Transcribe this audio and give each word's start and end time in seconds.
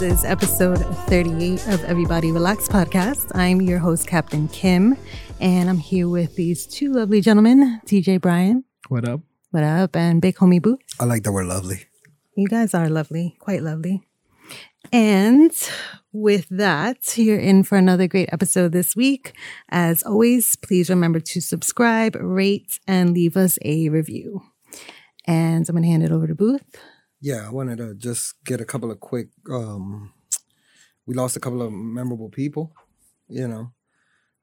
Hello, 0.00 0.10
everybody. 0.10 0.18
This 0.18 0.18
is 0.18 0.24
episode 0.24 0.96
38 1.08 1.66
of 1.68 1.84
Everybody 1.84 2.30
Relax 2.30 2.68
podcast. 2.68 3.32
I'm 3.34 3.60
your 3.60 3.78
host, 3.78 4.06
Captain 4.06 4.46
Kim, 4.48 4.96
and 5.40 5.68
I'm 5.68 5.78
here 5.78 6.08
with 6.08 6.36
these 6.36 6.66
two 6.66 6.92
lovely 6.92 7.20
gentlemen, 7.20 7.80
DJ 7.84 8.20
Brian. 8.20 8.64
What 8.88 9.08
up? 9.08 9.22
What 9.50 9.64
up? 9.64 9.96
And 9.96 10.22
Big 10.22 10.36
Homie 10.36 10.62
Boo. 10.62 10.78
I 11.00 11.04
like 11.04 11.24
that 11.24 11.32
we're 11.32 11.42
lovely. 11.42 11.84
You 12.36 12.46
guys 12.46 12.74
are 12.74 12.88
lovely, 12.88 13.36
quite 13.40 13.62
lovely. 13.62 14.02
And 14.92 15.50
with 16.12 16.46
that, 16.50 17.18
you're 17.18 17.40
in 17.40 17.64
for 17.64 17.76
another 17.76 18.06
great 18.06 18.28
episode 18.32 18.70
this 18.70 18.94
week. 18.94 19.32
As 19.68 20.04
always, 20.04 20.54
please 20.54 20.90
remember 20.90 21.18
to 21.18 21.40
subscribe, 21.40 22.16
rate, 22.20 22.78
and 22.86 23.14
leave 23.14 23.36
us 23.36 23.58
a 23.64 23.88
review. 23.88 24.42
And 25.26 25.68
I'm 25.68 25.74
going 25.74 25.82
to 25.82 25.88
hand 25.90 26.04
it 26.04 26.12
over 26.12 26.28
to 26.28 26.36
Booth. 26.36 26.76
Yeah, 27.20 27.46
I 27.46 27.50
wanted 27.50 27.78
to 27.78 27.94
just 27.94 28.34
get 28.44 28.60
a 28.60 28.64
couple 28.64 28.90
of 28.90 29.00
quick. 29.00 29.28
um 29.50 30.12
We 31.06 31.14
lost 31.14 31.36
a 31.36 31.40
couple 31.40 31.62
of 31.62 31.72
memorable 31.72 32.28
people. 32.28 32.72
You 33.28 33.48
know, 33.48 33.72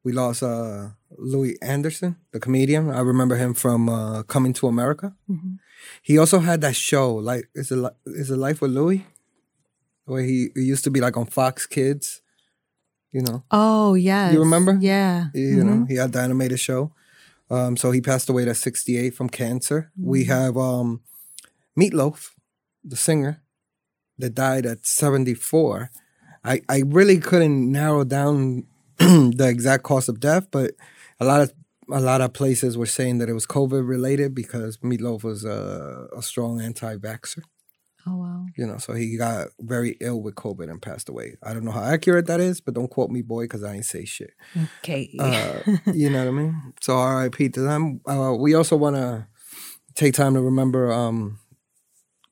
we 0.04 0.12
lost 0.12 0.42
uh 0.42 0.90
Louie 1.18 1.56
Anderson, 1.62 2.16
the 2.32 2.40
comedian. 2.40 2.90
I 2.90 3.00
remember 3.00 3.36
him 3.36 3.54
from 3.54 3.88
uh 3.88 4.22
Coming 4.24 4.52
to 4.54 4.66
America. 4.68 5.14
Mhm. 5.28 5.58
He 6.02 6.18
also 6.18 6.38
had 6.40 6.60
that 6.60 6.76
show, 6.76 7.14
like 7.14 7.48
is 7.54 7.70
it 7.70 7.78
is 8.06 8.30
it 8.30 8.36
Life 8.36 8.60
with 8.60 8.72
Louie, 8.72 9.06
where 10.04 10.22
he, 10.22 10.48
he 10.54 10.62
used 10.62 10.84
to 10.84 10.90
be 10.90 11.00
like 11.00 11.16
on 11.16 11.26
Fox 11.26 11.66
Kids. 11.66 12.20
You 13.12 13.22
know, 13.22 13.44
Oh, 13.50 13.94
yeah. 13.94 14.32
You 14.32 14.40
remember? 14.40 14.76
Yeah. 14.80 15.30
you 15.34 15.62
Mhm. 15.62 15.66
know 15.66 15.84
he 15.88 15.94
had 15.96 16.12
the 16.12 16.20
animated 16.20 16.60
show 16.60 16.92
um 17.50 17.76
so 17.76 17.92
he 17.92 18.00
passed 18.00 18.28
away 18.28 18.42
at 18.48 18.56
68 18.56 19.14
from 19.14 19.28
cancer 19.28 19.90
we 19.96 20.24
Mhm. 20.24 20.28
have 20.28 20.56
um 20.58 21.00
meatloaf 21.78 22.32
the 22.86 22.96
singer 22.96 23.42
that 24.18 24.34
died 24.34 24.64
at 24.64 24.86
74 24.86 25.90
i 26.44 26.60
i 26.68 26.82
really 26.86 27.18
couldn't 27.18 27.70
narrow 27.70 28.04
down 28.04 28.64
the 28.98 29.46
exact 29.48 29.82
cause 29.82 30.08
of 30.08 30.20
death 30.20 30.46
but 30.50 30.72
a 31.20 31.24
lot 31.24 31.40
of 31.40 31.52
a 31.92 32.00
lot 32.00 32.20
of 32.20 32.32
places 32.32 32.76
were 32.78 32.86
saying 32.86 33.18
that 33.18 33.28
it 33.28 33.32
was 33.34 33.46
covid 33.46 33.86
related 33.86 34.34
because 34.34 34.78
meatloaf 34.78 35.22
was 35.22 35.44
a, 35.44 36.06
a 36.16 36.22
strong 36.22 36.60
anti-vaxxer 36.60 37.42
Oh, 38.08 38.18
wow. 38.18 38.46
you 38.56 38.64
know 38.64 38.78
so 38.78 38.92
he 38.94 39.16
got 39.18 39.48
very 39.60 39.96
ill 40.00 40.22
with 40.22 40.36
covid 40.36 40.70
and 40.70 40.80
passed 40.80 41.08
away 41.08 41.34
i 41.42 41.52
don't 41.52 41.64
know 41.64 41.72
how 41.72 41.82
accurate 41.82 42.26
that 42.26 42.38
is 42.40 42.60
but 42.60 42.72
don't 42.74 42.88
quote 42.88 43.10
me 43.10 43.20
boy 43.20 43.44
because 43.44 43.64
i 43.64 43.74
ain't 43.74 43.84
say 43.84 44.04
shit 44.04 44.30
Okay. 44.56 45.10
uh, 45.18 45.58
you 45.92 46.08
know 46.08 46.20
what 46.20 46.28
I 46.28 46.30
mean? 46.30 46.72
So 46.80 47.02
RIP 47.04 47.52
to 47.54 47.60
them. 47.60 48.00
Uh, 48.06 48.34
we 48.38 48.54
also 48.54 48.76
want 48.76 48.96
to 48.96 49.26
take 49.94 50.14
time 50.14 50.34
to 50.34 50.40
remember 50.40 50.92
um, 50.92 51.40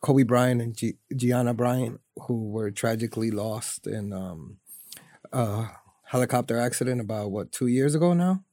Kobe 0.05 0.23
Bryant 0.25 0.61
and 0.61 0.77
G- 0.77 0.99
Gianna 1.17 1.55
Bryant, 1.55 2.01
who 2.27 2.51
were 2.51 2.71
tragically 2.71 3.31
lost 3.31 3.87
in 3.87 4.13
um, 4.13 4.59
a 5.33 5.67
helicopter 6.05 6.59
accident 6.59 7.01
about 7.01 7.31
what 7.31 7.51
two 7.53 7.67
years 7.69 7.95
ago 7.95 8.13
now. 8.13 8.45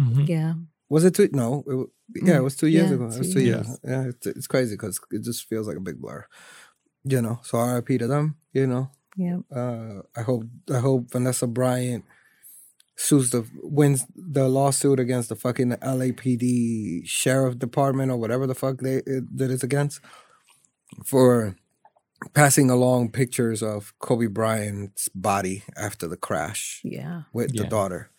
Mhm. 0.00 0.28
yeah. 0.28 0.54
Was 0.88 1.04
it 1.04 1.14
two? 1.14 1.28
No, 1.32 1.64
it, 1.66 2.22
yeah, 2.26 2.36
it 2.36 2.42
was 2.42 2.56
two 2.56 2.68
years 2.68 2.90
Yeah, 2.90 2.94
ago. 2.96 3.04
It 3.04 3.18
was 3.18 3.28
two 3.28 3.32
two 3.40 3.40
years. 3.44 3.66
years. 3.66 3.80
Yeah, 3.82 4.02
it's, 4.10 4.26
it's 4.26 4.46
crazy 4.46 4.74
because 4.74 5.00
it 5.10 5.22
just 5.24 5.48
feels 5.48 5.66
like 5.66 5.76
a 5.78 5.80
big 5.88 5.98
blur. 6.00 6.24
You 7.04 7.22
know, 7.22 7.40
so 7.42 7.58
RIP 7.58 7.98
to 8.00 8.06
them. 8.06 8.36
You 8.52 8.66
know, 8.66 8.90
Yeah. 9.16 9.38
uh, 9.54 10.02
I 10.16 10.22
hope 10.22 10.44
I 10.72 10.78
hope 10.78 11.10
Vanessa 11.10 11.46
Bryant 11.46 12.04
sues 12.96 13.30
the 13.30 13.44
wins 13.62 14.06
the 14.14 14.48
lawsuit 14.48 15.00
against 15.00 15.28
the 15.30 15.36
fucking 15.36 15.70
LAPD 15.82 17.02
sheriff 17.06 17.58
department 17.58 18.10
or 18.12 18.16
whatever 18.16 18.46
the 18.46 18.54
fuck 18.54 18.78
they 18.80 18.96
it, 19.06 19.24
that 19.38 19.50
it's 19.50 19.64
against 19.64 20.00
for 21.04 21.56
passing 22.34 22.70
along 22.70 23.10
pictures 23.10 23.62
of 23.62 23.92
Kobe 23.98 24.26
Bryant's 24.26 25.08
body 25.10 25.62
after 25.76 26.08
the 26.08 26.16
crash 26.16 26.80
Yeah. 26.84 27.22
with 27.32 27.56
the 27.56 27.64
daughter. 27.64 28.10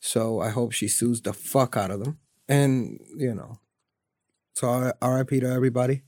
So 0.00 0.40
I 0.40 0.50
hope 0.50 0.72
she 0.72 0.88
sues 0.88 1.22
the 1.22 1.32
fuck 1.32 1.76
out 1.76 1.90
of 1.90 2.04
them, 2.04 2.18
and 2.48 3.00
you 3.16 3.34
know, 3.34 3.58
so 4.54 4.92
R.I.P. 5.00 5.40
to 5.40 5.46
everybody. 5.48 6.02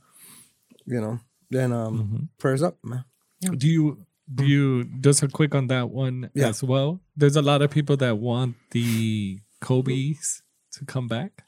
You 0.84 1.00
know, 1.00 1.20
then 1.50 1.72
um, 1.72 1.98
Mhm. 1.98 2.28
prayers 2.38 2.62
up, 2.62 2.78
man. 2.84 3.04
Do 3.40 3.66
you 3.68 4.06
do 4.32 4.44
you 4.44 4.84
just 5.00 5.22
a 5.22 5.28
quick 5.28 5.54
on 5.54 5.68
that 5.68 5.90
one 5.90 6.30
Yeah. 6.34 6.48
as 6.48 6.62
well? 6.62 7.00
There's 7.16 7.36
a 7.36 7.42
lot 7.42 7.62
of 7.62 7.70
people 7.70 7.96
that 7.98 8.18
want 8.18 8.56
the 8.72 9.40
Kobe's 9.60 10.42
to 10.72 10.84
come 10.84 11.06
back. 11.08 11.44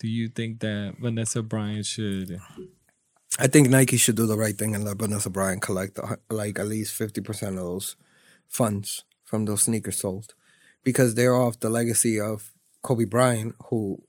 Do 0.00 0.08
you 0.08 0.28
think 0.28 0.60
that 0.60 0.96
Vanessa 1.00 1.42
Bryant 1.42 1.86
should? 1.86 2.40
I 3.38 3.48
think 3.48 3.68
Nike 3.68 3.96
should 3.96 4.16
do 4.16 4.26
the 4.26 4.36
right 4.38 4.56
thing 4.56 4.74
and 4.74 4.84
let 4.84 4.98
Vanessa 4.98 5.28
Bryant 5.30 5.60
collect 5.62 5.98
like 6.30 6.58
at 6.58 6.68
least 6.68 6.94
fifty 6.94 7.20
percent 7.20 7.58
of 7.58 7.64
those 7.64 7.96
funds 8.48 9.04
from 9.24 9.44
those 9.44 9.62
sneakers 9.62 9.98
sold, 9.98 10.34
because 10.84 11.14
they're 11.14 11.34
off 11.34 11.58
the 11.58 11.70
legacy 11.70 12.20
of 12.20 12.52
Kobe 12.82 13.04
Bryant, 13.04 13.54
who 13.70 14.02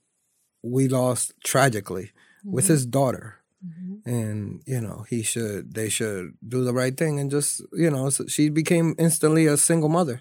we 0.62 0.86
lost 0.88 1.32
tragically 1.44 2.12
with 2.44 2.68
his 2.68 2.86
daughter, 2.86 3.36
Mhm. 3.66 4.06
and 4.06 4.62
you 4.66 4.80
know 4.80 5.04
he 5.10 5.22
should 5.22 5.74
they 5.74 5.88
should 5.88 6.34
do 6.46 6.62
the 6.62 6.74
right 6.74 6.96
thing 6.96 7.18
and 7.18 7.30
just 7.30 7.62
you 7.72 7.90
know 7.90 8.10
so 8.10 8.26
she 8.26 8.48
became 8.48 8.94
instantly 8.98 9.46
a 9.46 9.56
single 9.56 9.88
mother 9.88 10.20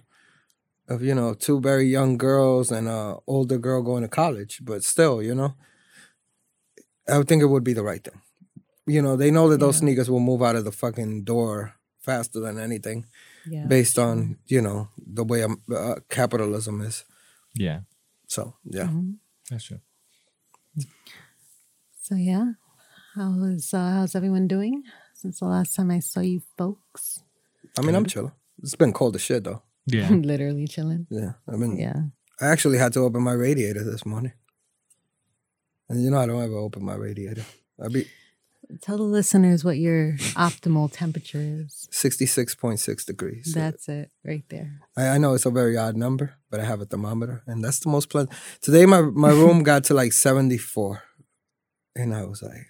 of 0.87 1.03
you 1.03 1.13
know 1.13 1.33
two 1.35 1.59
very 1.59 1.85
young 1.87 2.17
girls 2.17 2.71
and 2.71 2.87
a 2.87 3.17
older 3.27 3.59
girl 3.59 3.83
going 3.83 4.01
to 4.03 4.07
college, 4.09 4.61
but 4.63 4.83
still 4.83 5.21
you 5.21 5.35
know 5.35 5.53
I 7.07 7.17
would 7.19 7.27
think 7.27 7.43
it 7.43 7.47
would 7.53 7.63
be 7.63 7.73
the 7.73 7.83
right 7.83 8.03
thing. 8.03 8.19
You 8.87 9.01
know, 9.01 9.15
they 9.17 9.31
know 9.31 9.49
that 9.49 9.59
those 9.59 9.75
Yeah. 9.77 9.79
sneakers 9.81 10.09
will 10.09 10.19
move 10.19 10.41
out 10.43 10.55
of 10.55 10.63
the 10.63 10.71
fucking 10.71 11.23
door 11.23 11.73
faster 11.99 12.39
than 12.39 12.59
anything, 12.59 13.05
Yeah. 13.45 13.65
based 13.67 13.97
on 13.97 14.37
you 14.45 14.61
know 14.61 14.89
the 14.97 15.23
way 15.23 15.43
um, 15.43 15.61
uh, 15.73 15.95
capitalism 16.09 16.81
is. 16.81 17.03
Yeah, 17.55 17.81
So 18.27 18.53
yeah, 18.63 18.87
Mhm. 18.87 19.17
that's 19.49 19.63
true. 19.65 19.79
So 22.01 22.15
yeah, 22.15 22.53
how 23.15 23.43
is 23.43 23.73
uh, 23.73 23.91
how's 23.91 24.13
everyone 24.15 24.47
doing 24.47 24.83
since 25.13 25.39
the 25.39 25.45
last 25.45 25.75
time 25.75 25.89
I 25.91 25.99
saw 25.99 26.19
you 26.19 26.41
folks? 26.57 27.23
I 27.77 27.81
mean 27.81 27.95
I'm 27.95 28.05
chilling. 28.05 28.33
It's 28.61 28.75
been 28.75 28.93
cold 28.93 29.15
as 29.15 29.21
shit 29.21 29.43
though. 29.43 29.61
Yeah, 29.87 30.09
Literally 30.31 30.67
chilling. 30.67 31.07
Yeah, 31.09 31.33
I 31.47 31.55
mean 31.55 31.77
Yeah. 31.77 32.03
I 32.41 32.47
actually 32.47 32.77
had 32.77 32.93
to 32.93 32.99
open 32.99 33.23
my 33.23 33.31
radiator 33.33 33.83
this 33.83 34.05
morning, 34.05 34.33
and 35.89 36.03
you 36.03 36.09
know 36.11 36.19
I 36.19 36.25
don't 36.27 36.41
ever 36.43 36.57
open 36.57 36.83
my 36.83 36.95
radiator. 36.95 37.45
I 37.83 37.87
be 37.87 38.05
Tell 38.81 38.97
the 38.97 39.03
listeners 39.03 39.63
what 39.63 39.77
your 39.77 40.13
optimal 40.35 40.91
temperature 40.91 41.39
is. 41.41 41.87
sixty 41.91 42.25
six 42.25 42.55
point 42.55 42.79
six 42.79 43.05
degrees. 43.05 43.53
That's 43.53 43.87
it 43.89 44.11
right 44.25 44.43
there. 44.49 44.79
I, 44.97 45.07
I 45.09 45.17
know 45.17 45.33
it's 45.33 45.45
a 45.45 45.51
very 45.51 45.77
odd 45.77 45.95
number, 45.95 46.33
but 46.49 46.59
I 46.59 46.65
have 46.65 46.81
a 46.81 46.85
thermometer, 46.85 47.43
and 47.47 47.63
that's 47.63 47.79
the 47.79 47.89
most 47.89 48.09
pleasant. 48.09 48.33
Today, 48.61 48.85
my 48.85 49.01
my 49.01 49.29
room 49.41 49.63
got 49.63 49.83
to 49.85 49.93
like 49.93 50.13
seventy 50.13 50.57
four, 50.57 51.03
and 51.95 52.13
I 52.15 52.25
was 52.25 52.41
like, 52.41 52.67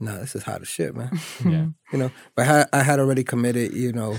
"Nah, 0.00 0.18
this 0.18 0.34
is 0.34 0.42
hot 0.44 0.62
as 0.62 0.68
shit, 0.68 0.94
man." 0.96 1.10
yeah. 1.44 1.66
you 1.92 1.98
know. 1.98 2.10
But 2.34 2.48
I, 2.48 2.66
I 2.80 2.82
had 2.82 2.98
already 3.00 3.24
committed, 3.24 3.72
you 3.74 3.92
know, 3.92 4.16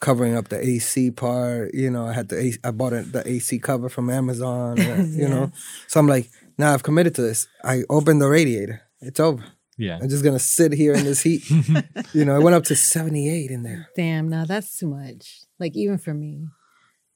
covering 0.00 0.36
up 0.36 0.48
the 0.48 0.64
AC 0.64 1.10
part. 1.10 1.74
You 1.74 1.90
know, 1.90 2.06
I 2.06 2.12
had 2.12 2.28
the 2.28 2.38
AC, 2.38 2.58
I 2.64 2.70
bought 2.70 2.92
a, 2.92 3.02
the 3.02 3.26
AC 3.28 3.58
cover 3.58 3.88
from 3.88 4.08
Amazon. 4.10 4.76
You 4.78 4.84
Yeah. 5.22 5.28
know, 5.28 5.52
so 5.88 6.00
I'm 6.00 6.06
like, 6.06 6.30
now 6.56 6.72
I've 6.72 6.82
committed 6.82 7.14
to 7.16 7.22
this. 7.22 7.48
I 7.64 7.82
opened 7.90 8.20
the 8.22 8.28
radiator. 8.28 8.82
It's 9.00 9.20
over. 9.20 9.44
Yeah. 9.76 9.98
I'm 10.00 10.08
just 10.08 10.22
gonna 10.24 10.38
sit 10.38 10.72
here 10.72 10.92
in 10.94 11.04
this 11.04 11.22
heat. 11.22 11.48
you 12.12 12.24
know, 12.24 12.36
it 12.38 12.42
went 12.42 12.54
up 12.54 12.64
to 12.64 12.76
78 12.76 13.50
in 13.50 13.62
there. 13.62 13.88
Damn, 13.96 14.28
no, 14.28 14.44
that's 14.44 14.76
too 14.78 14.88
much. 14.88 15.40
Like 15.58 15.74
even 15.76 15.96
for 15.98 16.12
me. 16.14 16.48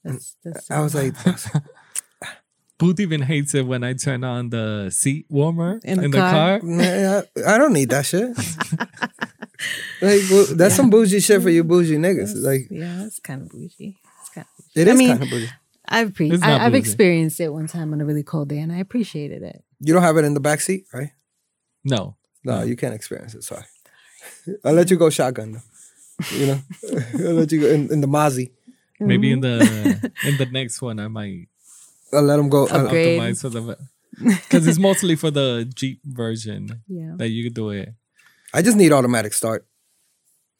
That's, 0.03 0.35
mm, 0.45 0.53
that's 0.53 0.71
I 0.71 0.79
was 0.81 0.93
too 0.93 0.99
like, 0.99 1.25
much. 1.25 1.45
Booth 2.77 2.99
even 2.99 3.21
hates 3.21 3.55
it 3.55 3.65
when 3.65 3.83
I 3.83 3.93
turn 3.93 4.23
on 4.23 4.49
the 4.49 4.89
seat 4.89 5.27
warmer 5.29 5.79
In 5.85 6.03
in 6.03 6.11
the 6.11 6.17
the, 6.17 6.17
car? 6.17 6.59
car. 6.59 7.47
I, 7.47 7.55
I 7.55 7.57
don't 7.57 7.71
need 7.71 7.89
that 7.91 8.05
shit. 8.05 8.35
like, 10.01 10.21
well, 10.29 10.45
that's 10.55 10.75
some 10.75 10.89
bougie 10.89 11.19
shit 11.21 11.41
for 11.41 11.49
you 11.49 11.63
bougie 11.63 11.95
niggas. 11.97 12.33
That's- 12.33 12.43
Like, 12.43 12.67
yeah, 12.69 12.97
that's 13.03 13.19
kind 13.19 13.43
of 13.43 13.49
bougie. 13.49 13.97
It's 14.21 14.29
kind 14.29 14.45
of 14.59 14.65
it 14.75 14.87
I 14.87 14.91
is 14.91 14.97
mean- 14.97 15.09
kind 15.09 15.23
of 15.23 15.29
bougie. 15.29 15.49
I've 15.87 16.15
pre- 16.15 16.35
I, 16.41 16.65
I've 16.65 16.73
experienced 16.73 17.39
it 17.39 17.49
one 17.49 17.67
time 17.67 17.93
on 17.93 18.01
a 18.01 18.05
really 18.05 18.23
cold 18.23 18.49
day, 18.49 18.57
and 18.57 18.71
I 18.73 18.77
appreciated 18.77 19.43
it. 19.43 19.63
You 19.79 19.93
don't 19.93 20.01
have 20.01 20.17
it 20.17 20.25
in 20.25 20.33
the 20.33 20.39
back 20.39 20.59
seat, 20.61 20.85
right? 20.91 21.11
No. 21.85 22.15
No, 22.43 22.59
No. 22.59 22.63
you 22.63 22.75
can't 22.75 22.93
experience 22.93 23.33
it. 23.35 23.43
Sorry. 23.43 23.63
I'll 24.65 24.73
let 24.73 24.89
you 24.91 24.97
go 24.97 25.09
shotgun 25.09 25.53
though. 25.53 25.61
You 26.35 26.45
know, 26.47 26.59
I'll 27.27 27.33
let 27.35 27.51
you 27.51 27.61
go 27.61 27.67
in, 27.67 27.91
in 27.91 28.01
the 28.01 28.07
Mozzie. 28.07 28.51
Maybe 28.99 29.31
in 29.31 29.41
Mm-hmm. 29.41 29.99
the 30.01 30.11
in 30.29 30.37
the 30.37 30.45
next 30.45 30.81
one 30.81 30.99
I 30.99 31.07
might 31.09 31.47
I'll 32.13 32.21
let 32.23 32.39
him 32.39 32.49
go. 32.49 32.67
I'll- 32.67 32.85
Upgrade. 32.85 33.19
optimize 33.19 33.41
for 33.41 33.49
the 33.49 33.77
because 34.17 34.65
it's 34.67 34.79
mostly 34.79 35.15
for 35.17 35.29
the 35.31 35.69
Jeep 35.75 35.99
version 36.05 36.81
yeah. 36.87 37.13
that 37.17 37.27
you 37.29 37.43
could 37.43 37.53
do 37.53 37.69
it. 37.71 37.89
I 38.53 38.61
just 38.61 38.77
need 38.77 38.93
automatic 38.93 39.33
start. 39.33 39.67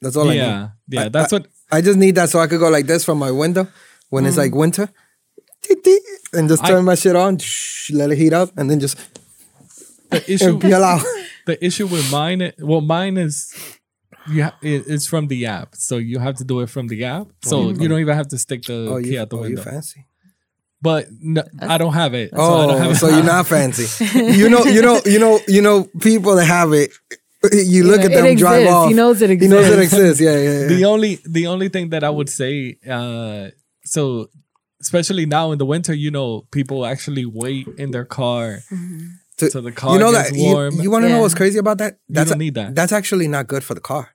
That's 0.01 0.17
all 0.17 0.27
I 0.29 0.33
need. 0.33 0.39
yeah, 0.39 0.69
yeah. 0.89 1.05
I- 1.05 1.09
that's 1.09 1.31
what. 1.31 1.47
I 1.71 1.79
just 1.81 1.97
need 1.97 2.15
that 2.15 2.29
so 2.29 2.39
I 2.39 2.47
could 2.47 2.59
go 2.59 2.69
like 2.69 2.85
this 2.87 3.05
from 3.05 3.17
my 3.17 3.31
window 3.31 3.67
when 4.09 4.25
it's 4.25 4.37
like 4.37 4.53
winter, 4.53 4.89
Tick, 5.61 5.83
tick, 5.83 6.01
and 6.33 6.49
just 6.49 6.63
I- 6.63 6.67
turn 6.67 6.83
my 6.85 6.95
shit 6.95 7.15
on, 7.15 7.37
let 7.91 8.11
it 8.11 8.17
heat 8.17 8.33
up, 8.33 8.51
and 8.57 8.69
then 8.69 8.79
just 8.81 8.97
The 10.19 10.33
issue, 10.35 10.49
and 10.51 10.61
peel 10.61 10.79
the 11.45 11.57
issue 11.65 11.87
with 11.87 12.11
mine, 12.11 12.41
i- 12.41 12.53
well, 12.59 12.81
mine 12.81 13.17
is 13.17 13.35
you 14.27 14.43
ha- 14.43 14.57
it, 14.61 14.83
it's 14.87 15.07
from 15.07 15.27
the 15.27 15.45
app, 15.45 15.75
so 15.75 15.97
you 15.97 16.19
have 16.19 16.35
to 16.37 16.43
do 16.43 16.61
it 16.61 16.69
from 16.69 16.87
the 16.87 17.03
app. 17.05 17.27
So 17.43 17.57
Oh, 17.57 17.69
you 17.69 17.87
don't 17.87 17.99
even 17.99 18.15
have 18.15 18.27
to 18.29 18.37
stick 18.37 18.63
the 18.63 18.87
Oh, 18.91 19.01
key 19.01 19.13
you, 19.13 19.21
out 19.21 19.29
the 19.29 19.37
oh, 19.37 19.43
you 19.43 19.55
window. 19.55 19.63
fancy. 19.63 20.05
But 20.81 21.07
no, 21.19 21.43
I 21.61 21.77
don't 21.77 21.93
have 21.93 22.13
it. 22.13 22.29
so 22.31 22.37
I 22.37 22.63
Oh, 22.63 22.67
don't 22.67 22.81
have 22.81 22.97
so, 22.97 23.07
it. 23.07 23.15
you're 23.15 23.23
not 23.23 23.47
fancy. 23.47 23.87
you 24.39 24.49
know, 24.49 24.63
you 24.65 24.81
know, 24.81 25.01
you 25.05 25.19
know, 25.19 25.39
you 25.47 25.61
know, 25.61 25.85
people 26.01 26.35
that 26.35 26.45
have 26.45 26.73
it. 26.73 26.91
You 27.51 27.83
look 27.85 27.99
Yeah, 27.99 28.05
at 28.07 28.11
them 28.13 28.25
it 28.25 28.37
drive 28.37 28.61
exists. 28.61 28.75
off. 28.75 28.87
He 28.89 28.93
knows 28.95 29.21
it 29.21 29.29
exists. 29.29 29.53
He 29.53 29.61
knows 29.61 29.67
it 29.71 29.79
exists. 29.79 30.19
exists. 30.19 30.21
Yeah, 30.21 30.37
yeah. 30.37 30.59
yeah. 30.61 30.67
the 30.67 30.85
only 30.85 31.19
the 31.25 31.47
only 31.47 31.69
thing 31.69 31.89
that 31.89 32.03
I 32.03 32.09
would 32.09 32.29
say, 32.29 32.77
uh, 32.89 33.49
so 33.83 34.29
especially 34.81 35.25
now 35.25 35.51
in 35.51 35.57
the 35.59 35.65
winter, 35.65 35.93
you 35.93 36.09
know, 36.11 36.45
people 36.51 36.85
actually 36.85 37.25
wait 37.25 37.67
in 37.77 37.91
their 37.91 38.05
car 38.05 38.59
To- 39.37 39.51
so 39.51 39.61
the 39.61 39.71
car 39.71 39.93
you 39.93 39.99
know 39.99 40.11
gets 40.11 40.31
that 40.31 40.37
warm. 40.39 40.79
you 40.79 40.89
want 40.89 41.03
to 41.03 41.09
know 41.09 41.19
what's 41.21 41.33
crazy 41.33 41.59
about 41.59 41.77
that? 41.79 41.97
That's 42.07 42.29
don't 42.29 42.39
need 42.39 42.53
that. 42.55 42.73
That's 42.75 42.91
actually 42.93 43.27
not 43.27 43.47
good 43.47 43.63
for 43.63 43.73
the 43.73 43.81
car. 43.81 44.09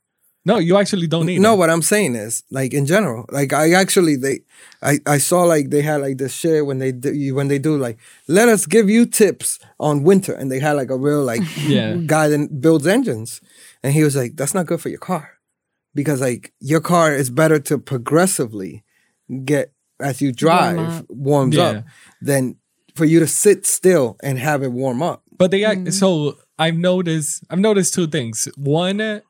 no, 0.46 0.56
you 0.58 0.78
actually 0.78 1.06
don't 1.06 1.26
need 1.26 1.40
no, 1.40 1.52
it. 1.52 1.58
what 1.58 1.68
I'm 1.68 1.82
saying 1.82 2.14
is, 2.16 2.42
like 2.50 2.72
in 2.72 2.86
general, 2.86 3.26
like 3.30 3.52
I 3.52 3.72
actually 3.74 4.16
they, 4.16 4.40
I 4.82 4.98
I 5.06 5.18
saw 5.18 5.42
like 5.44 5.68
they 5.68 5.82
had 5.82 6.00
like 6.00 6.16
this 6.16 6.32
shit 6.32 6.64
when 6.64 6.78
they 6.78 6.92
do 6.92 7.10
when 7.34 7.48
they 7.48 7.58
do 7.58 7.76
like 7.76 7.98
let 8.28 8.48
us 8.48 8.64
give 8.64 8.88
you 8.88 9.04
tips 9.04 9.58
on 9.78 10.02
winter, 10.04 10.32
and 10.32 10.50
they 10.50 10.58
had 10.58 10.72
like 10.80 10.88
a 10.90 10.96
real 10.96 11.22
like 11.22 11.42
Yeah. 11.68 11.96
guy 12.06 12.28
that 12.28 12.60
builds 12.60 12.86
engines, 12.86 13.42
and 13.82 13.92
he 13.92 14.02
was 14.02 14.16
like, 14.16 14.36
that's 14.36 14.54
not 14.54 14.64
good 14.66 14.80
for 14.80 14.88
your 14.88 15.04
car, 15.12 15.24
because 15.94 16.22
like 16.22 16.54
your 16.60 16.80
car 16.80 17.12
is 17.14 17.28
better 17.28 17.58
to 17.68 17.76
progressively 17.78 18.84
get 19.44 19.72
as 20.00 20.22
you 20.22 20.32
drive 20.32 20.78
up. 20.78 21.04
warms 21.10 21.56
Yeah. 21.56 21.68
up 21.68 21.84
than 22.22 22.56
for 22.94 23.04
you 23.04 23.20
to 23.20 23.26
sit 23.26 23.66
still 23.66 24.16
and 24.22 24.38
have 24.38 24.62
it 24.62 24.72
warm 24.72 25.02
up. 25.02 25.22
But 25.36 25.50
they 25.50 25.64
act 25.64 25.80
mm-hmm. 25.80 25.90
so 25.90 26.38
I've 26.58 26.76
noticed 26.76 27.44
I've 27.50 27.58
noticed 27.58 27.94
two 27.94 28.06
things. 28.06 28.48
One 28.56 29.22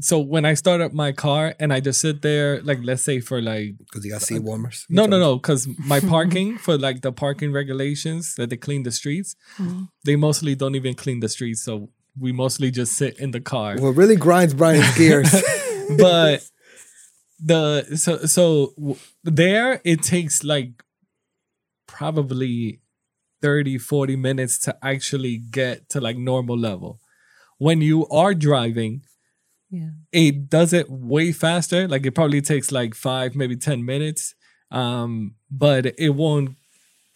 so 0.00 0.18
when 0.18 0.46
I 0.46 0.54
start 0.54 0.80
up 0.80 0.94
my 0.94 1.12
car 1.12 1.54
and 1.60 1.70
I 1.72 1.80
just 1.80 2.00
sit 2.00 2.22
there, 2.22 2.62
like 2.62 2.78
let's 2.82 3.02
say 3.02 3.20
for 3.20 3.42
like 3.42 3.76
Because 3.78 4.04
you 4.04 4.12
got 4.12 4.22
seat 4.22 4.42
warmers. 4.42 4.86
no 4.88 5.06
no 5.06 5.18
no, 5.18 5.36
because 5.36 5.68
my 5.78 6.00
parking 6.14 6.56
for 6.56 6.78
like 6.78 7.02
the 7.02 7.12
parking 7.12 7.52
regulations 7.52 8.34
that 8.36 8.50
they 8.50 8.56
clean 8.56 8.84
the 8.84 8.90
streets, 8.90 9.36
mm-hmm. 9.58 9.84
they 10.04 10.16
mostly 10.16 10.54
don't 10.54 10.74
even 10.74 10.94
clean 10.94 11.20
the 11.20 11.28
streets. 11.28 11.62
So 11.62 11.90
we 12.18 12.32
mostly 12.32 12.70
just 12.70 12.94
sit 12.94 13.18
in 13.18 13.32
the 13.32 13.40
car. 13.40 13.76
What 13.78 13.90
really 13.90 14.16
grinds 14.16 14.54
Brian's 14.54 14.96
gears. 14.96 15.30
but 15.98 16.42
the 17.38 17.96
so 17.96 18.18
so 18.24 18.72
w- 18.78 18.96
there 19.24 19.80
it 19.84 20.02
takes 20.02 20.42
like 20.42 20.82
probably 21.98 22.80
30 23.42 23.78
40 23.78 24.16
minutes 24.16 24.58
to 24.64 24.76
actually 24.82 25.36
get 25.38 25.88
to 25.90 26.00
like 26.00 26.16
normal 26.16 26.56
level. 26.58 27.00
When 27.58 27.80
you 27.80 28.06
are 28.08 28.34
driving 28.34 28.94
Yeah. 29.70 29.90
it 30.12 30.34
does 30.56 30.72
it 30.80 30.86
way 30.90 31.32
faster. 31.32 31.80
Like 31.88 32.04
it 32.08 32.14
probably 32.18 32.42
takes 32.52 32.68
like 32.80 32.94
five 32.94 33.34
maybe 33.40 33.56
10 33.56 33.84
minutes 33.84 34.34
um 34.70 35.12
but 35.50 35.82
it 35.98 36.14
won't 36.22 36.50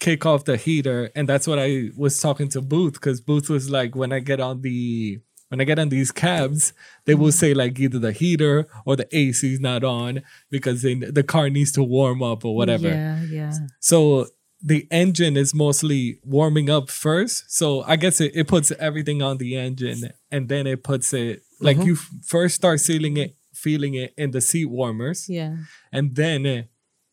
kick 0.06 0.26
off 0.26 0.44
the 0.44 0.56
heater. 0.66 1.00
And 1.16 1.24
that's 1.30 1.46
what 1.50 1.58
i 1.58 1.70
was 1.96 2.20
talking 2.26 2.48
to 2.54 2.60
booth 2.60 2.94
because 2.98 3.20
booth 3.28 3.48
was 3.48 3.70
like 3.78 3.94
when 4.00 4.12
i 4.12 4.20
get 4.30 4.40
on 4.48 4.56
the 4.66 5.18
when 5.48 5.60
i 5.60 5.64
get 5.70 5.78
on 5.78 5.88
these 5.96 6.10
cabs 6.24 6.72
they 7.06 7.14
will 7.20 7.32
say 7.42 7.50
like 7.62 7.78
either 7.84 8.00
the 8.06 8.12
heater 8.22 8.56
or 8.86 8.96
the 9.00 9.08
ac 9.20 9.40
is 9.54 9.60
not 9.70 9.82
on 9.84 10.12
because 10.50 10.78
they, 10.82 10.94
the 11.18 11.22
car 11.34 11.46
needs 11.56 11.72
to 11.76 11.82
warm 11.96 12.20
up 12.30 12.44
or 12.44 12.52
whatever. 12.60 12.88
Yeah, 12.88 13.22
yeah. 13.38 13.52
so 13.80 14.26
the 14.66 14.86
engine 14.90 15.36
is 15.36 15.54
mostly 15.54 16.18
warming 16.24 16.68
up 16.68 16.90
first. 16.90 17.44
So 17.48 17.82
I 17.82 17.94
guess 17.96 18.20
it, 18.20 18.32
it 18.34 18.48
puts 18.48 18.72
everything 18.72 19.22
on 19.22 19.38
the 19.38 19.54
engine 19.56 20.10
and 20.32 20.48
then 20.48 20.66
it 20.66 20.82
puts 20.82 21.12
it 21.12 21.42
like 21.60 21.78
you 21.84 21.92
f- 21.94 22.10
first 22.26 22.56
start 22.56 22.80
feeling 22.80 23.16
it, 23.16 23.36
feeling 23.54 23.94
it 23.94 24.12
in 24.18 24.32
the 24.32 24.40
seat 24.40 24.66
warmers, 24.66 25.28
Yeah. 25.28 25.56
and 25.92 26.16
then 26.16 26.44
uh, 26.46 26.62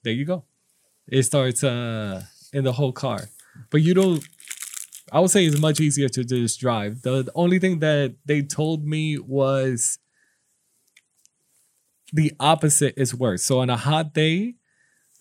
there 0.03 0.13
you 0.13 0.25
go. 0.25 0.45
It 1.07 1.23
starts 1.23 1.63
uh 1.63 2.23
in 2.51 2.63
the 2.63 2.73
whole 2.73 2.91
car. 2.91 3.29
But 3.69 3.81
you 3.81 3.93
don't 3.93 4.23
I 5.11 5.19
would 5.19 5.29
say 5.29 5.45
it's 5.45 5.59
much 5.59 5.79
easier 5.79 6.09
to 6.09 6.23
just 6.23 6.59
drive. 6.59 7.03
The, 7.03 7.21
the 7.23 7.31
only 7.35 7.59
thing 7.59 7.79
that 7.79 8.15
they 8.25 8.41
told 8.41 8.83
me 8.83 9.19
was 9.19 9.99
the 12.11 12.33
opposite 12.39 12.93
is 12.97 13.13
worse. 13.13 13.43
So 13.43 13.59
on 13.59 13.69
a 13.69 13.77
hot 13.77 14.13
day, 14.13 14.55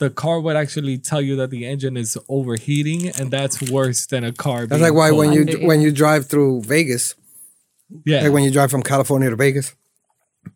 the 0.03 0.11
car 0.11 0.41
would 0.41 0.57
actually 0.57 0.99
tell 0.99 1.21
you 1.21 1.37
that 1.37 1.51
the 1.51 1.65
engine 1.65 1.97
is 1.97 2.19
overheating, 2.29 3.09
and 3.09 3.31
that's 3.31 3.71
worse 3.71 4.07
than 4.07 4.25
a 4.25 4.33
car. 4.33 4.67
That's 4.67 4.71
being 4.71 4.83
like 4.83 4.95
why 4.95 5.11
cold. 5.11 5.19
when 5.21 5.33
you 5.33 5.41
Under- 5.43 5.67
when 5.67 5.81
you 5.81 5.93
drive 5.93 6.27
through 6.27 6.63
Vegas, 6.63 7.15
yeah, 8.05 8.23
like 8.23 8.33
when 8.33 8.43
you 8.43 8.51
drive 8.51 8.71
from 8.71 8.83
California 8.83 9.31
to 9.31 9.37
Vegas, 9.37 9.75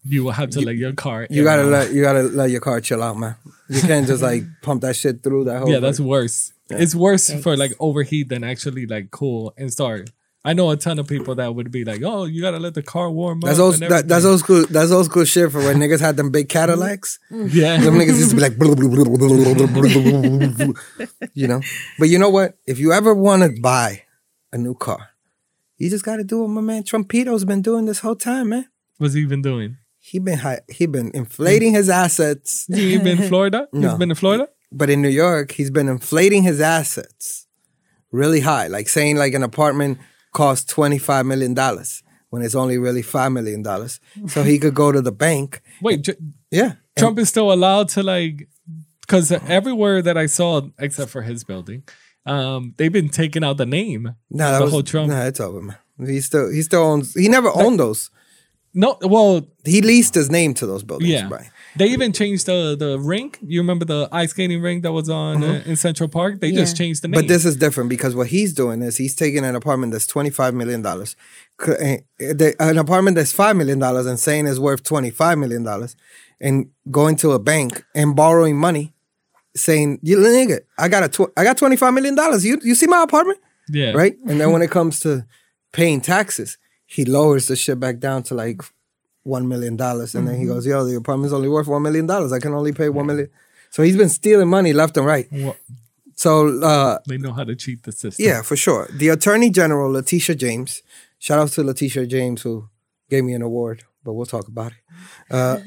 you 0.04 0.24
will 0.24 0.32
have 0.32 0.50
to 0.50 0.60
let 0.60 0.76
your 0.76 0.92
car. 0.92 1.26
you 1.30 1.44
gotta 1.44 1.62
out. 1.62 1.68
let 1.68 1.92
you 1.92 2.02
gotta 2.02 2.22
let 2.22 2.50
your 2.50 2.60
car 2.60 2.80
chill 2.80 3.02
out, 3.02 3.16
man. 3.16 3.36
You 3.68 3.80
can't 3.80 4.06
just 4.06 4.22
like 4.22 4.42
pump 4.62 4.82
that 4.82 4.96
shit 4.96 5.22
through 5.22 5.44
that 5.44 5.58
whole. 5.60 5.70
Yeah, 5.70 5.78
that's 5.78 6.00
worse. 6.00 6.52
It's 6.68 6.94
worse 6.96 7.30
for 7.42 7.56
like 7.56 7.72
overheat 7.78 8.28
than 8.28 8.42
actually 8.42 8.86
like 8.86 9.12
cool 9.12 9.54
and 9.56 9.72
start. 9.72 10.10
I 10.46 10.52
know 10.52 10.70
a 10.70 10.76
ton 10.76 11.00
of 11.00 11.08
people 11.08 11.34
that 11.34 11.56
would 11.56 11.72
be 11.72 11.84
like, 11.84 12.02
"Oh, 12.04 12.24
you 12.24 12.40
gotta 12.40 12.60
let 12.60 12.74
the 12.74 12.82
car 12.82 13.10
warm 13.10 13.40
that's 13.40 13.58
up." 13.58 13.64
Old, 13.64 13.74
that, 13.80 14.06
that's 14.06 14.24
old 14.24 14.38
school. 14.38 14.64
That's 14.70 14.92
old 14.92 15.06
school 15.06 15.24
shit 15.24 15.50
for 15.50 15.58
when 15.58 15.78
niggas 15.78 15.98
had 15.98 16.16
them 16.16 16.30
big 16.30 16.48
Cadillacs. 16.48 17.18
Yeah, 17.32 17.78
them 17.78 17.94
niggas 17.94 18.16
used 18.16 18.30
to 18.30 18.36
be 18.36 18.42
like, 18.42 18.56
you 21.34 21.48
know. 21.48 21.60
But 21.98 22.08
you 22.10 22.20
know 22.20 22.30
what? 22.30 22.56
If 22.64 22.78
you 22.78 22.92
ever 22.92 23.12
want 23.12 23.42
to 23.42 23.60
buy 23.60 24.04
a 24.52 24.56
new 24.56 24.76
car, 24.76 25.08
you 25.78 25.90
just 25.90 26.04
got 26.04 26.18
to 26.18 26.24
do 26.24 26.42
what 26.42 26.50
my 26.50 26.60
man 26.60 26.84
Trumpito's 26.84 27.44
been 27.44 27.60
doing 27.60 27.86
this 27.86 27.98
whole 27.98 28.14
time, 28.14 28.50
man. 28.50 28.68
What's 28.98 29.14
he 29.14 29.26
been 29.26 29.42
doing? 29.42 29.78
He 29.98 30.20
been 30.20 30.40
he 30.68 30.86
been 30.86 31.10
inflating 31.12 31.72
his 31.72 31.90
assets. 31.90 32.66
He 32.72 32.98
been 32.98 33.20
in 33.20 33.28
Florida. 33.28 33.66
No. 33.72 33.88
He's 33.88 33.98
been 33.98 34.10
in 34.10 34.16
Florida. 34.16 34.48
But 34.70 34.90
in 34.90 35.02
New 35.02 35.08
York, 35.08 35.50
he's 35.50 35.72
been 35.72 35.88
inflating 35.88 36.44
his 36.44 36.60
assets 36.60 37.48
really 38.12 38.40
high, 38.40 38.68
like 38.68 38.88
saying 38.88 39.16
like 39.16 39.34
an 39.34 39.42
apartment 39.42 39.98
twenty 40.68 40.98
five 40.98 41.24
million 41.26 41.54
dollars 41.54 42.02
when 42.30 42.42
it's 42.42 42.54
only 42.54 42.76
really 42.78 43.02
five 43.02 43.32
million 43.32 43.62
dollars, 43.62 44.00
so 44.28 44.42
he 44.42 44.58
could 44.58 44.74
go 44.74 44.92
to 44.92 45.00
the 45.00 45.12
bank. 45.12 45.60
Wait, 45.82 46.02
J- 46.02 46.16
Yeah, 46.50 46.72
Trump 46.98 47.18
is 47.18 47.28
still 47.28 47.52
allowed 47.52 47.88
to 47.90 48.02
like 48.02 48.48
because 49.00 49.30
everywhere 49.32 50.02
that 50.02 50.16
I 50.18 50.26
saw, 50.26 50.62
except 50.78 51.10
for 51.10 51.22
his 51.22 51.44
building, 51.44 51.82
um, 52.26 52.74
they've 52.76 52.92
been 52.92 53.08
taking 53.08 53.44
out 53.44 53.56
the 53.56 53.66
name. 53.66 54.14
No, 54.30 54.50
that 54.52 54.58
the 54.58 54.64
was, 54.64 54.72
whole 54.72 54.82
Trump. 54.82 55.08
Nah, 55.10 55.24
it's 55.26 55.40
over, 55.40 55.62
man. 55.62 55.76
He 56.04 56.20
still 56.20 56.50
he 56.50 56.62
still 56.62 56.82
owns. 56.82 57.14
He 57.14 57.28
never 57.28 57.50
owned 57.54 57.78
those. 57.80 58.10
No, 58.74 58.98
well, 59.00 59.46
He 59.64 59.80
leased 59.80 60.14
his 60.14 60.28
name 60.30 60.52
to 60.54 60.66
those 60.66 60.82
buildings. 60.82 61.08
yeah, 61.10 61.28
Brian. 61.28 61.50
They 61.76 61.88
even 61.88 62.12
changed 62.12 62.46
the 62.46 62.76
the 62.78 62.98
rink. 62.98 63.38
You 63.42 63.60
remember 63.60 63.84
the 63.84 64.08
ice 64.12 64.30
skating 64.30 64.62
rink 64.62 64.82
that 64.82 64.92
was 64.92 65.08
on 65.08 65.42
uh, 65.42 65.62
in 65.66 65.76
Central 65.76 66.08
Park? 66.08 66.40
They 66.40 66.52
just 66.52 66.76
changed 66.76 67.02
the 67.02 67.08
name. 67.08 67.20
Mm-hmm. 67.20 67.26
But 67.26 67.32
this 67.32 67.44
is 67.44 67.56
different 67.56 67.90
because 67.90 68.14
what 68.14 68.28
he's 68.28 68.52
doing 68.52 68.82
is 68.82 68.96
he's 68.96 69.14
taking 69.14 69.44
an 69.44 69.54
apartment 69.54 69.92
that's 69.92 70.06
twenty 70.06 70.30
five 70.30 70.54
million 70.54 70.82
dollars, 70.82 71.16
an 71.66 72.78
apartment 72.78 73.16
that's 73.16 73.32
five 73.32 73.56
million 73.56 73.78
dollars, 73.78 74.06
and 74.06 74.18
saying 74.18 74.46
it's 74.46 74.58
worth 74.58 74.82
twenty 74.82 75.10
five 75.10 75.38
million 75.38 75.62
dollars, 75.64 75.96
and 76.40 76.70
going 76.90 77.16
to 77.16 77.32
a 77.32 77.38
bank 77.38 77.84
and 77.94 78.16
borrowing 78.16 78.56
money, 78.56 78.94
saying 79.54 79.98
you 80.02 80.18
nigga, 80.18 80.60
I 80.78 80.88
got 80.88 81.04
a 81.04 81.08
tw- 81.08 81.32
I 81.36 81.44
got 81.44 81.58
twenty 81.58 81.76
five 81.76 81.94
million 81.94 82.14
dollars. 82.14 82.44
You 82.44 82.58
you 82.62 82.74
see 82.74 82.86
my 82.86 83.02
apartment, 83.02 83.40
yeah, 83.68 83.92
right? 83.92 84.16
And 84.26 84.40
then 84.40 84.52
when 84.52 84.62
it 84.62 84.70
comes 84.70 85.00
to 85.00 85.26
paying 85.72 86.00
taxes, 86.00 86.58
he 86.86 87.04
lowers 87.04 87.48
the 87.48 87.56
shit 87.56 87.78
back 87.78 87.98
down 87.98 88.22
to 88.24 88.34
like 88.34 88.62
one 89.26 89.48
million 89.48 89.76
dollars, 89.76 90.14
and 90.14 90.26
then 90.28 90.36
he 90.40 90.46
goes, 90.46 90.64
"Yo, 90.66 90.84
the 90.84 90.96
apartment's 90.96 91.32
only 91.34 91.48
worth 91.48 91.66
one 91.66 91.82
million 91.82 92.06
dollars. 92.06 92.32
I 92.32 92.38
can 92.38 92.52
only 92.54 92.72
pay 92.72 92.88
one 92.88 93.06
million. 93.06 93.28
So 93.70 93.82
he's 93.82 93.96
been 93.96 94.08
stealing 94.08 94.48
money 94.48 94.72
left 94.72 94.96
and 94.96 95.04
right. 95.06 95.26
Well, 95.30 95.56
So 96.14 96.30
uh, 96.62 96.98
they 97.08 97.18
know 97.18 97.32
how 97.32 97.44
to 97.44 97.54
cheat 97.56 97.82
the 97.82 97.92
system. 97.92 98.24
yeah, 98.24 98.40
for 98.42 98.56
sure. 98.56 98.88
The 98.92 99.08
Attorney 99.10 99.50
General, 99.50 99.90
Letitia 99.92 100.34
James, 100.36 100.82
shout 101.18 101.38
out 101.38 101.50
to 101.56 101.62
Letitia 101.62 102.06
James 102.06 102.42
who 102.42 102.68
gave 103.10 103.24
me 103.24 103.34
an 103.34 103.42
award, 103.42 103.84
but 104.04 104.14
we'll 104.14 104.24
talk 104.36 104.48
about 104.48 104.72
it. 104.72 104.78
Uh, 105.30 105.58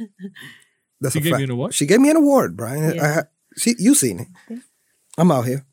that's 1.02 1.14
She 1.14 1.20
a 1.20 1.22
gave 1.24 1.32
fact. 1.34 1.40
you 1.42 1.46
an 1.46 1.52
award? 1.52 1.74
She 1.74 1.86
gave 1.86 2.00
me 2.02 2.10
an 2.10 2.18
award, 2.18 2.56
Brian. 2.58 2.96
Yeah. 2.96 3.04
I, 3.06 3.14
ha- 3.14 3.28
she, 3.58 3.76
you 3.78 3.94
seen 3.94 4.20
it? 4.22 4.60
I'm 5.18 5.32
out 5.32 5.46
here. 5.46 5.66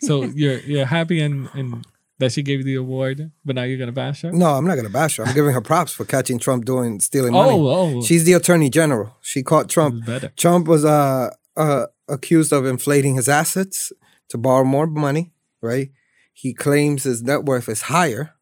So 0.00 0.24
you're 0.24 0.58
you're 0.60 0.86
happy 0.86 1.20
and 1.20 1.48
and 1.54 1.86
that 2.18 2.32
she 2.32 2.42
gave 2.42 2.58
you 2.58 2.64
the 2.64 2.74
award, 2.76 3.30
but 3.44 3.56
now 3.56 3.62
you're 3.64 3.78
gonna 3.78 3.92
bash 3.92 4.22
her. 4.22 4.32
No, 4.32 4.50
I'm 4.54 4.66
not 4.66 4.76
gonna 4.76 4.88
bash 4.88 5.16
her. 5.16 5.24
I'm 5.24 5.34
giving 5.34 5.52
her 5.52 5.60
props 5.60 5.92
for 5.92 6.04
catching 6.04 6.38
Trump 6.38 6.64
doing 6.64 7.00
stealing 7.00 7.32
money. 7.32 7.52
Oh, 7.52 7.96
oh, 7.96 8.02
She's 8.02 8.24
the 8.24 8.34
Attorney 8.34 8.70
General. 8.70 9.16
She 9.20 9.42
caught 9.42 9.68
Trump. 9.68 10.06
Better. 10.06 10.32
Trump 10.36 10.68
was 10.68 10.84
uh, 10.84 11.30
uh, 11.56 11.86
accused 12.08 12.52
of 12.52 12.66
inflating 12.66 13.16
his 13.16 13.28
assets 13.28 13.92
to 14.28 14.38
borrow 14.38 14.64
more 14.64 14.86
money, 14.86 15.32
right? 15.60 15.90
He 16.32 16.54
claims 16.54 17.04
his 17.04 17.22
net 17.22 17.44
worth 17.44 17.68
is 17.68 17.82
higher, 17.82 18.34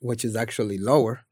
which 0.00 0.24
is 0.24 0.36
actually 0.36 0.78
lower. 0.78 1.25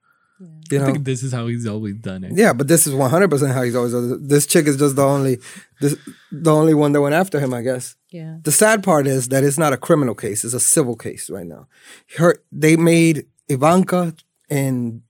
You 0.71 0.83
I 0.83 0.85
think 0.87 1.05
this 1.05 1.23
is 1.23 1.33
how 1.33 1.47
he's 1.47 1.67
always 1.67 1.95
done 1.97 2.25
it. 2.25 2.33
yeah, 2.35 2.53
but 2.53 2.67
this 2.67 2.87
is 2.87 2.95
one 2.95 3.09
hundred 3.11 3.31
percent 3.31 3.53
how 3.53 3.63
he's 3.63 3.77
always. 3.77 3.93
Done 3.93 4.13
it. 4.13 4.29
This 4.29 4.47
chick 4.47 4.67
is 4.67 4.77
just 4.77 4.97
the 4.97 5.05
only, 5.05 5.39
this, 5.81 5.97
the 6.33 6.53
only 6.53 6.75
one 6.75 6.91
that 6.93 7.01
went 7.01 7.15
after 7.15 7.39
him, 7.39 7.55
I 7.55 7.63
guess. 7.63 7.95
Yeah. 8.11 8.39
The 8.43 8.51
sad 8.53 8.83
part 8.83 9.07
is 9.07 9.29
that 9.29 9.45
it's 9.45 9.59
not 9.59 9.73
a 9.73 9.77
criminal 9.77 10.15
case; 10.15 10.45
it's 10.45 10.53
a 10.55 10.61
civil 10.61 10.97
case 10.97 11.31
right 11.31 11.47
now. 11.47 11.69
Her, 12.19 12.37
they 12.51 12.77
made 12.77 13.27
Ivanka 13.49 14.15
and 14.51 15.03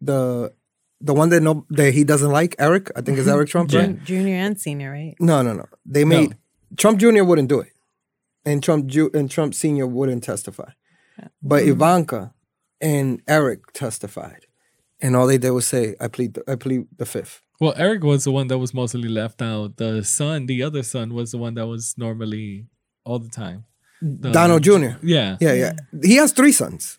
the 0.00 0.52
the 1.00 1.14
one 1.14 1.28
that 1.28 1.40
no 1.42 1.64
that 1.70 1.94
he 1.94 2.02
doesn't 2.02 2.30
like, 2.32 2.56
Eric. 2.58 2.90
I 2.96 3.00
think 3.00 3.18
is 3.18 3.28
Eric 3.28 3.48
Trump, 3.48 3.70
Yeah. 3.72 3.80
right? 3.80 4.04
Junior 4.04 4.34
and 4.36 4.60
senior, 4.60 4.90
right? 4.90 5.14
No, 5.20 5.40
no, 5.42 5.52
no. 5.54 5.66
They 5.86 6.04
made 6.04 6.36
Trump 6.76 6.98
Jr. 6.98 7.22
wouldn't 7.22 7.48
do 7.48 7.60
it, 7.60 7.72
and 8.44 8.60
Trump 8.62 8.86
Ju- 8.86 9.10
and 9.14 9.30
Trump 9.30 9.54
Senior 9.54 9.86
wouldn't 9.86 10.24
testify, 10.24 10.70
but 11.42 11.62
Ivanka 11.62 12.34
and 12.80 13.22
Eric 13.28 13.72
testified, 13.72 14.43
and 15.04 15.14
all 15.16 15.26
they 15.28 15.38
did 15.38 15.50
was 15.58 15.66
say, 15.68 15.94
"I 16.00 16.08
plead, 16.08 16.30
the, 16.34 16.42
I 16.52 16.54
plead 16.56 16.82
the 16.96 17.06
fifth. 17.06 17.34
Well, 17.60 17.74
Eric 17.76 18.02
was 18.02 18.24
the 18.24 18.32
one 18.32 18.48
that 18.48 18.58
was 18.58 18.72
mostly 18.74 19.08
left 19.08 19.40
out. 19.40 19.76
The 19.76 20.02
son, 20.02 20.46
the 20.46 20.62
other 20.68 20.82
son, 20.82 21.06
was 21.18 21.30
the 21.32 21.38
one 21.38 21.54
that 21.54 21.66
was 21.68 21.94
normally 21.96 22.66
all 23.04 23.20
the 23.20 23.28
time. 23.44 23.64
The- 24.02 24.32
Donald 24.32 24.62
Jr. 24.66 24.98
Yeah, 25.02 25.36
Yeah, 25.40 25.52
yeah. 25.62 25.72
He 26.02 26.16
has 26.16 26.32
three 26.32 26.52
sons. 26.52 26.98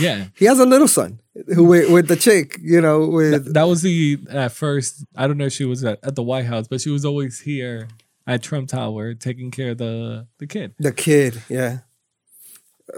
yeah. 0.00 0.26
He 0.40 0.46
has 0.46 0.58
a 0.58 0.66
little 0.66 0.88
son 0.88 1.20
who 1.54 1.64
with, 1.64 1.90
with 1.90 2.08
the 2.08 2.16
chick, 2.16 2.58
you 2.60 2.80
know, 2.80 3.06
with 3.06 3.52
That 3.54 3.68
was 3.68 3.82
the 3.82 4.18
at 4.30 4.52
first. 4.52 5.04
I 5.14 5.26
don't 5.26 5.36
know 5.38 5.46
if 5.46 5.52
she 5.52 5.64
was 5.64 5.84
at, 5.84 5.98
at 6.02 6.14
the 6.16 6.22
White 6.22 6.46
House, 6.46 6.66
but 6.68 6.80
she 6.80 6.90
was 6.90 7.04
always 7.04 7.40
here 7.40 7.88
at 8.26 8.42
Trump 8.42 8.68
Tower 8.68 9.14
taking 9.14 9.50
care 9.52 9.70
of 9.72 9.78
the 9.78 10.26
the 10.38 10.46
kid. 10.48 10.74
the 10.80 10.90
kid. 10.92 11.42
Yeah, 11.48 11.80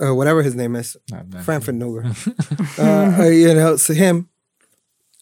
uh, 0.03 0.15
whatever 0.15 0.43
his 0.43 0.55
name 0.55 0.77
is. 0.77 0.97
Not 1.11 1.31
that- 1.31 1.45
Frankfurt 1.45 1.75
Nuger. 1.77 2.05
uh, 2.79 3.23
uh, 3.23 3.27
you 3.29 3.55
know, 3.55 3.77
so 3.77 3.95
him. 3.95 4.29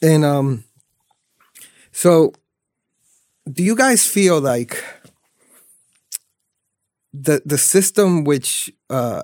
And 0.02 0.25
um 0.25 0.64
so 1.92 2.32
do 3.50 3.62
you 3.62 3.75
guys 3.76 4.04
feel 4.04 4.40
like 4.40 4.82
the 7.12 7.40
the 7.46 7.56
system 7.58 8.25
which 8.25 8.70
uh 8.90 9.23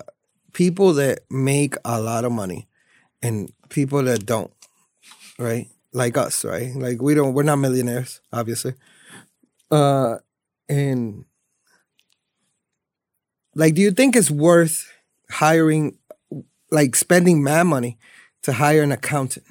people 0.53 0.93
that 0.93 1.19
make 1.29 1.75
a 1.85 1.99
lot 2.01 2.25
of 2.25 2.31
money 2.31 2.67
and 3.21 3.51
people 3.69 4.01
that 4.03 4.25
don't, 4.25 4.51
right? 5.37 5.67
Like 5.93 6.17
us, 6.17 6.43
right? 6.43 6.75
Like 6.75 7.01
we 7.01 7.13
don't 7.13 7.33
we're 7.33 7.43
not 7.43 7.57
millionaires, 7.57 8.21
obviously. 8.31 8.73
Uh 9.69 10.17
and 10.69 11.25
like 13.55 13.75
do 13.75 13.81
you 13.81 13.91
think 13.91 14.15
it's 14.15 14.31
worth 14.31 14.89
hiring 15.33 15.97
like 16.71 16.95
spending 16.95 17.43
mad 17.43 17.63
money 17.67 17.97
to 18.43 18.53
hire 18.53 18.81
an 18.83 18.91
accountant 18.91 19.45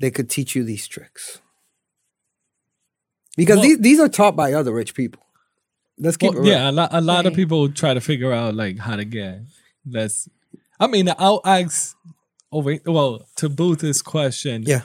that 0.00 0.14
could 0.14 0.28
teach 0.30 0.54
you 0.54 0.62
these 0.64 0.86
tricks. 0.86 1.40
Because 3.36 3.56
Well- 3.56 3.64
these 3.64 3.78
these 3.78 4.00
are 4.00 4.08
taught 4.08 4.36
by 4.36 4.52
other 4.52 4.72
rich 4.72 4.94
people. 4.94 5.22
Let's 5.98 6.16
keep 6.16 6.30
Well, 6.32 6.40
it 6.40 6.42
real. 6.46 6.52
yeah, 6.52 6.70
a 6.70 6.72
lot, 6.72 6.88
a 6.92 7.00
lot 7.00 7.26
of 7.26 7.34
people 7.34 7.68
try 7.70 7.94
to 7.94 8.00
figure 8.00 8.32
out 8.32 8.54
like 8.54 8.78
how 8.78 8.96
to 8.96 9.04
get. 9.04 9.42
That's. 9.84 10.28
I 10.80 10.86
mean, 10.88 11.08
I'll 11.18 11.40
ask. 11.44 11.96
Oh, 12.52 12.58
Over 12.58 12.78
well 12.86 13.26
to 13.36 13.48
Booth's 13.48 14.00
question. 14.02 14.62
Yeah. 14.66 14.82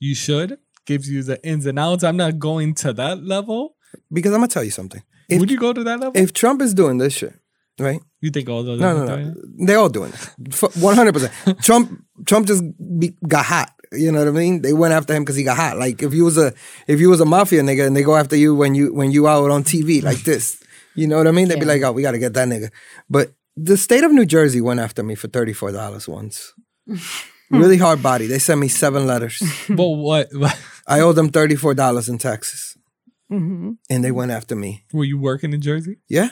you 0.00 0.14
should 0.14 0.58
gives 0.84 1.10
you 1.10 1.22
the 1.24 1.44
ins 1.44 1.66
and 1.66 1.78
outs. 1.78 2.02
I'm 2.04 2.16
not 2.16 2.38
going 2.38 2.74
to 2.74 2.92
that 2.94 3.22
level. 3.24 3.74
Because 4.12 4.32
I'm 4.32 4.38
gonna 4.38 4.48
tell 4.48 4.62
you 4.64 4.70
something. 4.70 5.02
If 5.28 5.40
Would 5.40 5.50
you 5.50 5.58
go 5.58 5.72
to 5.72 5.82
that 5.84 5.98
level? 6.00 6.12
if 6.20 6.32
Trump 6.32 6.62
is 6.62 6.72
doing 6.74 6.98
this 6.98 7.12
shit, 7.14 7.34
right? 7.80 8.00
you 8.20 8.30
think 8.30 8.48
all 8.48 8.62
those? 8.64 8.80
No, 8.80 9.04
no, 9.04 9.16
no. 9.16 9.34
They're 9.66 9.78
all 9.78 9.88
doing 9.88 10.12
it. 10.12 10.76
One 10.76 10.94
hundred 10.96 11.12
percent. 11.14 11.32
Trump 11.62 12.02
Trump 12.26 12.46
just 12.46 12.62
be, 12.98 13.14
got 13.26 13.44
hot. 13.44 13.72
You 13.92 14.12
know 14.12 14.18
what 14.18 14.28
I 14.28 14.32
mean? 14.32 14.60
They 14.62 14.72
went 14.72 14.92
after 14.92 15.14
him 15.14 15.22
because 15.22 15.36
he 15.36 15.44
got 15.44 15.56
hot. 15.56 15.78
Like 15.78 16.02
if 16.02 16.12
you 16.12 16.24
was 16.24 16.36
a 16.36 16.52
if 16.86 17.00
you 17.00 17.08
was 17.10 17.20
a 17.20 17.24
mafia 17.24 17.62
nigga 17.62 17.86
and 17.86 17.96
they 17.96 18.02
go 18.02 18.16
after 18.16 18.36
you 18.36 18.54
when 18.54 18.74
you 18.74 18.92
when 18.92 19.10
you 19.12 19.26
out 19.28 19.50
on 19.50 19.62
TV 19.64 20.02
like 20.10 20.22
this, 20.24 20.62
you 20.94 21.06
know 21.06 21.16
what 21.16 21.26
I 21.26 21.30
mean? 21.30 21.48
They'd 21.48 21.60
be 21.60 21.64
like, 21.66 21.82
oh, 21.82 21.92
we 21.92 22.02
got 22.02 22.12
to 22.12 22.18
get 22.18 22.34
that 22.34 22.48
nigga. 22.48 22.70
But 23.08 23.32
the 23.56 23.76
state 23.76 24.04
of 24.04 24.12
New 24.12 24.26
Jersey 24.26 24.60
went 24.60 24.80
after 24.80 25.02
me 25.02 25.14
for 25.14 25.28
thirty 25.28 25.52
four 25.52 25.72
dollars 25.72 26.06
once. 26.08 26.52
really 27.50 27.78
hard 27.78 28.02
body. 28.02 28.26
They 28.26 28.38
sent 28.38 28.60
me 28.60 28.68
seven 28.68 29.06
letters. 29.06 29.42
But 29.68 29.88
what? 29.88 30.28
I 30.86 31.00
owe 31.00 31.12
them 31.12 31.30
thirty 31.30 31.56
four 31.56 31.74
dollars 31.74 32.08
in 32.08 32.18
taxes, 32.18 32.76
Mm-hmm. 33.30 33.72
and 33.90 34.04
they 34.04 34.10
went 34.10 34.30
after 34.32 34.56
me. 34.56 34.84
Were 34.92 35.04
you 35.04 35.18
working 35.18 35.52
in 35.52 35.60
Jersey? 35.60 35.96
Yeah, 36.08 36.30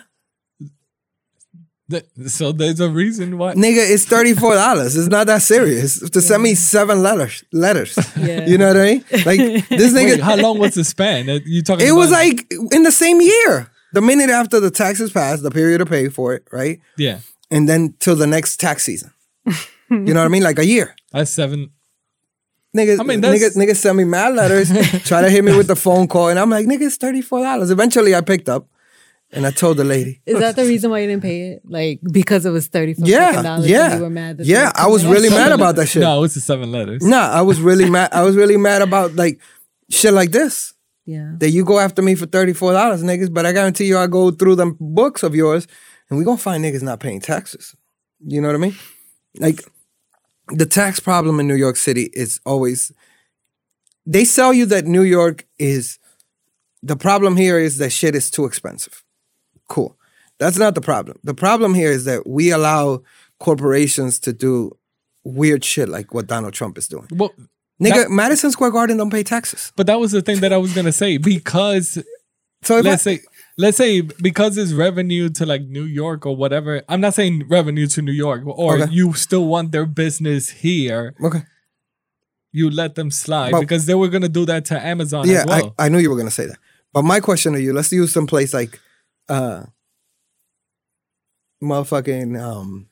Th- 1.91 2.05
So 2.27 2.51
there's 2.53 2.81
a 2.81 2.89
reason 2.91 3.39
why. 3.39 3.55
nigga, 3.55 3.79
it's 3.95 4.05
thirty 4.05 4.35
four 4.35 4.55
dollars. 4.55 4.97
It's 4.97 5.09
not 5.09 5.27
that 5.29 5.43
serious 5.43 6.01
to 6.11 6.21
send 6.21 6.43
me 6.43 6.55
seven 6.55 7.03
letters. 7.03 7.45
Letters. 7.53 7.97
Yeah. 8.17 8.47
You 8.51 8.59
know 8.59 8.69
what 8.69 8.77
I 8.77 8.85
mean? 8.87 9.05
Like 9.25 9.69
this 9.69 9.93
nigga. 9.93 10.15
Wait, 10.17 10.21
how 10.21 10.37
long 10.37 10.59
was 10.59 10.75
the 10.75 10.85
span? 10.85 11.27
You 11.47 11.63
talking? 11.63 11.87
It 11.87 11.93
was 11.93 12.11
about- 12.11 12.25
like 12.25 12.47
in 12.73 12.83
the 12.83 12.93
same 12.93 13.21
year. 13.21 13.71
The 13.93 14.01
minute 14.03 14.31
after 14.31 14.59
the 14.61 14.71
taxes 14.71 15.11
passed, 15.13 15.43
the 15.43 15.51
period 15.51 15.79
to 15.79 15.87
pay 15.87 16.09
for 16.09 16.35
it, 16.35 16.43
right? 16.53 16.81
yeah, 16.99 17.21
And 17.51 17.67
then 17.69 17.95
till 18.01 18.17
the 18.17 18.27
next 18.27 18.59
tax 18.61 18.83
season. 18.85 19.11
you 19.89 20.13
know 20.13 20.21
what 20.21 20.27
I 20.27 20.29
mean? 20.29 20.43
Like 20.43 20.59
a 20.59 20.67
year. 20.67 20.95
that's 21.13 21.31
seven. 21.31 21.71
Niggas, 22.77 23.01
I 23.01 23.05
mean, 23.05 23.23
niggas, 23.23 23.41
that's- 23.55 23.57
niggas 23.57 23.77
send 23.77 23.97
me 23.97 24.05
mad 24.05 24.35
letters, 24.35 24.69
try 25.09 25.23
to 25.23 25.31
hit 25.31 25.45
me 25.45 25.57
with 25.57 25.67
the 25.69 25.77
phone 25.77 26.09
call, 26.09 26.29
and 26.29 26.39
I'm 26.39 26.51
like, 26.51 26.67
nigga, 26.67 26.83
it's 26.83 26.99
$34. 26.99 27.71
Eventually 27.71 28.15
I 28.15 28.21
picked 28.21 28.49
up 28.51 28.67
and 29.33 29.47
I 29.47 29.51
told 29.51 29.77
the 29.77 29.85
lady. 29.85 30.23
Is 30.27 30.39
that 30.39 30.57
the 30.57 30.63
reason 30.65 30.91
why 30.91 31.01
you 31.01 31.09
didn't 31.09 31.23
pay 31.23 31.51
it? 31.53 31.63
Like 31.65 32.01
because 32.13 32.47
it 32.47 32.51
was 32.51 32.69
thirty 32.69 32.95
four 32.95 33.07
Yeah, 33.09 33.43
dollars. 33.43 33.69
yeah. 33.69 33.97
You 33.97 34.03
were 34.03 34.11
mad. 34.11 34.39
that 34.39 34.47
Yeah, 34.47 34.71
I 34.75 34.87
was 34.87 35.05
really 35.05 35.31
mad 35.31 35.53
about 35.53 35.77
that 35.77 35.87
shit. 35.91 36.03
No, 36.03 36.23
it's 36.25 36.35
the 36.35 36.41
seven 36.41 36.71
letters. 36.73 37.03
Nah, 37.03 37.29
I 37.31 37.43
was 37.43 37.61
really 37.61 37.91
mad. 37.97 38.11
I 38.13 38.23
was 38.23 38.37
really 38.37 38.57
mad 38.57 38.83
about 38.83 39.15
like 39.17 39.41
shit 39.91 40.13
like 40.13 40.31
this. 40.31 40.73
Yeah. 41.09 41.35
that 41.39 41.51
you 41.51 41.65
go 41.65 41.79
after 41.79 42.03
me 42.03 42.17
for 42.17 42.27
$34, 42.27 42.75
niggas, 43.05 43.33
but 43.33 43.47
I 43.47 43.53
guarantee 43.53 43.85
you 43.85 43.97
I 43.97 44.09
go 44.09 44.33
through 44.33 44.57
them 44.57 44.77
books 44.81 45.23
of 45.23 45.37
yours 45.37 45.69
and 46.11 46.19
we 46.19 46.25
gonna 46.25 46.37
find 46.37 46.65
niggas 46.65 46.83
not 46.83 46.99
paying 46.99 47.21
taxes. 47.21 47.77
You 48.27 48.41
know 48.41 48.49
what 48.49 48.57
I 48.57 48.59
mean? 48.59 48.75
Like 49.39 49.63
the 50.49 50.67
tax 50.67 50.99
problem 50.99 51.39
in 51.39 51.47
New 51.47 51.55
York 51.55 51.77
City 51.77 52.11
is 52.13 52.41
always 52.45 52.91
they 54.05 54.25
sell 54.25 54.53
you 54.53 54.67
that 54.67 54.87
New 54.87 55.03
York 55.03 55.47
is 55.61 55.99
the 56.83 56.97
problem 56.97 57.37
here 57.37 57.59
is 57.59 57.79
that 57.79 57.91
shit 57.91 58.15
is 58.17 58.29
too 58.31 58.45
expensive. 58.45 59.05
Cool. 59.69 59.97
That's 60.39 60.59
not 60.59 60.75
the 60.75 60.81
problem. 60.81 61.19
The 61.25 61.35
problem 61.35 61.75
here 61.75 61.91
is 61.91 62.05
that 62.05 62.27
we 62.27 62.51
allow 62.51 63.03
corporations 63.41 64.19
to 64.21 64.33
do 64.33 64.77
weird 65.25 65.65
shit 65.65 65.89
like 65.89 66.13
what 66.15 66.27
Donald 66.27 66.53
Trump 66.55 66.79
is 66.79 66.89
doing. 66.89 67.07
Well, 67.11 67.33
Nigga, 67.83 68.05
That- 68.05 68.11
Madison 68.11 68.51
Square 68.51 68.71
Garden 68.71 68.97
don't 68.97 69.11
pay 69.11 69.23
taxes. 69.23 69.71
but 69.77 69.87
that 69.87 70.01
was 70.01 70.11
the 70.13 70.23
thing 70.23 70.41
that 70.41 70.53
I 70.53 70.57
was 70.57 70.73
gonna 70.73 70.93
say 70.93 71.19
because 71.19 71.99
So 72.63 72.81
let's 72.81 73.03
say 73.03 73.21
let's 73.59 73.77
say 73.77 74.01
because 74.01 74.57
it's 74.57 74.73
revenue 74.73 75.29
to 75.31 75.45
like 75.45 75.63
New 75.63 75.85
York 75.85 76.25
or 76.25 76.35
whatever. 76.35 76.83
I'm 76.89 77.01
not 77.03 77.13
saying 77.15 77.45
revenue 77.49 77.87
to 77.89 78.01
New 78.03 78.13
York 78.13 78.43
or 78.47 78.81
Okay. 78.81 78.93
you 78.93 79.13
still 79.13 79.47
want 79.47 79.73
their 79.73 79.85
business 79.87 80.49
here. 80.49 81.15
okay. 81.23 81.43
You 82.53 82.71
let 82.71 82.95
them 82.95 83.11
slide 83.11 83.53
But- 83.53 83.61
because 83.61 83.85
they 83.87 83.95
were 83.95 84.09
gonna 84.09 84.29
do 84.31 84.47
that 84.47 84.65
to 84.67 84.81
Amazon 84.87 85.29
yeah, 85.29 85.41
as 85.41 85.47
well. 85.47 85.75
I, 85.79 85.87
I 85.87 85.89
knew 85.91 85.99
you 85.99 86.09
were 86.11 86.17
gonna 86.17 86.31
say 86.31 86.47
that. 86.47 86.59
But 86.95 87.03
my 87.03 87.21
question 87.21 87.53
to 87.53 87.61
you, 87.61 87.75
let's 87.75 87.93
use 87.93 88.13
some 88.13 88.27
place 88.27 88.55
like 88.55 88.81
uh 89.29 89.65
motherfucking 91.63 92.41
um 92.41 92.89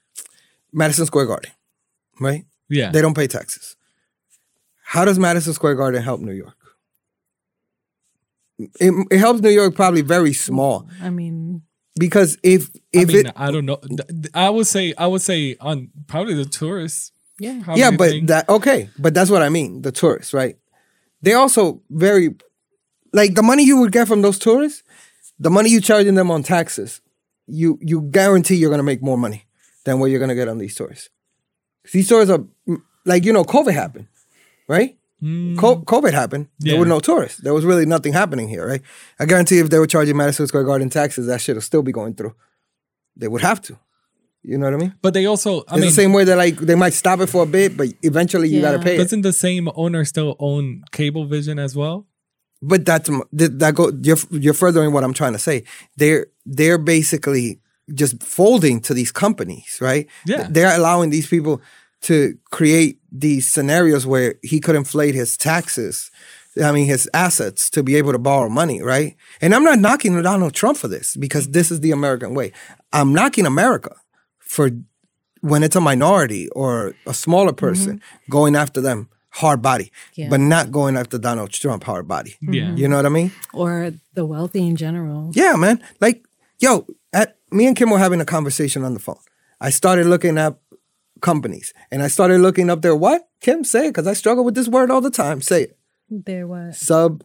Madison 0.72 1.06
Square 1.06 1.26
Garden, 1.26 1.50
right? 2.20 2.44
yeah, 2.68 2.90
They 2.90 3.00
don't 3.00 3.14
pay 3.14 3.26
taxes. 3.26 3.76
How 4.82 5.04
does 5.04 5.18
Madison 5.18 5.52
Square 5.52 5.76
Garden 5.76 6.02
help 6.02 6.20
New 6.20 6.32
York? 6.32 6.56
It, 8.58 8.92
it 9.10 9.18
helps 9.18 9.40
New 9.40 9.50
York 9.50 9.74
probably 9.74 10.02
very 10.02 10.32
small 10.32 10.88
I 11.02 11.10
mean, 11.10 11.62
because 11.98 12.38
if 12.44 12.70
I 12.74 12.78
if 13.00 13.08
mean, 13.08 13.26
it 13.26 13.32
I 13.36 13.50
don't 13.50 13.66
know. 13.66 13.76
Th- 13.76 14.06
th- 14.08 14.26
I 14.32 14.48
would 14.50 14.66
say 14.68 14.94
I 14.96 15.06
would 15.08 15.22
say 15.22 15.56
on 15.60 15.90
probably 16.06 16.34
the 16.34 16.44
tourists. 16.44 17.10
yeah. 17.40 17.62
Yeah, 17.74 17.90
but 17.90 18.10
things- 18.10 18.28
that 18.28 18.48
okay, 18.48 18.90
but 18.98 19.12
that's 19.12 19.28
what 19.30 19.42
I 19.42 19.48
mean. 19.48 19.82
The 19.82 19.90
tourists, 19.90 20.32
right? 20.32 20.56
They 21.20 21.32
also 21.32 21.82
very 21.90 22.36
like 23.12 23.34
the 23.34 23.42
money 23.42 23.64
you 23.64 23.78
would 23.78 23.90
get 23.92 24.06
from 24.06 24.22
those 24.22 24.38
tourists, 24.38 24.84
the 25.38 25.50
money 25.50 25.70
you 25.70 25.80
charging 25.80 26.14
them 26.14 26.30
on 26.30 26.42
taxes, 26.42 27.00
you 27.46 27.78
you 27.82 28.02
guarantee 28.02 28.56
you're 28.56 28.70
gonna 28.70 28.82
make 28.82 29.02
more 29.02 29.18
money 29.18 29.46
than 29.84 29.98
what 29.98 30.06
you're 30.10 30.20
gonna 30.20 30.34
get 30.34 30.48
on 30.48 30.58
these 30.58 30.74
tourists. 30.74 31.10
These 31.92 32.08
tourists 32.08 32.30
are 32.32 32.44
like 33.04 33.24
you 33.24 33.32
know, 33.32 33.44
COVID 33.44 33.72
happened, 33.74 34.08
right? 34.68 34.96
Mm, 35.22 35.56
Co- 35.58 35.80
COVID 35.82 36.12
happened. 36.12 36.48
There 36.58 36.78
were 36.78 36.84
no 36.86 37.00
tourists. 37.00 37.38
There 37.40 37.54
was 37.54 37.64
really 37.64 37.86
nothing 37.86 38.12
happening 38.12 38.48
here, 38.48 38.66
right? 38.66 38.82
I 39.18 39.24
guarantee 39.24 39.58
if 39.58 39.70
they 39.70 39.78
were 39.78 39.86
charging 39.86 40.16
Madison 40.16 40.46
Square 40.46 40.64
Garden 40.64 40.90
taxes, 40.90 41.26
that 41.28 41.40
shit 41.40 41.56
will 41.56 41.62
still 41.62 41.82
be 41.82 41.92
going 41.92 42.14
through. 42.14 42.34
They 43.16 43.28
would 43.28 43.42
have 43.42 43.60
to. 43.62 43.78
You 44.42 44.58
know 44.58 44.66
what 44.66 44.74
I 44.74 44.76
mean? 44.76 44.94
but 45.00 45.14
they 45.14 45.24
also, 45.24 45.60
I 45.60 45.62
it's 45.62 45.72
mean, 45.72 45.80
the 45.82 45.90
same 45.92 46.12
way 46.12 46.24
that 46.24 46.36
like 46.36 46.56
they 46.56 46.74
might 46.74 46.92
stop 46.92 47.20
it 47.20 47.28
for 47.28 47.44
a 47.44 47.46
bit, 47.46 47.78
but 47.78 47.88
eventually 48.02 48.48
you 48.50 48.60
gotta 48.60 48.78
pay 48.78 48.96
it. 48.96 48.98
doesn't 48.98 49.22
the 49.22 49.32
same 49.32 49.70
owner 49.74 50.04
still 50.04 50.36
own 50.38 50.82
Cablevision 50.92 51.58
as 51.58 51.74
well? 51.74 52.06
But 52.66 52.84
that's 52.84 53.10
that, 53.32 53.74
go 53.74 53.92
you're 54.02 54.16
you're 54.30 54.54
furthering 54.54 54.92
what 54.92 55.04
I'm 55.04 55.12
trying 55.12 55.34
to 55.34 55.38
say. 55.38 55.64
They're 55.96 56.26
they're 56.46 56.78
basically 56.78 57.60
just 57.92 58.22
folding 58.22 58.80
to 58.80 58.94
these 58.94 59.12
companies, 59.12 59.78
right? 59.80 60.08
Yeah. 60.24 60.48
They're 60.50 60.74
allowing 60.74 61.10
these 61.10 61.26
people 61.26 61.60
to 62.02 62.38
create 62.50 63.00
these 63.12 63.48
scenarios 63.48 64.06
where 64.06 64.36
he 64.42 64.60
could 64.60 64.76
inflate 64.76 65.14
his 65.14 65.36
taxes. 65.36 66.10
I 66.62 66.72
mean 66.72 66.86
his 66.86 67.10
assets 67.12 67.68
to 67.70 67.82
be 67.82 67.96
able 67.96 68.12
to 68.12 68.18
borrow 68.18 68.48
money, 68.48 68.80
right? 68.80 69.16
And 69.40 69.54
I'm 69.54 69.64
not 69.64 69.80
knocking 69.80 70.20
Donald 70.22 70.54
Trump 70.54 70.78
for 70.78 70.88
this 70.88 71.16
because 71.16 71.50
this 71.50 71.70
is 71.70 71.80
the 71.80 71.90
American 71.90 72.32
way. 72.32 72.52
I'm 72.92 73.12
knocking 73.12 73.44
America 73.44 73.96
for 74.38 74.70
when 75.40 75.62
it's 75.62 75.76
a 75.76 75.80
minority 75.80 76.48
or 76.50 76.94
a 77.06 77.12
smaller 77.12 77.50
mm-hmm. 77.50 77.66
person 77.66 78.00
going 78.30 78.56
after 78.56 78.80
them 78.80 79.08
hard 79.34 79.60
body, 79.60 79.90
Yeah. 80.14 80.28
but 80.30 80.38
not 80.40 80.70
going 80.70 80.96
after 80.96 81.18
Donald 81.18 81.50
Trump 81.50 81.82
hard 81.84 82.06
body. 82.06 82.36
Yeah. 82.40 82.74
You 82.76 82.86
know 82.88 82.96
what 82.96 83.06
I 83.06 83.10
mean? 83.10 83.32
Or 83.52 83.92
the 84.14 84.24
wealthy 84.24 84.66
in 84.66 84.76
general. 84.76 85.32
Yeah, 85.34 85.56
man. 85.56 85.82
Like, 86.00 86.24
yo, 86.60 86.86
at, 87.12 87.36
me 87.50 87.66
and 87.66 87.76
Kim 87.76 87.90
were 87.90 87.98
having 87.98 88.20
a 88.20 88.24
conversation 88.24 88.84
on 88.84 88.94
the 88.94 89.00
phone. 89.00 89.18
I 89.60 89.70
started 89.70 90.06
looking 90.06 90.38
at 90.38 90.56
companies 91.20 91.74
and 91.90 92.02
I 92.02 92.08
started 92.08 92.40
looking 92.40 92.70
up 92.70 92.82
there. 92.82 92.94
What? 92.94 93.28
Kim, 93.40 93.64
say 93.64 93.86
it, 93.86 93.90
because 93.90 94.06
I 94.06 94.12
struggle 94.12 94.44
with 94.44 94.54
this 94.54 94.68
word 94.68 94.90
all 94.90 95.00
the 95.00 95.10
time. 95.10 95.40
Say 95.40 95.64
it. 95.64 95.78
They're 96.08 96.46
what? 96.46 96.74
Sub. 96.76 97.24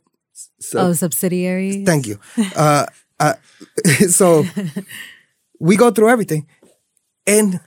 sub 0.59 0.81
Oh, 0.89 0.93
subsidiaries. 0.93 1.85
Thank 1.85 2.07
you. 2.07 2.19
Uh, 2.55 2.85
uh, 3.19 3.33
so 4.09 4.45
we 5.59 5.75
go 5.77 5.91
through 5.91 6.09
everything. 6.09 6.47
And 7.27 7.59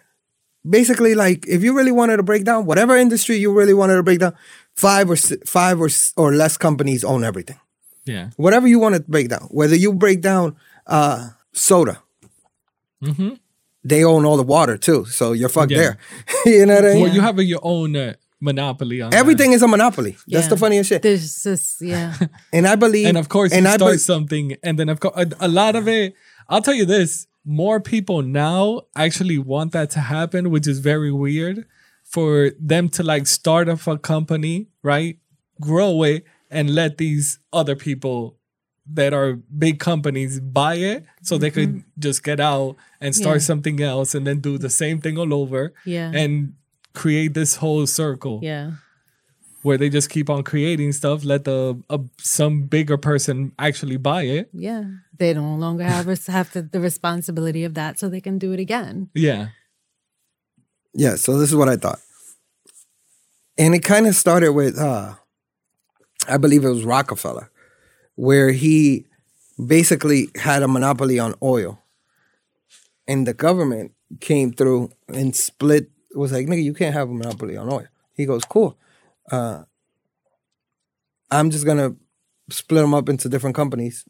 basically, 0.69 1.14
like, 1.14 1.47
if 1.49 1.62
you 1.62 1.75
really 1.76 1.92
wanted 1.92 2.16
to 2.19 2.23
break 2.23 2.45
down 2.45 2.66
whatever 2.66 2.97
industry 2.97 3.37
you 3.37 3.52
really 3.52 3.75
wanted 3.75 3.97
to 3.97 4.02
break 4.02 4.21
down, 4.21 4.35
five 4.76 5.11
or 5.11 5.16
five 5.47 5.81
or 5.81 5.88
or 6.16 6.35
less 6.35 6.57
companies 6.57 7.04
own 7.04 7.25
everything. 7.25 7.59
Yeah. 8.04 8.31
Whatever 8.37 8.66
you 8.69 8.78
want 8.81 8.95
to 8.97 9.00
break 9.02 9.28
down, 9.28 9.49
whether 9.50 9.76
you 9.76 9.92
break 9.92 10.21
down 10.23 10.57
uh, 10.87 11.31
soda, 11.52 12.02
Mm-hmm. 13.02 13.31
they 13.85 14.04
own 14.04 14.25
all 14.25 14.37
the 14.37 14.42
water 14.45 14.76
too. 14.78 15.04
So 15.07 15.33
you're 15.33 15.49
fucked 15.49 15.73
Yeah. 15.73 15.78
there. 15.78 15.99
you 16.47 16.66
know 16.66 16.75
what 16.76 16.85
I 16.85 16.92
mean? 16.95 17.02
Well, 17.02 17.12
you 17.14 17.21
have 17.21 17.38
a, 17.38 17.45
your 17.45 17.61
own 17.62 17.97
uh, 17.97 18.14
monopoly 18.40 19.00
on. 19.02 19.12
Everything 19.12 19.52
is 19.52 19.62
a 19.62 19.69
monopoly. 19.69 20.16
That's 20.28 20.47
the 20.49 20.57
funniest 20.57 20.88
shit. 20.88 21.02
There's 21.02 21.42
just, 21.42 21.81
yeah. 21.83 22.14
And 22.52 22.66
I 22.69 22.76
believe, 22.76 23.07
and 23.09 23.19
of 23.19 23.28
course 23.28 23.52
and 23.52 23.64
you 23.66 23.73
I 23.73 23.76
start 23.76 23.92
be- 23.95 23.99
something 23.99 24.57
and 24.62 24.78
then 24.78 24.88
of 24.88 25.00
course 25.00 25.14
a, 25.16 25.26
a 25.40 25.49
lot 25.49 25.75
of 25.76 25.88
it 25.88 26.14
i'll 26.49 26.61
tell 26.62 26.75
you 26.75 26.85
this 26.85 27.26
more 27.45 27.81
people 27.81 28.23
now 28.23 28.83
actually 28.97 29.39
want 29.39 29.73
that 29.73 29.91
to 29.91 30.01
happen 30.01 30.51
which 30.51 30.67
is 30.67 30.79
very 30.79 31.11
weird 31.13 31.67
for 32.05 32.51
them 32.61 32.89
to 32.89 33.03
like 33.03 33.27
start 33.27 33.69
up 33.69 33.87
a 33.87 33.99
company 33.99 34.69
right 34.83 35.19
grow 35.61 36.03
it 36.03 36.25
and 36.51 36.75
let 36.75 36.99
these 36.99 37.39
other 37.53 37.75
people 37.75 38.37
that 38.87 39.13
are 39.15 39.35
big 39.59 39.79
companies 39.79 40.41
buy 40.41 40.75
it 40.75 41.05
so 41.23 41.39
they 41.39 41.51
could 41.51 41.83
just 41.99 42.23
get 42.25 42.41
out 42.41 42.77
and 43.01 43.15
start 43.15 43.37
Mm-hmm. 43.37 43.43
Yeah. 43.43 43.47
something 43.47 43.81
else 43.83 44.15
and 44.15 44.27
then 44.27 44.41
do 44.41 44.59
the 44.59 44.71
same 44.71 45.01
thing 45.01 45.17
all 45.19 45.33
over 45.33 45.73
Yeah. 45.85 46.11
and 46.15 46.55
create 46.95 47.33
this 47.35 47.57
whole 47.57 47.87
circle 47.87 48.41
yeah. 48.43 48.73
Where 49.62 49.78
they 49.78 49.88
just 49.88 50.11
keep 50.11 50.28
on 50.28 50.42
creating 50.42 50.92
stuff 50.92 51.25
let 51.25 51.45
the 51.45 51.81
uh, 51.88 51.99
some 52.19 52.62
bigger 52.62 52.97
person 52.97 53.52
actually 53.59 53.97
buy 53.97 54.23
it 54.23 54.49
Yeah. 54.52 54.84
They 55.19 55.34
no 55.34 55.54
longer 55.54 55.84
have 55.84 56.06
res- 56.08 56.26
have 56.26 56.52
the, 56.52 56.63
the 56.63 56.80
responsibility 56.80 57.63
of 57.65 57.75
that, 57.75 57.99
so 57.99 58.08
they 58.08 58.21
can 58.21 58.39
do 58.39 58.52
it 58.52 58.58
again. 58.60 59.08
yeah 59.15 59.49
Yeah, 60.95 61.15
so 61.17 61.39
this 61.39 61.49
is 61.50 61.56
what 61.56 61.69
I 61.69 61.76
thought. 61.76 62.00
And 63.56 63.75
it 63.75 63.84
kind 63.84 64.06
of 64.06 64.15
started 64.17 64.52
with 64.52 64.78
uh 64.78 65.15
I 66.28 66.37
believe 66.39 66.65
it 66.65 66.69
was 66.71 66.84
Rockefeller, 66.84 67.50
where 68.15 68.50
he 68.52 69.06
basically 69.58 70.28
had 70.37 70.63
a 70.63 70.69
monopoly 70.69 71.19
on 71.19 71.34
oil. 71.43 71.78
And 73.06 73.26
the 73.26 73.34
government 73.34 73.93
came 74.21 74.52
through 74.52 74.91
and 75.08 75.34
split 75.34 75.91
was 76.15 76.32
like, 76.32 76.47
nigga, 76.47 76.63
you 76.63 76.75
can't 76.75 76.95
have 76.95 77.08
a 77.10 77.13
monopoly 77.13 77.56
on 77.56 77.69
oil. 77.73 77.87
He 78.15 78.26
goes, 78.26 78.45
cool. 78.45 78.76
Uh 79.32 79.64
I'm 81.30 81.50
just 81.50 81.64
gonna 81.64 81.97
split 82.50 82.82
them 82.82 82.95
up 82.95 83.08
into 83.08 83.28
different 83.28 83.56
companies. 83.56 84.04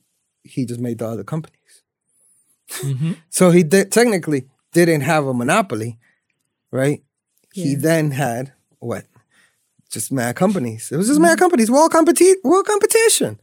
He 0.44 0.66
just 0.66 0.80
made 0.80 0.98
the 0.98 1.06
other 1.06 1.24
companies. 1.24 1.82
Mhm. 2.68 3.16
So 3.30 3.50
he 3.50 3.62
did, 3.62 3.92
technically 3.92 4.48
didn't 4.72 5.02
have 5.02 5.26
a 5.26 5.34
monopoly, 5.34 5.98
right? 6.70 7.02
He 7.54 7.74
then 7.76 8.10
had 8.12 8.52
what? 8.78 9.04
Just 9.90 10.10
mad 10.10 10.36
companies. 10.36 10.90
It 10.90 10.96
was 10.96 11.06
just 11.08 11.20
mad 11.20 11.38
companies. 11.38 11.70
World 11.70 11.92
competi- 11.92 12.42
world 12.42 12.66
competition. 12.66 13.38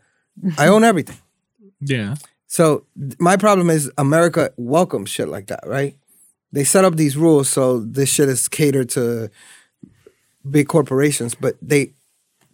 I 0.57 0.67
own 0.67 0.83
everything. 0.83 1.17
yeah 1.81 2.15
So 2.47 2.85
my 3.19 3.37
problem 3.37 3.69
is 3.69 3.91
America 3.97 4.51
welcomes 4.57 5.09
shit 5.09 5.27
like 5.29 5.47
that, 5.47 5.63
right? 5.65 5.95
They 6.51 6.63
set 6.65 6.83
up 6.85 6.95
these 6.95 7.15
rules 7.15 7.47
so 7.49 7.79
this 7.79 8.09
shit 8.09 8.27
is 8.29 8.47
catered 8.49 8.89
to 8.89 9.29
big 10.49 10.67
corporations, 10.67 11.36
but 11.36 11.56
they 11.62 11.93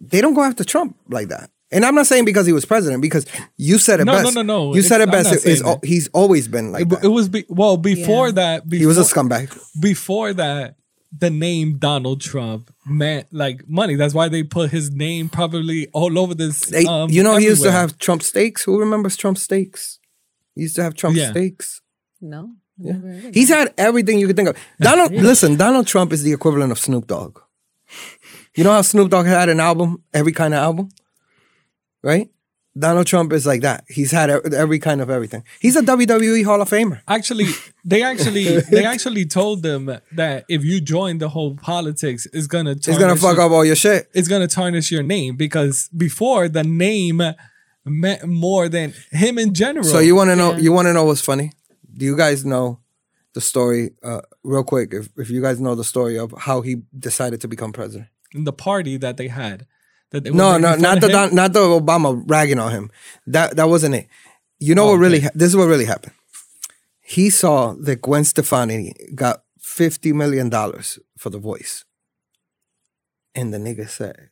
they 0.00 0.20
don't 0.20 0.34
go 0.34 0.42
after 0.42 0.64
Trump 0.64 0.96
like 1.08 1.28
that. 1.28 1.50
And 1.72 1.84
I'm 1.84 1.94
not 1.96 2.06
saying 2.06 2.24
because 2.26 2.46
he 2.46 2.52
was 2.52 2.64
president, 2.64 3.02
because 3.02 3.26
you 3.56 3.78
said 3.78 3.98
it 4.00 4.04
No, 4.04 4.12
no, 4.18 4.22
best. 4.22 4.34
no, 4.36 4.42
no. 4.42 4.74
You 4.74 4.82
said 4.82 5.00
It's- 5.00 5.08
it 5.08 5.10
best. 5.32 5.46
It- 5.46 5.50
it's 5.50 5.86
he's 5.86 6.08
always 6.08 6.46
been 6.48 6.70
like 6.72 6.82
it, 6.82 6.88
that. 6.90 7.04
it 7.04 7.08
was 7.08 7.28
be, 7.28 7.44
well 7.48 7.76
before 7.76 8.26
Yeah. 8.28 8.32
that 8.32 8.68
before, 8.68 8.80
he 8.80 8.86
was 8.86 8.98
a 8.98 9.02
scumbag. 9.02 9.56
before 9.80 10.32
that 10.34 10.76
the 11.18 11.30
name 11.30 11.78
donald 11.78 12.20
trump 12.20 12.68
meant 12.84 13.26
like 13.32 13.66
money 13.68 13.94
that's 13.94 14.12
why 14.12 14.28
they 14.28 14.42
put 14.42 14.70
his 14.70 14.90
name 14.90 15.28
probably 15.28 15.86
all 15.94 16.18
over 16.18 16.34
this 16.34 16.60
They, 16.60 16.84
um, 16.84 17.08
you 17.10 17.22
know, 17.22 17.36
he 17.36 17.46
used 17.46 17.62
to 17.62 17.70
have 17.72 17.96
Trump 17.98 18.22
steaks. 18.22 18.64
Who 18.64 18.78
remembers 18.78 19.16
Trump 19.16 19.38
steaks? 19.38 19.98
He 20.54 20.62
used 20.62 20.76
to 20.76 20.82
have 20.82 20.94
Trump 20.94 21.16
Yeah. 21.16 21.30
steaks. 21.30 21.80
No. 22.20 22.50
Yeah. 22.78 22.92
never 22.92 23.08
heard 23.08 23.24
of 23.26 23.34
He's 23.34 23.48
had 23.48 23.72
everything 23.78 24.18
you 24.18 24.26
could 24.26 24.36
think 24.36 24.48
of. 24.50 24.56
Donald, 24.80 25.12
listen, 25.30 25.56
Donald 25.56 25.86
Trump 25.86 26.12
is 26.12 26.22
the 26.22 26.32
equivalent 26.32 26.70
of 26.72 26.78
Snoop 26.78 27.06
Dogg. 27.06 27.38
You 28.56 28.64
know 28.64 28.72
how 28.72 28.82
Snoop 28.82 29.10
Dogg 29.10 29.26
had 29.26 29.48
an 29.48 29.60
album, 29.60 30.02
every 30.14 30.32
kind 30.32 30.54
of 30.54 30.58
album, 30.58 30.88
right? 32.02 32.30
Donald 32.78 33.06
Trump 33.06 33.32
is 33.32 33.46
like 33.46 33.62
that. 33.62 33.84
He's 33.88 34.10
had 34.10 34.28
every 34.30 34.78
kind 34.78 35.00
of 35.00 35.08
everything. 35.08 35.44
He's 35.60 35.76
a 35.76 35.82
WWE 35.82 36.44
Hall 36.44 36.60
of 36.60 36.68
Famer. 36.68 37.00
actually 37.08 37.46
they 37.84 38.02
actually 38.02 38.60
they 38.70 38.84
actually 38.84 39.24
told 39.24 39.62
them 39.62 39.86
that 40.12 40.44
if 40.48 40.62
you 40.64 40.80
join 40.80 41.18
the 41.18 41.28
whole 41.30 41.54
politics 41.56 42.26
it's 42.34 42.46
gonna 42.46 42.72
it's 42.72 42.98
gonna 42.98 43.16
fuck 43.16 43.38
up 43.38 43.50
all 43.50 43.64
your 43.64 43.76
shit. 43.76 44.10
it's 44.12 44.28
gonna 44.28 44.48
tarnish 44.48 44.90
your 44.90 45.02
name 45.02 45.36
because 45.36 45.88
before 45.96 46.48
the 46.48 46.64
name 46.64 47.22
meant 47.86 48.26
more 48.26 48.68
than 48.68 48.92
him 49.10 49.38
in 49.38 49.54
general 49.54 49.84
So 49.84 49.98
you 50.00 50.14
want 50.14 50.28
to 50.30 50.36
know? 50.36 50.52
Yeah. 50.52 50.58
You 50.58 50.72
want 50.72 50.86
to 50.86 50.92
know 50.92 51.04
what's 51.04 51.22
funny? 51.22 51.52
Do 51.96 52.04
you 52.04 52.16
guys 52.16 52.44
know 52.44 52.80
the 53.32 53.40
story? 53.40 53.92
Uh, 54.02 54.20
real 54.42 54.64
quick, 54.64 54.92
if 54.92 55.08
if 55.16 55.30
you 55.30 55.40
guys 55.40 55.60
know 55.60 55.74
the 55.74 55.84
story 55.84 56.18
of 56.18 56.34
how 56.36 56.60
he 56.60 56.82
decided 56.98 57.40
to 57.42 57.48
become 57.48 57.72
president. 57.72 58.08
In 58.34 58.44
the 58.44 58.52
party 58.52 58.96
that 58.96 59.16
they 59.16 59.28
had 59.28 59.66
that 60.10 60.24
they 60.24 60.30
were 60.30 60.36
No, 60.36 60.58
no, 60.58 60.76
not 60.76 61.00
the. 61.00 61.08
Don, 61.08 61.34
not 61.34 61.52
the 61.52 61.60
Obama 61.60 62.22
ragging 62.26 62.58
on 62.58 62.72
him. 62.72 62.90
That 63.26 63.56
that 63.56 63.68
wasn't 63.68 63.94
it. 63.94 64.08
You 64.58 64.74
know 64.74 64.88
oh, 64.88 64.92
what 64.92 64.98
really? 64.98 65.18
okay. 65.18 65.30
This 65.34 65.48
is 65.48 65.56
what 65.56 65.66
really 65.66 65.84
happened. 65.84 66.14
He 67.00 67.30
saw 67.30 67.74
that 67.74 68.02
Gwen 68.02 68.24
Stefani 68.24 68.92
got 69.14 69.42
fifty 69.58 70.12
million 70.12 70.48
dollars 70.48 70.98
for 71.16 71.30
The 71.30 71.38
Voice, 71.38 71.84
and 73.34 73.52
the 73.52 73.58
nigga 73.58 73.88
said, 73.88 74.30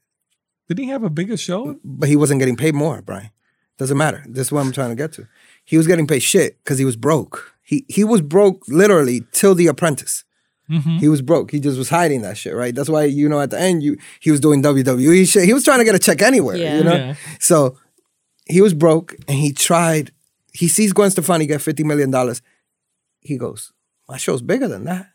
did 0.69 0.79
he 0.79 0.89
have 0.89 1.05
a 1.05 1.11
bigger 1.11 1.37
show 1.37 1.79
but 1.85 2.09
he 2.09 2.17
wasn't 2.17 2.41
getting 2.41 2.57
paid 2.57 2.75
more. 2.75 3.03
Brian, 3.03 3.31
doesn't 3.79 3.99
matter. 3.99 4.25
This 4.27 4.49
is 4.49 4.53
what 4.53 4.61
I'm 4.61 4.73
trying 4.73 4.91
to 4.91 4.97
get 4.97 5.13
to. 5.15 5.29
He 5.65 5.77
was 5.77 5.87
getting 5.87 6.07
paid 6.07 6.21
shit 6.21 6.59
because 6.63 6.79
he 6.79 6.85
was 6.85 6.97
broke. 6.97 7.55
He 7.63 7.85
he 7.89 8.05
was 8.05 8.21
broke 8.21 8.63
literally 8.69 9.27
till 9.33 9.55
The 9.55 9.67
Apprentice. 9.67 10.25
Mhm. 10.71 10.99
He 10.99 11.09
was 11.09 11.21
broke. 11.21 11.51
He 11.51 11.61
just 11.61 11.77
was 11.77 11.91
hiding 11.91 12.23
that 12.23 12.39
shit, 12.39 12.55
right? 12.55 12.75
That's 12.75 12.89
why 12.89 13.05
you 13.05 13.29
know 13.29 13.41
at 13.41 13.51
the 13.51 13.61
end 13.61 13.83
you 13.83 13.99
he 14.21 14.31
was 14.31 14.41
doing 14.41 14.63
WWE 14.63 15.27
shit. 15.31 15.45
He 15.45 15.53
was 15.53 15.63
trying 15.65 15.79
to 15.79 15.85
get 15.85 15.95
a 15.95 15.99
check 15.99 16.23
anywhere, 16.23 16.57
Yeah. 16.57 16.79
you 16.79 16.85
know. 16.85 16.95
Yeah. 16.95 17.15
So 17.39 17.77
he 18.47 18.61
was 18.63 18.73
broke 18.75 19.15
and 19.29 19.37
he 19.39 19.53
tried. 19.53 20.11
He 20.53 20.69
sees 20.69 20.93
Gwen 20.93 21.11
Stefani 21.11 21.47
get 21.47 21.61
fifty 21.61 21.85
million 21.85 22.11
dollars. 22.11 22.41
He 23.21 23.37
goes, 23.37 23.73
"My 24.09 24.17
show's 24.17 24.41
bigger 24.43 24.69
than 24.69 24.85
that. 24.85 25.09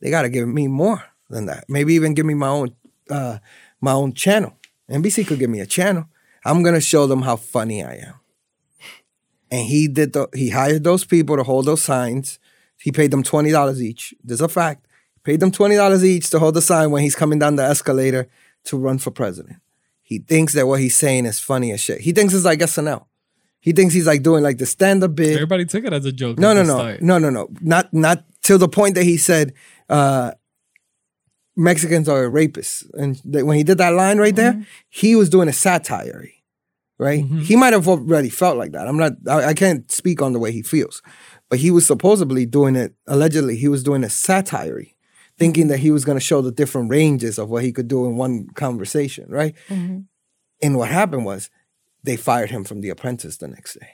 They 0.00 0.10
got 0.10 0.22
to 0.22 0.28
give 0.28 0.46
me 0.48 0.68
more 0.68 1.02
than 1.30 1.46
that. 1.46 1.64
Maybe 1.68 1.94
even 1.94 2.14
give 2.14 2.26
me 2.26 2.34
my 2.34 2.48
own 2.48 2.74
uh, 3.10 3.38
my 3.80 3.92
own 3.92 4.12
channel. 4.12 4.56
NBC 4.90 5.26
could 5.26 5.38
give 5.40 5.50
me 5.50 5.60
a 5.60 5.66
channel. 5.66 6.06
I'm 6.44 6.62
gonna 6.62 6.80
show 6.80 7.06
them 7.06 7.22
how 7.22 7.36
funny 7.36 7.82
I 7.82 7.94
am." 7.94 8.14
And 9.50 9.66
he 9.66 9.86
did 9.88 10.12
the. 10.12 10.28
He 10.34 10.50
hired 10.50 10.84
those 10.84 11.04
people 11.04 11.36
to 11.36 11.42
hold 11.42 11.66
those 11.66 11.82
signs. 11.82 12.38
He 12.82 12.92
paid 12.92 13.10
them 13.10 13.22
twenty 13.22 13.50
dollars 13.50 13.82
each. 13.82 14.12
There's 14.24 14.40
a 14.40 14.48
fact. 14.48 14.86
Paid 15.24 15.40
them 15.40 15.52
twenty 15.52 15.76
dollars 15.76 16.04
each 16.04 16.30
to 16.30 16.38
hold 16.38 16.54
the 16.54 16.62
sign 16.62 16.90
when 16.90 17.02
he's 17.02 17.14
coming 17.14 17.38
down 17.38 17.56
the 17.56 17.62
escalator 17.64 18.28
to 18.64 18.76
run 18.76 18.98
for 18.98 19.10
president. 19.10 19.58
He 20.02 20.18
thinks 20.18 20.52
that 20.54 20.66
what 20.66 20.80
he's 20.80 20.96
saying 20.96 21.26
is 21.26 21.38
funny 21.38 21.70
as 21.72 21.80
shit. 21.80 22.00
He 22.00 22.12
thinks 22.12 22.34
it's 22.34 22.44
like 22.44 22.58
SNL. 22.58 23.06
He 23.60 23.72
thinks 23.72 23.94
he's 23.94 24.06
like 24.08 24.22
doing 24.24 24.42
like 24.42 24.58
the 24.58 24.66
stand-up 24.66 25.14
bit. 25.14 25.34
everybody 25.34 25.64
took 25.64 25.84
it 25.84 25.92
as 25.92 26.04
a 26.04 26.10
joke 26.12 26.38
No, 26.38 26.52
no, 26.52 26.64
no, 26.64 26.74
start. 26.74 27.02
no, 27.02 27.18
no, 27.18 27.30
no. 27.30 27.48
Not 27.60 27.94
not 27.94 28.24
till 28.42 28.58
the 28.58 28.68
point 28.68 28.96
that 28.96 29.04
he 29.04 29.16
said 29.16 29.54
uh, 29.88 30.32
Mexicans 31.56 32.08
are 32.08 32.24
rapists, 32.30 32.84
and 32.94 33.20
when 33.24 33.56
he 33.58 33.62
did 33.62 33.78
that 33.78 33.90
line 33.94 34.18
right 34.18 34.34
there, 34.34 34.64
he 34.88 35.14
was 35.14 35.28
doing 35.28 35.48
a 35.48 35.52
satire, 35.52 36.26
right? 36.98 37.24
He 37.24 37.56
might 37.56 37.74
have 37.74 37.86
already 37.88 38.30
felt 38.30 38.56
like 38.56 38.72
that. 38.72 38.88
I'm 38.88 38.96
not. 38.96 39.12
I, 39.28 39.44
I 39.48 39.54
can't 39.54 39.90
speak 39.92 40.22
on 40.22 40.32
the 40.32 40.38
way 40.38 40.50
he 40.50 40.62
feels, 40.62 41.02
but 41.52 41.58
he 41.58 41.70
was 41.70 41.86
supposedly 41.86 42.46
doing 42.46 42.76
it. 42.76 42.94
Allegedly, 43.06 43.58
he 43.58 43.68
was 43.68 43.82
doing 43.82 44.04
a 44.04 44.08
satire, 44.08 44.84
thinking 45.36 45.68
that 45.68 45.80
he 45.80 45.90
was 45.90 46.02
going 46.02 46.16
to 46.16 46.24
show 46.24 46.40
the 46.40 46.50
different 46.50 46.88
ranges 46.88 47.38
of 47.38 47.50
what 47.50 47.62
he 47.62 47.72
could 47.72 47.88
do 47.88 48.06
in 48.06 48.16
one 48.16 48.46
conversation, 48.54 49.26
right? 49.28 49.54
Mm-hmm. 49.68 49.98
And 50.62 50.78
what 50.78 50.88
happened 50.88 51.26
was 51.26 51.50
they 52.02 52.16
fired 52.16 52.50
him 52.50 52.64
from 52.64 52.80
The 52.80 52.88
Apprentice 52.88 53.36
the 53.36 53.48
next 53.48 53.78
day. 53.78 53.90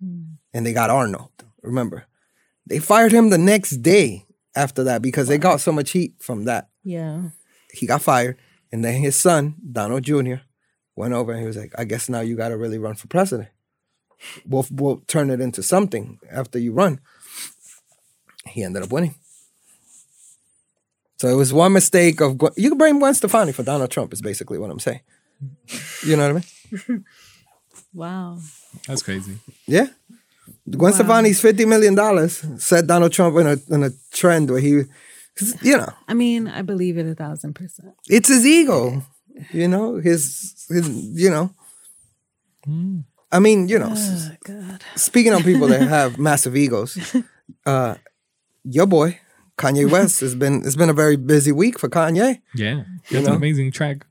Mm. 0.00 0.36
And 0.52 0.64
they 0.64 0.72
got 0.72 0.88
Arnold, 0.88 1.32
remember? 1.62 2.06
They 2.64 2.78
fired 2.78 3.10
him 3.10 3.30
the 3.30 3.38
next 3.38 3.78
day 3.78 4.24
after 4.54 4.84
that 4.84 5.02
because 5.02 5.26
they 5.26 5.36
got 5.36 5.60
so 5.60 5.72
much 5.72 5.90
heat 5.90 6.14
from 6.20 6.44
that. 6.44 6.68
Yeah. 6.84 7.30
He 7.72 7.88
got 7.88 8.02
fired 8.02 8.38
And 8.70 8.84
then 8.84 9.00
his 9.02 9.16
son, 9.16 9.56
Donald 9.72 10.04
Jr., 10.04 10.46
went 10.94 11.12
over 11.12 11.32
and 11.32 11.40
he 11.40 11.46
was 11.48 11.56
like, 11.56 11.72
I 11.76 11.82
guess 11.86 12.08
now 12.08 12.20
you 12.20 12.36
got 12.36 12.50
to 12.50 12.56
really 12.56 12.78
run 12.78 12.94
for 12.94 13.08
president. 13.08 13.48
We'll, 14.46 14.66
we'll 14.70 14.98
turn 15.06 15.30
it 15.30 15.40
into 15.40 15.62
something 15.62 16.18
after 16.30 16.58
you 16.58 16.72
run. 16.72 17.00
He 18.46 18.62
ended 18.62 18.82
up 18.82 18.92
winning. 18.92 19.14
So 21.18 21.28
it 21.28 21.34
was 21.36 21.52
one 21.52 21.72
mistake 21.72 22.20
of 22.20 22.36
Gwen- 22.38 22.52
you 22.56 22.68
can 22.70 22.78
blame 22.78 22.98
Gwen 22.98 23.14
Stefani 23.14 23.52
for 23.52 23.62
Donald 23.62 23.90
Trump. 23.90 24.12
Is 24.12 24.20
basically 24.20 24.58
what 24.58 24.70
I'm 24.70 24.80
saying. 24.80 25.00
You 26.06 26.16
know 26.16 26.32
what 26.34 26.44
I 26.44 26.88
mean? 26.92 27.04
Wow. 27.92 28.38
That's 28.88 29.02
crazy. 29.02 29.38
Yeah. 29.68 29.86
Gwen 30.68 30.90
Wow. 30.90 30.96
Stefani's 30.96 31.40
fifty 31.40 31.64
million 31.64 31.94
dollars 31.94 32.44
set 32.58 32.86
Donald 32.88 33.12
Trump 33.12 33.36
in 33.38 33.46
a 33.46 33.56
in 33.72 33.84
a 33.84 33.90
trend 34.12 34.50
where 34.50 34.58
he, 34.60 34.82
you 35.62 35.76
know, 35.78 35.88
I 36.08 36.14
mean, 36.14 36.48
I 36.48 36.62
believe 36.62 36.98
it 36.98 37.06
a 37.06 37.14
thousand 37.14 37.54
percent. 37.54 37.94
it's 38.08 38.28
his 38.28 38.44
ego. 38.44 39.02
You 39.52 39.68
know 39.68 39.96
his 39.96 40.66
his 40.68 40.88
you 40.88 41.30
know. 41.30 41.50
Hmm. 42.64 43.00
I 43.32 43.38
mean, 43.40 43.68
you 43.68 43.78
know, 43.78 43.92
Oh, 43.94 44.30
God. 44.44 44.82
speaking 44.96 45.32
on 45.32 45.42
people 45.42 45.66
that 45.68 45.82
have 45.82 46.18
massive 46.28 46.56
egos, 46.56 46.98
uh, 47.66 47.94
your 48.64 48.86
boy 48.86 49.18
Kanye 49.58 49.90
West 49.90 50.20
has 50.20 50.34
been 50.34 50.62
it's 50.64 50.76
been 50.76 50.88
a 50.90 50.94
very 50.94 51.16
busy 51.16 51.52
week 51.52 51.78
for 51.78 51.88
Kanye 51.88 52.40
Yeah. 52.54 52.84
You 53.08 53.20
know? 53.20 53.28
an 53.30 53.34
amazing 53.36 53.72
track 53.72 54.06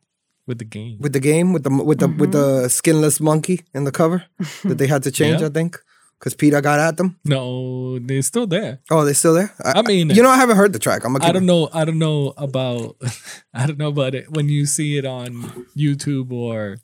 with 0.47 0.59
the 0.59 0.65
game. 0.65 0.97
with 0.99 1.13
the 1.13 1.19
game 1.19 1.53
with 1.53 1.63
the 1.63 1.69
with 1.83 1.99
the 1.99 2.07
with 2.07 2.31
the 2.33 2.67
skinless 2.69 3.19
monkey 3.19 3.61
in 3.73 3.83
the 3.85 3.91
cover 3.91 4.23
that 4.63 4.77
they 4.77 4.87
had 4.87 5.03
to 5.03 5.11
change. 5.11 5.41
Yeah. 5.41 5.47
I 5.47 5.49
think 5.51 5.79
because 6.19 6.35
Peter 6.35 6.61
got 6.61 6.79
at 6.79 6.95
them. 6.95 7.17
No, 7.25 7.99
they're 7.99 8.21
still 8.21 8.47
there. 8.47 8.79
Oh, 8.89 9.03
they're 9.03 9.13
still 9.13 9.33
there. 9.33 9.51
I 9.65 9.81
mean- 9.81 10.09
you 10.09 10.23
know, 10.23 10.29
I 10.29 10.37
haven't 10.37 10.55
heard 10.55 10.71
the 10.71 10.79
track. 10.79 11.03
I'm 11.05 11.15
I 11.17 11.31
don't 11.33 11.45
know. 11.45 11.69
I 11.73 11.83
don't 11.83 11.99
know 11.99 12.33
about. 12.37 12.95
I 13.53 13.65
don't 13.67 13.77
know 13.77 13.89
about 13.89 14.15
it. 14.15 14.31
When 14.31 14.47
you 14.47 14.65
see 14.65 14.97
it 14.97 15.05
on 15.05 15.65
YouTube 15.75 16.31
or 16.31 16.77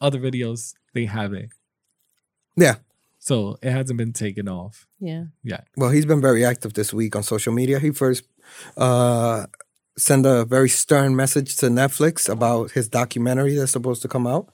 other 0.00 0.18
videos, 0.20 0.74
they 0.94 1.06
have 1.06 1.32
it. 1.32 1.50
Yeah. 2.56 2.76
So 3.18 3.58
it 3.62 3.70
hasn't 3.70 3.98
been 3.98 4.12
taken 4.12 4.48
off. 4.48 4.86
Yeah. 5.00 5.24
Yeah. 5.42 5.60
Well, 5.76 5.90
he's 5.90 6.06
been 6.06 6.20
very 6.20 6.44
active 6.44 6.74
this 6.74 6.92
week 6.92 7.14
on 7.16 7.22
social 7.22 7.52
media. 7.52 7.78
He 7.78 7.90
first 7.90 8.24
uh, 8.76 9.46
sent 9.96 10.24
a 10.26 10.44
very 10.44 10.68
stern 10.68 11.14
message 11.16 11.56
to 11.56 11.66
Netflix 11.66 12.28
about 12.28 12.72
his 12.72 12.88
documentary 12.88 13.54
that's 13.54 13.72
supposed 13.72 14.02
to 14.02 14.08
come 14.08 14.26
out 14.26 14.48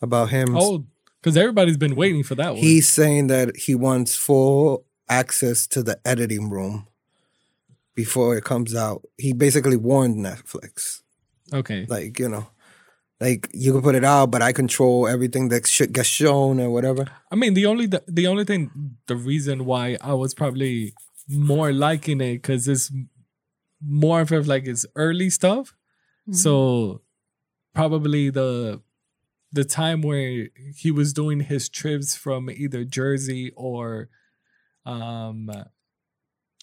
about 0.00 0.30
him. 0.30 0.56
Oh, 0.56 0.84
because 1.20 1.36
everybody's 1.36 1.78
been 1.78 1.96
waiting 1.96 2.22
for 2.22 2.34
that 2.34 2.52
one. 2.52 2.62
He's 2.62 2.86
saying 2.86 3.28
that 3.28 3.56
he 3.56 3.74
wants 3.74 4.14
full 4.14 4.84
access 5.08 5.66
to 5.68 5.82
the 5.82 5.98
editing 6.04 6.50
room 6.50 6.86
before 7.94 8.36
it 8.36 8.44
comes 8.44 8.74
out. 8.74 9.06
He 9.16 9.32
basically 9.32 9.76
warned 9.76 10.16
Netflix, 10.16 11.00
okay. 11.52 11.86
like 11.88 12.18
you 12.18 12.28
know, 12.28 12.48
like 13.20 13.48
you 13.52 13.72
can 13.72 13.82
put 13.82 13.94
it 13.94 14.04
out, 14.04 14.30
but 14.30 14.42
I 14.42 14.52
control 14.52 15.06
everything 15.08 15.48
that 15.50 15.66
should 15.66 15.92
gets 15.92 16.08
shown 16.08 16.60
or 16.60 16.70
whatever. 16.70 17.06
I 17.30 17.36
mean, 17.36 17.54
the 17.54 17.66
only 17.66 17.86
the, 17.86 18.02
the 18.08 18.26
only 18.26 18.44
thing, 18.44 18.96
the 19.06 19.16
reason 19.16 19.64
why 19.64 19.96
I 20.00 20.14
was 20.14 20.34
probably 20.34 20.94
more 21.28 21.72
liking 21.72 22.20
it 22.20 22.34
because 22.42 22.68
it's 22.68 22.92
more 23.86 24.20
of 24.20 24.46
like 24.46 24.66
it's 24.66 24.84
early 24.96 25.30
stuff. 25.30 25.74
So 26.30 27.02
probably 27.74 28.30
the 28.30 28.80
the 29.52 29.64
time 29.64 30.00
where 30.02 30.48
he 30.74 30.90
was 30.90 31.12
doing 31.12 31.40
his 31.40 31.68
trips 31.68 32.16
from 32.16 32.48
either 32.50 32.82
Jersey 32.84 33.52
or 33.56 34.08
um 34.86 35.50
I 35.50 35.64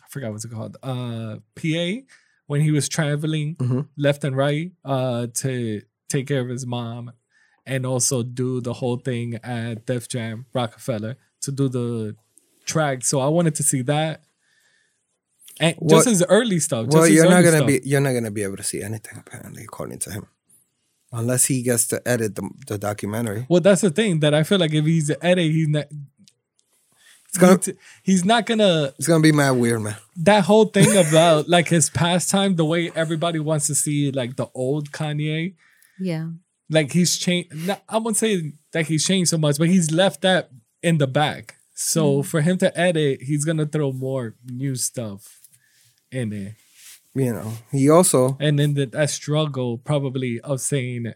forgot 0.09 0.31
what's 0.31 0.45
it 0.45 0.51
called 0.51 0.77
uh 0.83 1.37
PA 1.55 2.01
when 2.47 2.61
he 2.61 2.71
was 2.71 2.89
traveling 2.89 3.55
Mhm. 3.57 3.87
left 3.97 4.23
and 4.23 4.35
right 4.35 4.71
uh 4.83 5.27
to 5.35 5.81
take 6.11 6.27
care 6.27 6.41
of 6.41 6.49
his 6.49 6.65
mom 6.65 7.11
and 7.65 7.85
also 7.85 8.23
do 8.23 8.59
the 8.61 8.73
whole 8.73 8.97
thing 8.97 9.35
at 9.43 9.85
Def 9.85 10.07
Jam 10.07 10.45
Roc-A-Fella 10.53 11.15
to 11.41 11.51
do 11.51 11.69
the 11.69 12.15
track. 12.65 13.03
So 13.05 13.19
I 13.19 13.27
wanted 13.27 13.55
to 13.55 13.63
see 13.63 13.81
that. 13.83 14.23
And 15.59 15.75
just 15.87 16.07
his 16.07 16.23
early 16.27 16.59
stuff. 16.59 16.87
Well, 16.89 17.07
you're 17.07 17.29
not 17.29 17.43
gonna 17.43 17.57
stuff. 17.57 17.67
be 17.67 17.81
you're 17.83 18.01
not 18.01 18.13
gonna 18.13 18.31
be 18.31 18.41
able 18.43 18.57
to 18.57 18.63
see 18.63 18.81
anything 18.81 19.17
apparently, 19.19 19.63
according 19.63 19.99
to 19.99 20.11
him, 20.11 20.25
unless 21.11 21.45
he 21.45 21.61
gets 21.61 21.85
to 21.87 22.01
edit 22.07 22.35
the, 22.35 22.49
the 22.67 22.77
documentary. 22.79 23.45
Well, 23.47 23.61
that's 23.61 23.81
the 23.81 23.91
thing 23.91 24.21
that 24.21 24.33
I 24.33 24.41
feel 24.43 24.57
like 24.57 24.73
if 24.73 24.85
he's 24.85 25.09
an 25.11 25.17
edit, 25.21 25.51
he's 25.51 25.67
not. 25.67 25.85
It's 27.27 27.37
gonna 27.37 27.59
he- 27.63 27.73
he's 28.03 28.25
not 28.25 28.45
gonna 28.45 28.93
it's 28.97 29.07
gonna 29.07 29.21
be 29.21 29.31
mad 29.31 29.51
weird, 29.51 29.81
man. 29.81 29.97
that 30.17 30.45
whole 30.45 30.65
thing 30.65 30.97
about 31.07 31.47
like 31.47 31.67
his 31.67 31.89
pastime, 31.91 32.55
the 32.55 32.65
way 32.65 32.91
everybody 32.95 33.37
wants 33.39 33.67
to 33.67 33.75
see 33.75 34.11
like 34.11 34.37
the 34.37 34.47
old 34.55 34.91
Kanye. 34.91 35.53
Yeah. 36.01 36.29
Like 36.69 36.91
he's 36.93 37.17
changed. 37.17 37.51
I 37.87 37.97
won't 37.97 38.17
say 38.17 38.53
that 38.71 38.87
he's 38.87 39.05
changed 39.05 39.29
so 39.29 39.37
much, 39.37 39.57
but 39.57 39.67
he's 39.67 39.91
left 39.91 40.21
that 40.21 40.49
in 40.81 40.97
the 40.97 41.07
back. 41.07 41.55
So 41.73 42.21
for 42.23 42.41
him 42.41 42.57
to 42.59 42.77
edit, 42.77 43.23
he's 43.23 43.43
gonna 43.43 43.65
throw 43.65 43.91
more 43.91 44.35
new 44.45 44.75
stuff 44.75 45.39
in 46.11 46.29
there, 46.29 46.55
You 47.15 47.33
know, 47.33 47.53
he 47.71 47.89
also 47.89 48.37
and 48.39 48.59
then 48.59 48.73
the, 48.73 48.85
that 48.87 49.09
struggle 49.09 49.77
probably 49.77 50.39
of 50.41 50.61
saying, 50.61 51.13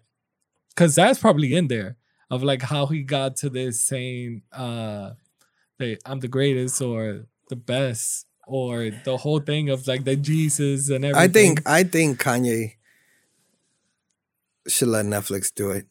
because 0.69 0.95
that's 0.95 1.19
probably 1.19 1.53
in 1.53 1.67
there 1.67 1.97
of 2.31 2.43
like 2.43 2.63
how 2.63 2.87
he 2.87 3.03
got 3.03 3.35
to 3.37 3.49
this 3.49 3.81
saying, 3.81 4.41
uh, 4.51 5.11
that 5.77 5.99
I'm 6.05 6.19
the 6.19 6.27
greatest 6.27 6.81
or 6.81 7.25
the 7.49 7.55
best 7.55 8.25
or 8.47 8.89
the 9.03 9.17
whole 9.17 9.39
thing 9.39 9.69
of 9.69 9.87
like 9.87 10.03
the 10.03 10.15
Jesus 10.15 10.89
and 10.89 11.05
everything. 11.05 11.21
I 11.21 11.27
think 11.27 11.61
I 11.65 11.83
think 11.83 12.21
Kanye 12.21 12.73
should 14.67 14.87
let 14.89 15.05
Netflix 15.05 15.53
do 15.53 15.71
it, 15.71 15.87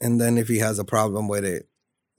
and 0.00 0.20
then 0.20 0.38
if 0.38 0.48
he 0.48 0.58
has 0.58 0.78
a 0.78 0.84
problem 0.84 1.28
with 1.28 1.44
it, 1.44 1.68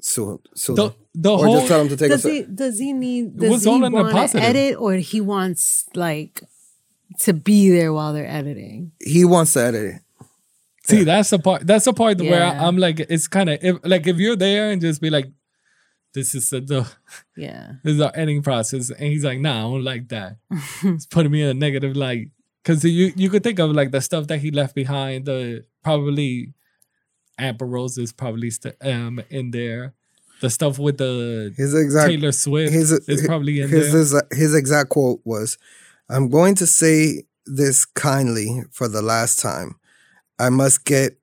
sue 0.02 0.42
sue 0.56 0.76
the 0.76 0.94
the 1.14 1.32
or 1.32 1.46
whole 1.46 1.56
just 1.58 1.68
tell 1.68 1.82
him 1.82 1.90
to 1.90 1.98
take 1.98 2.10
Does 2.10 2.26
a. 2.26 2.30
he 2.30 2.42
does 2.44 2.80
he 2.80 2.94
need 2.94 3.40
was 3.40 3.50
does 3.50 3.64
he 3.64 3.70
all 3.70 3.80
want 3.92 4.32
to 4.32 4.42
edit 4.42 4.78
or 4.80 4.94
he 4.94 5.22
wants 5.22 5.86
like 5.96 6.44
to 7.22 7.34
be 7.34 7.70
there 7.70 7.92
while 7.92 8.14
they're 8.14 8.28
editing? 8.28 8.92
He 9.04 9.26
wants 9.26 9.54
to 9.54 9.64
edit 9.64 9.96
it. 9.96 10.02
See, 10.84 11.04
that's 11.04 11.30
the 11.30 11.40
part. 11.40 11.68
That's 11.68 11.86
the 11.86 11.94
part 11.94 12.20
where 12.20 12.40
Yeah. 12.40 12.64
I, 12.64 12.68
am 12.68 12.78
like, 12.78 13.00
it's 13.00 13.28
kind 13.28 13.50
of 13.50 13.60
if, 13.62 13.78
like 13.84 14.08
if 14.08 14.18
you're 14.18 14.36
there 14.36 14.72
and 14.72 14.82
just 14.82 15.02
be 15.02 15.12
like, 15.12 15.28
"This 16.16 16.34
is 16.34 16.50
the, 16.50 16.62
the 16.62 16.92
Yeah. 17.38 17.74
this 17.84 17.94
is 17.96 18.02
our 18.02 18.12
editing 18.16 18.42
process," 18.42 18.90
and 18.90 19.04
he's 19.04 19.24
like, 19.24 19.40
"Nah, 19.40 19.60
I 19.60 19.62
don't 19.62 19.84
like 19.84 20.08
that." 20.10 20.38
it's 20.84 21.06
putting 21.06 21.32
me 21.32 21.44
in 21.44 21.50
a 21.50 21.54
negative 21.54 21.96
light 21.96 22.30
because 22.64 22.84
you 22.84 23.14
you 23.16 23.30
could 23.30 23.44
think 23.44 23.60
of 23.60 23.72
like 23.72 23.92
the 23.92 24.02
stuff 24.02 24.28
that 24.28 24.40
he 24.40 24.50
left 24.50 24.74
behind. 24.74 25.26
The 25.26 25.66
probably 25.84 26.54
Amber 27.38 27.66
Rose 27.66 27.98
is 27.98 28.12
probably 28.12 28.50
st- 28.52 28.76
um 28.82 29.22
in 29.30 29.52
there. 29.52 29.94
The 30.42 30.50
stuff 30.50 30.80
with 30.80 30.98
the 30.98 31.54
His 31.58 31.74
exact 31.76 32.08
Taylor 32.10 32.32
Swift 32.32 32.72
his 32.74 32.92
is 32.92 33.26
probably 33.26 33.60
in 33.62 33.70
his, 33.70 33.92
there. 33.92 34.00
his 34.00 34.40
his 34.40 34.56
exact 34.56 34.90
quote 34.90 35.20
was, 35.26 35.58
"I'm 36.10 36.30
going 36.30 36.56
to 36.56 36.68
say 36.68 37.24
this 37.46 37.86
kindly 37.86 38.64
for 38.72 38.88
the 38.88 39.02
last 39.02 39.40
time. 39.40 39.76
I 40.38 40.50
must 40.50 40.86
get 40.86 41.18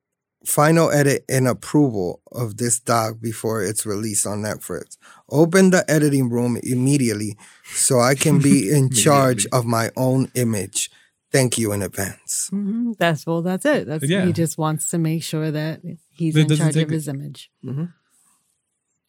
final 0.44 0.90
edit 0.90 1.24
and 1.28 1.48
approval 1.48 2.20
of 2.30 2.56
this 2.58 2.78
doc 2.78 3.16
before 3.20 3.62
it's 3.62 3.84
released 3.86 4.26
on 4.26 4.42
Netflix. 4.42 4.96
Open 5.30 5.70
the 5.70 5.84
editing 5.90 6.28
room 6.30 6.58
immediately 6.62 7.36
so 7.64 7.98
I 8.00 8.14
can 8.14 8.38
be 8.38 8.70
in 8.76 8.90
charge 8.90 9.46
of 9.52 9.64
my 9.64 9.90
own 9.96 10.30
image. 10.34 10.90
Thank 11.32 11.58
you 11.58 11.72
in 11.72 11.82
advance." 11.82 12.48
hmm 12.50 12.92
That's 12.98 13.26
well. 13.26 13.42
That's 13.42 13.64
it. 13.66 13.86
That's 13.86 14.08
Yeah. 14.08 14.24
he 14.26 14.32
just 14.32 14.56
wants 14.58 14.90
to 14.90 14.98
make 14.98 15.22
sure 15.22 15.50
that 15.50 15.80
he's 16.10 16.34
That 16.34 16.50
in 16.50 16.56
charge 16.56 16.74
take 16.74 16.86
of 16.86 16.92
it- 16.92 16.94
his 16.94 17.08
image. 17.08 17.50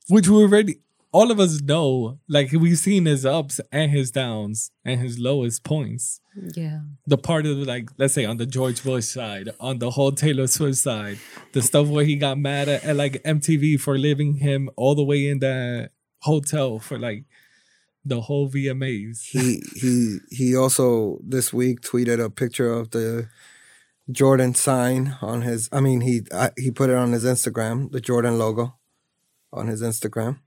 which 0.10 0.28
we 0.28 0.36
already 0.38 0.80
all 1.14 1.32
of 1.32 1.40
us 1.40 1.62
know 1.62 2.20
like 2.28 2.52
we've 2.52 2.78
seen 2.78 3.06
his 3.06 3.26
ups 3.26 3.60
and 3.72 3.92
his 3.92 4.12
downs 4.12 4.72
and 4.86 5.00
his 5.00 5.18
lowest 5.18 5.64
points 5.64 6.20
Yeah. 6.56 6.82
the 7.06 7.18
part 7.18 7.46
of 7.46 7.58
like 7.60 7.90
let's 7.98 8.14
say 8.14 8.26
on 8.26 8.38
the 8.38 8.46
george 8.46 8.84
bush 8.84 9.06
side 9.06 9.50
on 9.60 9.80
the 9.80 9.92
whole 9.92 10.12
taylor 10.12 10.48
swift 10.48 10.78
side 10.78 11.18
the 11.54 11.62
stuff 11.62 11.88
where 11.88 12.06
he 12.06 12.16
got 12.16 12.38
mad 12.38 12.68
at, 12.70 12.84
at 12.84 12.96
like 12.96 13.22
mtv 13.24 13.80
for 13.80 13.98
leaving 13.98 14.36
him 14.36 14.70
all 14.76 14.96
the 14.96 15.04
way 15.04 15.28
in 15.28 15.40
the 15.40 15.90
hotel 16.20 16.78
for 16.80 16.98
like 17.00 17.24
the 18.08 18.22
whole 18.22 18.50
vmas 18.50 19.22
he 19.22 19.62
he 19.76 20.20
he 20.30 20.56
also 20.56 21.20
this 21.24 21.52
week 21.52 21.82
tweeted 21.82 22.24
a 22.24 22.30
picture 22.30 22.72
of 22.72 22.92
the 22.92 23.28
Jordan 24.10 24.54
sign 24.56 25.18
on 25.22 25.42
his. 25.42 25.68
I 25.72 25.82
mean, 25.82 26.02
he 26.02 26.22
I, 26.34 26.52
he 26.58 26.72
put 26.72 26.90
it 26.90 26.96
on 26.96 27.12
his 27.12 27.26
Instagram, 27.26 27.92
the 27.92 28.00
Jordan 28.00 28.38
logo, 28.38 28.76
on 29.52 29.68
his 29.68 29.82
Instagram, 29.82 30.40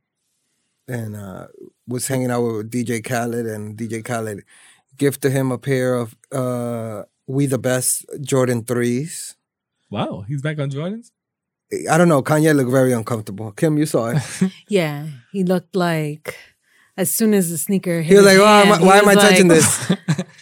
and 0.89 1.15
uh, 1.15 1.49
was 1.87 2.09
hanging 2.09 2.31
out 2.31 2.41
with 2.43 2.71
DJ 2.71 3.05
Khaled, 3.05 3.47
and 3.47 3.77
DJ 3.77 4.03
Khaled 4.03 4.45
gifted 4.97 5.33
him 5.33 5.53
a 5.53 5.59
pair 5.59 5.95
of 5.95 6.17
uh, 6.33 7.03
We 7.27 7.47
the 7.47 7.59
Best 7.59 8.07
Jordan 8.23 8.65
threes. 8.65 9.37
wow 9.91 10.25
he's 10.29 10.41
back 10.43 10.59
on 10.59 10.71
jordans 10.71 11.11
I 11.91 11.99
don't 11.99 12.09
know. 12.09 12.23
Kanye 12.23 12.55
looked 12.55 12.71
very 12.73 12.93
uncomfortable. 12.93 13.53
Kim, 13.53 13.79
you 13.79 13.87
saw 13.87 14.09
it. 14.11 14.23
Yeah. 14.69 15.07
He 15.31 15.45
looked 15.45 15.77
like 15.77 16.35
as 17.01 17.13
soon 17.13 17.35
as 17.35 17.51
the 17.51 17.59
sneaker 17.59 18.03
hit 18.03 18.11
He 18.13 18.15
was 18.17 18.25
like, 18.27 18.39
"Why 18.39 18.61
am 18.63 18.67
I, 18.67 18.71
hand, 18.71 18.81
he 18.83 18.87
why 18.89 18.99
am 18.99 19.09
I 19.09 19.15
was 19.15 19.25
touching 19.25 19.49
like, 19.49 19.59
this?" 19.59 19.89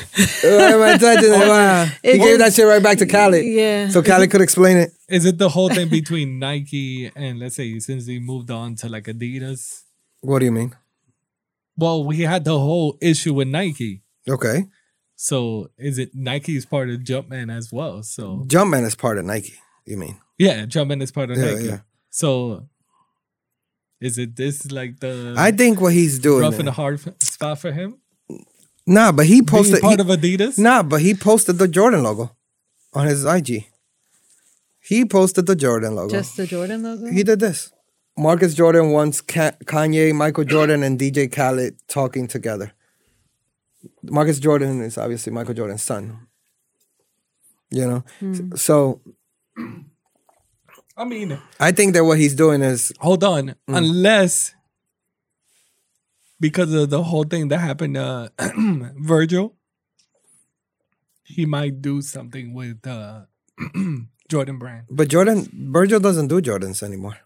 Why 0.42 0.70
am 0.76 0.82
I 0.82 0.96
touching 0.96 1.32
it? 1.32 1.48
Wow. 1.48 1.84
He 2.02 2.18
gave 2.18 2.38
that 2.38 2.52
shit 2.54 2.66
right 2.66 2.82
back 2.82 2.98
to 2.98 3.06
Khaled. 3.06 3.44
Yeah. 3.44 3.88
So 3.88 4.02
Khaled 4.02 4.30
could 4.30 4.40
explain 4.40 4.76
it. 4.78 4.90
Is 5.08 5.26
it 5.26 5.36
the 5.38 5.48
whole 5.50 5.68
thing 5.68 5.88
between 6.00 6.38
Nike 6.38 7.10
and 7.14 7.38
let's 7.38 7.56
say 7.56 7.78
since 7.80 8.06
he 8.06 8.18
moved 8.18 8.50
on 8.50 8.74
to 8.76 8.88
like 8.88 9.04
Adidas? 9.04 9.82
What 10.20 10.38
do 10.38 10.46
you 10.46 10.52
mean? 10.52 10.74
Well, 11.76 12.04
we 12.04 12.20
had 12.20 12.44
the 12.44 12.58
whole 12.58 12.96
issue 13.00 13.34
with 13.34 13.48
Nike. 13.48 14.02
Okay. 14.28 14.66
So 15.16 15.70
is 15.76 15.98
it 15.98 16.10
Nike's 16.14 16.64
part 16.64 16.88
of 16.88 17.00
Jumpman 17.00 17.54
as 17.54 17.70
well? 17.72 18.02
So 18.02 18.44
Jumpman 18.46 18.84
is 18.86 18.94
part 18.94 19.18
of 19.18 19.24
Nike. 19.26 19.54
You 19.84 19.98
mean? 19.98 20.18
yeah, 20.38 20.64
Jumpman 20.64 21.02
is 21.02 21.12
part 21.12 21.30
of 21.30 21.36
Yeah, 21.36 21.52
Nike. 21.52 21.64
yeah. 21.64 21.78
So 22.10 22.68
is 24.00 24.18
it 24.18 24.36
this 24.36 24.70
like 24.72 25.00
the 25.00 25.34
I 25.36 25.50
think 25.50 25.80
what 25.80 25.92
he's 25.92 26.18
doing. 26.18 26.42
rough 26.42 26.58
and 26.58 26.68
a 26.68 26.72
hard 26.72 27.00
spot 27.22 27.58
for 27.58 27.72
him? 27.72 27.98
Nah, 28.86 29.12
but 29.12 29.26
he 29.26 29.40
Being 29.40 29.46
posted. 29.46 29.80
part 29.82 30.00
he- 30.00 30.00
of 30.00 30.06
Adidas? 30.20 30.58
Nah, 30.58 30.82
but 30.82 31.00
he 31.02 31.14
posted 31.14 31.58
the 31.58 31.68
Jordan 31.68 32.02
logo 32.02 32.34
on 32.94 33.06
his 33.06 33.24
IG. 33.24 33.66
He 34.80 35.04
posted 35.04 35.46
the 35.46 35.54
Jordan 35.54 35.94
logo. 35.94 36.10
Just 36.10 36.36
the 36.36 36.46
Jordan 36.46 36.82
logo? 36.82 37.06
he 37.10 37.22
did 37.22 37.38
this. 37.40 37.72
Marcus 38.18 38.54
Jordan 38.54 38.90
wants 38.90 39.20
Ka- 39.20 39.52
Kanye, 39.64 40.12
Michael 40.14 40.44
Jordan, 40.44 40.82
and 40.82 40.98
DJ 40.98 41.30
Khaled 41.30 41.76
talking 41.86 42.26
together. 42.26 42.72
Marcus 44.02 44.38
Jordan 44.40 44.82
is 44.82 44.98
obviously 44.98 45.32
Michael 45.32 45.54
Jordan's 45.54 45.82
son. 45.82 46.26
You 47.70 47.86
know, 47.86 48.04
hmm. 48.18 48.54
so 48.56 49.00
I 51.00 51.04
mean, 51.04 51.38
I 51.58 51.72
think 51.72 51.94
that 51.94 52.04
what 52.04 52.18
he's 52.18 52.34
doing 52.34 52.60
is 52.60 52.92
hold 53.00 53.24
on. 53.24 53.54
Mm. 53.66 53.78
Unless 53.78 54.54
because 56.38 56.70
of 56.74 56.90
the 56.90 57.02
whole 57.02 57.24
thing 57.24 57.48
that 57.48 57.58
happened 57.58 57.94
to 57.94 58.30
Virgil, 59.00 59.54
he 61.24 61.46
might 61.46 61.80
do 61.80 62.02
something 62.02 62.52
with 62.52 62.86
uh, 62.86 63.22
Jordan 64.28 64.58
Brand. 64.58 64.88
But 64.90 65.08
Jordan, 65.08 65.48
Virgil 65.72 66.00
doesn't 66.00 66.28
do 66.28 66.42
Jordans 66.42 66.82
anymore. 66.82 67.16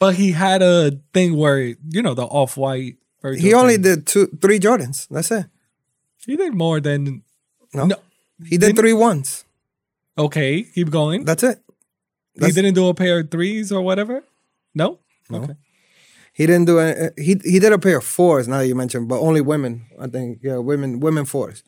But 0.00 0.16
he 0.16 0.32
had 0.32 0.60
a 0.62 0.98
thing 1.14 1.36
where 1.36 1.60
you 1.60 2.02
know 2.02 2.14
the 2.14 2.24
off 2.24 2.56
white. 2.56 2.96
He 3.38 3.54
only 3.54 3.78
did 3.78 4.06
two, 4.08 4.26
three 4.42 4.58
Jordans. 4.58 5.06
That's 5.08 5.30
it. 5.30 5.46
He 6.26 6.36
did 6.36 6.54
more 6.54 6.80
than. 6.80 7.22
No, 7.72 7.86
No. 7.86 7.96
he 8.44 8.58
did 8.58 8.74
three 8.74 8.92
ones. 8.92 9.44
Okay, 10.18 10.62
keep 10.64 10.90
going. 10.90 11.24
That's 11.24 11.44
it. 11.44 11.62
He 12.40 12.52
didn't 12.52 12.74
do 12.74 12.88
a 12.88 12.94
pair 12.94 13.20
of 13.20 13.30
threes 13.30 13.72
or 13.72 13.80
whatever. 13.82 14.22
No. 14.74 14.98
No. 15.30 15.42
Okay. 15.42 15.54
He 16.32 16.46
didn't 16.46 16.66
do 16.66 16.78
any, 16.78 17.10
he 17.16 17.40
he 17.44 17.58
did 17.58 17.72
a 17.72 17.78
pair 17.78 17.98
of 17.98 18.04
fours. 18.04 18.46
Now 18.46 18.58
that 18.58 18.66
you 18.66 18.74
mentioned, 18.74 19.08
but 19.08 19.20
only 19.20 19.40
women. 19.40 19.86
I 19.98 20.06
think 20.06 20.40
yeah, 20.42 20.58
women 20.58 21.00
women 21.00 21.24
fours. 21.24 21.62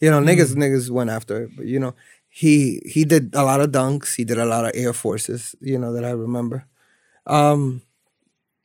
You 0.00 0.10
know, 0.10 0.20
niggas 0.20 0.54
niggas 0.54 0.90
went 0.90 1.10
after 1.10 1.44
it, 1.44 1.50
but 1.56 1.66
you 1.66 1.78
know, 1.78 1.94
he 2.28 2.80
he 2.86 3.04
did 3.04 3.34
a 3.34 3.44
lot 3.44 3.60
of 3.60 3.70
dunks. 3.72 4.14
He 4.16 4.24
did 4.24 4.38
a 4.38 4.46
lot 4.46 4.64
of 4.64 4.72
air 4.74 4.92
forces. 4.92 5.54
You 5.60 5.78
know 5.78 5.92
that 5.92 6.04
I 6.04 6.10
remember. 6.10 6.66
Um, 7.26 7.82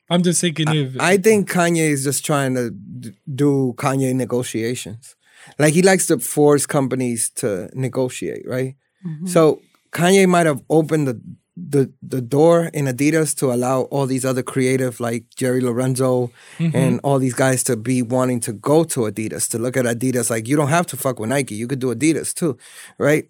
I'm 0.10 0.24
just 0.24 0.40
thinking 0.42 0.68
if 0.70 1.00
I 1.00 1.18
think 1.18 1.50
Kanye 1.50 1.90
is 1.90 2.04
just 2.04 2.26
trying 2.26 2.56
to 2.56 2.70
d- 2.72 3.12
do 3.34 3.74
Kanye 3.78 4.14
negotiations. 4.16 5.16
Like 5.58 5.74
he 5.74 5.82
likes 5.82 6.06
to 6.08 6.20
force 6.20 6.66
companies 6.66 7.30
to 7.42 7.70
negotiate, 7.74 8.44
right? 8.48 8.76
So 9.26 9.62
Kanye 9.92 10.28
might 10.30 10.46
have 10.46 10.62
opened 10.70 11.08
the, 11.08 11.20
the 11.58 11.92
the 12.02 12.22
door 12.22 12.66
in 12.74 12.86
Adidas 12.86 13.36
to 13.38 13.52
allow 13.52 13.82
all 13.84 14.06
these 14.06 14.24
other 14.24 14.42
creative 14.42 15.00
like 15.00 15.26
Jerry 15.36 15.62
Lorenzo 15.62 16.32
mm-hmm. 16.58 16.76
and 16.76 17.00
all 17.04 17.20
these 17.20 17.34
guys 17.34 17.64
to 17.64 17.76
be 17.76 18.02
wanting 18.02 18.40
to 18.42 18.54
go 18.54 18.84
to 18.86 19.02
Adidas 19.02 19.50
to 19.50 19.60
look 19.60 19.76
at 19.76 19.86
Adidas 19.86 20.30
like 20.30 20.48
you 20.48 20.56
don't 20.56 20.70
have 20.70 20.88
to 20.88 20.98
fuck 20.98 21.20
with 21.20 21.30
Nike, 21.30 21.56
you 21.56 21.68
could 21.68 21.80
do 21.80 21.94
Adidas 21.94 22.34
too, 22.34 22.58
right? 22.98 23.30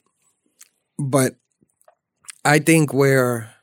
But 0.99 1.36
I 2.45 2.60
think 2.60 2.93
where 2.93 3.53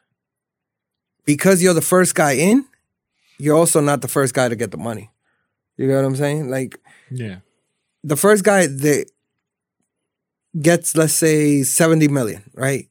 because 1.24 1.62
you're 1.62 1.74
the 1.74 1.82
first 1.82 2.14
guy 2.14 2.32
in, 2.32 2.64
you're 3.38 3.56
also 3.56 3.80
not 3.80 4.00
the 4.00 4.08
first 4.08 4.34
guy 4.34 4.48
to 4.48 4.56
get 4.56 4.70
the 4.70 4.78
money. 4.78 5.10
You 5.76 5.86
get 5.86 5.96
what 5.96 6.04
I'm 6.04 6.16
saying? 6.16 6.50
Like 6.50 6.80
yeah. 7.10 7.36
the 8.02 8.16
first 8.16 8.44
guy 8.44 8.66
that 8.66 9.06
gets, 10.60 10.96
let's 10.96 11.12
say, 11.12 11.62
70 11.62 12.08
million, 12.08 12.42
right? 12.54 12.88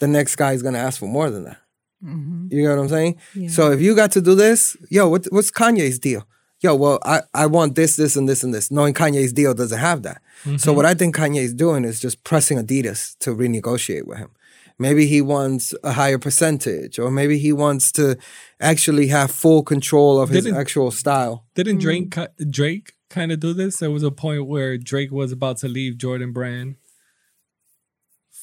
The 0.00 0.08
next 0.08 0.36
guy 0.36 0.52
is 0.52 0.62
gonna 0.62 0.78
ask 0.78 0.98
for 0.98 1.06
more 1.06 1.30
than 1.30 1.44
that. 1.44 1.58
Mhm. 2.04 2.52
You 2.52 2.62
get 2.62 2.70
what 2.70 2.78
I'm 2.82 2.88
saying? 2.88 3.16
Yeah. 3.34 3.48
So 3.48 3.70
if 3.72 3.80
you 3.80 3.94
got 3.94 4.12
to 4.12 4.20
do 4.20 4.34
this, 4.34 4.76
yo, 4.90 5.08
what, 5.08 5.26
what's 5.30 5.50
Kanye's 5.50 5.98
deal? 5.98 6.26
Yo, 6.60 6.74
well, 6.74 6.98
I, 7.04 7.22
I 7.34 7.46
want 7.46 7.74
this, 7.74 7.96
this, 7.96 8.16
and 8.16 8.28
this, 8.28 8.42
and 8.42 8.52
this, 8.54 8.70
knowing 8.70 8.94
Kanye's 8.94 9.32
deal 9.32 9.52
doesn't 9.54 9.78
have 9.78 10.02
that. 10.02 10.22
So 10.58 10.72
what 10.72 10.84
I 10.86 10.94
think 10.94 11.14
Kanye 11.16 11.40
is 11.40 11.54
doing 11.54 11.84
is 11.84 12.00
just 12.00 12.22
pressing 12.24 12.58
Adidas 12.58 13.16
to 13.20 13.30
renegotiate 13.34 14.04
with 14.06 14.18
him. 14.18 14.30
Maybe 14.78 15.06
he 15.06 15.20
wants 15.22 15.72
a 15.84 15.92
higher 15.92 16.18
percentage, 16.18 16.98
or 16.98 17.10
maybe 17.10 17.38
he 17.38 17.52
wants 17.52 17.92
to 17.92 18.16
actually 18.60 19.06
have 19.08 19.30
full 19.30 19.62
control 19.62 20.20
of 20.20 20.28
his 20.30 20.44
Didn't- 20.44 20.58
actual 20.58 20.90
style. 20.90 21.44
Didn't 21.54 21.78
Drake 21.78 22.10
ki- 22.10 22.44
Drake 22.50 22.92
kind 23.08 23.30
of 23.30 23.40
do 23.40 23.52
this? 23.54 23.76
There 23.78 23.90
was 23.90 24.02
a 24.02 24.10
point 24.10 24.46
where 24.46 24.76
Drake 24.76 25.12
was 25.12 25.32
about 25.32 25.58
to 25.58 25.68
leave 25.68 25.96
Jordan 25.98 26.32
Brand. 26.32 26.74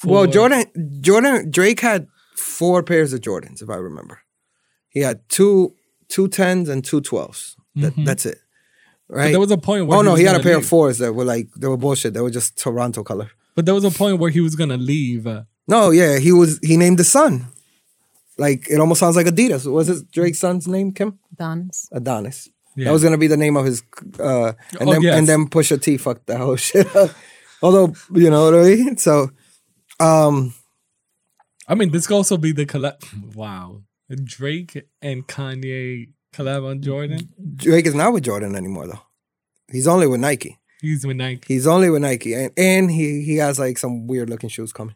Well, 0.06 0.26
Jordan, 0.28 0.66
Jordan, 1.02 1.52
Drake 1.52 1.80
had 1.80 2.08
four 2.36 2.82
pairs 2.84 3.14
of 3.14 3.22
Jordans, 3.22 3.62
if 3.62 3.70
I 3.70 3.76
remember. 3.76 4.20
He 4.90 5.02
had 5.02 5.22
two 5.30 5.76
two 6.10 6.28
tens 6.28 6.68
and 6.70 6.84
two 6.84 7.02
twelves. 7.02 7.56
That, 7.76 7.94
That's 8.06 8.26
it, 8.26 8.38
But 9.08 9.16
right? 9.18 9.32
there 9.32 9.40
was 9.40 9.52
a 9.52 9.58
point 9.58 9.88
where 9.88 9.98
oh 10.00 10.02
no, 10.02 10.12
was 10.12 10.20
he 10.20 10.26
had 10.26 10.36
a 10.36 10.40
pair 10.44 10.56
leave. 10.56 10.64
of 10.64 10.70
fours 10.70 10.98
that 10.98 11.14
were 11.14 11.24
like 11.24 11.50
they 11.56 11.68
were 11.68 11.78
bullshit. 11.78 12.14
They 12.14 12.22
were 12.22 12.30
just 12.32 12.58
Toronto 12.58 13.04
color. 13.04 13.32
But 13.56 13.66
there 13.66 13.76
was 13.76 13.84
a 13.86 13.92
point 13.92 14.20
where 14.20 14.30
he 14.32 14.42
was 14.42 14.56
gonna 14.56 14.78
leave. 14.78 15.26
Uh, 15.28 15.44
No, 15.68 15.92
yeah, 15.92 16.18
he 16.20 16.32
was. 16.34 16.60
He 16.62 16.76
named 16.78 16.98
the 17.00 17.04
son. 17.06 17.48
Like 18.38 18.68
it 18.70 18.80
almost 18.80 19.00
sounds 19.00 19.16
like 19.16 19.28
Adidas. 19.28 19.72
Was 19.72 19.88
it 19.90 20.12
Drake's 20.12 20.40
son's 20.40 20.68
name? 20.68 20.92
Kim 20.92 21.20
Adonis. 21.34 21.88
Adonis. 21.92 22.50
Yeah. 22.76 22.86
That 22.86 22.92
was 22.94 23.04
gonna 23.04 23.18
be 23.18 23.28
the 23.28 23.38
name 23.38 23.56
of 23.58 23.66
his. 23.66 23.84
Uh, 24.20 24.54
and 24.80 24.90
Oh, 24.90 24.94
then 24.94 25.02
yes. 25.02 25.18
and 25.18 25.28
then 25.28 25.48
Pusha 25.48 25.82
T 25.82 25.98
fucked 25.98 26.28
that 26.28 26.40
whole 26.40 26.56
shit 26.68 26.94
up. 26.96 27.12
Although 27.62 27.94
you 28.14 28.30
know 28.30 28.46
what 28.46 28.56
I 28.56 28.64
mean. 28.64 28.98
So, 28.98 29.30
um, 30.02 30.54
I 31.68 31.76
mean, 31.76 31.92
this 31.92 32.08
could 32.08 32.16
also 32.16 32.38
be 32.38 32.52
the 32.52 32.66
collab. 32.66 32.98
Wow, 33.36 33.84
Drake 34.24 34.88
and 35.02 35.28
Kanye 35.28 36.10
collab 36.34 36.70
on 36.70 36.82
Jordan. 36.82 37.30
Drake 37.56 37.86
is 37.86 37.96
not 37.96 38.14
with 38.14 38.24
Jordan 38.24 38.56
anymore 38.56 38.88
though. 38.88 39.02
He's 39.72 39.88
only 39.88 40.08
with 40.08 40.20
Nike. 40.20 40.60
He's 40.82 41.06
with 41.06 41.18
Nike. 41.18 41.54
He's 41.54 41.68
only 41.68 41.90
with 41.90 42.02
Nike, 42.02 42.34
and 42.34 42.52
and 42.58 42.92
he 42.92 43.24
he 43.24 43.38
has 43.38 43.60
like 43.60 43.78
some 43.78 44.08
weird 44.08 44.30
looking 44.30 44.50
shoes 44.50 44.74
coming. 44.74 44.96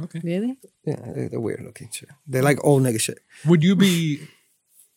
Okay. 0.00 0.20
Really? 0.22 0.58
Yeah, 0.84 0.96
they're, 1.14 1.28
they're 1.28 1.40
weird 1.40 1.62
looking 1.64 1.90
shit. 1.90 2.08
They're 2.26 2.42
like 2.42 2.58
old 2.64 2.82
nigga 2.82 3.00
shit. 3.00 3.18
Would 3.46 3.62
you 3.62 3.76
be 3.76 4.26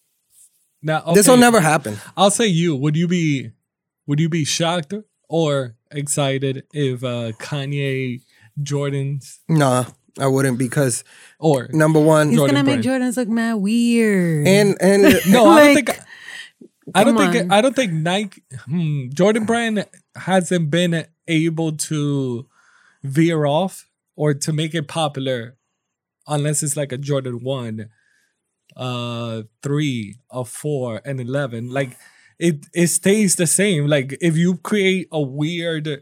now? 0.81 1.13
This 1.13 1.27
will 1.27 1.37
never 1.37 1.59
happen. 1.59 1.97
I'll 2.15 2.31
say 2.31 2.47
you. 2.47 2.75
Would 2.75 2.95
you 2.95 3.07
be? 3.07 3.51
Would 4.07 4.19
you 4.19 4.29
be 4.29 4.45
shocked 4.45 4.93
or 5.27 5.75
excited 5.91 6.63
if 6.73 7.03
uh, 7.03 7.31
Kanye 7.33 8.21
Jordans 8.61 9.39
Nah, 9.47 9.85
I 10.19 10.27
wouldn't 10.27 10.57
because 10.57 11.03
or 11.39 11.67
number 11.71 11.99
one, 11.99 12.29
He's 12.29 12.37
Jordan 12.37 12.55
gonna 12.55 12.65
make 12.65 12.83
brand. 12.83 13.03
Jordans 13.03 13.17
look 13.17 13.27
mad 13.29 13.55
weird. 13.55 14.47
and 14.47 14.77
and 14.81 15.03
no, 15.29 15.47
I 15.47 15.65
don't 15.65 15.75
think. 15.75 15.99
I 16.95 17.03
don't 17.03 17.15
come 17.17 17.31
think. 17.31 17.43
on. 17.45 17.51
I 17.51 17.61
don't 17.61 17.75
think 17.75 17.93
Nike, 17.93 18.41
hmm, 18.65 19.09
Jordan 19.13 19.45
Brand 19.45 19.85
hasn't 20.15 20.71
been 20.71 21.05
able 21.27 21.73
to 21.77 22.47
veer 23.03 23.45
off 23.45 23.87
or 24.15 24.33
to 24.33 24.51
make 24.51 24.73
it 24.73 24.87
popular, 24.87 25.55
unless 26.27 26.63
it's 26.63 26.75
like 26.75 26.91
a 26.91 26.97
Jordan 26.97 27.43
one, 27.43 27.89
uh, 28.75 29.43
three, 29.61 30.15
a 30.31 30.43
four, 30.43 31.01
and 31.05 31.19
eleven. 31.21 31.69
Like 31.69 31.95
it, 32.39 32.65
it 32.73 32.87
stays 32.87 33.35
the 33.35 33.47
same. 33.47 33.87
Like 33.87 34.17
if 34.19 34.35
you 34.35 34.57
create 34.57 35.07
a 35.11 35.21
weird 35.21 36.01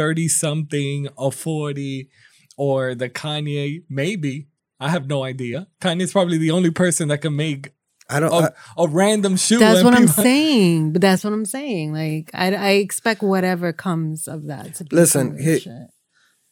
thirty 0.00 0.28
something, 0.28 1.08
or 1.16 1.30
forty, 1.32 2.08
or 2.56 2.94
the 2.94 3.08
Kanye, 3.08 3.82
maybe. 3.88 4.46
I 4.78 4.88
have 4.88 5.06
no 5.06 5.24
idea. 5.24 5.66
Kanye's 5.82 6.12
probably 6.12 6.38
the 6.38 6.52
only 6.52 6.70
person 6.70 7.08
that 7.08 7.18
can 7.20 7.36
make 7.36 7.72
I 8.08 8.18
don't. 8.20 8.32
a, 8.32 8.54
a 8.78 8.88
random 8.88 9.36
shoe. 9.36 9.58
that's 9.58 9.80
and 9.80 9.84
what 9.84 9.94
I'm 9.94 10.08
saying. 10.08 10.92
But 10.92 11.02
that's 11.02 11.22
what 11.22 11.32
I'm 11.32 11.44
saying. 11.44 11.92
Like 11.92 12.30
I, 12.34 12.54
I 12.54 12.70
expect 12.86 13.22
whatever 13.22 13.72
comes 13.72 14.26
of 14.26 14.46
that 14.46 14.74
to 14.76 14.84
be 14.84 14.96
Listen, 14.96 15.36
he- 15.38 15.64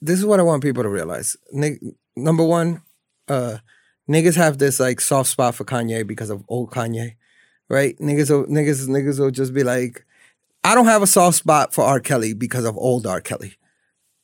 this 0.01 0.19
is 0.19 0.27
what 0.27 0.41
I 0.41 0.45
want 0.45 0.63
people 0.63 0.83
to 0.83 0.89
realize. 0.89 1.37
Nig- 1.53 1.81
number 2.17 2.45
one, 2.45 2.83
uh, 3.29 3.57
niggas 4.09 4.37
have 4.37 4.59
this 4.59 4.79
like 4.79 5.01
soft 5.01 5.31
spot 5.31 5.55
for 5.55 5.65
Kanye 5.65 6.07
because 6.07 6.31
of 6.31 6.45
old 6.49 6.71
Kanye, 6.71 7.17
right? 7.69 7.97
Niggas, 7.99 8.31
will, 8.31 8.47
niggas, 8.47 8.87
niggas 8.89 9.19
will 9.19 9.33
just 9.33 9.53
be 9.53 9.65
like, 9.65 10.05
I 10.65 10.75
don't 10.75 10.87
have 10.87 11.03
a 11.03 11.07
soft 11.07 11.37
spot 11.37 11.73
for 11.73 11.85
R. 11.85 12.01
Kelly 12.01 12.35
because 12.35 12.65
of 12.65 12.77
old 12.77 13.07
R. 13.07 13.21
Kelly. 13.21 13.55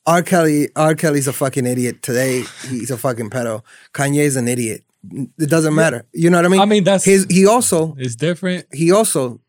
R. 0.05 0.21
Kelly, 0.21 0.69
R. 0.75 0.93
Kelly's 0.95 1.27
a 1.27 1.33
fucking 1.33 1.65
idiot 1.65 2.01
today. 2.03 2.43
He's 2.69 2.91
a 2.91 2.97
fucking 2.97 3.29
pedo. 3.29 3.63
Kanye's 3.93 4.35
an 4.35 4.47
idiot. 4.47 4.83
It 5.11 5.49
doesn't 5.49 5.73
matter. 5.75 6.05
You 6.13 6.29
know 6.29 6.37
what 6.37 6.45
I 6.45 6.49
mean? 6.49 6.59
I 6.61 6.65
mean, 6.65 6.83
that's 6.83 7.05
his. 7.05 7.25
He 7.29 7.45
also, 7.45 7.95
is 7.97 8.15
different. 8.15 8.65
he 8.73 8.91
also 8.91 9.39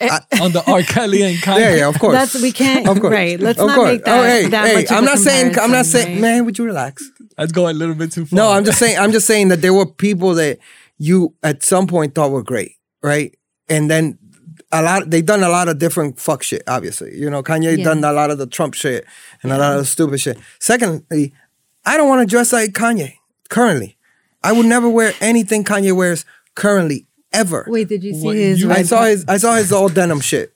eh. 0.00 0.18
on 0.40 0.52
the 0.52 0.62
R. 0.66 0.82
Kelly 0.82 1.22
and 1.22 1.36
Kanye. 1.36 1.58
Yeah, 1.60 1.74
yeah, 1.76 1.88
of 1.88 1.98
course. 1.98 2.14
That's 2.14 2.42
we 2.42 2.52
can't. 2.52 2.88
Of 2.88 3.00
course. 3.00 3.12
Right. 3.12 3.38
Let's 3.38 3.58
of 3.58 3.68
not 3.68 3.76
course. 3.76 3.92
make 3.92 4.04
that. 4.04 4.18
oh, 4.18 4.22
hey, 4.22 4.48
that 4.48 4.66
hey, 4.68 4.74
much 4.74 4.92
I'm 4.92 5.02
a 5.02 5.06
not 5.06 5.18
saying. 5.18 5.58
I'm 5.58 5.70
not 5.70 5.86
saying. 5.86 6.14
right? 6.14 6.20
Man, 6.20 6.44
would 6.44 6.58
you 6.58 6.64
relax? 6.64 7.08
That's 7.36 7.52
going 7.52 7.76
a 7.76 7.78
little 7.78 7.94
bit 7.94 8.12
too 8.12 8.26
far. 8.26 8.36
No, 8.36 8.50
I'm 8.50 8.64
just 8.64 8.78
saying. 8.78 8.98
I'm 8.98 9.12
just 9.12 9.26
saying 9.26 9.48
that 9.48 9.62
there 9.62 9.74
were 9.74 9.86
people 9.86 10.34
that 10.34 10.58
you 10.98 11.34
at 11.42 11.62
some 11.62 11.86
point 11.86 12.14
thought 12.14 12.30
were 12.30 12.42
great, 12.42 12.72
right? 13.02 13.36
And 13.68 13.90
then 13.90 14.18
a 14.72 14.82
lot. 14.82 15.10
They 15.10 15.22
done 15.22 15.42
a 15.42 15.48
lot 15.48 15.68
of 15.68 15.78
different 15.78 16.18
fuck 16.20 16.42
shit. 16.42 16.62
Obviously, 16.66 17.16
you 17.18 17.28
know, 17.30 17.42
Kanye 17.42 17.78
Yeah. 17.78 17.84
done 17.84 18.04
a 18.04 18.12
lot 18.12 18.30
of 18.30 18.38
the 18.38 18.46
Trump 18.46 18.74
shit 18.74 19.04
and 19.42 19.52
a 19.52 19.58
lot 19.58 19.72
of 19.74 19.80
the 19.80 19.84
stupid 19.86 20.20
shit. 20.20 20.38
Secondly, 20.60 21.32
I 21.84 21.96
don't 21.96 22.08
want 22.08 22.20
to 22.20 22.26
dress 22.30 22.52
like 22.52 22.72
Kanye 22.72 23.14
currently. 23.48 23.96
I 24.42 24.52
would 24.52 24.66
never 24.66 24.88
wear 24.88 25.12
anything 25.20 25.64
Kanye 25.64 25.94
wears 25.94 26.24
currently 26.54 27.06
ever. 27.32 27.64
Wait, 27.68 27.88
did 27.88 28.02
you 28.04 28.14
see 28.14 28.24
What, 28.26 28.36
his? 28.36 28.60
you- 28.62 28.70
I 28.70 28.82
saw 28.82 29.04
his. 29.04 29.24
I 29.28 29.36
saw 29.38 29.54
his 29.56 29.72
all 29.72 29.88
denim 29.88 30.20
shit, 30.30 30.52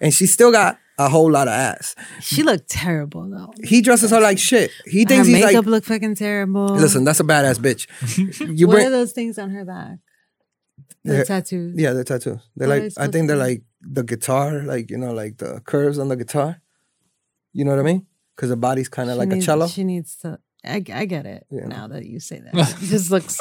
and 0.00 0.12
she 0.14 0.26
still 0.26 0.52
got 0.52 0.78
a 0.98 1.08
whole 1.08 1.30
lot 1.30 1.48
of 1.48 1.52
ass. 1.54 1.94
She 2.20 2.42
looked 2.42 2.68
terrible 2.68 3.28
though. 3.28 3.52
He 3.64 3.80
dresses 3.80 4.10
her 4.10 4.20
like 4.20 4.38
shit. 4.38 4.70
He 4.86 5.00
Her 5.02 5.08
thinks 5.08 5.26
he's 5.28 5.36
makeup 5.42 5.54
like. 5.64 5.66
looked 5.66 5.86
fucking 5.86 6.14
terrible. 6.14 6.66
Listen, 6.68 7.04
that's 7.04 7.20
a 7.20 7.24
badass 7.24 7.56
bitch. 7.58 7.86
You 8.58 8.66
what 8.68 8.74
bring. 8.74 8.86
are 8.86 8.90
those 8.90 9.12
things 9.12 9.38
on 9.38 9.50
her 9.50 9.64
back? 9.64 9.98
The 11.04 11.24
tattoos. 11.24 11.74
Yeah, 11.78 11.92
they're 11.94 12.04
tattoos. 12.04 12.40
They're 12.56 12.68
What 12.68 12.82
like 12.82 12.92
I 12.98 13.08
think 13.08 13.28
they're 13.28 13.36
like 13.36 13.62
the 13.80 14.02
guitar, 14.02 14.62
like 14.62 14.90
you 14.90 14.98
know, 14.98 15.12
like 15.12 15.38
the 15.38 15.60
curves 15.64 15.98
on 15.98 16.08
the 16.08 16.16
guitar. 16.16 16.60
You 17.52 17.64
know 17.64 17.70
what 17.72 17.80
I 17.80 17.84
mean? 17.84 18.06
Because 18.36 18.50
the 18.50 18.56
body's 18.56 18.88
kind 18.88 19.10
of 19.10 19.16
like 19.16 19.28
needs, 19.28 19.44
a 19.44 19.46
cello. 19.46 19.66
She 19.66 19.84
needs 19.84 20.16
to. 20.16 20.38
I, 20.64 20.84
I 20.92 21.06
get 21.06 21.24
it 21.24 21.46
Yeah. 21.50 21.66
now 21.66 21.88
that 21.88 22.04
you 22.04 22.20
say 22.20 22.40
that. 22.40 22.54
It 22.82 22.86
just 22.88 23.10
looks. 23.10 23.38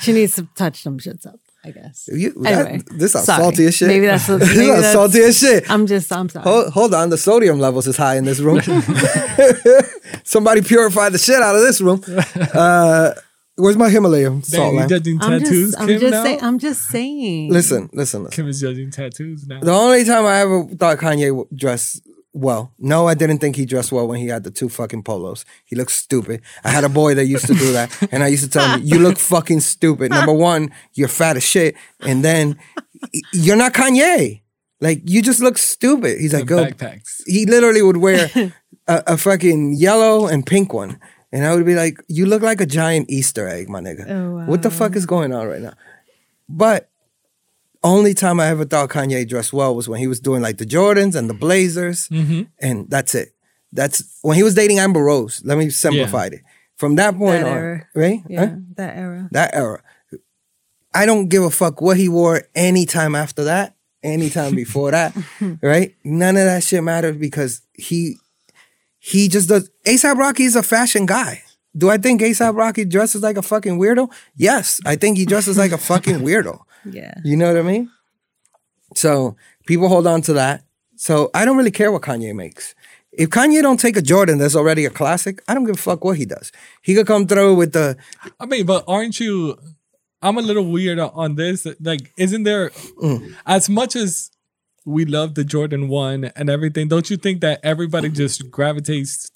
She 0.00 0.12
needs 0.12 0.34
to 0.36 0.48
touch 0.56 0.82
some 0.82 0.98
shits 0.98 1.26
up. 1.26 1.38
I 1.64 1.70
guess. 1.70 2.08
You, 2.12 2.32
that- 2.42 2.66
Anyway, 2.66 2.82
this 2.96 3.14
is 3.14 3.24
salty 3.24 3.66
as 3.66 3.76
shit. 3.76 3.86
Maybe 3.88 4.06
that's 4.06 4.26
this 4.26 4.40
maybe 4.40 4.66
is 4.70 4.76
that's- 4.76 4.92
salty 4.92 5.20
as 5.20 5.38
shit. 5.38 5.70
I'm 5.70 5.86
just. 5.86 6.10
I'm 6.12 6.28
sorry. 6.28 6.44
Hold, 6.44 6.72
hold 6.72 6.94
on, 6.94 7.10
the 7.10 7.18
sodium 7.18 7.60
levels 7.60 7.86
is 7.86 7.96
high 7.96 8.16
in 8.16 8.24
this 8.24 8.40
room. 8.40 8.60
Somebody 10.24 10.62
purify 10.62 11.08
the 11.10 11.18
shit 11.18 11.40
out 11.42 11.54
of 11.54 11.60
this 11.62 11.80
room. 11.80 12.02
Uh, 12.54 13.12
where's 13.62 13.76
my 13.76 13.88
Himalayan 13.88 14.34
Damn, 14.34 14.42
salt 14.42 14.72
you 14.72 14.78
lamp? 14.78 14.90
judging 14.90 15.18
I'm 15.22 15.40
tattoos, 15.40 15.70
just. 15.72 15.80
I'm 15.80 15.88
just 15.88 16.10
now? 16.12 16.22
saying. 16.24 16.38
I'm 16.42 16.58
just 16.58 16.82
saying. 16.88 17.52
Listen, 17.52 17.88
listen, 17.92 18.24
listen. 18.24 18.36
Kim 18.36 18.48
is 18.48 18.60
judging 18.60 18.90
tattoos 18.90 19.46
now. 19.46 19.60
The 19.60 19.72
only 19.72 20.04
time 20.04 20.26
I 20.26 20.40
ever 20.40 20.64
thought 20.64 20.98
Kanye 20.98 21.28
w- 21.28 21.48
dressed 21.54 22.02
well, 22.34 22.72
no, 22.78 23.06
I 23.06 23.12
didn't 23.14 23.38
think 23.40 23.56
he 23.56 23.66
dressed 23.66 23.92
well 23.92 24.08
when 24.08 24.18
he 24.18 24.28
had 24.28 24.42
the 24.42 24.50
two 24.50 24.70
fucking 24.70 25.02
polos. 25.02 25.44
He 25.66 25.76
looked 25.76 25.92
stupid. 25.92 26.40
I 26.64 26.70
had 26.70 26.82
a 26.82 26.88
boy 26.88 27.14
that 27.14 27.26
used 27.26 27.46
to 27.46 27.54
do 27.54 27.72
that, 27.72 27.90
and 28.12 28.22
I 28.22 28.28
used 28.28 28.42
to 28.44 28.48
tell 28.50 28.66
him, 28.74 28.80
"You 28.84 28.98
look 28.98 29.18
fucking 29.18 29.60
stupid. 29.60 30.10
Number 30.10 30.32
one, 30.32 30.70
you're 30.94 31.08
fat 31.08 31.36
as 31.36 31.44
shit, 31.44 31.74
and 32.00 32.24
then 32.24 32.58
you're 33.32 33.56
not 33.56 33.74
Kanye. 33.74 34.40
Like 34.80 35.02
you 35.04 35.20
just 35.22 35.40
look 35.42 35.58
stupid." 35.58 36.18
He's 36.20 36.32
like, 36.32 36.40
And 36.42 36.48
"Go." 36.48 36.64
backpacks. 36.64 37.20
He 37.26 37.44
literally 37.44 37.82
would 37.82 37.98
wear 37.98 38.30
a, 38.88 39.02
a 39.08 39.16
fucking 39.18 39.74
yellow 39.74 40.26
and 40.26 40.46
pink 40.46 40.72
one, 40.72 40.98
and 41.32 41.44
I 41.46 41.54
would 41.54 41.64
be 41.66 41.74
like, 41.74 41.96
"You 42.08 42.26
look 42.26 42.42
like 42.42 42.60
a 42.60 42.66
giant 42.66 43.10
Easter 43.10 43.48
egg, 43.48 43.68
my 43.68 43.80
nigga. 43.80 44.08
Oh, 44.10 44.44
What 44.46 44.62
the 44.62 44.70
fuck 44.70 44.94
is 44.96 45.06
going 45.06 45.32
on 45.32 45.46
right 45.48 45.60
now?" 45.62 45.74
But 46.48 46.88
only 47.84 48.14
time 48.14 48.38
I 48.40 48.46
ever 48.48 48.64
thought 48.64 48.90
Kanye 48.90 49.28
dressed 49.28 49.52
well 49.52 49.74
was 49.74 49.88
when 49.88 49.98
he 49.98 50.06
was 50.06 50.20
doing 50.20 50.40
like 50.42 50.58
the 50.58 50.66
Jordans 50.66 51.14
and 51.16 51.28
the 51.28 51.34
Blazers, 51.34 52.08
Mm-hmm. 52.08 52.42
and 52.60 52.88
that's 52.90 53.14
it. 53.14 53.34
That's 53.72 54.04
when 54.22 54.36
he 54.36 54.42
was 54.42 54.54
dating 54.54 54.78
Amber 54.78 55.02
Rose. 55.02 55.42
Let 55.44 55.56
me 55.58 55.70
simplify 55.70 56.26
it. 56.26 56.40
From 56.76 56.96
that 56.96 57.16
point 57.16 57.42
That 57.44 57.50
on, 57.50 57.56
era. 57.56 57.86
right? 57.94 58.20
Yeah, 58.28 58.46
Huh? 58.46 58.54
that 58.76 58.96
era. 58.96 59.28
That 59.32 59.54
era. 59.54 59.82
I 60.94 61.06
don't 61.06 61.28
give 61.28 61.42
a 61.42 61.50
fuck 61.50 61.80
what 61.80 61.96
he 61.96 62.08
wore 62.08 62.42
anytime 62.54 63.14
after 63.14 63.44
that, 63.44 63.74
anytime 64.02 64.54
before 64.54 64.90
that, 64.90 65.16
right? 65.62 65.94
None 66.04 66.36
of 66.36 66.44
that 66.44 66.62
shit 66.62 66.82
matters 66.84 67.16
because 67.16 67.62
he 67.72 68.18
he 69.04 69.26
just 69.28 69.48
does. 69.48 69.68
ASAP 69.84 70.16
Rocky 70.16 70.44
is 70.44 70.54
a 70.54 70.62
fashion 70.62 71.06
guy. 71.06 71.42
Do 71.76 71.90
I 71.90 71.98
think 71.98 72.20
ASAP 72.20 72.54
Rocky 72.56 72.84
dresses 72.84 73.22
like 73.22 73.36
a 73.36 73.42
fucking 73.42 73.78
weirdo? 73.80 74.12
Yes, 74.36 74.78
I 74.86 74.94
think 74.94 75.16
he 75.18 75.26
dresses 75.26 75.58
like 75.58 75.72
a 75.72 75.78
fucking 75.78 76.18
weirdo. 76.26 76.60
Yeah. 76.84 77.14
You 77.24 77.36
know 77.36 77.48
what 77.48 77.56
I 77.58 77.62
mean? 77.62 77.90
So 78.94 79.36
people 79.66 79.88
hold 79.88 80.06
on 80.06 80.22
to 80.22 80.32
that. 80.34 80.62
So 80.96 81.30
I 81.34 81.44
don't 81.44 81.56
really 81.56 81.70
care 81.70 81.90
what 81.90 82.02
Kanye 82.02 82.34
makes. 82.34 82.74
If 83.12 83.30
Kanye 83.30 83.60
don't 83.60 83.80
take 83.80 83.96
a 83.96 84.02
Jordan 84.02 84.38
that's 84.38 84.54
already 84.56 84.84
a 84.84 84.90
classic, 84.90 85.42
I 85.48 85.54
don't 85.54 85.64
give 85.64 85.74
a 85.76 85.78
fuck 85.78 86.04
what 86.04 86.16
he 86.16 86.24
does. 86.26 86.52
He 86.82 86.94
could 86.94 87.06
come 87.06 87.26
through 87.26 87.54
with 87.56 87.72
the 87.72 87.96
I 88.38 88.46
mean, 88.46 88.66
but 88.66 88.84
aren't 88.86 89.18
you? 89.20 89.58
I'm 90.24 90.38
a 90.38 90.42
little 90.42 90.70
weird 90.70 91.00
on 91.00 91.34
this. 91.34 91.66
Like, 91.80 92.12
isn't 92.16 92.44
there 92.44 92.70
Mm. 93.02 93.34
as 93.44 93.68
much 93.68 93.96
as 93.96 94.30
we 94.84 95.04
love 95.04 95.34
the 95.34 95.44
Jordan 95.44 95.88
One 95.88 96.24
and 96.36 96.50
everything? 96.50 96.88
Don't 96.88 97.08
you 97.10 97.16
think 97.16 97.40
that 97.40 97.60
everybody 97.62 98.08
mm-hmm. 98.08 98.16
just 98.16 98.50
gravitates 98.50 99.30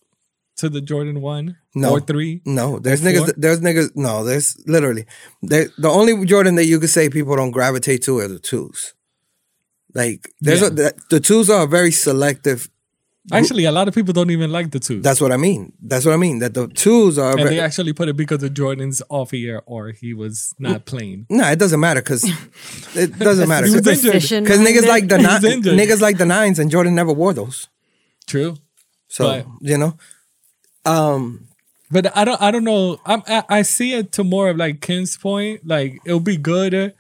to 0.56 0.68
the 0.68 0.80
Jordan 0.80 1.20
One 1.20 1.56
No. 1.74 1.92
or 1.92 2.00
three? 2.00 2.42
No, 2.44 2.78
there's 2.78 3.02
niggas. 3.02 3.34
There's 3.36 3.60
niggas. 3.60 3.94
No, 3.94 4.24
there's 4.24 4.56
literally. 4.66 5.06
There, 5.42 5.68
the 5.78 5.88
only 5.88 6.24
Jordan 6.26 6.54
that 6.56 6.64
you 6.64 6.80
could 6.80 6.90
say 6.90 7.08
people 7.08 7.36
don't 7.36 7.50
gravitate 7.50 8.02
to 8.04 8.18
are 8.18 8.28
the 8.28 8.38
twos. 8.38 8.94
Like 9.94 10.32
there's 10.40 10.60
Yeah. 10.60 10.68
a 10.68 10.70
the, 10.70 10.94
the 11.10 11.20
twos 11.20 11.48
are 11.50 11.66
very 11.66 11.90
selective. 11.92 12.68
Actually, 13.32 13.64
a 13.64 13.72
lot 13.72 13.88
of 13.88 13.94
people 13.94 14.12
don't 14.12 14.30
even 14.30 14.52
like 14.52 14.70
the 14.70 14.78
two. 14.78 15.00
That's 15.00 15.20
what 15.20 15.32
I 15.32 15.36
mean. 15.36 15.72
That's 15.82 16.04
what 16.04 16.14
I 16.14 16.16
mean. 16.16 16.38
That 16.38 16.54
the 16.54 16.68
twos 16.68 17.18
are. 17.18 17.32
and 17.32 17.40
Very, 17.40 17.56
they 17.56 17.60
actually 17.60 17.92
put 17.92 18.08
it 18.08 18.16
because 18.16 18.42
of 18.42 18.54
Jordan's 18.54 19.02
off 19.08 19.32
year 19.32 19.62
or 19.66 19.90
he 19.90 20.14
was 20.14 20.54
not 20.60 20.84
playing. 20.84 21.26
no, 21.28 21.44
it 21.50 21.58
doesn't 21.58 21.80
matter 21.80 22.00
because 22.00 22.22
it 22.94 23.18
doesn't 23.18 23.48
matter 23.54 23.66
because 23.66 24.02
niggas 24.02 24.86
like 24.86 25.08
the 25.08 25.18
ni- 25.18 25.60
niggas 25.60 26.00
like 26.00 26.18
the 26.18 26.26
nines 26.26 26.58
and 26.60 26.70
Jordan 26.70 26.94
never 26.94 27.12
wore 27.12 27.32
those. 27.34 27.66
True. 28.26 28.56
So 29.08 29.24
But- 29.24 29.46
you 29.60 29.78
know, 29.78 29.96
um, 30.84 31.48
But 31.90 32.16
I 32.16 32.24
don't. 32.24 32.40
I 32.42 32.50
don't 32.50 32.64
know. 32.64 33.00
I'm, 33.06 33.22
I 33.26 33.44
I 33.48 33.62
see 33.62 33.94
it 33.94 34.12
to 34.12 34.24
more 34.24 34.50
of 34.50 34.56
like 34.56 34.80
Ken's 34.80 35.16
point. 35.16 35.66
Like 35.66 35.98
it'll 36.04 36.20
be 36.20 36.36
good 36.36 36.94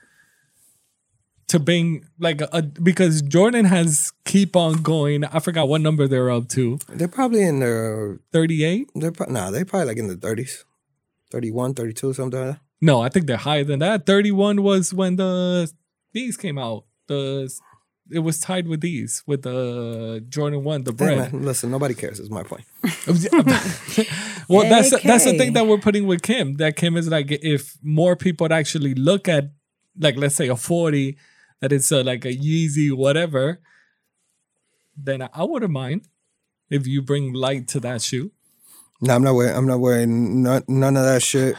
to 1.48 1.58
bring 1.60 2.04
like 2.18 2.40
a, 2.40 2.62
because 2.62 3.22
Jordan 3.22 3.64
has 3.66 4.12
keep 4.24 4.56
on 4.56 4.82
going. 4.82 5.24
I 5.24 5.38
forgot 5.38 5.68
what 5.68 5.80
number 5.80 6.08
they're 6.08 6.30
up 6.30 6.48
to. 6.50 6.78
they're 6.88 7.08
probably 7.08 7.42
in 7.42 7.60
their. 7.60 8.18
Thirty 8.32 8.64
eight. 8.64 8.90
They're 8.94 9.12
pro- 9.12 9.30
nah, 9.30 9.50
they're 9.50 9.64
probably 9.64 9.86
like 9.86 9.98
in 9.98 10.08
the 10.08 10.16
thirties, 10.16 10.64
31, 11.30 11.74
32, 11.74 12.12
something 12.14 12.38
like 12.40 12.48
that. 12.56 12.60
No, 12.80 13.00
I 13.00 13.08
think 13.08 13.26
they're 13.26 13.36
higher 13.36 13.64
than 13.64 13.78
that. 13.80 14.06
Thirty 14.06 14.30
one 14.32 14.62
was 14.62 14.92
when 14.92 15.16
the 15.16 15.70
these 16.12 16.36
came 16.36 16.58
out. 16.58 16.84
The 17.06 17.50
it 18.10 18.20
was 18.20 18.38
tied 18.38 18.68
with 18.68 18.80
these 18.80 19.22
with 19.26 19.42
the 19.42 20.24
Jordan 20.28 20.62
one, 20.62 20.84
the 20.84 20.90
Hey, 20.92 20.96
bread. 20.96 21.32
man, 21.32 21.44
listen, 21.44 21.70
nobody 21.70 21.94
cares. 21.94 22.20
Is 22.20 22.30
my 22.30 22.42
point. 22.42 22.64
well, 24.48 24.68
that's 24.68 24.90
that's 25.02 25.24
the 25.24 25.36
thing 25.38 25.54
that 25.54 25.66
we're 25.66 25.78
putting 25.78 26.06
with 26.06 26.22
Kim. 26.22 26.54
That 26.56 26.76
Kim 26.76 26.96
is 26.96 27.08
like, 27.08 27.30
if 27.30 27.76
more 27.82 28.16
people 28.16 28.44
would 28.44 28.52
actually 28.52 28.94
look 28.94 29.28
at, 29.28 29.50
like, 29.98 30.16
let's 30.16 30.34
say 30.36 30.48
a 30.48 30.56
forty, 30.56 31.16
that 31.60 31.72
it's 31.72 31.90
a, 31.90 32.02
like 32.02 32.24
a 32.24 32.34
Yeezy 32.34 32.94
whatever, 32.94 33.60
then 34.96 35.22
I, 35.22 35.28
I 35.32 35.44
wouldn't 35.44 35.72
mind 35.72 36.08
if 36.70 36.86
you 36.86 37.02
bring 37.02 37.32
light 37.32 37.68
to 37.68 37.80
that 37.80 38.02
shoe. 38.02 38.32
No, 39.00 39.14
I'm 39.14 39.22
not 39.22 39.34
wearing. 39.34 39.56
I'm 39.56 39.66
not 39.66 39.80
wearing 39.80 40.42
none, 40.42 40.64
none 40.68 40.96
of 40.96 41.04
that 41.04 41.22
shit. 41.22 41.56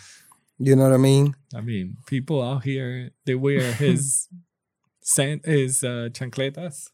you 0.58 0.76
know 0.76 0.84
what 0.84 0.92
I 0.92 0.98
mean? 0.98 1.34
I 1.54 1.60
mean, 1.60 1.96
people 2.06 2.42
out 2.42 2.64
here 2.64 3.10
they 3.24 3.34
wear 3.34 3.72
his 3.72 4.28
sand 5.00 5.42
his 5.44 5.82
uh, 5.82 6.08
chancletas. 6.12 6.90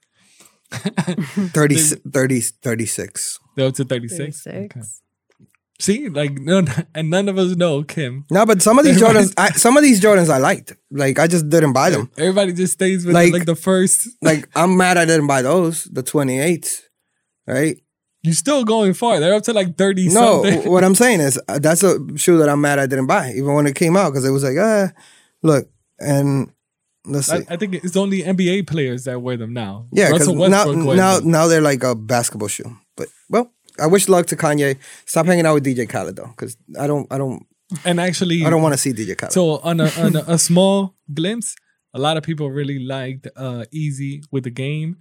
30, 0.71 1.75
30, 2.13 2.41
36. 2.41 3.41
They're 3.57 3.67
up 3.67 3.75
to 3.75 3.85
thirty 3.85 4.07
six. 4.07 4.43
36. 4.43 5.03
See, 5.81 6.09
like 6.09 6.33
none, 6.33 6.69
and 6.95 7.11
none 7.11 7.29
of 7.29 7.39
us 7.39 7.57
know 7.57 7.83
Kim. 7.83 8.27
No, 8.31 8.45
but 8.47 8.61
some 8.63 8.79
of 8.79 8.85
these 8.85 9.01
Jordans, 9.03 9.33
I, 9.37 9.51
some 9.53 9.77
of 9.77 9.83
these 9.83 10.01
Jordans 10.01 10.29
I 10.29 10.39
liked. 10.39 10.75
Like 10.91 11.19
I 11.19 11.27
just 11.27 11.49
didn't 11.49 11.73
buy 11.73 11.91
them. 11.91 12.11
Everybody 12.19 12.53
just 12.53 12.75
stays 12.75 13.05
with 13.07 13.15
Like- 13.15 13.33
like 13.33 13.47
the 13.47 13.57
first. 13.57 14.09
Like 14.23 14.49
I'm 14.55 14.77
mad 14.77 14.99
I 14.99 15.05
didn't 15.07 15.27
buy 15.27 15.43
those, 15.43 15.85
the 15.85 16.03
28s, 16.03 16.83
right? 17.47 17.77
You're 18.23 18.35
still 18.35 18.65
going 18.65 18.93
far. 18.93 19.19
They're 19.19 19.33
up 19.35 19.45
to 19.45 19.55
like 19.55 19.79
30 19.79 20.09
No, 20.09 20.45
something. 20.45 20.71
what 20.71 20.85
I'm 20.85 20.95
saying 20.95 21.21
is 21.21 21.41
uh, 21.49 21.59
that's 21.59 21.83
a 21.83 21.97
shoe 22.17 22.37
that 22.39 22.51
I'm 22.51 22.61
mad 22.61 22.79
I 22.79 22.85
didn't 22.87 23.07
buy, 23.07 23.31
even 23.33 23.55
when 23.55 23.67
it 23.67 23.75
came 23.75 23.97
out, 23.97 24.11
because 24.11 24.27
it 24.27 24.31
was 24.31 24.45
like, 24.45 24.59
ah, 24.59 24.93
look, 25.43 25.67
and 25.99 26.53
let's 27.07 27.29
see. 27.29 27.37
I, 27.37 27.55
I 27.55 27.57
think 27.57 27.75
it's 27.77 27.97
only 27.97 28.23
NBA 28.23 28.67
players 28.67 29.05
that 29.05 29.23
wear 29.23 29.39
them 29.39 29.55
now. 29.55 29.87
Yeah, 29.91 30.13
because 30.13 30.29
now 30.29 30.71
now 30.73 31.21
now 31.21 31.47
they're 31.47 31.63
like 31.63 31.83
a 31.83 31.95
basketball 31.95 32.49
shoe. 32.49 32.77
But 32.95 33.09
well, 33.31 33.51
I 33.81 33.87
wish 33.87 34.09
luck 34.09 34.27
to 34.27 34.37
Kanye. 34.37 34.79
Stop 35.07 35.27
hanging 35.27 35.47
out 35.47 35.55
with 35.55 35.65
DJ 35.65 35.89
Khaled 35.89 36.17
though, 36.17 36.29
because 36.37 36.57
I 36.79 36.87
don't 36.87 37.07
I 37.11 37.19
don't 37.19 37.47
And 37.85 38.01
actually, 38.01 38.45
I 38.45 38.51
don't 38.51 38.63
want 38.63 38.75
to 38.75 38.79
see 38.79 38.93
DJ 38.93 39.17
Khaled. 39.17 39.33
so 39.33 39.59
on 39.59 39.81
a, 39.81 39.91
on 39.99 40.17
a, 40.17 40.25
a 40.29 40.39
small 40.39 40.95
glimpse, 41.13 41.55
a 41.95 41.99
lot 41.99 42.17
of 42.17 42.23
people 42.23 42.51
really 42.51 42.79
liked 42.79 43.27
uh, 43.37 43.65
Eazy 43.75 44.23
with 44.31 44.45
the 44.45 44.51
game, 44.51 44.99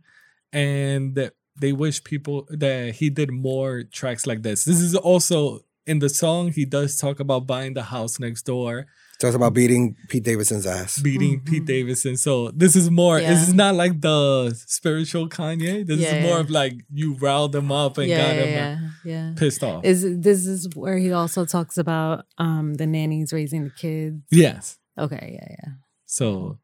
and 0.54 1.16
that 1.16 1.34
they 1.60 1.74
wish 1.74 2.04
people 2.04 2.48
that 2.50 2.96
he 2.96 3.10
did 3.10 3.32
more 3.32 3.84
tracks 3.84 4.26
like 4.26 4.44
this. 4.44 4.64
This 4.64 4.80
is 4.80 4.96
also 4.96 5.62
in 5.86 6.00
the 6.00 6.10
song 6.10 6.52
he 6.52 6.66
does 6.66 6.98
talk 6.98 7.20
about 7.20 7.48
buying 7.48 7.74
the 7.74 7.84
house 7.84 8.20
next 8.20 8.44
door, 8.44 8.86
Talks 9.20 9.36
about 9.36 9.54
beating 9.54 9.98
Pete 10.08 10.24
Davidson's 10.24 10.66
ass. 10.66 11.02
beating 11.02 11.42
Pete 11.42 11.66
Davidson. 11.66 12.16
So 12.16 12.52
this 12.52 12.76
is 12.78 12.90
more. 12.90 13.20
Yeah. 13.20 13.32
This 13.32 13.50
is 13.50 13.54
not 13.54 13.76
like 13.76 14.00
the 14.00 14.54
spiritual 14.66 15.28
Kanye. 15.28 15.86
This 15.86 16.00
Yeah, 16.00 16.16
is 16.16 16.24
more 16.24 16.36
yeah. 16.36 16.40
of 16.40 16.50
like 16.50 16.74
you 16.94 17.16
riled 17.16 17.54
him 17.54 17.70
up 17.70 17.98
and 17.98 18.08
yeah, 18.08 18.18
got 18.18 18.36
yeah, 18.36 18.42
him 18.44 18.92
yeah, 19.04 19.12
yeah. 19.12 19.34
pissed 19.36 19.62
off. 19.62 19.84
Is 19.84 20.04
this 20.22 20.46
is 20.48 20.70
where 20.74 20.98
he 20.98 21.12
also 21.12 21.44
talks 21.46 21.78
about 21.78 22.26
um 22.38 22.76
the 22.76 22.88
nannies 22.88 23.34
raising 23.34 23.66
the 23.66 23.72
kids? 23.72 24.22
yes. 24.32 24.78
Okay, 24.98 25.38
yeah, 25.40 25.56
yeah. 25.64 25.74
So 26.06 26.58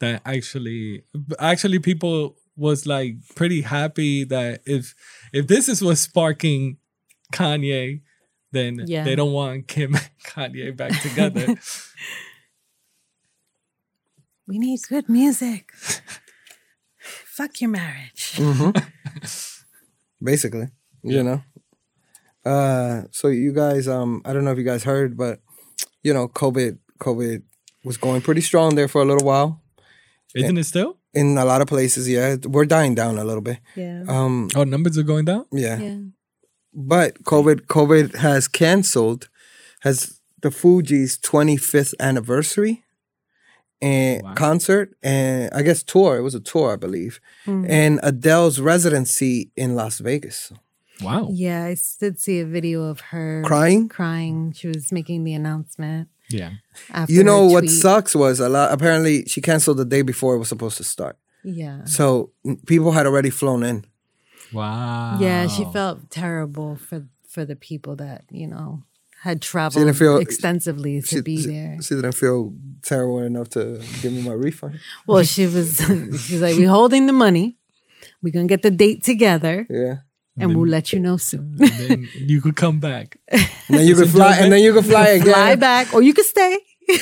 that 0.00 0.20
actually, 0.26 1.04
actually, 1.38 1.78
people 1.78 2.36
was 2.56 2.86
like 2.86 3.14
pretty 3.34 3.62
happy 3.62 4.24
that 4.24 4.60
if 4.66 4.94
if 5.32 5.46
this 5.46 5.68
is 5.68 5.82
what's 5.82 6.00
sparking 6.02 6.76
Kanye, 7.32 8.02
then 8.54 8.80
Yeah. 8.86 9.04
they 9.04 9.14
don't 9.16 9.32
want 9.32 9.68
Kim 9.68 9.94
and 9.94 10.10
Kanye 10.30 10.74
back 10.76 10.94
together. 11.02 11.56
We 14.46 14.58
need 14.58 14.80
good 14.88 15.08
music. 15.08 15.72
Fuck 17.36 17.60
your 17.60 17.70
marriage. 17.70 18.38
basically 20.22 20.68
you 21.02 21.22
know 21.22 21.42
uh 22.46 23.02
so 23.10 23.28
you 23.28 23.52
guys 23.52 23.86
um 23.88 24.22
i 24.24 24.32
don't 24.32 24.42
know 24.44 24.52
if 24.52 24.56
you 24.56 24.64
guys 24.64 24.82
heard 24.84 25.18
but 25.18 25.40
you 26.02 26.14
know 26.14 26.28
covid 26.28 26.78
covid 26.98 27.42
was 27.84 27.98
going 27.98 28.22
pretty 28.22 28.40
strong 28.40 28.74
there 28.74 28.88
for 28.88 29.02
a 29.02 29.04
little 29.04 29.26
while 29.26 29.60
Isn't 30.34 30.56
it 30.56 30.64
still? 30.64 30.96
in 31.12 31.36
a 31.36 31.44
lot 31.44 31.60
of 31.60 31.66
places 31.68 32.08
yeah 32.08 32.36
we're 32.46 32.64
dying 32.64 32.94
down 32.94 33.18
a 33.18 33.24
little 33.24 33.42
bit 33.42 33.58
Yeah. 33.76 34.04
um 34.08 34.48
Oh, 34.56 34.64
numbers 34.64 34.96
are 34.96 35.02
going 35.02 35.26
down. 35.26 35.44
yeah, 35.52 35.78
yeah. 35.78 35.98
But 36.74 37.22
covid 37.24 37.66
covid 37.66 38.16
has 38.16 38.48
canceled 38.48 39.28
has 39.80 40.20
the 40.42 40.48
Fugees 40.50 41.18
25th 41.20 41.94
anniversary 42.00 42.84
and 43.82 44.22
Wow. 44.22 44.34
concert 44.34 44.96
and 45.02 45.52
i 45.52 45.62
guess 45.62 45.82
tour 45.82 46.16
it 46.16 46.22
was 46.22 46.34
a 46.34 46.40
tour 46.40 46.72
i 46.72 46.76
believe 46.76 47.20
Mm. 47.46 47.66
and 47.68 48.00
adele's 48.02 48.60
residency 48.60 49.50
in 49.56 49.74
las 49.74 49.98
vegas 49.98 50.52
Wow. 51.02 51.28
Yeah, 51.32 51.64
I 51.64 51.76
did 51.98 52.20
see 52.20 52.38
a 52.38 52.46
video 52.46 52.84
of 52.84 53.00
her 53.10 53.42
crying 53.44 53.88
crying. 53.88 54.52
She 54.52 54.68
was 54.68 54.92
making 54.92 55.24
the 55.24 55.34
announcement. 55.34 56.08
Yeah. 56.30 56.50
You 57.08 57.24
know 57.24 57.46
what 57.46 57.68
sucks 57.68 58.14
was 58.14 58.38
a 58.38 58.48
lot. 58.48 58.70
Apparently, 58.72 59.24
she 59.26 59.40
canceled 59.40 59.78
the 59.78 59.84
day 59.84 60.02
before 60.02 60.36
it 60.36 60.38
was 60.38 60.48
supposed 60.48 60.76
to 60.76 60.84
start. 60.84 61.18
Yeah. 61.42 61.84
So 61.84 62.30
people 62.66 62.92
had 62.92 63.06
already 63.06 63.30
flown 63.30 63.64
in. 63.64 63.84
Wow. 64.54 65.18
Yeah, 65.20 65.46
she 65.48 65.64
felt 65.72 66.10
terrible 66.10 66.76
for 66.76 67.06
for 67.28 67.44
the 67.44 67.56
people 67.56 67.96
that 67.96 68.24
you 68.30 68.46
know 68.46 68.82
had 69.22 69.40
didn't 69.40 69.42
traveled 69.42 69.96
feel- 69.96 70.18
extensively 70.18 71.00
to 71.00 71.06
She, 71.06 71.20
be 71.22 71.36
she- 71.42 71.46
there. 71.48 71.76
she 71.82 71.94
didn't 71.94 72.12
feel 72.12 72.52
terrible 72.82 73.20
enough 73.20 73.48
to 73.50 73.80
give 74.02 74.12
me 74.12 74.22
my 74.22 74.32
refund. 74.34 74.78
Well, 75.06 75.22
she 75.24 75.46
was 75.46 75.76
she's 76.26 76.40
like, 76.40 76.56
"We're 76.56 76.68
holding 76.68 77.06
the 77.06 77.12
money. 77.12 77.56
We're 78.22 78.32
gonna 78.32 78.46
get 78.46 78.62
the 78.62 78.70
date 78.70 79.02
together, 79.02 79.66
Yeah. 79.70 79.96
and 80.38 80.54
we'll 80.56 80.68
let 80.68 80.92
you 80.92 81.00
know 81.00 81.16
soon. 81.16 81.56
And 81.60 81.70
then 81.88 82.08
you 82.14 82.40
could 82.42 82.54
come 82.56 82.80
back. 82.80 83.16
And 83.68 83.78
then 83.78 83.86
you 83.86 83.94
could 83.96 84.10
fly, 84.10 84.36
and 84.36 84.52
then 84.52 84.62
you 84.62 84.72
could 84.74 84.84
fly 84.86 85.08
again. 85.18 85.32
Fly 85.32 85.54
back, 85.56 85.94
or 85.94 86.02
you 86.02 86.12
could 86.14 86.26
stay 86.26 86.58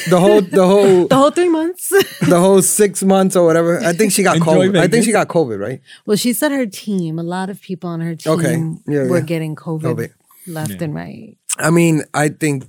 The 0.08 0.18
whole, 0.20 0.40
the 0.40 0.66
whole, 0.66 1.06
the 1.12 1.16
whole 1.16 1.30
three 1.30 1.48
months." 1.48 1.88
the 2.28 2.38
whole 2.40 2.62
six 2.62 3.02
months 3.02 3.34
or 3.36 3.44
whatever. 3.44 3.80
I 3.80 3.92
think 3.92 4.12
she 4.12 4.22
got 4.22 4.36
Enjoy 4.36 4.68
COVID. 4.68 4.78
I 4.78 4.88
think 4.88 5.04
she 5.04 5.12
got 5.12 5.28
COVID, 5.28 5.58
right? 5.60 5.80
well, 6.06 6.16
she 6.16 6.32
said 6.32 6.52
her 6.52 6.66
team, 6.66 7.18
a 7.18 7.22
lot 7.22 7.50
of 7.50 7.60
people 7.60 7.90
on 7.90 8.00
her 8.00 8.14
team, 8.14 8.32
Okay. 8.32 8.56
Yeah, 8.86 9.08
were 9.08 9.18
yeah. 9.18 9.24
getting 9.24 9.56
COVID, 9.56 9.82
COVID. 9.94 10.10
left 10.46 10.70
Yeah. 10.70 10.84
and 10.84 10.94
right. 10.94 11.36
I 11.58 11.70
mean, 11.70 12.02
I 12.14 12.28
think 12.28 12.64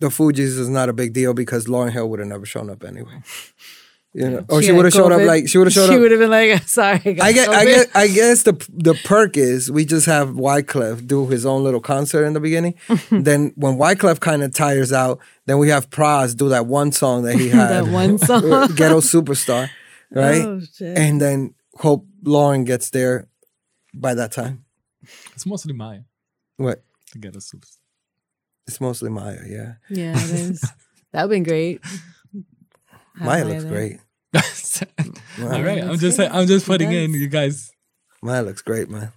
the 0.00 0.08
Fugees 0.08 0.58
is 0.58 0.68
not 0.68 0.88
a 0.88 0.92
big 0.92 1.12
deal 1.12 1.34
because 1.34 1.66
Lauryn 1.66 1.92
Hill 1.92 2.08
would 2.10 2.20
have 2.20 2.28
never 2.28 2.46
shown 2.46 2.70
up 2.70 2.84
anyway. 2.84 3.22
You 4.18 4.30
know, 4.30 4.44
or 4.48 4.60
she, 4.60 4.68
had 4.68 4.76
would 4.76 4.84
have 4.86 4.92
showed 4.94 5.12
up 5.12 5.20
like 5.22 5.48
she 5.48 5.58
would 5.58 5.68
have 5.68 5.72
showed 5.72 5.86
She 5.86 5.90
up. 5.90 5.94
She 5.94 5.98
would 6.00 6.10
have 6.10 6.18
been 6.18 6.30
like, 6.30 6.62
"Sorry, 6.66 7.20
I, 7.20 7.28
I 7.28 7.32
guess, 7.32 7.48
I 7.48 7.64
guess, 7.64 7.86
I 7.94 8.08
guess 8.08 8.42
the 8.42 8.52
the 8.68 8.94
perk 9.04 9.36
is 9.36 9.70
we 9.70 9.84
just 9.84 10.06
have 10.06 10.30
Wyclef 10.30 11.06
do 11.06 11.28
his 11.28 11.46
own 11.46 11.62
little 11.62 11.80
concert 11.80 12.24
in 12.24 12.32
the 12.32 12.40
beginning. 12.40 12.74
then 13.12 13.52
when 13.54 13.76
Wyclef 13.78 14.18
kind 14.18 14.42
of 14.42 14.52
tires 14.52 14.92
out, 14.92 15.20
then 15.46 15.58
we 15.58 15.68
have 15.68 15.88
Pras 15.88 16.36
do 16.36 16.48
that 16.48 16.66
one 16.66 16.90
song 16.90 17.22
that 17.22 17.36
he 17.36 17.48
had, 17.50 17.68
that 17.68 17.86
one 17.86 18.18
song. 18.18 18.42
Ghetto 18.74 18.98
Superstar, 19.00 19.70
oh, 20.16 20.20
right? 20.20 20.42
Oh! 20.42 20.60
And 20.84 21.20
then 21.20 21.54
hope 21.76 22.04
Lauryn 22.24 22.66
gets 22.66 22.90
there 22.90 23.28
by 23.94 24.14
that 24.14 24.32
time. 24.32 24.64
It's 25.36 25.46
mostly 25.46 25.74
Maya 25.74 26.00
What? 26.56 26.82
to 27.12 27.18
get 27.20 27.36
a 27.36 27.40
super. 27.40 27.68
It's 28.66 28.80
mostly 28.80 29.10
Maya, 29.10 29.42
yeah. 29.46 29.74
yeah, 29.88 30.12
it 30.16 30.30
is. 30.30 30.72
That'd 31.12 31.30
been 31.30 31.44
great. 31.44 31.80
Have 31.84 33.26
Maya 33.26 33.44
looks 33.44 33.62
there. 33.62 33.72
great. 33.72 34.00
All 34.34 35.62
right, 35.62 35.82
I'm 35.82 35.98
just 35.98 36.18
good. 36.18 36.30
I'm 36.30 36.46
just 36.46 36.66
She 36.66 36.70
putting 36.72 36.92
in 36.92 37.12
you 37.14 37.28
guys. 37.28 37.70
Maya 38.22 38.42
looks 38.42 38.62
great, 38.62 38.88
man. 38.90 39.12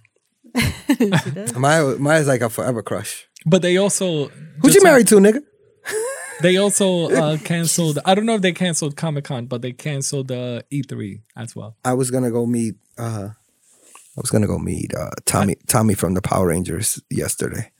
She 0.88 1.30
does. 1.30 1.54
Maya, 1.56 1.96
Maya's 1.98 2.26
like 2.28 2.40
a 2.42 2.48
forever 2.50 2.82
crush. 2.82 3.26
But 3.46 3.62
they 3.62 3.76
also 3.76 4.28
Who'd 4.60 4.74
you 4.74 4.82
married 4.82 5.08
to, 5.08 5.16
nigga? 5.16 5.40
They 6.40 6.56
also 6.56 7.08
uh, 7.10 7.36
canceled. 7.44 8.00
I 8.04 8.14
don't 8.16 8.26
know 8.26 8.34
if 8.34 8.42
they 8.42 8.52
canceled 8.52 8.96
Comic 8.96 9.24
Con, 9.24 9.46
but 9.46 9.62
they 9.62 9.70
canceled 9.72 10.26
the 10.28 10.64
E3 10.72 11.20
as 11.36 11.54
well. 11.54 11.76
I 11.84 11.92
was 11.94 12.10
gonna 12.10 12.30
go 12.32 12.46
meet. 12.46 12.74
uh 12.98 13.28
I 14.16 14.20
was 14.20 14.30
gonna 14.30 14.48
go 14.48 14.58
meet 14.58 14.92
uh 14.94 15.10
Tommy. 15.24 15.56
Tommy 15.68 15.94
from 15.94 16.14
the 16.14 16.22
Power 16.22 16.48
Rangers 16.48 17.00
yesterday. 17.10 17.70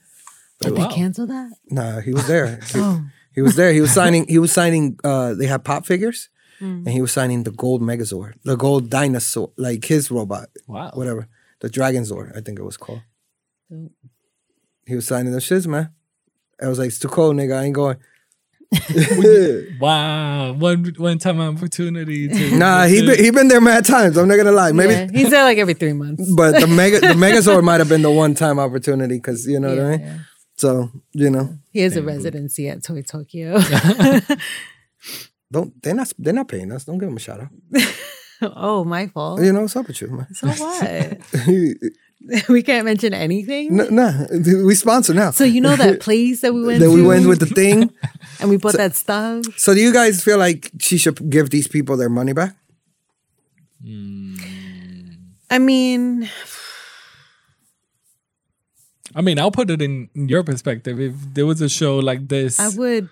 Did 0.61 0.77
wow. 0.77 0.87
they 0.87 0.95
cancel 0.95 1.27
that? 1.27 1.51
Nah, 1.69 1.99
he 1.99 2.13
was 2.13 2.25
there. 2.27 2.59
He, 2.71 2.79
Oh, 2.79 3.03
he 3.35 3.41
was 3.41 3.55
there. 3.55 3.73
He 3.73 3.81
was 3.81 3.91
signing. 3.91 4.25
He 4.29 4.39
was 4.39 4.51
signing. 4.53 4.97
uh 5.03 5.33
They 5.33 5.47
had 5.47 5.65
pop 5.65 5.85
figures, 5.85 6.29
Mm. 6.61 6.85
and 6.85 6.89
he 6.89 7.01
was 7.01 7.11
signing 7.11 7.43
the 7.43 7.51
gold 7.51 7.81
Megazord, 7.81 8.33
the 8.43 8.55
gold 8.55 8.89
dinosaur, 8.89 9.51
like 9.57 9.83
his 9.85 10.09
robot, 10.11 10.49
Wow. 10.67 10.91
whatever, 10.93 11.27
the 11.59 11.69
Dragon 11.69 12.03
Zord, 12.03 12.35
I 12.37 12.41
think 12.41 12.59
it 12.59 12.63
was 12.63 12.77
called. 12.77 13.01
Dope. 13.71 13.91
He 14.85 14.95
was 14.95 15.07
signing 15.07 15.31
the 15.33 15.39
shits, 15.39 15.65
man. 15.67 15.91
I 16.61 16.67
was 16.67 16.77
like, 16.79 16.87
it's 16.89 16.99
too 16.99 17.07
cold, 17.07 17.35
nigga. 17.35 17.57
I 17.59 17.63
ain't 17.65 17.73
going. 17.75 17.97
Wow. 19.79 20.53
One 20.53 20.93
one 20.97 21.17
time 21.19 21.39
opportunity 21.39 22.27
to 22.27 22.57
nah, 22.57 22.85
he 22.85 23.05
been, 23.05 23.23
he 23.23 23.29
been 23.31 23.47
there 23.47 23.61
mad 23.61 23.85
times. 23.85 24.17
I'm 24.17 24.27
not 24.27 24.37
gonna 24.37 24.51
lie. 24.51 24.71
Maybe, 24.71 24.93
yeah. 24.93 25.07
he's 25.11 25.29
there 25.29 25.43
like 25.43 25.57
every 25.57 25.73
three 25.73 25.93
months. 25.93 26.31
but 26.35 26.59
the 26.59 26.67
mega 26.67 26.99
the 26.99 27.07
Megazord 27.13 27.63
might 27.63 27.79
have 27.79 27.89
been 27.89 28.01
the 28.01 28.11
one 28.11 28.33
time 28.33 28.59
opportunity 28.59 29.15
because 29.15 29.45
you 29.47 29.59
know 29.59 29.69
what 29.69 29.79
I 29.79 29.89
mean. 29.91 29.99
yeah. 30.01 30.17
So 30.57 30.89
you 31.13 31.29
know, 31.29 31.57
He 31.71 31.79
has 31.81 31.95
a 31.97 32.03
residency 32.03 32.67
at 32.69 32.83
Toy 32.83 33.01
Tokyo. 33.01 33.59
Don't 35.53 35.81
they're 35.81 35.93
not 35.93 36.11
they're 36.17 36.33
not 36.33 36.47
paying 36.47 36.71
us. 36.71 36.85
Don't 36.85 36.97
give 36.97 37.07
them 37.07 37.17
a 37.17 37.19
shout 37.19 37.39
out. 37.39 37.49
oh, 38.55 38.83
my 38.83 39.07
fault. 39.07 39.41
You 39.41 39.53
know 39.53 39.61
what's 39.61 39.75
up 39.75 39.87
with 39.87 40.01
you, 40.01 40.09
man? 40.09 40.33
So 40.33 40.47
what? 40.49 42.49
we 42.49 42.63
can't 42.63 42.85
mention 42.85 43.13
anything. 43.13 43.75
No, 43.75 43.87
nah, 43.89 44.25
we 44.65 44.75
sponsor 44.75 45.13
now. 45.13 45.31
So 45.31 45.43
you 45.43 45.61
know 45.61 45.75
that 45.75 45.99
place 46.07 46.41
that 46.41 46.53
we 46.53 46.63
went 46.63 46.79
Then 46.79 46.89
to, 46.89 46.95
we 46.95 47.03
went 47.03 47.27
with 47.27 47.39
the 47.39 47.45
thing. 47.45 47.91
and 48.39 48.49
we 48.49 48.57
bought 48.57 48.73
that 48.73 48.95
stuff. 48.95 49.45
So 49.57 49.73
do 49.73 49.79
you 49.79 49.93
guys 49.93 50.23
feel 50.23 50.37
like 50.37 50.71
she 50.79 50.97
should 50.97 51.29
give 51.29 51.51
these 51.51 51.67
people 51.67 51.97
their 51.97 52.09
money 52.09 52.33
back? 52.33 52.55
I 55.49 55.59
mean, 55.59 56.29
I 59.15 59.21
mean, 59.21 59.37
I'll 59.37 59.51
put 59.51 59.69
it 59.69 59.81
in 59.81 60.09
your 60.15 60.43
perspective. 60.43 60.99
If 60.99 61.13
there 61.33 61.45
was 61.45 61.61
a 61.61 61.69
show 61.69 61.99
like 61.99 62.27
this, 62.27 62.59
I 62.59 62.69
would. 62.69 63.09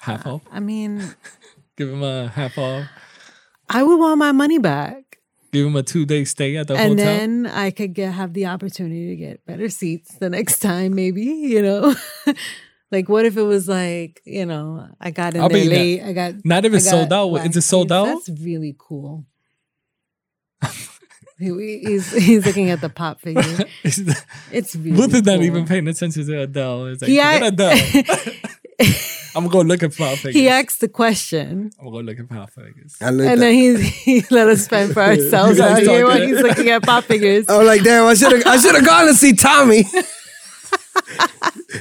Half 0.00 0.26
uh, 0.26 0.34
off, 0.34 0.42
I 0.50 0.60
mean, 0.60 1.14
give 1.76 1.88
him 1.88 2.02
a 2.02 2.28
half 2.28 2.58
off, 2.58 2.86
I 3.68 3.82
would 3.82 3.96
want 3.98 4.18
my 4.18 4.32
money 4.32 4.58
back, 4.58 5.18
give 5.52 5.66
him 5.66 5.76
a 5.76 5.82
two 5.82 6.04
day 6.06 6.24
stay 6.24 6.56
at 6.56 6.68
the 6.68 6.74
and 6.74 6.98
hotel. 6.98 7.08
And 7.12 7.44
then 7.46 7.52
I 7.52 7.70
could 7.70 7.94
get 7.94 8.12
have 8.14 8.32
the 8.34 8.46
opportunity 8.46 9.08
to 9.10 9.16
get 9.16 9.44
better 9.46 9.68
seats 9.68 10.16
the 10.16 10.30
next 10.30 10.60
time. 10.60 10.94
Maybe 10.94 11.22
you 11.22 11.62
know. 11.62 11.94
Like, 12.92 13.08
what 13.08 13.24
if 13.24 13.36
it 13.36 13.42
was 13.42 13.68
like, 13.68 14.20
you 14.24 14.44
know, 14.44 14.88
I 15.00 15.12
got 15.12 15.36
in 15.36 15.42
I 15.42 15.46
there 15.46 15.64
late. 15.64 16.02
I 16.02 16.12
got 16.12 16.34
Not 16.44 16.64
if 16.64 16.74
it's 16.74 16.90
sold 16.90 17.12
out. 17.12 17.32
Is 17.46 17.56
it 17.56 17.62
sold 17.62 17.92
out? 17.92 18.06
That's 18.06 18.28
really 18.40 18.74
cool. 18.76 19.26
He- 21.38 21.78
he's 21.86 22.12
he's 22.12 22.44
looking 22.44 22.68
at 22.68 22.80
the 22.80 22.88
pop 22.90 23.20
figure. 23.22 23.42
It's 23.82 24.76
really 24.76 24.90
Booth 24.96 25.14
is 25.14 25.22
not 25.22 25.40
even 25.40 25.66
paying 25.66 25.88
attention 25.88 26.26
to 26.26 26.42
Adele. 26.42 26.86
It's 26.86 27.02
like, 27.02 27.12
act- 27.12 27.44
Adele. 27.46 28.34
I'm 29.34 29.44
gonna 29.46 29.48
go 29.52 29.60
look 29.60 29.82
at 29.82 29.96
pop 29.96 30.16
figures. 30.18 30.34
he 30.34 30.48
asked 30.48 30.80
the 30.80 30.88
question, 30.88 31.70
I'm 31.78 31.84
gonna 31.86 31.90
go 31.90 32.00
look 32.00 32.18
at 32.18 32.28
pop 32.28 32.50
figures. 32.50 32.96
I 33.00 33.10
looked 33.10 33.30
and 33.30 33.32
at- 33.32 33.38
then 33.40 33.54
he's 33.54 33.80
he 33.80 34.24
let 34.30 34.48
us 34.48 34.64
spend 34.64 34.92
for 34.92 35.02
ourselves 35.08 35.58
You 35.58 35.64
guys 35.64 35.76
out 35.88 35.94
here 35.94 36.06
while 36.06 36.20
he's 36.20 36.40
looking 36.40 36.68
at 36.70 36.82
pop 36.82 37.04
figures. 37.04 37.48
I 37.48 37.58
was 37.58 37.66
like, 37.66 37.82
damn, 37.82 38.06
I 38.06 38.14
should 38.14 38.32
have 38.32 38.46
I 38.46 38.56
should 38.56 38.74
have 38.74 38.84
gone 38.86 39.06
to 39.06 39.14
see 39.14 39.32
Tommy. 39.34 39.84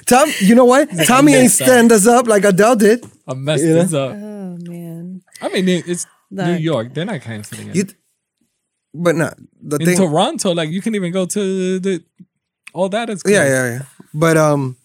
Tom, 0.06 0.30
you 0.40 0.56
know 0.56 0.66
what? 0.66 0.90
Tommy 1.08 1.34
ain't 1.34 1.44
messed 1.46 1.62
up. 1.62 1.68
stand 1.68 1.92
us 1.92 2.08
up 2.08 2.28
like 2.28 2.44
Adele 2.46 2.76
did. 2.76 3.06
I 3.28 3.34
messed 3.34 3.64
You 3.64 3.70
know? 3.76 3.84
this 3.84 3.94
up. 3.94 4.12
Oh 4.12 4.58
man, 4.62 5.22
I 5.42 5.50
mean, 5.50 5.68
it, 5.68 5.88
it's 5.88 6.06
New 6.30 6.54
York. 6.54 6.94
They're 6.94 7.06
not 7.06 7.22
canceling 7.22 7.70
it. 7.70 7.76
You, 7.76 7.84
but 8.94 9.16
not 9.16 9.36
the 9.62 9.78
in 9.78 9.86
thing. 9.86 9.98
Toronto, 9.98 10.54
like 10.54 10.70
you 10.70 10.82
can 10.82 10.96
even 10.96 11.12
go 11.12 11.26
to 11.26 11.80
the 11.80 12.04
all 12.74 12.90
that 12.90 13.10
is. 13.10 13.24
Cool. 13.24 13.34
Yeah, 13.34 13.46
yeah, 13.48 13.66
yeah. 13.74 13.82
But 14.14 14.38
um, 14.38 14.78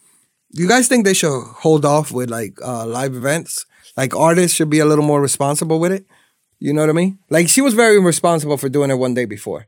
you 0.56 0.68
guys 0.68 0.88
think 0.88 1.04
they 1.04 1.14
should 1.14 1.42
hold 1.58 1.84
off 1.84 2.10
with 2.12 2.30
like 2.30 2.58
uh 2.62 2.86
live 2.86 3.14
events? 3.14 3.66
Like 3.96 4.14
artists 4.16 4.56
should 4.56 4.70
be 4.70 4.80
a 4.80 4.84
little 4.86 5.04
more 5.04 5.20
responsible 5.20 5.78
with 5.78 5.92
it. 5.92 6.06
You 6.58 6.72
know 6.72 6.80
what 6.82 6.90
I 6.90 6.94
mean? 6.94 7.18
Like 7.30 7.48
she 7.48 7.60
was 7.60 7.74
very 7.74 7.98
responsible 8.00 8.56
for 8.56 8.68
doing 8.68 8.90
it 8.90 8.94
one 8.98 9.14
day 9.14 9.24
before. 9.24 9.66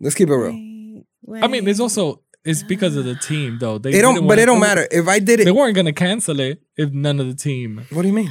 Let's 0.00 0.14
keep 0.14 0.28
it 0.28 0.34
real. 0.36 1.04
Right. 1.26 1.44
I 1.44 1.46
mean, 1.46 1.68
it's 1.68 1.80
also 1.80 2.22
it's 2.44 2.62
because 2.62 2.96
of 2.96 3.04
the 3.04 3.14
team 3.16 3.58
though. 3.60 3.78
They 3.78 3.90
It 3.92 4.02
don't, 4.02 4.14
but 4.14 4.24
wanna- 4.24 4.42
it 4.42 4.46
don't 4.46 4.60
matter 4.60 4.88
if 4.90 5.06
I 5.08 5.18
did 5.18 5.40
it, 5.40 5.44
They 5.44 5.52
weren't 5.52 5.74
gonna 5.76 5.92
cancel 5.92 6.40
it 6.40 6.62
if 6.76 6.90
none 6.92 7.20
of 7.20 7.26
the 7.26 7.34
team. 7.34 7.84
What 7.90 8.02
do 8.02 8.08
you 8.08 8.14
mean? 8.14 8.30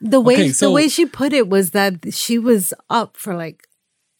the 0.00 0.20
way 0.20 0.34
Okay, 0.34 0.48
the 0.50 0.70
way 0.70 0.88
she 0.88 1.04
put 1.06 1.32
it 1.32 1.48
was 1.48 1.72
that 1.72 2.14
she 2.14 2.38
was 2.38 2.72
up 2.88 3.16
for 3.16 3.34
like 3.34 3.67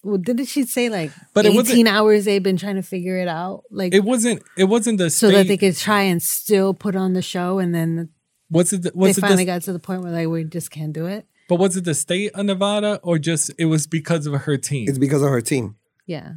well, 0.04 0.18
didn't 0.18 0.46
she 0.46 0.64
say 0.64 0.88
like 0.88 1.10
But 1.34 1.44
it 1.46 1.48
18 1.50 1.56
wasn't- 1.56 1.88
hours 1.88 2.24
they've 2.24 2.42
been 2.42 2.56
trying 2.56 2.76
to 2.76 2.82
figure 2.82 3.18
it 3.18 3.28
out? 3.28 3.64
Like 3.70 3.94
It 3.94 4.04
wasn't. 4.04 4.42
It 4.56 4.64
wasn't 4.64 4.98
the 4.98 5.10
so 5.10 5.28
state. 5.28 5.36
that 5.36 5.48
they 5.48 5.56
could 5.56 5.76
try 5.76 6.02
and 6.02 6.22
still 6.22 6.72
put 6.74 6.94
on 6.96 7.12
the 7.14 7.22
show 7.22 7.58
and 7.58 7.74
then 7.74 8.10
what's 8.48 8.72
it? 8.72 8.82
they 8.82 8.90
What's 8.90 9.18
it? 9.18 9.22
finally 9.22 9.44
The, 9.44 9.52
got 9.52 9.62
to 9.62 9.72
the 9.72 9.78
point 9.78 10.02
where 10.02 10.12
like 10.12 10.28
we 10.28 10.44
just 10.44 10.70
can't 10.70 10.92
do 10.92 11.06
it. 11.06 11.26
but 11.48 11.56
was 11.56 11.76
it 11.76 11.84
the 11.84 11.94
state 11.94 12.30
of 12.34 12.46
Nevada 12.46 13.00
or 13.02 13.18
just 13.18 13.50
it 13.58 13.64
was 13.66 13.86
because 13.86 14.26
of 14.26 14.34
her 14.42 14.56
team? 14.56 14.88
It's 14.88 14.98
because 14.98 15.22
of 15.22 15.30
her 15.30 15.40
team. 15.40 15.76
Yeah. 16.06 16.32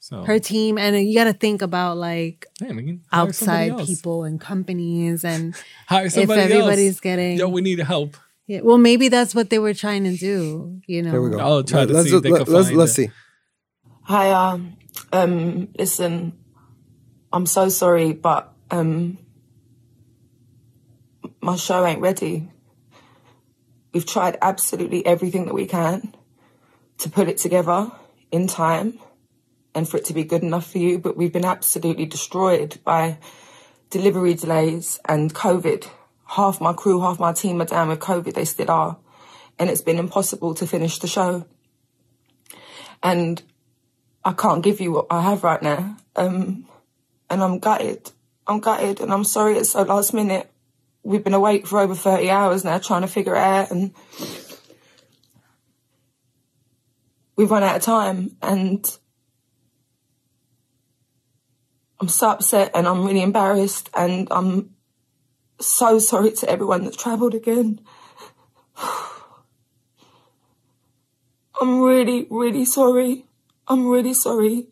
so 0.00 0.22
Her 0.24 0.38
team 0.38 0.78
and 0.78 0.96
you 1.08 1.14
got 1.14 1.24
to 1.24 1.32
think 1.32 1.62
about 1.62 1.96
like 1.96 2.44
Yeah, 2.60 2.72
we 2.72 2.82
can 2.84 3.02
hire 3.12 3.32
somebody 3.32 3.70
outside 3.70 3.86
people 3.86 4.24
and 4.24 4.40
companies 4.40 5.24
and 5.24 5.54
Hire 5.86 6.06
if 6.06 6.16
everybody's 6.16 6.94
else. 6.96 7.00
getting 7.00 7.38
Yo, 7.38 7.48
we 7.48 7.60
need 7.60 7.78
help. 7.80 8.16
Yeah, 8.48 8.60
well 8.62 8.78
maybe 8.78 9.08
that's 9.08 9.34
what 9.34 9.50
they 9.50 9.58
were 9.58 9.74
trying 9.74 10.04
to 10.04 10.16
do, 10.16 10.80
you 10.86 11.02
know. 11.02 11.10
There 11.10 11.22
we 11.22 11.30
go. 11.30 11.38
I'll 11.38 11.62
try 11.62 11.84
to 11.84 11.92
let's 11.92 12.08
see 12.08 12.16
if 12.16 12.22
they 12.22 12.30
let, 12.30 12.48
let's, 12.48 12.68
find 12.68 12.78
let's 12.78 12.92
it. 12.92 12.94
see. 12.94 13.10
Hi, 14.04 14.30
um, 14.30 14.76
um, 15.12 15.68
listen, 15.78 16.32
I'm 17.30 17.44
so 17.44 17.68
sorry, 17.68 18.14
but 18.14 18.50
um, 18.70 19.18
my 21.42 21.56
show 21.56 21.84
ain't 21.84 22.00
ready. 22.00 22.50
We've 23.92 24.06
tried 24.06 24.38
absolutely 24.40 25.04
everything 25.04 25.44
that 25.44 25.54
we 25.54 25.66
can 25.66 26.14
to 26.98 27.10
put 27.10 27.28
it 27.28 27.36
together 27.36 27.92
in 28.32 28.46
time 28.46 28.98
and 29.74 29.86
for 29.86 29.98
it 29.98 30.06
to 30.06 30.14
be 30.14 30.24
good 30.24 30.42
enough 30.42 30.72
for 30.72 30.78
you, 30.78 30.98
but 30.98 31.18
we've 31.18 31.32
been 31.32 31.44
absolutely 31.44 32.06
destroyed 32.06 32.78
by 32.82 33.18
delivery 33.90 34.32
delays 34.32 34.98
and 35.06 35.34
COVID. 35.34 35.88
Half 36.28 36.60
my 36.60 36.72
crew, 36.72 37.00
half 37.00 37.18
my 37.18 37.32
team 37.32 37.60
are 37.60 37.64
down 37.66 37.88
with 37.88 38.00
COVID, 38.00 38.34
they 38.34 38.44
still 38.44 38.70
are. 38.70 38.98
And 39.58 39.70
it's 39.70 39.80
been 39.80 39.98
impossible 39.98 40.54
to 40.54 40.66
finish 40.66 40.98
the 40.98 41.08
show. 41.08 41.46
And 43.02 43.42
I 44.24 44.32
can't 44.32 44.62
give 44.62 44.80
you 44.80 44.92
what 44.92 45.06
I 45.10 45.22
have 45.22 45.42
right 45.42 45.62
now. 45.62 45.96
Um, 46.14 46.66
and 47.30 47.42
I'm 47.42 47.58
gutted. 47.58 48.10
I'm 48.46 48.60
gutted 48.60 49.00
and 49.00 49.12
I'm 49.12 49.24
sorry 49.24 49.56
it's 49.56 49.70
so 49.70 49.82
last 49.82 50.14
minute. 50.14 50.50
We've 51.02 51.24
been 51.24 51.34
awake 51.34 51.66
for 51.66 51.78
over 51.78 51.94
30 51.94 52.30
hours 52.30 52.64
now 52.64 52.78
trying 52.78 53.02
to 53.02 53.08
figure 53.08 53.34
it 53.34 53.38
out 53.38 53.70
and 53.70 53.92
we've 57.36 57.50
run 57.50 57.62
out 57.62 57.76
of 57.76 57.82
time 57.82 58.36
and 58.42 58.98
I'm 62.00 62.08
so 62.08 62.30
upset 62.30 62.72
and 62.74 62.86
I'm 62.86 63.04
really 63.04 63.22
embarrassed 63.22 63.90
and 63.94 64.28
I'm 64.30 64.74
so 65.60 65.98
sorry 65.98 66.32
to 66.32 66.50
everyone 66.50 66.84
that's 66.84 66.96
travelled 66.96 67.34
again. 67.34 67.80
I'm 71.60 71.80
really, 71.80 72.26
really 72.30 72.64
sorry. 72.64 73.24
I'm 73.66 73.88
really 73.88 74.14
sorry. 74.14 74.68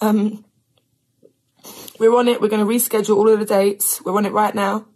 Um, 0.00 0.44
we're 1.98 2.14
on 2.16 2.28
it. 2.28 2.40
We're 2.40 2.48
going 2.48 2.66
to 2.66 2.72
reschedule 2.72 3.16
all 3.16 3.28
of 3.28 3.38
the 3.38 3.46
dates. 3.46 4.02
We're 4.04 4.16
on 4.16 4.26
it 4.26 4.32
right 4.32 4.54
now. 4.54 4.86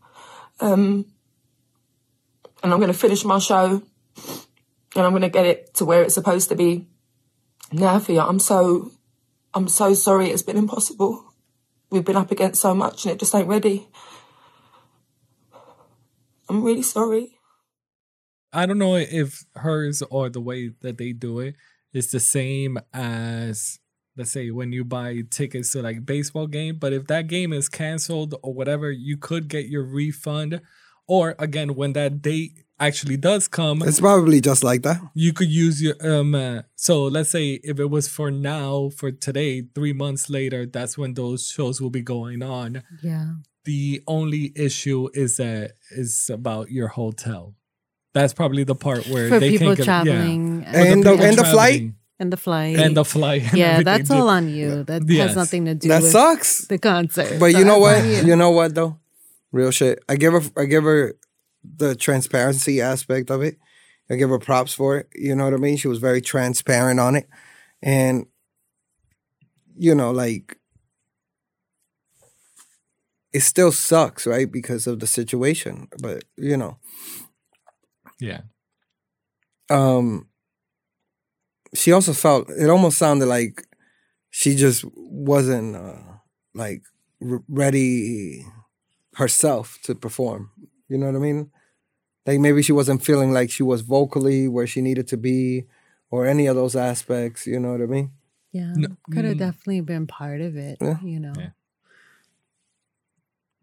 Um, 0.60 1.06
and 2.62 2.72
I'm 2.72 2.78
going 2.78 2.92
to 2.92 2.98
finish 2.98 3.24
my 3.24 3.38
show 3.38 3.82
and 4.96 5.04
I'm 5.04 5.12
going 5.12 5.22
to 5.22 5.28
get 5.28 5.46
it 5.46 5.74
to 5.74 5.84
where 5.84 6.02
it's 6.02 6.14
supposed 6.14 6.48
to 6.50 6.54
be. 6.56 6.86
Now 7.72 7.98
for 7.98 8.12
you, 8.12 8.20
I'm 8.20 8.38
so, 8.38 8.92
I'm 9.52 9.68
so 9.68 9.94
sorry. 9.94 10.30
It's 10.30 10.42
been 10.42 10.56
impossible. 10.56 11.24
We've 11.90 12.04
been 12.04 12.16
up 12.16 12.30
against 12.30 12.62
so 12.62 12.74
much 12.74 13.04
and 13.04 13.12
it 13.12 13.18
just 13.18 13.34
ain't 13.34 13.48
ready. 13.48 13.88
I'm 16.48 16.62
really 16.62 16.82
sorry. 16.82 17.38
I 18.52 18.66
don't 18.66 18.78
know 18.78 18.96
if 18.96 19.44
hers 19.56 20.02
or 20.10 20.28
the 20.28 20.40
way 20.40 20.70
that 20.82 20.98
they 20.98 21.12
do 21.12 21.40
it 21.40 21.56
is 21.92 22.10
the 22.10 22.20
same 22.20 22.78
as 22.92 23.78
let's 24.16 24.30
say 24.30 24.50
when 24.52 24.72
you 24.72 24.84
buy 24.84 25.22
tickets 25.28 25.70
to 25.72 25.82
like 25.82 26.06
baseball 26.06 26.46
game, 26.46 26.76
but 26.78 26.92
if 26.92 27.06
that 27.08 27.26
game 27.26 27.52
is 27.52 27.68
canceled 27.68 28.34
or 28.44 28.54
whatever, 28.54 28.90
you 28.92 29.16
could 29.16 29.48
get 29.48 29.66
your 29.66 29.82
refund. 29.82 30.60
Or 31.08 31.34
again, 31.38 31.74
when 31.74 31.92
that 31.94 32.22
date 32.22 32.52
actually 32.78 33.16
does 33.16 33.48
come, 33.48 33.82
It's 33.82 34.00
probably 34.00 34.40
just 34.40 34.62
like 34.64 34.82
that. 34.82 35.00
you 35.14 35.32
could 35.32 35.48
use 35.50 35.82
your 35.82 35.94
um 36.00 36.34
uh, 36.34 36.62
so 36.76 37.04
let's 37.04 37.30
say 37.30 37.60
if 37.64 37.78
it 37.80 37.90
was 37.90 38.08
for 38.08 38.30
now 38.30 38.90
for 38.96 39.10
today 39.12 39.62
3 39.74 39.92
months 39.92 40.28
later 40.28 40.66
that's 40.66 40.98
when 40.98 41.14
those 41.14 41.46
shows 41.48 41.80
will 41.80 41.90
be 41.90 42.02
going 42.02 42.42
on 42.42 42.82
Yeah. 43.02 43.34
The 43.64 44.02
only 44.06 44.52
issue 44.56 45.08
is 45.14 45.36
that 45.38 45.72
is 45.90 46.30
about 46.32 46.70
your 46.70 46.88
hotel 46.88 47.54
that's 48.12 48.32
probably 48.32 48.62
the 48.62 48.74
part 48.76 49.06
where 49.08 49.28
For 49.28 49.40
they 49.40 49.50
people 49.50 49.68
can't 49.74 49.78
get, 49.78 49.84
traveling 49.84 50.62
Yeah. 50.62 50.84
and, 50.84 51.02
the- 51.02 51.10
people 51.12 51.24
and 51.26 51.36
the 51.38 51.44
flight? 51.44 51.82
and 52.20 52.32
the 52.32 52.36
flight. 52.36 52.76
and 52.78 52.96
the 52.96 53.04
flight 53.04 53.42
and 53.42 53.58
yeah, 53.58 53.82
that's 53.82 54.08
all 54.10 54.28
on 54.28 54.48
you. 54.48 54.84
That 54.84 55.02
Yes. 55.08 55.28
has 55.28 55.36
nothing 55.36 55.64
to 55.64 55.74
do 55.74 55.88
That 55.88 56.02
with 56.02 56.12
sucks. 56.12 56.66
the 56.68 56.78
concert. 56.78 57.38
But 57.40 57.52
So 57.52 57.58
you 57.58 57.64
know 57.64 57.78
what? 57.80 57.98
on 58.02 58.26
You 58.26 58.36
know 58.36 58.50
what 58.52 58.74
though? 58.76 58.98
Real 59.50 59.72
shit. 59.72 59.98
I 60.08 60.14
give 60.16 60.32
her 60.32 60.42
I 60.56 60.64
give 60.66 60.84
her 60.84 61.14
the 61.64 61.96
transparency 61.96 62.80
aspect 62.80 63.30
of 63.30 63.42
it. 63.42 63.56
I 64.10 64.14
give 64.16 64.28
her 64.30 64.38
props 64.38 64.74
for 64.74 64.98
it. 64.98 65.08
You 65.14 65.34
know 65.34 65.44
what 65.44 65.54
I 65.54 65.56
mean? 65.56 65.76
She 65.76 65.88
was 65.88 65.98
very 65.98 66.20
transparent 66.20 67.00
on 67.00 67.16
it. 67.16 67.26
And 67.82 68.26
you 69.76 69.94
know, 69.94 70.10
like 70.12 70.56
it 73.34 73.40
still 73.42 73.72
sucks, 73.72 74.26
right? 74.26 74.50
Because 74.50 74.86
of 74.86 75.00
the 75.00 75.06
situation. 75.06 75.88
But 76.00 76.24
you 76.36 76.56
know, 76.56 76.78
yeah 78.20 78.42
um 79.70 80.28
she 81.74 81.92
also 81.92 82.12
felt 82.12 82.48
it 82.50 82.68
almost 82.70 82.98
sounded 82.98 83.26
like 83.26 83.66
she 84.30 84.54
just 84.54 84.84
wasn't 84.96 85.74
uh, 85.76 85.96
like 86.54 86.82
r- 87.22 87.42
ready 87.48 88.44
herself 89.16 89.78
to 89.82 89.94
perform 89.94 90.50
you 90.88 90.98
know 90.98 91.06
what 91.06 91.16
i 91.16 91.18
mean 91.18 91.50
like 92.26 92.40
maybe 92.40 92.62
she 92.62 92.72
wasn't 92.72 93.02
feeling 93.04 93.32
like 93.32 93.50
she 93.50 93.62
was 93.62 93.80
vocally 93.82 94.48
where 94.48 94.66
she 94.66 94.80
needed 94.80 95.06
to 95.08 95.16
be 95.16 95.64
or 96.10 96.26
any 96.26 96.46
of 96.46 96.56
those 96.56 96.76
aspects 96.76 97.46
you 97.46 97.58
know 97.58 97.72
what 97.72 97.82
i 97.82 97.86
mean 97.86 98.10
Yeah, 98.52 98.72
No, 98.76 98.88
could 99.10 99.24
have 99.24 99.36
mm. 99.36 99.38
definitely 99.46 99.80
been 99.82 100.06
part 100.06 100.40
of 100.40 100.56
it, 100.56 100.78
Yeah. 100.80 101.00
you 101.02 101.18
know. 101.18 101.32
Yeah. 101.36 101.50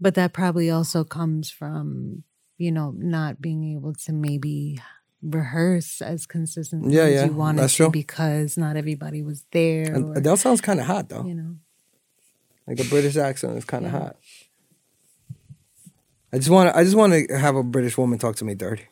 But 0.02 0.16
that 0.16 0.34
probably 0.34 0.70
also 0.72 1.04
comes 1.04 1.52
from, 1.52 2.24
you 2.58 2.72
know, 2.72 2.92
not 2.98 3.40
being 3.40 3.64
able 3.76 3.94
to 3.94 4.12
maybe 4.12 4.80
rehearse 5.22 6.02
as 6.02 6.26
consistently 6.26 6.96
Yeah, 6.96 7.04
as 7.04 7.14
yeah, 7.14 7.26
you 7.26 7.34
wanted 7.34 7.70
to 7.70 7.90
because 7.92 8.58
not 8.58 8.76
everybody 8.76 9.22
was 9.22 9.46
there. 9.52 9.94
and 9.94 10.06
or, 10.06 10.16
adele 10.18 10.36
sounds 10.38 10.62
kind 10.62 10.80
of 10.80 10.88
hot 10.88 11.10
though 11.10 11.24
you 11.24 11.36
know. 11.36 11.58
like 12.66 12.80
a 12.80 12.84
british 12.86 13.16
accent 13.18 13.56
is 13.56 13.64
kind 13.64 13.86
of 13.86 13.92
Yeah. 13.94 14.00
hot 14.00 14.16
i 16.34 16.38
just 16.38 16.50
want 16.50 16.70
to 16.70 16.78
i 16.78 16.84
just 16.84 16.96
want 16.96 17.14
to 17.14 17.38
have 17.38 17.56
a 17.56 17.62
british 17.62 18.00
woman 18.00 18.18
talk 18.18 18.36
to 18.38 18.46
me 18.46 18.56
dirty 18.56 18.88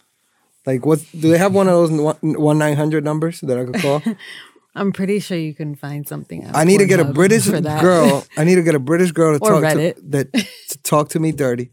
like 0.68 0.86
what 0.86 1.04
do 1.20 1.32
they 1.32 1.40
have 1.40 1.56
one 1.56 1.68
of 1.68 1.74
those 1.74 2.16
one 2.22 2.58
nine 2.60 2.76
hundred 2.78 3.04
numbers 3.04 3.42
that 3.42 3.58
i 3.58 3.66
could 3.66 3.82
call 3.82 4.04
I'm 4.80 4.94
pretty 4.94 5.20
sure 5.20 5.38
you 5.38 5.54
can 5.54 5.76
find 5.76 6.08
something. 6.08 6.46
on 6.48 6.56
I 6.56 6.64
need 6.64 6.78
to 6.78 6.86
get 6.86 7.00
a 7.02 7.06
British 7.06 7.48
girl. 7.82 8.26
I 8.38 8.46
need 8.46 8.56
to 8.56 8.64
get 8.64 8.76
a 8.76 8.80
British 8.80 9.12
girl 9.12 9.38
to 9.38 9.44
Or 9.44 9.62
talk 9.62 9.74
to 9.74 9.96
that 10.10 10.34
to 10.70 10.82
talk 10.84 11.10
to 11.10 11.20
me 11.20 11.32
dirty 11.34 11.72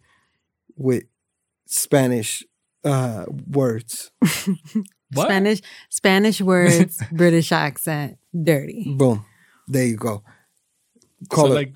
with 0.77 1.05
Spanish 1.67 2.43
uh, 2.85 3.27
words. 3.49 4.11
what 5.13 5.27
Spanish 5.27 5.61
Spanish 5.89 6.41
words, 6.41 7.01
British 7.13 7.53
accent, 7.53 8.19
dirty. 8.35 8.95
Boom. 8.97 9.25
There 9.69 9.85
you 9.85 9.97
go. 9.97 10.23
Call 11.29 11.47
so 11.47 11.53
it. 11.53 11.55
like 11.55 11.75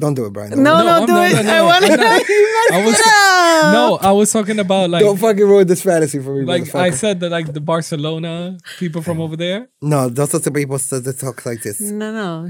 don't 0.00 0.14
do 0.14 0.24
it, 0.26 0.32
Brian. 0.32 0.50
No, 0.50 0.56
Don't, 0.56 0.86
no, 0.86 0.92
I'm 1.00 1.06
do 1.06 1.12
not- 1.12 1.30
it. 1.30 1.34
no, 1.36 1.42
no, 1.42 1.52
I 1.52 1.62
want 1.62 1.84
to 1.86 1.92
I'm 1.92 1.98
know 2.00 2.06
not- 2.06 2.28
you 2.28 2.54
messed 2.54 2.72
I 2.72 2.84
was- 2.86 3.00
it 3.00 3.06
up. 3.06 3.72
no 3.78 3.98
i 4.10 4.12
was 4.12 4.32
talking 4.32 4.58
about 4.58 4.90
like 4.90 5.02
don't 5.02 5.16
fucking 5.18 5.44
ruin 5.52 5.66
this 5.66 5.82
fantasy 5.82 6.18
for 6.20 6.34
me. 6.34 6.44
like 6.44 6.62
i 6.62 6.64
motherfucker. 6.90 6.94
said 6.94 7.20
that 7.20 7.30
like 7.30 7.52
the 7.52 7.60
barcelona 7.60 8.56
people 8.78 9.02
from 9.02 9.20
over 9.20 9.36
there 9.36 9.68
no, 9.82 10.08
those 10.08 10.34
are 10.34 10.38
the 10.38 10.50
people 10.50 10.78
that 10.78 11.04
that 11.04 11.18
talk 11.18 11.44
like 11.46 11.62
this. 11.62 11.80
No, 11.80 12.08
no. 12.12 12.48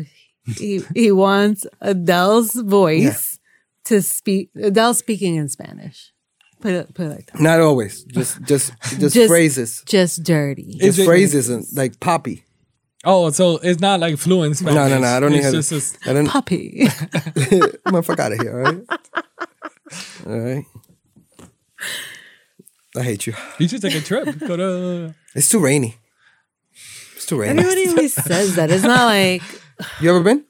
He 0.56 0.82
he 0.94 1.12
wants 1.12 1.66
Adele's 1.80 2.54
voice 2.54 3.38
to 3.84 4.00
speak. 4.02 4.50
Adele 4.56 4.94
speaking 4.94 5.34
in 5.36 5.48
Spanish. 5.48 6.12
Put 6.60 6.72
it 6.72 6.94
put 6.94 7.06
it 7.06 7.10
like 7.10 7.26
that. 7.30 7.40
Not 7.40 7.60
always. 7.60 8.04
Just 8.04 8.42
just 8.42 8.72
just, 8.98 9.14
Just- 9.14 9.28
phrases. 9.28 9.82
Just 9.86 10.22
dirty. 10.24 10.76
Is 10.80 10.96
Just 10.96 10.98
it- 11.00 11.04
phrases 11.06 11.48
and 11.48 11.64
like 11.74 12.00
poppy. 12.00 12.44
Oh, 13.04 13.30
so 13.30 13.56
it's 13.62 13.80
not 13.80 13.98
like 14.00 14.18
fluent 14.18 14.56
Spanish. 14.56 14.74
No, 14.74 14.88
no, 14.88 14.98
no. 15.00 15.06
I 15.06 15.20
don't 15.20 15.32
it's 15.32 15.46
even. 15.48 15.62
just 15.62 15.96
a- 16.06 16.10
I 16.10 16.12
don't. 16.12 16.26
Puppy. 16.26 16.80
Motherfucker 17.88 18.18
out 18.20 18.32
of 18.32 18.40
here, 18.40 18.58
all 18.58 18.72
right? 18.72 18.82
All 20.26 20.38
right. 20.38 20.64
I 22.96 23.02
hate 23.02 23.26
you. 23.26 23.34
you 23.58 23.68
should 23.68 23.80
take 23.82 23.94
a 23.94 24.00
trip. 24.00 24.38
Go 24.40 24.56
to. 24.56 25.14
It's 25.34 25.48
too 25.48 25.60
rainy. 25.60 25.96
It's 27.16 27.24
too 27.26 27.40
rainy. 27.40 27.58
Everybody 27.60 27.88
always 27.88 28.14
says 28.14 28.56
that. 28.56 28.70
It's 28.70 28.82
not 28.84 29.06
like 29.06 29.42
You 30.00 30.10
ever 30.10 30.22
been? 30.22 30.44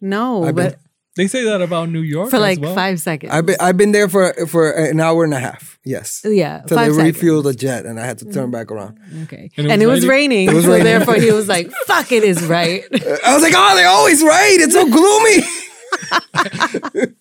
no, 0.00 0.44
I've 0.44 0.54
been- 0.54 0.70
but 0.70 0.78
They 1.16 1.26
say 1.28 1.44
that 1.44 1.62
about 1.62 1.88
New 1.88 2.02
York 2.02 2.28
for 2.30 2.36
as 2.36 2.42
like 2.42 2.60
well. 2.60 2.74
five 2.74 3.00
seconds. 3.00 3.32
I've 3.32 3.46
been 3.46 3.56
I've 3.58 3.76
been 3.78 3.92
there 3.92 4.08
for 4.08 4.34
for 4.46 4.70
an 4.70 5.00
hour 5.00 5.24
and 5.24 5.32
a 5.32 5.38
half. 5.40 5.78
Yes. 5.84 6.20
yeah, 6.24 6.62
Till 6.66 6.76
they 6.76 6.90
seconds. 6.92 7.16
refueled 7.16 7.44
the 7.44 7.54
jet 7.54 7.86
and 7.86 7.98
I 7.98 8.04
had 8.04 8.18
to 8.18 8.24
turn 8.30 8.50
back 8.50 8.70
around. 8.70 8.98
Okay, 9.24 9.50
And 9.56 9.70
and 9.70 9.80
it 9.80 9.84
it 9.84 9.88
was 9.88 10.00
was, 10.00 10.06
raining. 10.08 10.48
It 10.48 10.54
was 10.54 10.64
so 10.64 10.78
therefore, 10.78 11.14
he 11.14 11.30
was 11.32 11.48
like, 11.48 11.70
"Fuck, 11.86 12.12
it 12.12 12.22
is 12.24 12.42
right." 12.44 12.82
I 13.24 13.32
was 13.34 13.42
like, 13.42 13.54
oh, 13.56 13.74
they're 13.76 13.88
always 13.88 14.22
right. 14.22 14.56
It's 14.60 14.74
so 14.74 14.84
gloomy. 14.84 15.46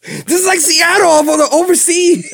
this 0.26 0.40
is 0.42 0.46
like 0.48 0.60
Seattle 0.60 1.08
off 1.08 1.28
on 1.30 1.38
the 1.40 1.50
overseas. 1.54 2.26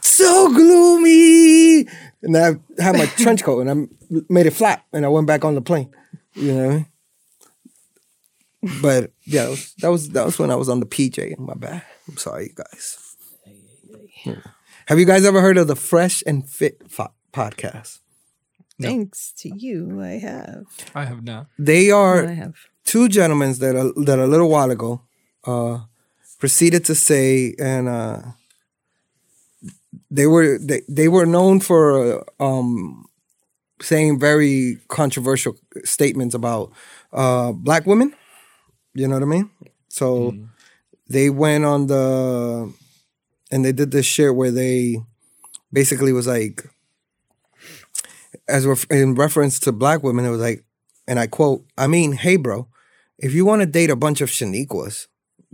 so 0.00 0.48
gloomy. 0.52 1.86
And 2.22 2.36
I 2.36 2.56
had 2.82 2.96
my 2.96 3.06
trench 3.06 3.44
coat 3.44 3.66
and 3.66 3.70
I 3.70 4.20
made 4.28 4.46
it 4.46 4.52
flat 4.52 4.84
and 4.92 5.04
I 5.04 5.08
went 5.08 5.26
back 5.26 5.44
on 5.44 5.54
the 5.54 5.60
plane. 5.60 5.90
You 6.34 6.52
know 6.52 6.66
what 6.66 6.70
I 6.72 6.74
mean? 6.76 6.86
But 8.82 9.12
yeah, 9.24 9.44
that 9.44 9.50
was, 9.50 9.74
that 9.76 9.88
was 9.90 10.08
that 10.10 10.24
was 10.26 10.38
when 10.38 10.50
I 10.50 10.56
was 10.56 10.68
on 10.68 10.80
the 10.80 10.86
PJ. 10.86 11.36
In 11.36 11.44
my 11.46 11.54
bad. 11.54 11.82
I'm 12.08 12.16
sorry, 12.16 12.44
you 12.48 12.54
guys. 12.54 12.98
Have 14.86 14.98
you 14.98 15.04
guys 15.04 15.24
ever 15.24 15.40
heard 15.40 15.58
of 15.58 15.66
the 15.68 15.76
Fresh 15.76 16.22
and 16.26 16.48
Fit 16.48 16.82
fo- 16.90 17.12
podcast? 17.32 18.00
Thanks 18.80 19.32
to 19.38 19.50
you, 19.56 20.00
I 20.02 20.18
have. 20.18 20.64
I 20.94 21.04
have 21.04 21.22
not. 21.24 21.46
They 21.58 21.90
are 21.90 22.26
I 22.26 22.32
have. 22.34 22.54
two 22.84 23.08
gentlemen 23.08 23.52
that 23.54 23.74
a, 23.76 23.92
that 24.02 24.18
a 24.18 24.26
little 24.26 24.48
while 24.48 24.70
ago 24.70 25.00
uh, 25.44 25.80
proceeded 26.38 26.84
to 26.86 26.94
say, 26.94 27.54
and 27.58 27.88
uh, 27.88 28.22
they 30.10 30.26
were 30.26 30.58
they, 30.58 30.82
they 30.88 31.08
were 31.08 31.26
known 31.26 31.60
for 31.60 32.24
um, 32.40 33.06
saying 33.80 34.18
very 34.18 34.78
controversial 34.88 35.56
statements 35.84 36.34
about 36.34 36.72
uh, 37.12 37.52
black 37.52 37.86
women. 37.86 38.14
You 38.96 39.08
know 39.08 39.14
what 39.16 39.22
I 39.22 39.26
mean? 39.26 39.50
So 39.88 40.34
they 41.08 41.30
went 41.30 41.64
on 41.64 41.86
the 41.86 42.72
and 43.50 43.64
they 43.64 43.72
did 43.72 43.90
this 43.90 44.06
shit 44.06 44.34
where 44.34 44.50
they 44.50 44.96
basically 45.72 46.12
was 46.12 46.26
like 46.26 46.64
as 48.48 48.66
ref- 48.66 48.90
in 48.90 49.14
reference 49.14 49.58
to 49.60 49.72
black 49.72 50.02
women, 50.02 50.24
it 50.24 50.30
was 50.30 50.40
like, 50.40 50.64
and 51.08 51.18
I 51.18 51.26
quote, 51.26 51.64
I 51.76 51.86
mean, 51.86 52.12
hey, 52.12 52.36
bro, 52.36 52.68
if 53.18 53.34
you 53.34 53.44
want 53.44 53.62
to 53.62 53.66
date 53.66 53.90
a 53.90 53.96
bunch 53.96 54.20
of 54.20 54.28
Shaniquas, 54.30 55.06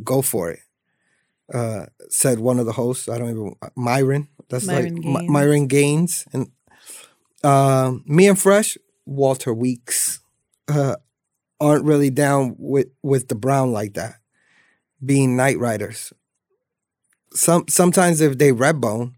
go 0.02 0.22
for 0.22 0.50
it. 0.50 0.60
Uh, 1.52 1.86
said 2.08 2.38
one 2.38 2.58
of 2.58 2.66
the 2.66 2.72
hosts. 2.72 3.08
I 3.08 3.18
don't 3.18 3.30
even 3.30 3.54
Myron. 3.76 4.28
That's 4.48 4.66
Myron 4.66 4.96
like 4.96 5.04
My- 5.04 5.20
Gaines. 5.20 5.30
Myron 5.30 5.66
Gaines 5.66 6.24
and 6.32 6.50
uh, 7.44 7.92
me 8.06 8.26
and 8.28 8.38
Fresh 8.38 8.78
Walter 9.04 9.52
Weeks 9.52 10.20
uh, 10.68 10.96
aren't 11.62 11.84
really 11.86 12.10
down 12.10 12.56
with 12.58 12.88
with 13.02 13.28
the 13.28 13.34
Brown 13.38 13.72
like 13.72 13.94
that. 13.94 14.14
Being 15.04 15.36
night 15.36 15.58
riders. 15.58 16.12
Some 17.34 17.64
sometimes 17.68 18.20
if 18.20 18.36
they 18.38 18.52
red 18.52 18.80
bone, 18.80 19.14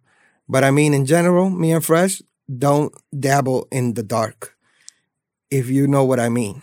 but 0.49 0.63
I 0.63 0.71
mean 0.71 0.93
in 0.95 1.07
general, 1.07 1.49
me 1.51 1.73
and 1.73 1.85
Fresh 1.85 2.23
don't 2.47 2.93
dabble 3.11 3.67
in 3.73 3.95
the 3.95 4.03
dark. 4.03 4.55
If 5.51 5.69
you 5.71 5.87
know 5.87 6.05
what 6.05 6.21
I 6.21 6.29
mean. 6.29 6.63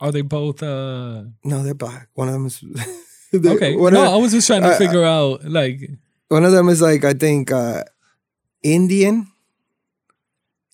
Are 0.00 0.12
they 0.12 0.22
both? 0.22 0.62
uh 0.62 1.24
No, 1.44 1.62
they're 1.62 1.74
black. 1.74 2.08
One 2.14 2.28
of 2.28 2.34
them 2.34 2.46
is 2.46 2.62
Okay. 3.34 3.76
One 3.76 3.92
no, 3.92 4.12
I 4.12 4.16
was 4.16 4.32
just 4.32 4.46
trying 4.46 4.62
to 4.62 4.74
uh, 4.74 4.78
figure 4.78 5.04
out 5.04 5.44
like. 5.44 5.90
one 6.28 6.44
of 6.44 6.52
them 6.52 6.68
is 6.68 6.80
like 6.80 7.04
I 7.04 7.12
think 7.14 7.50
uh 7.52 7.84
Indian, 8.62 9.26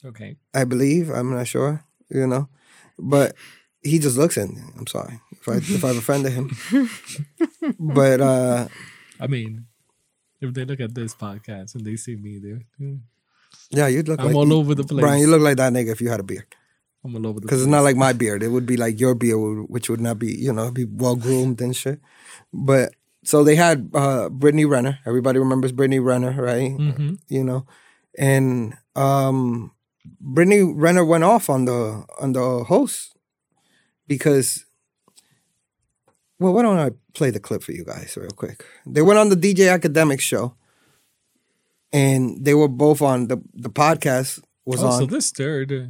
Okay. 0.05 0.37
I 0.53 0.65
believe. 0.65 1.09
I'm 1.11 1.31
not 1.33 1.47
sure. 1.47 1.85
You 2.11 2.27
know, 2.27 2.49
but 2.99 3.35
he 3.83 3.99
just 3.99 4.17
looks 4.17 4.37
Indian. 4.37 4.73
I'm 4.79 4.87
sorry 4.87 5.21
if 5.33 5.49
I 5.49 5.57
if 5.57 5.85
I've 5.85 5.97
offended 5.97 6.33
him. 6.33 6.51
but 7.79 8.21
uh 8.21 8.69
I 9.21 9.27
mean, 9.27 9.67
if 10.41 10.55
they 10.55 10.65
look 10.65 10.81
at 10.81 10.95
this 10.95 11.15
podcast 11.15 11.75
and 11.75 11.85
they 11.85 11.97
see 11.97 12.17
me 12.17 12.39
there, 12.39 12.61
yeah, 13.71 13.87
you'd 13.89 14.09
look 14.09 14.19
like 14.19 14.29
I'm 14.29 14.35
like 14.35 14.37
all 14.37 14.53
over 14.53 14.75
the 14.75 14.85
place. 14.85 15.01
Brian. 15.01 15.21
You 15.21 15.29
look 15.29 15.41
like 15.41 15.57
that 15.59 15.73
nigga 15.73 15.93
if 15.93 16.01
you 16.01 16.09
had 16.11 16.21
a 16.21 16.25
beard. 16.25 16.47
I'm 17.05 17.15
all 17.17 17.27
over 17.27 17.41
the 17.41 17.47
Because 17.47 17.61
it's 17.61 17.71
not 17.71 17.83
like 17.83 17.97
my 17.97 18.13
beard. 18.13 18.43
It 18.43 18.49
would 18.49 18.67
be 18.67 18.77
like 18.77 18.99
your 18.99 19.15
beard, 19.15 19.67
which 19.69 19.91
would 19.91 20.01
not 20.01 20.19
be, 20.19 20.35
you 20.35 20.53
know, 20.53 20.71
be 20.71 20.85
well 20.87 21.17
groomed 21.17 21.61
and 21.61 21.77
shit. 21.77 22.01
But 22.53 22.95
so 23.25 23.45
they 23.45 23.57
had 23.57 23.91
uh 23.95 24.29
Brittany 24.31 24.65
Renner. 24.65 24.99
Everybody 25.07 25.39
remembers 25.39 25.73
Brittany 25.73 26.01
Renner, 26.01 26.33
right? 26.33 26.73
Mhm. 26.73 27.19
You 27.29 27.45
know, 27.45 27.67
and 28.19 28.75
um 28.97 29.71
Brittany 30.21 30.63
Renner 30.63 31.05
went 31.05 31.25
off 31.25 31.49
on 31.51 31.65
the 31.65 32.05
on 32.21 32.33
the 32.33 32.65
host 32.65 33.17
because. 34.07 34.65
Well, 36.41 36.53
why 36.53 36.63
don't 36.63 36.79
I 36.79 36.91
play 37.15 37.31
the 37.31 37.39
clip 37.41 37.63
for 37.63 37.73
you 37.73 37.85
guys 37.85 38.17
real 38.17 38.31
quick? 38.31 38.65
They 38.85 39.03
went 39.03 39.19
on 39.21 39.29
the 39.29 39.37
DJ 39.37 39.71
Akademiks 39.79 40.21
show, 40.21 40.57
and 41.93 42.45
they 42.45 42.55
were 42.55 42.69
both 42.69 43.01
on 43.01 43.29
the 43.29 43.39
the 43.55 43.71
podcast 43.71 44.43
was 44.67 44.83
Oh, 44.83 44.89
on. 44.89 44.99
so 45.01 45.07
this 45.07 45.31
third, 45.31 45.73
uh, 45.73 45.87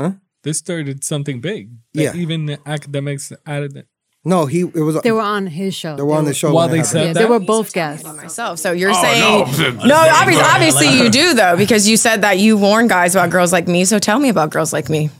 Huh? 0.00 0.12
This 0.42 0.58
started 0.58 1.04
something 1.04 1.40
big. 1.40 1.70
Yeah. 1.92 2.14
Even 2.14 2.46
Akademiks 2.64 3.32
added 3.44 3.76
it. 3.76 3.88
No, 4.24 4.46
he 4.46 4.60
it 4.60 4.74
was 4.74 5.00
They 5.02 5.12
were 5.12 5.20
on 5.20 5.46
his 5.46 5.74
show. 5.74 5.96
They 5.96 6.02
were 6.02 6.14
on 6.14 6.24
the 6.26 6.34
show. 6.34 6.52
While 6.52 6.68
when 6.68 6.80
it 6.80 6.82
they 6.82 6.88
happened. 6.88 6.90
said 6.92 7.06
Yeah, 7.08 7.12
that. 7.14 7.18
they 7.20 7.24
were 7.26 7.40
both 7.40 7.72
guests. 7.72 8.04
myself. 8.06 8.58
So 8.58 8.72
you're 8.72 8.90
oh, 8.94 9.02
saying 9.02 9.76
no, 9.86 9.94
obviously, 9.96 10.44
obviously 10.44 10.88
you 10.98 11.10
do 11.10 11.34
though 11.34 11.56
because 11.56 11.88
you 11.88 11.96
said 11.96 12.22
that 12.22 12.38
you 12.38 12.56
warn 12.58 12.86
guys 12.88 13.14
about 13.14 13.30
girls 13.30 13.52
like 13.52 13.66
me. 13.66 13.84
So 13.84 13.98
tell 13.98 14.18
me 14.18 14.28
about 14.28 14.50
girls 14.50 14.72
like 14.72 14.88
me. 14.90 15.10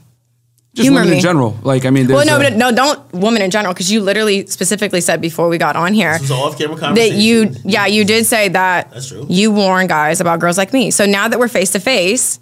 Just 0.73 0.85
Humor 0.85 0.99
women 1.01 1.11
me. 1.11 1.17
in 1.17 1.21
general. 1.21 1.57
Like 1.63 1.85
I 1.85 1.89
mean, 1.89 2.07
Well, 2.07 2.17
there's 2.23 2.27
no, 2.27 2.37
a- 2.37 2.49
but 2.51 2.55
no, 2.57 2.71
don't 2.71 3.11
women 3.13 3.41
in 3.41 3.51
general 3.51 3.73
because 3.73 3.91
you 3.91 4.01
literally 4.01 4.45
specifically 4.45 5.01
said 5.01 5.19
before 5.19 5.49
we 5.49 5.57
got 5.57 5.75
on 5.75 5.93
here 5.93 6.13
This 6.13 6.23
is 6.23 6.31
off 6.31 6.57
camera 6.57 6.75
that 6.75 6.81
conversation. 6.85 7.19
you, 7.19 7.55
yeah, 7.65 7.87
you 7.87 8.05
did 8.05 8.25
say 8.25 8.47
that 8.49 8.89
That's 8.91 9.09
true. 9.09 9.25
you 9.27 9.51
warn 9.51 9.87
guys 9.87 10.21
about 10.21 10.39
girls 10.39 10.57
like 10.57 10.71
me. 10.71 10.89
So 10.91 11.05
now 11.05 11.27
that 11.27 11.39
we're 11.39 11.49
face 11.49 11.71
to 11.71 11.79
face, 11.81 12.39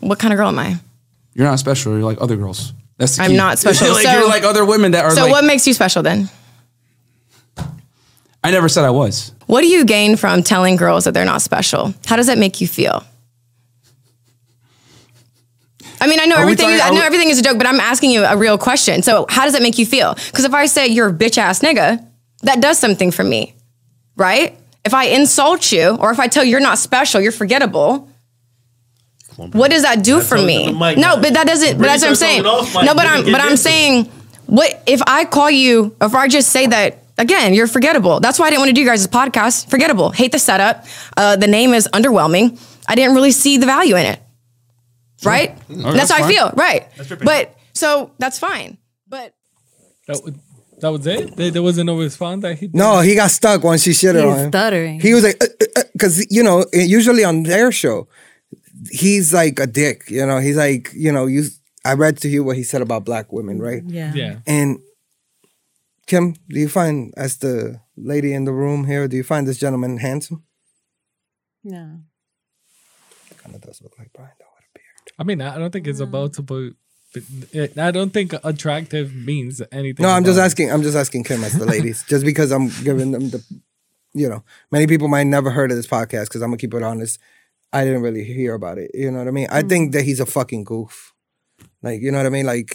what 0.00 0.18
kind 0.18 0.32
of 0.32 0.38
girl 0.38 0.48
am 0.48 0.58
I? 0.58 0.76
you're 1.34 1.46
not 1.46 1.58
special. 1.58 1.92
You're 1.92 2.02
like 2.02 2.20
other 2.20 2.36
girls. 2.36 2.72
That's 2.98 3.16
the 3.16 3.22
I'm 3.22 3.36
not 3.36 3.58
special. 3.62 3.92
like 3.92 4.04
So- 4.04 4.12
you're 4.12 4.28
like 4.28 4.44
other 4.44 4.64
women 4.64 4.92
that 4.92 5.04
are 5.04 5.10
So 5.12 5.22
like. 5.22 5.30
what 5.32 5.44
makes 5.44 5.66
you 5.66 5.72
special 5.74 6.02
then? 6.02 6.28
I 8.44 8.50
never 8.52 8.68
said 8.68 8.84
I 8.84 8.90
was. 8.90 9.32
What 9.46 9.62
do 9.62 9.66
you 9.66 9.84
gain 9.84 10.16
from 10.16 10.42
telling 10.42 10.76
girls 10.76 11.04
that 11.04 11.12
they're 11.14 11.24
not 11.24 11.42
special? 11.42 11.92
How 12.06 12.16
does 12.16 12.26
that 12.28 12.38
make 12.38 12.60
you 12.60 12.68
feel? 12.68 13.02
I 16.00 16.06
mean, 16.06 16.20
I 16.20 16.26
know 16.26 16.36
Are 16.36 16.42
everything. 16.42 16.64
talking- 16.66 16.76
Is, 16.76 16.80
I 16.82 16.90
know 16.90 17.00
we- 17.00 17.06
everything 17.06 17.28
is 17.30 17.38
a 17.38 17.42
joke, 17.42 17.58
but 17.58 17.66
I'm 17.66 17.80
asking 17.80 18.12
you 18.12 18.22
a 18.24 18.36
real 18.36 18.56
question. 18.56 19.02
So, 19.02 19.26
how 19.28 19.44
does 19.44 19.54
that 19.54 19.62
make 19.62 19.78
you 19.78 19.86
feel? 19.86 20.14
Because 20.14 20.44
if 20.44 20.54
I 20.54 20.66
say 20.66 20.86
you're 20.86 21.08
a 21.08 21.12
bitch 21.12 21.38
ass 21.38 21.58
nigga, 21.60 22.04
that 22.42 22.60
does 22.60 22.78
something 22.78 23.10
for 23.10 23.24
me, 23.24 23.54
right? 24.16 24.56
If 24.84 24.94
I 24.94 25.06
insult 25.06 25.72
you, 25.72 25.96
or 26.00 26.12
if 26.12 26.20
I 26.20 26.28
tell 26.28 26.44
you 26.44 26.52
you're 26.52 26.60
not 26.60 26.78
special, 26.78 27.20
you're 27.20 27.32
forgettable. 27.32 28.08
Come 29.38 29.44
on. 29.46 29.50
What 29.52 29.70
does 29.70 29.82
that 29.82 30.02
do 30.04 30.20
for 30.20 30.36
me? 30.36 30.66
the 30.66 30.72
mic 30.72 30.98
No, 30.98 31.16
but 31.20 31.32
that 31.34 31.46
doesn't. 31.46 31.78
But 31.78 31.84
that's 31.84 32.02
what 32.02 32.08
I'm 32.10 32.14
saying. 32.16 32.44
off 32.44 32.74
mic, 32.74 32.84
No, 32.84 32.94
but 32.94 33.06
I'm. 33.06 33.24
But 33.24 33.36
I'm 33.40 33.52
into 33.52 33.54
it. 33.54 33.56
saying, 33.58 34.04
what 34.46 34.82
if 34.86 35.00
I 35.06 35.24
call 35.24 35.50
you? 35.50 35.96
If 36.00 36.14
I 36.14 36.26
just 36.28 36.50
say 36.50 36.66
that 36.66 37.04
again, 37.18 37.54
you're 37.54 37.66
forgettable. 37.68 38.20
That's 38.20 38.38
why 38.38 38.46
I 38.46 38.50
didn't 38.50 38.60
want 38.60 38.68
to 38.70 38.74
do 38.74 38.80
you 38.80 38.86
guys' 38.86 39.06
podcast. 39.06 39.70
Forgettable. 39.70 40.10
Hate 40.10 40.32
the 40.32 40.38
setup. 40.38 40.84
Uh, 41.16 41.36
the 41.36 41.46
name 41.46 41.72
is 41.72 41.88
underwhelming. 41.92 42.60
I 42.88 42.94
didn't 42.96 43.14
really 43.14 43.30
see 43.32 43.56
the 43.58 43.66
value 43.66 43.96
in 43.96 44.06
it. 44.06 44.20
Right. 45.24 45.56
that's, 45.68 45.94
that's 45.96 46.10
how 46.12 46.24
I 46.24 46.28
feel. 46.28 46.50
Right. 46.54 46.86
But 47.22 47.56
so 47.74 48.12
that's 48.18 48.38
fine. 48.38 48.78
But 49.08 49.34
That 50.06 50.22
was, 50.24 50.34
that 50.80 50.88
was 50.92 51.06
it. 51.06 51.34
There, 51.36 51.50
there 51.50 51.62
wasn't 51.62 51.86
no 51.86 51.98
response 51.98 52.42
that 52.42 52.56
he. 52.58 52.66
Did? 52.68 52.76
No, 52.76 53.00
he 53.00 53.14
got 53.16 53.30
stuck 53.30 53.62
once 53.64 53.82
she 53.82 53.92
shit 53.92 54.14
He's 54.14 54.24
on 54.24 54.38
him. 54.38 54.50
stuttering. 54.50 55.00
He 55.00 55.14
was 55.14 55.24
like, 55.24 55.42
uh, 55.42 55.46
uh, 55.60 55.80
uh, 55.80 55.82
because 55.92 56.24
you 56.30 56.42
know, 56.42 56.64
usually 56.72 57.24
on 57.24 57.42
their 57.42 57.72
show, 57.72 58.06
he's 58.90 59.32
like 59.32 59.58
a 59.58 59.66
dick. 59.66 60.04
You 60.08 60.26
know, 60.26 60.38
he's 60.38 60.56
like, 60.56 60.90
you 60.94 61.12
know, 61.12 61.26
you. 61.26 61.44
I 61.84 61.94
read 61.94 62.18
to 62.18 62.28
you 62.28 62.44
what 62.44 62.56
he 62.56 62.64
said 62.64 62.82
about 62.82 63.04
black 63.04 63.32
women, 63.32 63.60
right? 63.60 63.82
yeah. 63.86 64.12
Yeah. 64.14 64.38
And 64.46 64.80
Kim, 66.06 66.34
do 66.48 66.58
you 66.58 66.68
find, 66.68 67.12
as 67.16 67.36
the 67.36 67.80
lady 67.96 68.32
in 68.32 68.44
the 68.44 68.52
room 68.52 68.86
here, 68.86 69.06
do 69.08 69.16
you 69.16 69.22
find 69.22 69.46
this 69.46 69.58
gentleman 69.58 69.98
handsome? 69.98 70.42
No. 71.62 72.00
Kind 73.36 73.54
of 73.54 73.60
does 73.60 73.82
look 73.82 73.98
like 73.98 74.10
Brian, 74.12 74.32
though, 74.38 74.46
with 74.56 74.64
a 74.64 74.72
beard. 74.74 75.12
I 75.18 75.24
mean, 75.24 75.40
I 75.40 75.58
don't 75.58 75.70
think 75.70 75.86
it's 75.86 76.00
about 76.00 76.32
to 76.34 76.42
put. 76.42 76.76
Eh, 77.54 77.68
I 77.76 77.90
don't 77.90 78.10
think 78.10 78.34
attractive 78.42 79.14
means 79.14 79.62
anything. 79.72 80.02
No, 80.02 80.10
I'm 80.10 80.24
just 80.24 80.38
it. 80.38 80.42
asking. 80.42 80.72
I'm 80.72 80.82
just 80.82 80.96
asking 80.96 81.24
Kim 81.24 81.44
as 81.44 81.52
the 81.52 81.66
ladies, 81.66 82.04
just 82.08 82.24
because 82.24 82.52
I'm 82.52 82.68
giving 82.84 83.12
them 83.12 83.30
the, 83.30 83.44
you 84.14 84.28
know, 84.28 84.44
many 84.70 84.86
people 84.86 85.08
might 85.08 85.24
never 85.24 85.50
heard 85.50 85.70
of 85.70 85.76
this 85.76 85.86
podcast 85.86 86.24
because 86.24 86.42
I'm 86.42 86.50
gonna 86.50 86.58
keep 86.58 86.74
it 86.74 86.82
honest. 86.82 87.18
I 87.72 87.84
didn't 87.84 88.02
really 88.02 88.24
hear 88.24 88.54
about 88.54 88.78
it. 88.78 88.90
You 88.94 89.10
know 89.10 89.18
what 89.18 89.28
I 89.28 89.32
mean? 89.32 89.48
I 89.50 89.62
think 89.62 89.92
that 89.92 90.02
he's 90.02 90.20
a 90.20 90.26
fucking 90.26 90.64
goof. 90.64 91.12
Like, 91.82 92.00
you 92.00 92.10
know 92.10 92.18
what 92.18 92.26
I 92.26 92.30
mean? 92.30 92.46
Like, 92.46 92.74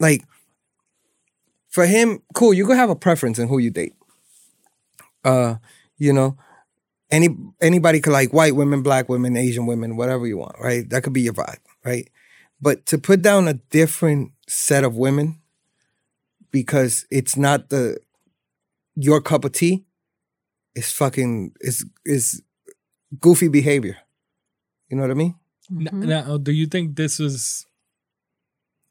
like 0.00 0.24
for 1.68 1.86
him, 1.86 2.22
cool. 2.34 2.54
You 2.54 2.66
could 2.66 2.76
have 2.76 2.90
a 2.90 2.96
preference 2.96 3.38
in 3.38 3.48
who 3.48 3.58
you 3.58 3.70
date. 3.70 3.94
Uh, 5.24 5.56
you 5.98 6.12
know, 6.12 6.36
any 7.10 7.36
anybody 7.60 8.00
could 8.00 8.12
like 8.12 8.32
white 8.32 8.56
women, 8.56 8.82
black 8.82 9.08
women, 9.08 9.36
Asian 9.36 9.66
women, 9.66 9.96
whatever 9.96 10.26
you 10.26 10.38
want, 10.38 10.56
right? 10.58 10.88
That 10.88 11.02
could 11.02 11.12
be 11.12 11.22
your 11.22 11.34
vibe, 11.34 11.58
right? 11.84 12.08
But 12.60 12.86
to 12.86 12.98
put 12.98 13.22
down 13.22 13.48
a 13.48 13.54
different 13.54 14.32
set 14.48 14.84
of 14.84 14.96
women 14.96 15.40
because 16.50 17.06
it's 17.10 17.36
not 17.36 17.68
the 17.68 17.98
your 18.96 19.20
cup 19.20 19.44
of 19.44 19.52
tea 19.52 19.84
is 20.74 20.90
fucking 20.92 21.52
is 21.60 21.84
is 22.04 22.42
goofy 23.20 23.48
behavior. 23.48 23.96
You 24.88 24.96
know 24.96 25.02
what 25.02 25.10
I 25.10 25.14
mean? 25.14 25.34
N- 25.70 25.88
Now, 26.08 26.38
do 26.38 26.52
you 26.52 26.66
think 26.66 26.96
this 26.96 27.18
was 27.18 27.66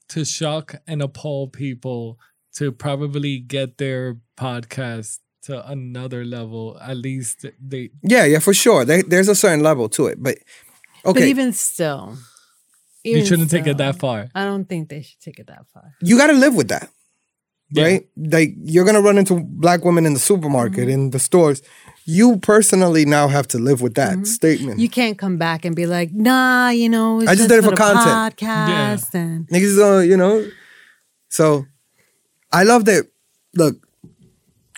to 0.09 0.23
shock 0.25 0.75
and 0.87 1.01
appall 1.01 1.47
people 1.47 2.19
to 2.55 2.71
probably 2.71 3.39
get 3.39 3.77
their 3.77 4.17
podcast 4.37 5.19
to 5.43 5.67
another 5.69 6.23
level? 6.25 6.77
At 6.81 6.97
least 6.97 7.45
they. 7.59 7.89
Yeah, 8.03 8.25
yeah, 8.25 8.39
for 8.39 8.53
sure. 8.53 8.85
There, 8.85 9.03
there's 9.03 9.27
a 9.27 9.35
certain 9.35 9.61
level 9.63 9.89
to 9.89 10.07
it, 10.07 10.21
but 10.21 10.37
okay, 11.05 11.19
But 11.19 11.23
even 11.23 11.51
still, 11.53 12.17
You 13.03 13.25
shouldn't 13.25 13.49
take 13.49 13.67
it 13.67 13.77
that 13.77 13.99
far. 13.99 14.29
I 14.35 14.45
don't 14.45 14.65
think 14.67 14.89
they 14.89 15.01
should 15.01 15.19
take 15.21 15.39
it 15.39 15.47
that 15.47 15.65
far. 15.73 15.95
you 16.01 16.17
got 16.17 16.27
to 16.27 16.33
live 16.33 16.55
with 16.55 16.67
that, 16.69 16.89
Yeah. 17.71 17.83
right? 17.83 18.09
Like 18.17 18.53
you're 18.61 18.85
gonna 18.85 19.01
run 19.01 19.17
into 19.17 19.39
black 19.41 19.83
women 19.85 20.05
in 20.05 20.13
the 20.13 20.19
supermarket, 20.19 20.81
Mm-hmm. 20.87 20.89
in 21.05 21.09
the 21.11 21.19
stores. 21.19 21.61
You 22.09 22.37
personally 22.37 23.05
now 23.05 23.27
have 23.27 23.49
to 23.49 23.59
live 23.59 23.81
with 23.81 23.95
that 23.95 24.25
statement. 24.25 24.79
You 24.79 24.87
can't 24.87 25.17
come 25.17 25.35
back 25.37 25.65
and 25.65 25.75
be 25.75 25.85
like, 25.85 26.13
nah, 26.13 26.69
you 26.69 26.87
know, 26.87 27.19
it's 27.19 27.29
I 27.29 27.35
just 27.35 27.49
did 27.49 27.59
it 27.59 27.63
for 27.65 27.71
the 27.71 27.75
content." 27.75 28.39
Podcast 28.39 29.13
and 29.13 29.45
Niggas, 29.49 29.77
uh, 29.77 29.99
you 29.99 30.15
know. 30.15 30.49
So, 31.27 31.65
I 32.53 32.63
love 32.63 32.85
that. 32.85 33.11
Look, 33.55 33.85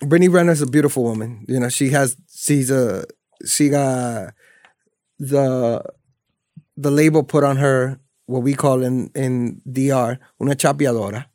Brittany 0.01 0.27
Renner's 0.27 0.61
a 0.61 0.65
beautiful 0.65 1.03
woman. 1.03 1.45
You 1.47 1.59
know, 1.59 1.69
she 1.69 1.89
has. 1.89 2.17
She's 2.34 2.71
a. 2.71 3.05
She 3.45 3.69
got 3.69 4.34
the 5.19 5.84
the 6.77 6.89
label 6.89 7.23
put 7.23 7.43
on 7.43 7.57
her. 7.57 7.99
What 8.25 8.41
we 8.41 8.55
call 8.55 8.82
in 8.82 9.11
in 9.13 9.61
DR 9.71 10.17
una 10.41 10.55
chapeadora. 10.55 11.25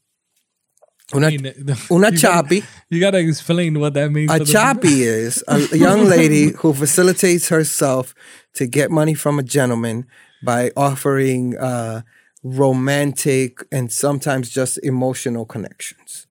Una, 1.15 1.27
I 1.27 1.31
mean, 1.37 1.47
una 1.91 2.11
you 2.11 2.19
gotta- 2.19 2.49
chapi. 2.49 2.65
You 2.89 3.01
gotta 3.01 3.19
explain 3.19 3.79
what 3.81 3.95
that 3.95 4.11
means. 4.11 4.31
A 4.33 4.39
to 4.39 4.45
the- 4.45 4.53
chappy 4.53 5.03
is 5.03 5.43
a 5.49 5.77
young 5.77 6.05
lady 6.17 6.53
who 6.53 6.73
facilitates 6.73 7.49
herself 7.49 8.15
to 8.55 8.67
get 8.67 8.91
money 8.91 9.15
from 9.15 9.39
a 9.39 9.43
gentleman 9.43 10.07
by 10.43 10.71
offering 10.77 11.57
uh, 11.59 12.03
romantic 12.43 13.59
and 13.73 13.91
sometimes 13.93 14.49
just 14.51 14.79
emotional 14.83 15.45
connections. 15.45 16.27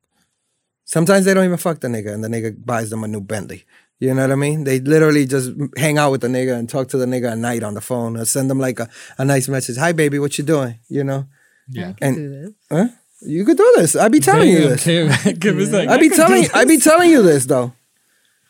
Sometimes 0.85 1.25
they 1.25 1.33
don't 1.33 1.45
even 1.45 1.57
fuck 1.57 1.79
the 1.81 1.87
nigga 1.87 2.13
and 2.13 2.23
the 2.23 2.27
nigga 2.27 2.53
buys 2.65 2.89
them 2.89 3.03
a 3.03 3.07
new 3.07 3.21
Bentley. 3.21 3.65
You 3.99 4.13
know 4.13 4.21
what 4.23 4.31
I 4.31 4.35
mean? 4.35 4.63
They 4.63 4.79
literally 4.79 5.25
just 5.25 5.51
hang 5.77 5.97
out 5.97 6.11
with 6.11 6.21
the 6.21 6.27
nigga 6.27 6.57
and 6.57 6.67
talk 6.69 6.89
to 6.89 6.97
the 6.97 7.05
nigga 7.05 7.31
at 7.31 7.37
night 7.37 7.63
on 7.63 7.73
the 7.73 7.81
phone 7.81 8.17
or 8.17 8.25
send 8.25 8.49
them 8.49 8.59
like 8.59 8.79
a, 8.79 8.89
a 9.17 9.23
nice 9.25 9.47
message. 9.47 9.77
Hi, 9.77 9.91
baby, 9.93 10.19
what 10.19 10.37
you 10.37 10.43
doing? 10.43 10.79
You 10.89 11.03
know? 11.03 11.27
Yeah. 11.69 11.89
I 11.89 11.93
can 11.93 12.07
And- 12.07 12.15
do 12.17 12.29
this. 12.29 12.51
Huh? 12.71 12.87
You 13.25 13.45
could 13.45 13.57
do 13.57 13.73
this. 13.77 13.95
I 13.95 14.07
be 14.09 14.19
telling 14.19 14.49
you 14.49 14.69
this. 14.69 14.83
Kim, 14.83 15.09
Kim 15.39 15.59
is 15.59 15.71
like, 15.71 15.89
I 15.89 15.97
be 15.97 16.09
telling 16.09 16.43
do 16.43 16.49
I 16.53 16.65
be 16.65 16.77
telling 16.89 17.09
you 17.09 17.21
this 17.23 17.45
though. 17.45 17.73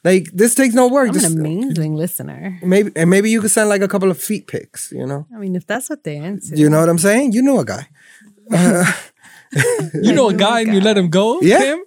Like 0.03 0.29
this 0.33 0.53
takes 0.55 0.73
no 0.75 0.87
work. 0.89 1.07
I'm 1.09 1.13
This- 1.13 1.23
an 1.31 1.39
amazing 1.39 1.95
listener. 1.95 2.59
maybe 2.61 2.91
and 2.95 3.09
maybe 3.09 3.29
you 3.29 3.39
could 3.41 3.51
send 3.51 3.69
like 3.69 3.81
a 3.81 3.87
couple 3.87 4.11
of 4.11 4.21
feet 4.21 4.47
pics, 4.47 4.91
you 4.91 5.05
know? 5.05 5.25
I 5.33 5.37
mean, 5.37 5.55
if 5.55 5.65
that's 5.65 5.89
what 5.89 6.03
they're 6.03 6.21
into. 6.23 6.55
You 6.57 6.69
know 6.69 6.79
what 6.79 6.89
I'm 6.89 6.97
saying? 6.99 7.31
You 7.33 7.41
know 7.41 7.59
a 7.59 7.65
guy. 7.65 7.87
You 9.93 10.13
know 10.13 10.29
a 10.29 10.33
guy 10.47 10.61
and 10.61 10.73
you 10.73 10.81
let 10.81 10.97
him 10.97 11.09
go, 11.09 11.39
Yeah. 11.41 11.59
Kim? 11.59 11.79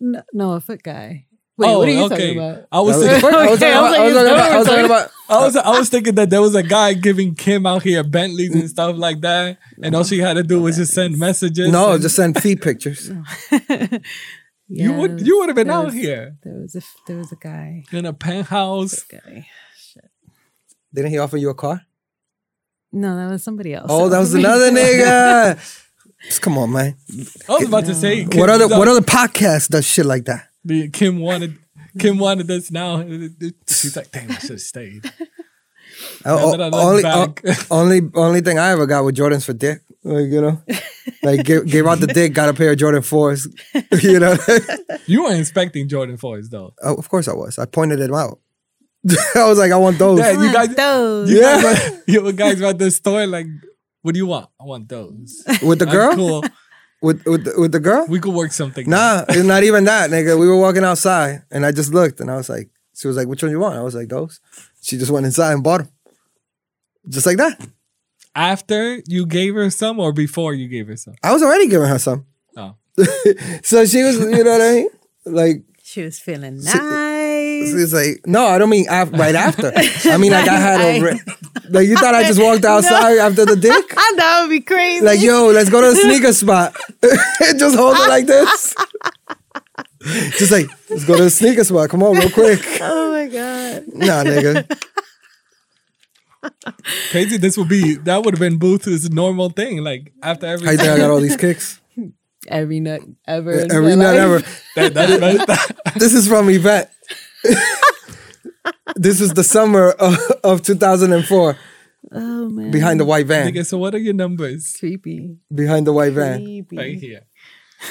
No, 0.00 0.22
no, 0.32 0.52
a 0.54 0.60
foot 0.60 0.82
guy. 0.82 1.26
Wait, 1.58 1.68
oh, 1.68 1.78
what 1.80 1.88
are 1.88 1.90
you 1.90 2.04
okay. 2.04 2.14
talking 2.16 2.38
about? 2.38 2.66
I 2.70 2.80
was 2.80 2.96
I 2.96 2.98
was, 2.98 3.20
thinking, 3.20 3.34
I 3.34 3.50
was 3.50 3.58
talking 3.58 3.66
Okay, 3.68 3.72
I 3.74 3.80
was 3.82 3.92
about, 3.92 3.98
I 4.00 4.04
was 4.06 4.14
like, 4.14 4.26
talking 4.28 4.34
about, 4.34 4.50
I 4.50 4.58
was 4.58 4.66
it's 4.66 4.68
talking 4.68 4.84
about 4.84 5.10
I 5.28 5.44
was 5.44 5.56
I 5.56 5.78
was 5.78 5.88
thinking 5.88 6.14
that 6.14 6.30
there 6.30 6.40
was 6.40 6.54
a 6.54 6.62
guy 6.76 6.94
giving 6.94 7.34
Kim 7.34 7.66
out 7.66 7.82
here 7.82 8.04
Bentleys 8.04 8.54
and 8.54 8.70
stuff 8.70 8.96
like 8.96 9.20
that, 9.22 9.58
and 9.82 9.94
all 9.96 10.04
she 10.04 10.18
had 10.18 10.34
to 10.34 10.42
do 10.44 10.60
was 10.62 10.76
just 10.76 10.94
send 10.94 11.18
messages. 11.18 11.70
no, 11.72 11.92
and 11.92 12.02
just 12.02 12.14
send 12.16 12.40
feet 12.40 12.62
pictures. 12.62 13.08
you 13.50 14.00
Yeah, 14.68 14.96
would 14.98 15.26
you 15.26 15.38
would 15.38 15.48
have 15.48 15.56
been 15.56 15.70
out 15.70 15.86
was- 15.86 15.94
here 15.94 16.36
There 16.44 16.54
was 16.54 16.76
a 16.76 16.82
there 17.06 17.16
was 17.18 17.32
a 17.32 17.36
guy. 17.36 17.84
in 17.92 18.06
a 18.06 18.12
penthouse. 18.12 19.02
Guy. 19.02 19.46
Shit. 19.76 20.04
Didn't 20.94 21.10
he 21.10 21.18
offer 21.18 21.36
you 21.36 21.50
a 21.50 21.54
car? 21.54 21.82
No, 22.92 23.16
that 23.16 23.30
was 23.30 23.42
somebody 23.42 23.74
else. 23.74 23.86
Oh, 23.90 24.08
that 24.08 24.18
was 24.18 24.32
another 24.34 24.70
nigga. 24.70 25.56
Just 26.24 26.40
come 26.42 26.56
on, 26.58 26.72
man. 26.72 26.96
I 27.48 27.52
was 27.52 27.68
about 27.68 27.84
to 27.86 27.94
say, 27.94 28.24
What 28.24 28.48
other 28.50 28.64
was 28.64 28.72
out- 28.72 28.78
what 28.78 28.88
other 28.88 29.00
podcast 29.02 29.68
does 29.68 29.84
shit 29.86 30.06
like 30.06 30.24
that? 30.24 30.47
The- 30.68 30.88
Kim 30.90 31.18
wanted 31.18 31.58
Kim 31.98 32.18
wanted 32.26 32.46
this 32.46 32.70
now. 32.70 33.02
She's 33.66 33.96
like, 33.96 34.10
damn, 34.12 34.30
I 34.30 34.34
should 34.34 34.50
have 34.50 34.60
stayed. 34.60 35.04
Oh, 36.24 36.52
oh 36.52 36.56
that 36.56 36.72
only, 36.74 37.02
back. 37.02 37.42
o- 37.44 37.76
only 37.80 38.00
only 38.14 38.40
thing 38.40 38.58
I 38.58 38.70
ever 38.70 38.86
got 38.86 39.04
with 39.04 39.16
Jordans 39.16 39.44
for 39.44 39.52
dick. 39.52 39.80
Like, 40.04 40.26
you 40.28 40.40
know, 40.40 40.62
like 41.24 41.44
gave, 41.44 41.66
gave 41.66 41.86
out 41.86 41.98
the 42.00 42.06
dick, 42.18 42.32
got 42.34 42.48
a 42.48 42.54
pair 42.54 42.70
of 42.72 42.78
Jordan 42.78 43.02
fours. 43.02 43.48
you 44.02 44.20
know, 44.20 44.36
You 45.06 45.24
weren't 45.24 45.40
expecting 45.40 45.88
Jordan 45.88 46.16
fours 46.16 46.50
though. 46.50 46.74
oh, 46.82 46.94
of 46.94 47.08
course 47.08 47.26
I 47.26 47.32
was. 47.34 47.58
I 47.58 47.64
pointed 47.66 47.98
them 47.98 48.14
out. 48.14 48.38
I 49.34 49.48
was 49.48 49.58
like, 49.58 49.72
I 49.72 49.76
want 49.76 49.98
those. 49.98 50.18
Yeah, 50.20 50.32
you 50.42 50.52
guys, 50.52 50.74
those. 50.74 51.30
you 51.30 51.40
Yeah. 51.40 51.62
guys, 51.62 51.90
were- 51.90 52.02
you 52.06 52.32
guys 52.32 52.60
were 52.60 52.66
at 52.68 52.78
the 52.78 52.90
store 52.90 53.26
like, 53.26 53.46
what 54.02 54.12
do 54.12 54.18
you 54.18 54.26
want? 54.26 54.48
I 54.60 54.64
want 54.64 54.88
those. 54.88 55.42
With 55.62 55.80
the 55.80 55.86
I'm 55.86 55.92
girl, 55.92 56.14
cool. 56.14 56.44
With 57.02 57.24
with 57.26 57.44
the, 57.44 57.54
with 57.60 57.72
the 57.72 57.80
girl. 57.80 58.06
We 58.08 58.20
could 58.20 58.34
work 58.34 58.52
something. 58.52 58.88
Nah, 58.88 59.24
it's 59.28 59.44
not 59.54 59.62
even 59.62 59.84
that, 59.84 60.10
nigga. 60.10 60.38
We 60.38 60.46
were 60.48 60.56
walking 60.58 60.84
outside, 60.84 61.42
and 61.50 61.64
I 61.66 61.72
just 61.72 61.92
looked, 61.92 62.20
and 62.20 62.30
I 62.30 62.36
was 62.36 62.48
like, 62.48 62.70
she 62.94 63.06
was 63.08 63.16
like, 63.16 63.28
"Which 63.28 63.42
one 63.42 63.52
you 63.52 63.60
want?" 63.60 63.76
I 63.78 63.82
was 63.82 63.94
like, 63.94 64.08
"Those." 64.08 64.40
She 64.82 64.96
just 64.98 65.10
went 65.10 65.26
inside 65.26 65.52
and 65.52 65.62
bought 65.62 65.78
them, 65.82 65.90
just 67.08 67.26
like 67.26 67.36
that. 67.38 67.60
After 68.34 69.00
you 69.06 69.26
gave 69.26 69.54
her 69.54 69.70
some 69.70 69.98
or 69.98 70.12
before 70.12 70.54
you 70.54 70.68
gave 70.68 70.86
her 70.86 70.96
some? 70.96 71.14
I 71.22 71.32
was 71.32 71.42
already 71.42 71.66
giving 71.68 71.88
her 71.88 71.98
some, 71.98 72.26
Oh. 72.56 72.74
so 73.62 73.84
she 73.84 74.02
was, 74.02 74.18
you 74.20 74.44
know 74.44 74.50
what 74.52 74.60
I 74.62 74.72
mean? 74.74 74.88
Like 75.24 75.62
She 75.82 76.02
was 76.02 76.18
feeling 76.20 76.56
nice. 76.60 76.72
she 76.72 76.78
was 77.74 77.92
like, 77.92 78.26
"No, 78.26 78.46
I 78.46 78.58
don't 78.58 78.70
mean 78.70 78.86
af- 78.90 79.12
right 79.12 79.34
after. 79.34 79.72
I 80.04 80.16
mean 80.16 80.32
like 80.32 80.48
I 80.48 80.56
had 80.68 80.80
a 80.80 80.96
I- 80.96 81.00
re- 81.00 81.20
like 81.70 81.88
you 81.88 81.96
thought 81.96 82.14
I 82.14 82.22
just 82.24 82.40
walked 82.40 82.64
outside 82.74 83.18
after 83.18 83.44
the 83.44 83.56
dick." 83.56 83.88
that 84.16 84.38
would 84.42 84.50
be 84.50 84.60
crazy. 84.60 85.04
Like, 85.04 85.20
yo, 85.20 85.46
let's 85.48 85.70
go 85.70 85.80
to 85.80 85.88
the 85.88 85.96
sneaker 85.96 86.32
spot. 86.32 86.74
just 87.58 87.76
hold 87.76 87.96
it 87.96 88.08
like 88.08 88.26
this. 88.26 88.74
Just 90.38 90.52
like, 90.52 90.66
let's 90.88 91.04
go 91.04 91.16
to 91.16 91.24
the 91.24 91.30
sneaker 91.30 91.64
spot. 91.64 91.90
Come 91.90 92.02
on, 92.02 92.16
real 92.16 92.30
quick. 92.30 92.60
oh 92.80 93.10
my 93.12 93.26
god. 93.26 93.84
Nah, 93.94 94.22
nigga. 94.24 94.64
Crazy. 97.10 97.36
This 97.36 97.56
would 97.58 97.68
be 97.68 97.96
that 97.96 98.24
would 98.24 98.34
have 98.34 98.40
been 98.40 98.58
Booth's 98.58 99.10
normal 99.10 99.50
thing. 99.50 99.82
Like 99.82 100.12
after 100.22 100.46
every 100.46 100.66
How 100.66 100.72
you 100.72 100.78
think 100.78 100.90
I 100.90 100.96
got 100.98 101.10
all 101.10 101.20
these 101.20 101.36
kicks? 101.36 101.80
Every 102.46 102.80
nut 102.80 103.00
ever. 103.26 103.52
Every 103.70 103.96
my 103.96 104.04
night 104.04 104.18
life. 104.18 104.68
ever. 104.76 104.92
that, 104.92 104.94
that, 104.94 105.46
that, 105.46 105.92
This 105.96 106.14
is 106.14 106.28
from 106.28 106.48
Yvette. 106.48 106.90
this 108.96 109.20
is 109.20 109.34
the 109.34 109.44
summer 109.44 109.90
of, 109.90 110.16
of 110.44 110.62
2004. 110.62 111.56
Oh 112.12 112.48
man. 112.48 112.70
Behind 112.70 112.98
the 113.00 113.04
white 113.04 113.26
van. 113.26 113.48
Okay, 113.48 113.62
so 113.64 113.76
what 113.78 113.94
are 113.94 113.98
your 113.98 114.14
numbers? 114.14 114.76
creepy. 114.78 115.36
Behind 115.54 115.86
the 115.86 115.92
white 115.92 116.12
van. 116.12 116.42
Creepy. 116.44 116.76
Right 116.76 116.98
here. 116.98 117.22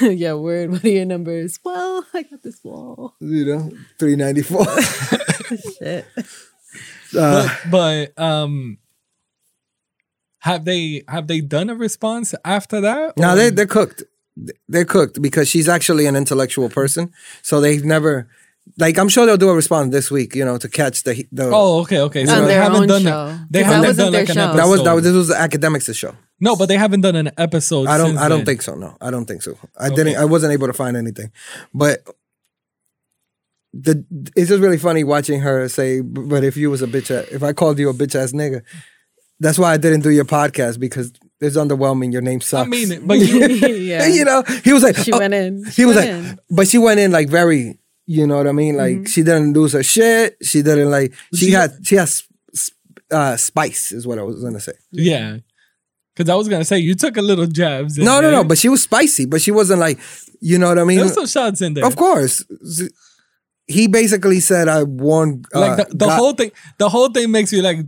yeah, 0.02 0.34
word. 0.34 0.70
What 0.70 0.84
are 0.84 0.88
your 0.88 1.04
numbers? 1.04 1.58
Well, 1.64 2.04
I 2.12 2.22
got 2.22 2.42
this 2.42 2.62
wall. 2.62 3.14
You 3.20 3.44
know, 3.46 3.70
394. 3.98 4.66
Shit. 5.78 6.06
Uh, 7.16 7.48
But, 7.70 7.70
but 8.16 8.22
um 8.22 8.78
have 10.40 10.64
they 10.64 11.02
have 11.08 11.26
they 11.26 11.40
done 11.40 11.70
a 11.70 11.74
response 11.74 12.34
after 12.44 12.80
that? 12.80 13.16
no, 13.16 13.34
they, 13.34 13.50
they're 13.50 13.66
cooked. 13.66 14.02
They're 14.68 14.84
cooked 14.84 15.20
because 15.20 15.48
she's 15.48 15.68
actually 15.68 16.06
an 16.06 16.14
intellectual 16.16 16.68
person. 16.68 17.12
So 17.42 17.60
they've 17.60 17.84
never, 17.84 18.28
like, 18.76 18.98
I'm 18.98 19.08
sure 19.08 19.24
they'll 19.26 19.36
do 19.36 19.48
a 19.48 19.54
response 19.54 19.92
this 19.92 20.10
week, 20.10 20.34
you 20.34 20.44
know, 20.44 20.58
to 20.58 20.68
catch 20.68 21.02
the. 21.04 21.26
the 21.32 21.50
Oh, 21.52 21.80
okay, 21.82 22.00
okay. 22.00 22.26
So 22.26 22.44
they 22.44 22.54
haven't 22.54 22.86
done 22.88 23.02
show. 23.02 23.26
it. 23.28 23.38
They 23.50 23.62
'Cause 23.62 23.70
that 23.70 23.74
haven't 23.74 23.80
wasn't 23.88 23.98
done 23.98 24.12
their 24.12 24.20
like 24.22 24.28
an 24.28 24.34
show. 24.34 24.40
episode. 24.42 24.56
that 24.58 24.68
was, 24.68 24.82
that 24.84 24.92
was, 24.92 25.04
this 25.04 25.12
was 25.14 25.28
the 25.28 25.34
Akademiks' 25.34 25.94
show. 25.96 26.14
no, 26.40 26.56
but 26.56 26.66
they 26.66 26.76
haven't 26.76 27.00
done 27.00 27.16
an 27.16 27.30
episode. 27.38 27.86
I 27.86 27.96
don't 27.98 28.08
since 28.10 28.20
I 28.20 28.28
don't 28.28 28.38
then. 28.40 28.46
think 28.46 28.62
so. 28.62 28.74
No, 28.74 28.96
I 29.00 29.10
don't 29.10 29.24
think 29.26 29.42
so. 29.42 29.56
I 29.78 29.86
Okay. 29.86 29.96
didn't. 29.96 30.16
I 30.16 30.24
wasn't 30.24 30.52
able 30.52 30.66
to 30.66 30.72
find 30.72 30.96
anything, 30.96 31.30
but 31.72 32.02
the 33.72 34.04
it's 34.36 34.48
just 34.48 34.60
really 34.62 34.78
funny 34.78 35.04
watching 35.04 35.40
her 35.40 35.68
say. 35.68 36.00
But 36.00 36.44
if 36.44 36.56
you 36.56 36.70
was 36.70 36.82
a 36.82 36.86
bitch, 36.86 37.10
ass- 37.10 37.28
if 37.30 37.42
I 37.42 37.52
called 37.52 37.78
you 37.78 37.88
a 37.90 37.94
bitch 37.94 38.14
ass 38.14 38.32
nigga, 38.32 38.62
that's 39.40 39.58
why 39.58 39.72
I 39.72 39.76
didn't 39.76 40.00
do 40.00 40.10
your 40.10 40.24
podcast 40.24 40.78
because 40.80 41.12
it's 41.40 41.56
underwhelming. 41.56 42.12
Your 42.12 42.22
name 42.22 42.40
sucks." 42.40 42.68
I 42.68 42.74
sucks. 42.76 42.88
mean, 42.90 43.06
but 43.06 43.18
you, 43.18 43.46
yeah. 43.76 44.06
you 44.06 44.24
know, 44.24 44.42
he 44.64 44.72
was 44.72 44.82
like, 44.82 44.96
She 44.96 45.12
oh, 45.12 45.18
went 45.18 45.34
in. 45.34 45.64
He 45.64 45.70
She 45.70 45.84
was 45.84 45.96
like, 45.96 46.08
in. 46.08 46.38
but 46.50 46.66
she 46.68 46.78
went 46.78 46.98
in 47.00 47.10
like 47.12 47.28
very. 47.28 47.78
You 48.10 48.26
know 48.26 48.38
what 48.38 48.46
I 48.46 48.52
mean? 48.52 48.74
Like 48.76 49.06
she 49.06 49.22
didn't 49.22 49.52
lose 49.52 49.74
her 49.74 49.82
shit. 49.82 50.38
She 50.42 50.62
didn't 50.62 50.90
like. 50.90 51.12
She, 51.34 51.46
She- 51.46 51.52
had. 51.52 51.70
She 51.86 51.96
has. 51.96 52.22
uh, 53.10 53.36
spice 53.36 53.92
is 53.92 54.06
what 54.06 54.18
I 54.18 54.22
was 54.22 54.42
gonna 54.42 54.60
say. 54.60 54.72
Yeah. 54.92 55.38
Because 56.14 56.28
I 56.30 56.34
was 56.34 56.48
gonna 56.48 56.64
say 56.64 56.78
you 56.78 56.94
took 56.94 57.16
a 57.18 57.22
little 57.22 57.46
jabs. 57.46 57.98
in 57.98 58.04
No, 58.04 58.16
no, 58.16 58.22
there. 58.22 58.32
no. 58.32 58.44
But 58.44 58.58
she 58.58 58.68
was 58.68 58.82
spicy, 58.82 59.24
but 59.26 59.40
she 59.42 59.50
wasn't 59.50 59.80
like, 59.80 59.98
you 60.40 60.58
know 60.58 60.68
what 60.68 60.78
I 60.78 60.84
mean? 60.84 60.98
There's 60.98 61.14
some 61.14 61.26
shots 61.26 61.60
in 61.60 61.74
there. 61.74 61.84
Of 61.86 61.96
course. 61.96 62.44
He 63.66 63.86
basically 63.86 64.40
said, 64.40 64.66
"I 64.68 64.82
won." 64.84 65.44
Uh, 65.54 65.60
like 65.60 65.76
the, 65.88 65.96
the 65.96 66.06
God- 66.06 66.16
whole 66.18 66.32
thing 66.32 66.50
the 66.78 66.88
whole 66.88 67.10
thing 67.10 67.30
makes 67.30 67.52
you 67.52 67.60
like 67.62 67.78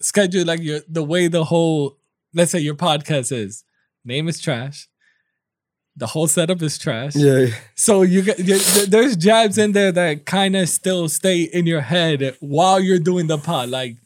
schedule 0.00 0.44
like 0.46 0.60
your 0.62 0.80
the 0.88 1.02
way 1.02 1.28
the 1.28 1.44
whole 1.44 1.98
let's 2.34 2.50
say 2.52 2.58
your 2.60 2.74
podcast 2.74 3.32
is 3.32 3.64
name 4.04 4.28
is 4.28 4.40
trash 4.40 4.88
the 5.96 6.06
whole 6.06 6.26
setup 6.26 6.60
is 6.62 6.76
trash 6.78 7.14
Yeah. 7.16 7.46
so 7.74 8.02
you 8.02 8.22
get 8.22 8.36
there's 8.88 9.16
jabs 9.16 9.56
in 9.58 9.72
there 9.72 9.92
that 9.92 10.26
kind 10.26 10.54
of 10.56 10.68
still 10.68 11.08
stay 11.08 11.42
in 11.42 11.66
your 11.66 11.80
head 11.80 12.36
while 12.40 12.78
you're 12.80 12.98
doing 12.98 13.26
the 13.28 13.38
pod 13.38 13.70
like 13.70 13.96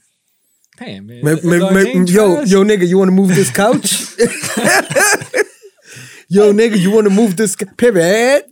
damn 0.78 1.06
man 1.06 1.22
Ma- 1.24 1.34
ma- 1.42 1.70
ma- 1.72 1.80
yo, 1.80 2.40
yo, 2.42 2.64
nigga, 2.64 2.86
you 2.88 2.96
want 2.98 3.08
to 3.08 3.12
move 3.12 3.28
this 3.34 3.50
couch? 3.50 4.16
yo, 6.28 6.52
nigga, 6.52 6.78
you 6.78 6.90
want 6.90 7.04
to 7.06 7.10
move 7.12 7.36
this 7.36 7.52
c- 7.52 7.66
pivot? 7.76 8.46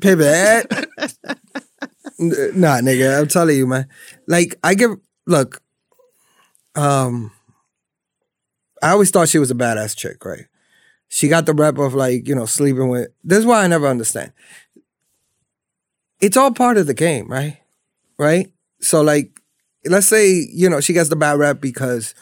Pivot? 0.00 0.66
Nah, 2.18 2.80
nigga, 2.80 3.18
I'm 3.20 3.26
telling 3.28 3.56
you, 3.56 3.66
man. 3.66 3.88
Like, 4.28 4.56
I 4.62 4.74
give 4.74 4.90
look. 5.26 5.62
Um, 6.74 7.32
I 8.82 8.90
always 8.90 9.10
thought 9.10 9.28
she 9.28 9.38
was 9.38 9.50
a 9.50 9.54
badass 9.54 9.96
chick, 9.96 10.22
right? 10.24 10.44
She 11.14 11.28
got 11.28 11.46
the 11.46 11.54
rep 11.54 11.78
of 11.78 11.94
like 11.94 12.26
you 12.26 12.34
know 12.34 12.44
sleeping 12.44 12.88
with. 12.88 13.06
This 13.22 13.38
is 13.38 13.46
why 13.46 13.62
I 13.62 13.68
never 13.68 13.86
understand. 13.86 14.32
It's 16.20 16.36
all 16.36 16.50
part 16.50 16.76
of 16.76 16.88
the 16.88 16.94
game, 16.94 17.28
right? 17.30 17.58
Right. 18.18 18.50
So 18.80 19.00
like, 19.00 19.38
let's 19.84 20.08
say 20.08 20.44
you 20.52 20.68
know 20.68 20.80
she 20.80 20.92
gets 20.92 21.10
the 21.10 21.14
bad 21.14 21.38
rep 21.38 21.60
because 21.60 22.14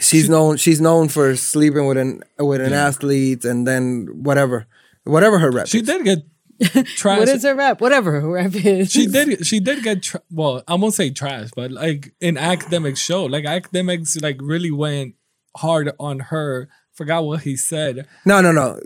she's 0.00 0.30
known 0.30 0.56
she's 0.56 0.80
known 0.80 1.08
for 1.08 1.36
sleeping 1.36 1.86
with 1.86 1.98
an 1.98 2.22
with 2.38 2.62
an 2.62 2.72
athlete 2.72 3.44
and 3.44 3.66
then 3.66 4.06
whatever 4.22 4.66
whatever 5.04 5.38
her 5.38 5.50
rep. 5.50 5.66
she 5.66 5.80
is. 5.80 5.86
did 5.86 6.04
get 6.04 6.86
trash 6.96 7.18
What 7.18 7.28
is 7.28 7.42
her 7.42 7.54
rep? 7.54 7.82
Whatever 7.82 8.22
her 8.22 8.30
rep 8.30 8.54
is. 8.54 8.90
she 8.90 9.06
did 9.06 9.46
she 9.46 9.60
did 9.60 9.82
get 9.84 10.02
tra- 10.02 10.22
well 10.30 10.62
i 10.66 10.74
won't 10.76 10.94
say 10.94 11.10
trash 11.10 11.50
but 11.54 11.70
like 11.70 12.14
in 12.22 12.36
Akademiks 12.36 12.96
show 12.98 13.26
like 13.26 13.44
Akademiks 13.44 14.20
like 14.22 14.38
really 14.40 14.70
went 14.70 15.14
hard 15.56 15.90
on 16.00 16.20
her 16.20 16.68
forgot 16.98 17.20
what 17.28 17.40
he 17.48 17.54
said 17.56 17.94
No, 18.30 18.36
no, 18.46 18.50
no. 18.52 18.78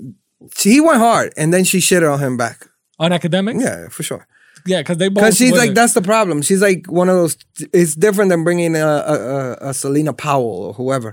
She 0.60 0.80
went 0.88 0.98
hard 1.08 1.32
and 1.36 1.48
then 1.54 1.64
she 1.64 1.78
shitted 1.78 2.08
on 2.12 2.18
him 2.24 2.36
back. 2.36 2.58
on 2.98 3.10
Akademiks 3.18 3.60
Yeah, 3.66 3.88
for 3.96 4.02
sure. 4.02 4.24
yeah 4.66 4.80
because 4.82 4.98
they 4.98 5.08
both 5.08 5.22
Because 5.22 5.36
she's 5.40 5.56
like 5.62 5.74
that's 5.74 5.94
the 5.94 6.02
problem. 6.14 6.42
She's 6.48 6.62
like 6.68 6.82
one 7.00 7.08
of 7.12 7.16
those. 7.20 7.34
It's 7.80 7.94
different 8.06 8.28
than 8.32 8.44
bringing 8.48 8.74
a 8.76 8.86
a, 9.14 9.14
a, 9.36 9.68
a 9.70 9.74
Celina 9.80 10.12
Powell 10.12 10.60
or 10.66 10.72
whoever. 10.80 11.10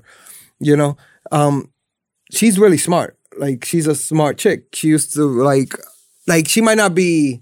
You 0.70 0.76
know, 0.80 0.91
um, 1.32 1.56
she's 2.38 2.56
really 2.64 2.78
smart. 2.89 3.12
Like 3.45 3.60
she's 3.70 3.88
a 3.88 3.95
smart 3.95 4.38
chick. 4.43 4.60
She 4.78 4.88
used 4.95 5.14
to 5.14 5.24
like, 5.52 5.74
like 6.28 6.45
she 6.54 6.62
might 6.68 6.78
not 6.84 6.93
be 6.93 7.41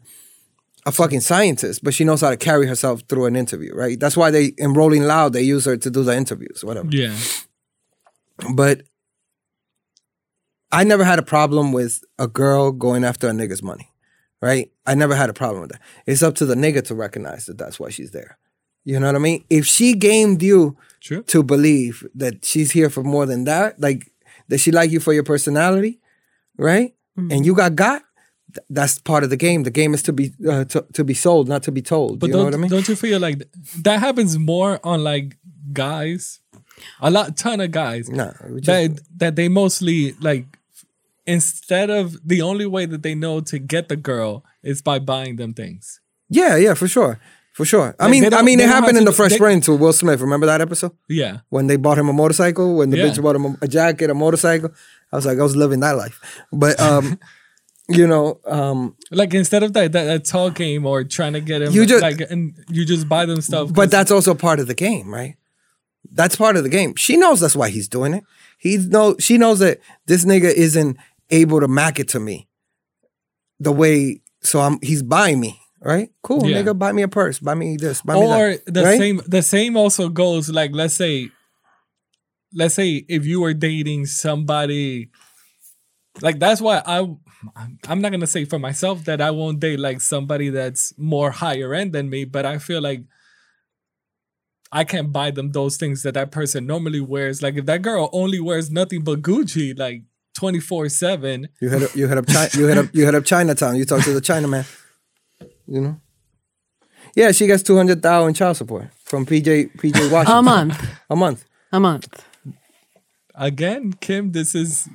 a 0.85 0.91
fucking 0.91 1.21
scientist, 1.31 1.83
but 1.83 1.93
she 1.93 2.03
knows 2.07 2.21
how 2.21 2.29
to 2.29 2.37
carry 2.49 2.67
herself 2.67 3.01
through 3.09 3.25
an 3.25 3.35
interview. 3.35 3.73
Right. 3.83 3.97
That's 3.99 4.15
why 4.15 4.29
they 4.31 4.45
in 4.65 4.73
Rolling 4.79 5.03
Loud 5.03 5.33
they 5.33 5.41
use 5.55 5.65
her 5.65 5.77
to 5.77 5.89
do 5.89 6.03
the 6.03 6.15
interviews, 6.15 6.63
whatever. 6.63 6.89
yeah 6.91 7.15
But 8.53 8.83
I 10.71 10.83
never 10.83 11.03
had 11.03 11.19
a 11.19 11.23
problem 11.23 11.71
with 11.71 12.03
a 12.19 12.27
girl 12.27 12.71
going 12.71 13.03
after 13.03 13.27
a 13.27 13.31
nigga's 13.31 13.63
money, 13.63 13.91
right? 14.41 14.69
I 14.85 14.95
never 14.95 15.15
had 15.15 15.29
a 15.29 15.33
problem 15.33 15.61
with 15.61 15.71
that. 15.71 15.81
It's 16.05 16.23
up 16.23 16.35
to 16.35 16.45
the 16.45 16.55
nigga 16.55 16.83
to 16.87 16.95
recognize 16.95 17.45
that 17.45 17.57
that's 17.57 17.79
why 17.79 17.89
she's 17.89 18.11
there. 18.11 18.37
You 18.83 18.99
know 18.99 19.07
what 19.07 19.15
I 19.15 19.19
mean? 19.19 19.43
If 19.49 19.65
she 19.65 19.93
gamed 19.93 20.41
you 20.41 20.77
True. 21.01 21.23
to 21.23 21.43
believe 21.43 22.07
that 22.15 22.45
she's 22.45 22.71
here 22.71 22.89
for 22.89 23.03
more 23.03 23.25
than 23.25 23.43
that, 23.45 23.79
like 23.79 24.11
that 24.47 24.59
she 24.59 24.71
like 24.71 24.91
you 24.91 24.99
for 24.99 25.13
your 25.13 25.23
personality, 25.23 25.99
right? 26.57 26.93
And 27.17 27.45
you 27.45 27.55
got 27.55 27.75
got, 27.75 28.03
th- 28.53 28.65
that's 28.69 28.99
part 28.99 29.23
of 29.23 29.31
the 29.31 29.37
game. 29.37 29.63
The 29.63 29.71
game 29.71 29.93
is 29.95 30.03
to 30.03 30.13
be 30.13 30.33
uh, 30.47 30.65
to, 30.65 30.85
to 30.93 31.03
be 31.03 31.15
sold, 31.15 31.49
not 31.49 31.63
to 31.63 31.71
be 31.71 31.81
told. 31.81 32.19
But 32.19 32.27
you 32.27 32.33
know 32.33 32.39
don't 32.39 32.45
what 32.45 32.53
I 32.53 32.57
mean? 32.57 32.69
don't 32.69 32.87
you 32.87 32.95
feel 32.95 33.19
like 33.19 33.39
th- 33.39 33.49
that 33.83 33.99
happens 33.99 34.37
more 34.37 34.79
on 34.83 35.03
like 35.03 35.35
guys, 35.73 36.39
a 37.01 37.09
lot 37.11 37.35
ton 37.37 37.59
of 37.61 37.71
guys 37.71 38.09
No, 38.09 38.33
just- 38.55 38.65
that 38.65 38.99
that 39.17 39.35
they 39.35 39.47
mostly 39.47 40.13
like 40.21 40.45
instead 41.25 41.89
of 41.89 42.17
the 42.27 42.41
only 42.41 42.65
way 42.65 42.85
that 42.85 43.03
they 43.03 43.15
know 43.15 43.41
to 43.41 43.59
get 43.59 43.89
the 43.89 43.95
girl 43.97 44.43
is 44.63 44.81
by 44.81 44.99
buying 44.99 45.35
them 45.37 45.53
things. 45.53 45.99
yeah, 46.29 46.55
yeah, 46.55 46.73
for 46.73 46.87
sure, 46.87 47.19
for 47.53 47.65
sure. 47.65 47.95
I 47.99 48.03
Like, 48.05 48.11
mean, 48.11 48.33
I 48.33 48.41
mean, 48.41 48.59
it 48.59 48.67
happened 48.69 48.97
in 48.97 49.05
the 49.05 49.11
Fresh 49.11 49.31
they- 49.33 49.37
Prince 49.37 49.67
with 49.67 49.79
Will 49.79 49.93
Smith. 49.93 50.19
Remember 50.21 50.45
that 50.45 50.61
episode? 50.61 50.91
Yeah, 51.09 51.39
when 51.49 51.67
they 51.67 51.75
bought 51.77 51.97
him 51.97 52.09
a 52.09 52.13
motorcycle, 52.13 52.75
when 52.77 52.89
the 52.91 52.97
Yeah. 52.97 53.05
bitch 53.07 53.21
bought 53.21 53.35
him 53.35 53.45
a, 53.45 53.57
a 53.63 53.67
jacket, 53.67 54.09
a 54.09 54.13
motorcycle. 54.13 54.69
I 55.11 55.15
was 55.15 55.25
like, 55.25 55.39
I 55.39 55.43
was 55.43 55.55
living 55.55 55.79
that 55.81 55.95
life. 55.97 56.19
But 56.51 56.79
um, 56.79 57.17
you 57.89 58.05
know, 58.07 58.39
um, 58.45 58.95
like 59.11 59.33
instead 59.33 59.63
of 59.63 59.73
that 59.73 59.91
that, 59.93 60.25
that 60.25 60.55
game 60.55 60.85
or 60.85 61.03
trying 61.05 61.33
to 61.33 61.41
get 61.41 61.61
him 61.61 61.71
You 61.73 61.85
just- 61.85 62.01
like 62.01 62.19
and 62.29 62.53
you 62.69 62.85
just 62.85 63.07
buy 63.09 63.25
them 63.25 63.41
stuff. 63.41 63.73
But 63.73 63.89
that's 63.91 64.11
also 64.11 64.33
part 64.35 64.59
of 64.59 64.67
the 64.67 64.73
game, 64.75 65.13
right? 65.13 65.35
That's 66.11 66.35
part 66.35 66.55
of 66.57 66.63
the 66.63 66.69
game. 66.69 66.95
She 66.95 67.17
knows 67.17 67.39
that's 67.39 67.55
why 67.55 67.69
he's 67.69 67.87
doing 67.87 68.13
it. 68.13 68.23
He 68.57 68.77
know 68.77 69.15
she 69.19 69.37
knows 69.37 69.59
that 69.59 69.79
this 70.05 70.25
nigga 70.25 70.51
isn't 70.53 70.97
able 71.29 71.59
to 71.59 71.67
mac 71.67 71.99
it 71.99 72.09
to 72.09 72.19
me 72.19 72.47
the 73.59 73.71
way. 73.71 74.21
So 74.41 74.59
I'm 74.59 74.79
he's 74.81 75.03
buying 75.03 75.39
me, 75.39 75.59
right? 75.81 76.09
Cool, 76.23 76.47
Yeah. 76.47 76.61
nigga, 76.61 76.77
buy 76.77 76.91
me 76.91 77.01
a 77.01 77.07
purse, 77.07 77.39
buy 77.39 77.53
me 77.55 77.77
this, 77.77 78.01
buy 78.01 78.15
me 78.15 78.21
that. 78.21 78.39
or 78.41 78.57
the 78.71 78.83
right? 78.83 78.97
same 78.97 79.21
the 79.27 79.41
same 79.41 79.75
also 79.77 80.09
goes 80.09 80.49
like 80.49 80.71
let's 80.73 80.93
say 80.95 81.29
let's 82.53 82.75
say 82.75 83.05
if 83.09 83.25
you 83.25 83.41
were 83.41 83.53
dating 83.53 84.05
somebody 84.05 85.09
like 86.21 86.39
that's 86.39 86.61
why 86.61 86.81
I 86.85 86.99
I'm 87.87 88.01
not 88.01 88.11
gonna 88.11 88.25
say 88.27 88.45
for 88.45 88.57
myself 88.59 89.05
that 89.05 89.21
I 89.21 89.31
won't 89.31 89.59
date 89.59 89.79
like 89.79 90.01
somebody 90.01 90.49
that's 90.49 90.97
more 90.97 91.29
higher 91.31 91.73
end 91.73 91.93
than 91.93 92.09
me, 92.09 92.25
but 92.25 92.45
I 92.45 92.57
feel 92.57 92.81
like 92.81 93.03
I 94.71 94.83
can't 94.83 95.11
buy 95.13 95.31
them 95.31 95.51
those 95.51 95.77
things 95.77 96.03
that 96.03 96.13
that 96.15 96.31
person 96.31 96.65
normally 96.65 96.99
wears. 97.01 97.41
Like 97.41 97.55
if 97.55 97.65
that 97.65 97.81
girl 97.81 98.09
only 98.11 98.39
wears 98.39 98.69
nothing 98.69 99.03
but 99.03 99.21
Gucci, 99.21 99.77
like 99.77 100.03
twenty 100.35 100.59
four 100.59 100.89
seven. 100.89 101.47
You 101.61 101.69
hit 101.69 101.83
up, 101.83 101.95
you 101.95 102.07
hit 102.07 102.17
up, 102.17 102.27
China, 102.27 102.49
you 102.53 102.67
hit 102.67 102.77
up, 102.77 102.85
you 102.93 103.05
hit 103.05 103.15
up 103.15 103.25
Chinatown. 103.25 103.75
You 103.75 103.85
talk 103.85 104.03
to 104.03 104.13
the 104.13 104.21
Chinaman. 104.21 104.65
You 105.67 105.81
know. 105.81 106.01
Yeah, 107.15 107.31
she 107.31 107.47
gets 107.47 107.63
two 107.63 107.75
hundred 107.77 108.01
thousand 108.03 108.33
child 108.35 108.57
support 108.57 108.89
from 109.03 109.25
PJ 109.25 109.75
PJ 109.77 110.11
Washington 110.11 110.37
a 110.37 110.41
month. 110.41 110.87
A 111.09 111.15
month. 111.15 111.45
A 111.71 111.79
month. 111.79 112.25
Again, 113.35 113.93
Kim, 113.93 114.31
this 114.31 114.55
is 114.55 114.87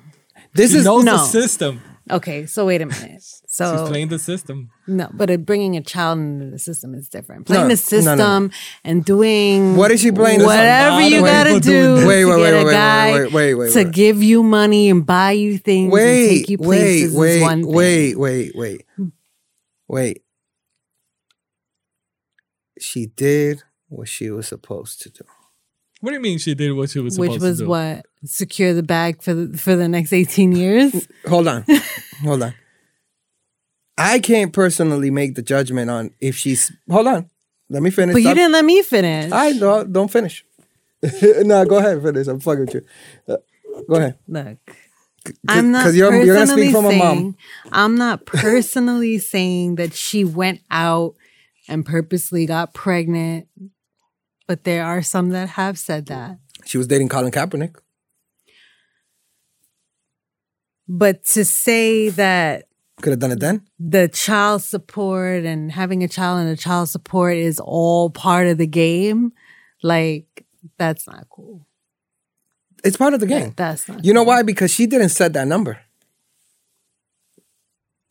This 0.55 0.73
she 0.73 0.79
is 0.79 0.85
knows 0.85 1.05
the 1.05 1.13
no. 1.17 1.25
system. 1.25 1.81
Okay, 2.11 2.47
so 2.47 2.67
wait 2.67 2.83
a 2.83 2.87
minute. 2.87 3.23
She's 3.55 3.89
playing 3.91 4.09
the 4.09 4.19
system. 4.19 4.71
no, 4.87 5.11
but 5.13 5.31
uh, 5.31 5.37
bringing 5.37 5.77
a 5.77 5.83
child 5.83 6.19
into 6.19 6.47
the 6.47 6.59
system 6.59 6.95
is 6.95 7.11
different. 7.11 7.47
Playing 7.47 7.65
No, 7.65 7.69
the 7.69 7.77
system 7.77 8.17
no, 8.17 8.39
no. 8.39 8.51
and 8.83 9.05
doing 9.05 9.77
What 9.77 9.91
is 9.91 10.01
she 10.01 10.11
playing? 10.11 10.43
Whatever 10.43 11.03
you 11.03 11.21
gotta 11.21 11.61
do. 11.61 11.97
Wait, 12.07 12.23
to 12.23 12.29
wait, 12.29 12.37
get 12.37 12.55
wait, 12.55 12.63
a 12.63 12.65
wait, 12.65 12.73
guy 12.73 13.13
wait, 13.13 13.33
wait, 13.33 13.55
wait, 13.57 13.73
to 13.75 13.85
give 13.85 14.23
you 14.23 14.43
money 14.43 14.89
and 14.89 15.05
buy 15.05 15.33
you 15.33 15.59
things 15.59 15.85
and 15.85 15.93
wait, 15.93 16.29
take 16.41 16.49
you 16.49 16.57
wait, 16.61 16.67
places 16.67 17.15
wait, 17.15 17.37
is 17.37 17.43
one 17.43 17.63
thing. 17.63 17.73
wait, 17.75 18.19
wait, 18.19 18.53
wait, 18.55 18.87
wait. 19.87 20.23
She 22.81 23.07
did 23.07 23.63
what 23.89 24.09
she 24.09 24.31
was 24.31 24.49
supposed 24.49 25.03
to 25.03 25.11
do. 25.11 25.25
What 26.01 26.11
do 26.11 26.17
you 26.17 26.23
mean 26.23 26.39
she 26.39 26.55
did 26.55 26.73
what 26.73 26.91
she 26.91 26.99
was 27.01 27.15
supposed 27.15 27.33
to 27.35 27.39
do? 27.39 27.41
Which 27.41 27.41
to 27.43 27.47
was 27.49 27.59
do? 27.59 27.69
what 27.69 28.07
secure 28.25 28.73
the 28.75 28.83
bag 28.83 29.23
for 29.23 29.35
the, 29.35 29.57
for 29.59 29.77
the 29.77 29.89
next 29.89 30.13
eighteen 30.13 30.53
years. 30.53 31.07
Hold 31.29 31.49
on, 31.49 31.65
hold 32.23 32.43
on. 32.45 32.55
I 33.99 34.19
can't 34.19 34.53
personally 34.53 35.11
make 35.11 35.35
the 35.35 35.43
judgment 35.43 35.91
on 35.91 36.11
if 36.21 36.37
she's. 36.37 36.73
Hold 36.91 37.07
on, 37.07 37.31
let 37.69 37.83
me 37.83 37.91
finish. 37.91 38.15
But 38.15 38.23
you 38.23 38.35
didn't 38.35 38.53
let 38.53 38.65
me 38.65 38.83
finish. 38.83 39.31
I 39.33 39.53
don't, 39.59 39.93
don't 39.93 40.11
finish. 40.11 40.45
no, 41.23 41.65
go 41.65 41.77
ahead, 41.79 42.03
finish. 42.03 42.27
I'm 42.27 42.41
fucking 42.41 42.67
with 42.67 42.75
you. 42.75 42.83
Uh, 43.29 43.37
go 43.89 43.97
ahead. 43.97 44.19
Look, 44.29 44.59
I'm 45.47 45.71
not 45.71 45.85
'cause 45.85 45.97
you're- 45.97 46.25
you're 46.25 46.35
gonna 46.35 46.47
speak 46.47 46.73
from 46.73 46.87
a 46.87 46.97
mom. 46.99 47.37
I'm 47.71 47.95
not 47.97 48.25
personally 48.27 49.19
saying 49.35 49.77
that 49.77 49.95
she 49.95 50.25
went 50.25 50.61
out 50.71 51.15
and 51.69 51.85
purposely 51.87 52.45
got 52.47 52.75
pregnant, 52.75 53.47
but 54.49 54.65
there 54.65 54.85
are 54.85 55.03
some 55.03 55.29
that 55.31 55.51
have 55.51 55.79
said 55.79 56.07
that. 56.07 56.39
She 56.65 56.79
was 56.79 56.87
dating 56.87 57.09
Colin 57.09 57.31
Kaepernick. 57.31 57.77
But 60.89 61.25
to 61.27 61.45
say 61.45 62.09
that 62.11 62.67
Could 63.03 63.11
have 63.13 63.19
done 63.21 63.33
it 63.33 63.41
then. 63.41 63.63
the 63.79 64.09
child 64.09 64.63
support 64.63 65.45
and 65.45 65.71
having 65.73 66.03
a 66.03 66.09
child 66.09 66.41
and 66.41 66.49
the 66.51 66.57
child 66.57 66.89
support 66.89 67.37
is 67.37 67.61
all 67.61 68.09
part 68.11 68.47
of 68.47 68.57
the 68.59 68.67
game, 68.67 69.33
like 69.83 70.45
that's 70.79 71.07
not 71.07 71.27
cool. 71.29 71.67
It's 72.85 72.97
part 72.97 73.15
of 73.15 73.21
the 73.21 73.27
game. 73.27 73.53
That's 73.57 73.89
not. 73.89 74.05
You 74.05 74.13
know 74.15 74.23
why? 74.25 74.43
Because 74.43 74.73
she 74.73 74.87
didn't 74.87 75.11
set 75.11 75.33
that 75.35 75.47
number. 75.47 75.79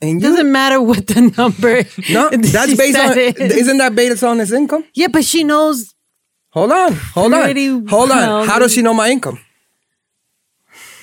And 0.01 0.09
It 0.11 0.13
you, 0.15 0.19
doesn't 0.29 0.51
matter 0.51 0.81
what 0.81 1.07
the 1.07 1.21
number. 1.37 1.83
no, 2.09 2.29
that's 2.31 2.75
based 2.77 2.97
on. 2.97 3.17
is. 3.17 3.35
Isn't 3.37 3.77
that 3.77 3.95
based 3.95 4.23
on 4.23 4.39
his 4.39 4.51
income? 4.51 4.83
Yeah, 4.93 5.07
but 5.07 5.25
she 5.25 5.43
knows 5.43 5.93
Hold 6.53 6.71
on, 6.73 6.93
hold 6.93 7.33
on, 7.33 7.87
hold 7.87 8.09
well, 8.09 8.41
on. 8.41 8.47
How 8.47 8.59
does 8.59 8.73
she 8.73 8.81
know 8.81 8.93
my 8.93 9.09
income? 9.09 9.39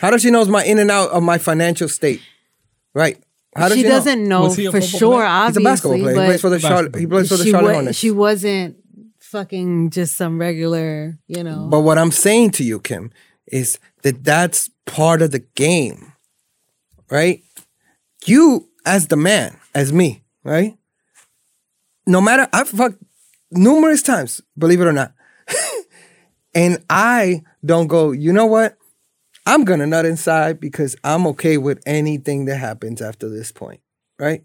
How 0.01 0.11
does 0.11 0.21
she 0.23 0.31
knows 0.31 0.47
my 0.49 0.63
in 0.65 0.79
and 0.79 0.91
out 0.91 1.11
of 1.11 1.23
my 1.23 1.39
financial 1.39 1.89
state? 1.89 2.21
Right. 2.95 3.19
How 3.59 3.69
does 3.69 3.77
she 3.77 3.83
she, 3.83 3.89
doesn't 3.89 4.29
know 4.29 4.43
Was 4.43 4.57
he 4.57 4.67
a 4.67 4.71
for 4.71 4.81
sure. 4.81 5.17
player? 5.17 5.27
He's 5.27 5.57
Obviously, 5.57 5.63
a 5.63 5.65
basketball 5.65 5.99
player. 5.99 6.09
He 6.11 6.15
but 6.17 6.27
plays 6.27 6.41
for 6.41 6.51
the 6.51 6.59
Charlotte. 6.61 6.97
He 6.97 7.07
plays 7.07 7.29
for 7.29 7.37
the 7.37 7.45
she, 7.45 7.51
Charlotte 7.51 7.67
wa- 7.69 7.75
Hornets. 7.75 7.99
she 7.99 8.11
wasn't 8.11 8.77
fucking 9.19 9.91
just 9.91 10.17
some 10.17 10.41
regular, 10.41 11.19
you 11.27 11.45
know. 11.45 11.69
But 11.71 11.81
what 11.81 11.99
I'm 11.99 12.11
saying 12.11 12.53
to 12.53 12.65
you, 12.65 12.81
Kim, 12.81 13.11
is 13.47 13.79
that 14.03 14.25
that's 14.25 14.71
part 14.87 15.21
of 15.23 15.31
the 15.33 15.41
game, 15.41 16.13
right? 17.11 17.43
You, 18.25 18.69
as 18.87 19.09
the 19.09 19.17
man, 19.17 19.59
as 19.75 19.93
me, 19.93 20.23
right? 20.45 20.77
No 22.07 22.21
matter, 22.23 22.49
I've 22.53 22.69
fucked 22.69 23.03
numerous 23.51 24.03
times, 24.03 24.41
believe 24.57 24.81
it 24.81 24.87
or 24.87 24.93
not. 24.93 25.13
and 26.55 26.83
I 26.89 27.43
don't 27.65 27.87
go, 27.87 28.13
you 28.13 28.33
know 28.33 28.47
what? 28.47 28.78
I'm 29.49 29.65
gonna 29.65 29.87
nut 29.87 30.05
inside 30.05 30.61
because 30.61 30.95
I'm 31.03 31.27
okay 31.29 31.57
with 31.59 31.81
anything 31.87 32.45
that 32.45 32.57
happens 32.57 33.01
after 33.03 33.29
this 33.29 33.51
point, 33.51 33.81
right? 34.19 34.45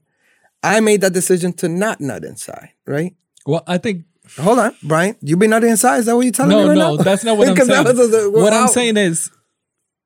I 0.64 0.80
made 0.80 1.02
that 1.02 1.14
decision 1.14 1.54
to 1.54 1.68
not 1.68 2.00
nut 2.00 2.24
inside, 2.24 2.70
right? 2.88 3.16
Well, 3.46 3.64
I 3.68 3.78
think 3.78 4.06
Hold 4.40 4.60
on, 4.60 4.76
Brian. 4.82 5.16
You 5.22 5.36
been 5.38 5.50
nutting 5.50 5.70
inside? 5.70 5.98
Is 5.98 6.06
that 6.06 6.16
what 6.16 6.22
you're 6.22 6.32
telling 6.32 6.52
no, 6.52 6.64
me 6.64 6.70
right 6.70 6.78
no, 6.78 6.96
now? 6.96 7.04
that's 7.04 7.24
not 7.24 7.38
what 7.38 7.48
I'm 7.50 7.56
saying. 7.58 7.86
a- 7.86 8.30
what 8.30 8.54
I'm 8.54 8.68
saying 8.70 8.98
is, 8.98 9.30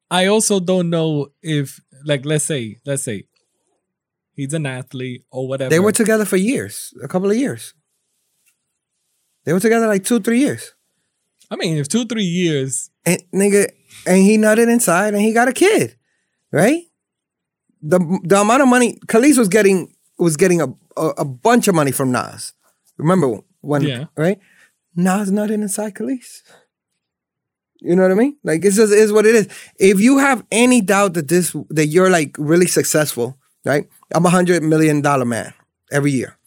I 0.10 0.26
also 0.26 0.60
don't 0.60 0.90
know 0.90 1.28
if, 1.42 1.80
like, 2.04 2.26
let's 2.26 2.44
say, 2.46 2.78
let's 2.86 3.04
say, 3.04 3.26
he's 4.34 4.54
an 4.54 4.66
athlete 4.66 5.24
or 5.32 5.48
whatever. 5.48 5.70
They 5.70 5.80
were 5.80 5.92
together 5.92 6.26
for 6.26 6.36
years, 6.38 6.94
a 7.04 7.08
couple 7.08 7.30
of 7.30 7.38
years. 7.38 7.74
They 9.46 9.54
were 9.54 9.60
together 9.60 9.88
like 9.88 10.04
two, 10.04 10.20
three 10.20 10.40
years. 10.40 10.74
I 11.50 11.56
mean, 11.56 11.78
if 11.78 11.88
two, 11.88 12.06
three 12.06 12.24
years, 12.24 12.90
And 13.06 13.24
nigga, 13.34 13.68
and 14.08 14.18
he 14.18 14.38
nutted 14.38 14.72
inside 14.72 15.14
and 15.14 15.22
he 15.22 15.34
got 15.34 15.48
a 15.48 15.54
kid, 15.54 15.96
right? 16.52 16.84
The 17.82 18.00
the 18.24 18.40
amount 18.42 18.62
of 18.64 18.68
money 18.68 18.98
Kelis 19.08 19.38
was 19.38 19.48
getting 19.48 19.94
was 20.18 20.36
getting 20.38 20.62
a, 20.62 20.68
a, 20.98 21.08
a 21.20 21.26
bunch 21.26 21.68
of 21.68 21.76
money 21.76 21.92
from 21.92 22.12
Nas. 22.12 22.54
Remember 22.98 23.40
when 23.62 23.82
Yeah. 23.84 24.06
right? 24.16 24.40
Nas 24.96 25.30
nutted 25.32 25.54
inside 25.62 25.94
Kelis. 25.94 26.42
You 27.80 27.96
know 27.96 28.02
what 28.02 28.12
I 28.12 28.16
mean? 28.16 28.36
Like 28.44 28.66
it's 28.66 28.76
just 28.78 28.92
is 28.92 29.14
what 29.14 29.26
it 29.28 29.36
is. 29.36 29.48
If 29.80 30.00
you 30.00 30.18
have 30.18 30.44
any 30.52 30.82
doubt 30.82 31.14
that 31.14 31.28
this 31.28 31.56
that 31.70 31.86
you're 31.88 32.10
like 32.10 32.36
really 32.40 32.66
successful, 32.68 33.38
right? 33.66 33.88
I'm 34.16 34.26
a 34.26 34.30
hundred 34.32 34.64
million 34.64 35.02
dollar 35.02 35.26
man 35.26 35.54
every 35.92 36.12
year. 36.12 36.38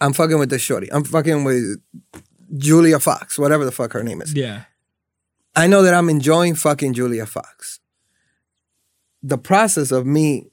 I'm 0.00 0.12
fucking 0.12 0.38
with 0.38 0.50
this 0.50 0.62
shorty. 0.62 0.92
I'm 0.92 1.04
fucking 1.04 1.44
with 1.44 1.80
Julia 2.56 2.98
Fox, 3.00 3.38
whatever 3.38 3.64
the 3.64 3.72
fuck 3.72 3.92
her 3.94 4.02
name 4.04 4.20
is. 4.22 4.34
yeah. 4.34 4.64
I 5.56 5.66
know 5.66 5.82
that 5.82 5.94
I'm 5.94 6.08
enjoying 6.08 6.54
fucking 6.54 6.94
Julia 6.94 7.26
Fox. 7.26 7.80
The 9.22 9.38
process 9.38 9.90
of 9.90 10.06
me 10.06 10.50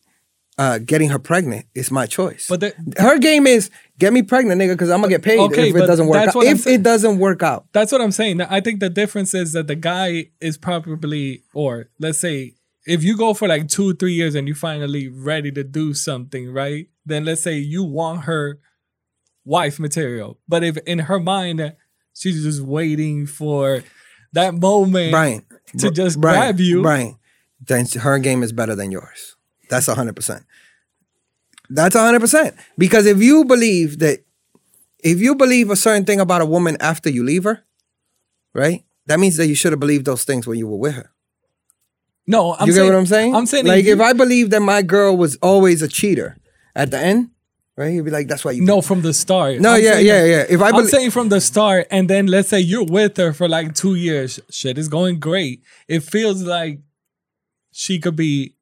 uh, 0.58 0.80
getting 0.80 1.10
her 1.10 1.20
pregnant 1.20 1.66
is 1.76 1.92
my 1.92 2.06
choice. 2.06 2.48
But 2.50 2.62
the- 2.62 2.74
her 2.98 3.20
game 3.20 3.46
is 3.46 3.70
get 4.00 4.14
me 4.14 4.22
pregnant, 4.24 4.60
nigga, 4.62 4.72
because 4.74 4.90
I'm 4.90 5.02
gonna 5.02 5.10
get 5.12 5.22
paid 5.22 5.40
Okay, 5.40 5.70
if 5.70 5.76
it 5.76 5.80
doesn't 5.86 6.08
work 6.08 6.28
out. 6.28 6.36
I'm 6.36 6.44
If 6.44 6.62
saying. 6.62 6.80
it 6.80 6.84
doesn't 6.84 7.20
work 7.20 7.44
out, 7.44 7.66
That's 7.74 7.92
what 7.92 8.02
I'm 8.02 8.12
saying. 8.12 8.42
I 8.42 8.62
think 8.62 8.80
the 8.80 8.90
difference 8.90 9.34
is 9.34 9.52
that 9.52 9.68
the 9.68 9.76
guy 9.76 10.32
is 10.40 10.58
probably, 10.58 11.44
or 11.54 11.90
let's 12.00 12.20
say, 12.20 12.54
if 12.88 13.04
you 13.04 13.18
go 13.18 13.34
for 13.34 13.48
like 13.48 13.68
two, 13.68 13.94
three 13.96 14.14
years 14.14 14.34
and 14.36 14.48
you 14.48 14.56
finally 14.56 15.08
ready 15.10 15.52
to 15.52 15.64
do 15.64 15.94
something, 15.94 16.52
right? 16.52 16.88
Then 17.06 17.26
let's 17.26 17.42
say 17.42 17.58
you 17.58 17.84
want 17.84 18.22
her 18.24 18.60
wife 19.44 19.80
material. 19.80 20.40
But 20.48 20.64
if 20.64 20.78
in 20.86 21.00
her 21.00 21.20
mind, 21.20 21.76
she's 22.14 22.44
just 22.44 22.62
waiting 22.62 23.26
for 23.28 23.84
that 24.36 24.54
moment 24.54 25.12
Brian, 25.12 25.46
to 25.80 25.92
just 25.92 26.20
Brian, 26.22 26.40
grab 26.42 26.60
you. 26.60 26.82
Brian, 26.82 27.18
then 27.60 27.86
her 28.00 28.20
game 28.20 28.44
is 28.44 28.52
better 28.54 28.76
than 28.76 28.92
yours. 28.92 29.36
That's 29.70 29.88
hundred 29.88 30.16
percent. 30.16 30.46
That's 31.70 31.96
hundred 31.96 32.20
percent. 32.20 32.56
Because 32.78 33.06
if 33.06 33.22
you 33.22 33.46
believe 33.46 34.00
that, 34.00 34.20
if 35.04 35.20
you 35.20 35.36
believe 35.36 35.70
a 35.72 35.76
certain 35.76 36.06
thing 36.06 36.20
about 36.20 36.42
a 36.42 36.46
woman 36.46 36.78
after 36.80 37.10
you 37.10 37.24
leave 37.24 37.44
her, 37.44 37.64
right? 38.54 38.84
That 39.08 39.20
means 39.20 39.38
that 39.38 39.48
you 39.48 39.56
should 39.56 39.72
have 39.72 39.80
believed 39.80 40.06
those 40.06 40.24
things 40.24 40.48
when 40.48 40.58
you 40.58 40.68
were 40.68 40.78
with 40.78 40.96
her. 40.96 41.12
No, 42.28 42.56
I'm 42.56 42.68
you 42.68 42.74
saying, 42.74 42.88
get 42.88 42.94
what 42.94 43.00
I'm 43.00 43.06
saying? 43.06 43.36
I'm 43.36 43.46
saying 43.46 43.66
like 43.68 43.86
you- 43.86 43.94
if 43.94 44.00
I 44.02 44.14
believe 44.14 44.50
that 44.50 44.62
my 44.62 44.82
girl 44.82 45.16
was 45.16 45.36
always 45.38 45.82
a 45.82 45.88
cheater 45.88 46.38
at 46.76 46.90
the 46.92 46.98
end, 46.98 47.30
right? 47.78 47.94
You'd 47.94 48.06
be 48.06 48.12
like, 48.12 48.28
that's 48.28 48.44
why 48.46 48.52
you. 48.52 48.64
No, 48.64 48.82
from 48.82 49.02
the 49.02 49.14
start. 49.14 49.60
No, 49.60 49.72
I'm 49.74 49.84
yeah, 49.84 49.92
saying- 49.94 50.06
yeah, 50.08 50.26
yeah. 50.26 50.46
If 50.50 50.62
I 50.62 50.68
I'm 50.70 50.74
belie- 50.76 50.88
saying 50.88 51.12
from 51.12 51.30
the 51.30 51.42
start, 51.42 51.88
and 51.92 52.10
then 52.10 52.28
let's 52.28 52.50
say 52.50 52.60
you're 52.60 52.86
with 52.86 53.18
her 53.18 53.34
for 53.34 53.48
like 53.48 53.74
two 53.76 53.96
years, 53.96 54.40
shit 54.50 54.78
is 54.78 54.88
going 54.88 55.20
great. 55.20 55.62
It 55.88 56.02
feels 56.04 56.42
like 56.44 56.80
she 57.72 58.00
could 58.00 58.16
be 58.16 58.56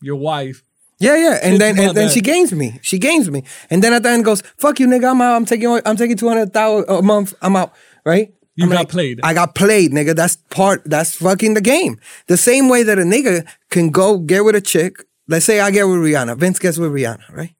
your 0.00 0.16
wife. 0.16 0.62
Yeah, 0.98 1.16
yeah, 1.16 1.38
and 1.42 1.60
then 1.60 1.78
and 1.80 1.96
then 1.96 2.08
she 2.10 2.20
gains 2.20 2.52
me. 2.52 2.78
She 2.82 2.98
gains 2.98 3.28
me, 3.28 3.42
and 3.70 3.82
then 3.82 3.92
at 3.92 4.04
the 4.04 4.10
end 4.10 4.24
goes, 4.24 4.40
"Fuck 4.56 4.78
you, 4.78 4.86
nigga. 4.86 5.10
I'm 5.10 5.20
out. 5.20 5.34
I'm 5.34 5.44
taking. 5.44 5.68
I'm 5.84 5.96
taking 5.96 6.16
two 6.16 6.28
hundred 6.28 6.52
thousand 6.52 6.88
a 6.88 7.02
month. 7.02 7.34
I'm 7.42 7.56
out." 7.56 7.72
Right? 8.04 8.32
You 8.54 8.64
I'm 8.64 8.70
got 8.70 8.76
like, 8.78 8.88
played. 8.90 9.20
I 9.24 9.34
got 9.34 9.54
played, 9.56 9.90
nigga. 9.92 10.14
That's 10.14 10.36
part. 10.50 10.82
That's 10.84 11.16
fucking 11.16 11.54
the 11.54 11.60
game. 11.60 11.98
The 12.28 12.36
same 12.36 12.68
way 12.68 12.82
that 12.84 12.98
a 12.98 13.02
nigga 13.02 13.46
can 13.70 13.90
go 13.90 14.18
get 14.18 14.44
with 14.44 14.54
a 14.54 14.60
chick. 14.60 15.04
Let's 15.26 15.44
say 15.44 15.58
I 15.58 15.70
get 15.72 15.84
with 15.88 15.96
Rihanna. 15.96 16.36
Vince 16.36 16.58
gets 16.60 16.78
with 16.78 16.92
Rihanna, 16.92 17.30
right? 17.32 17.54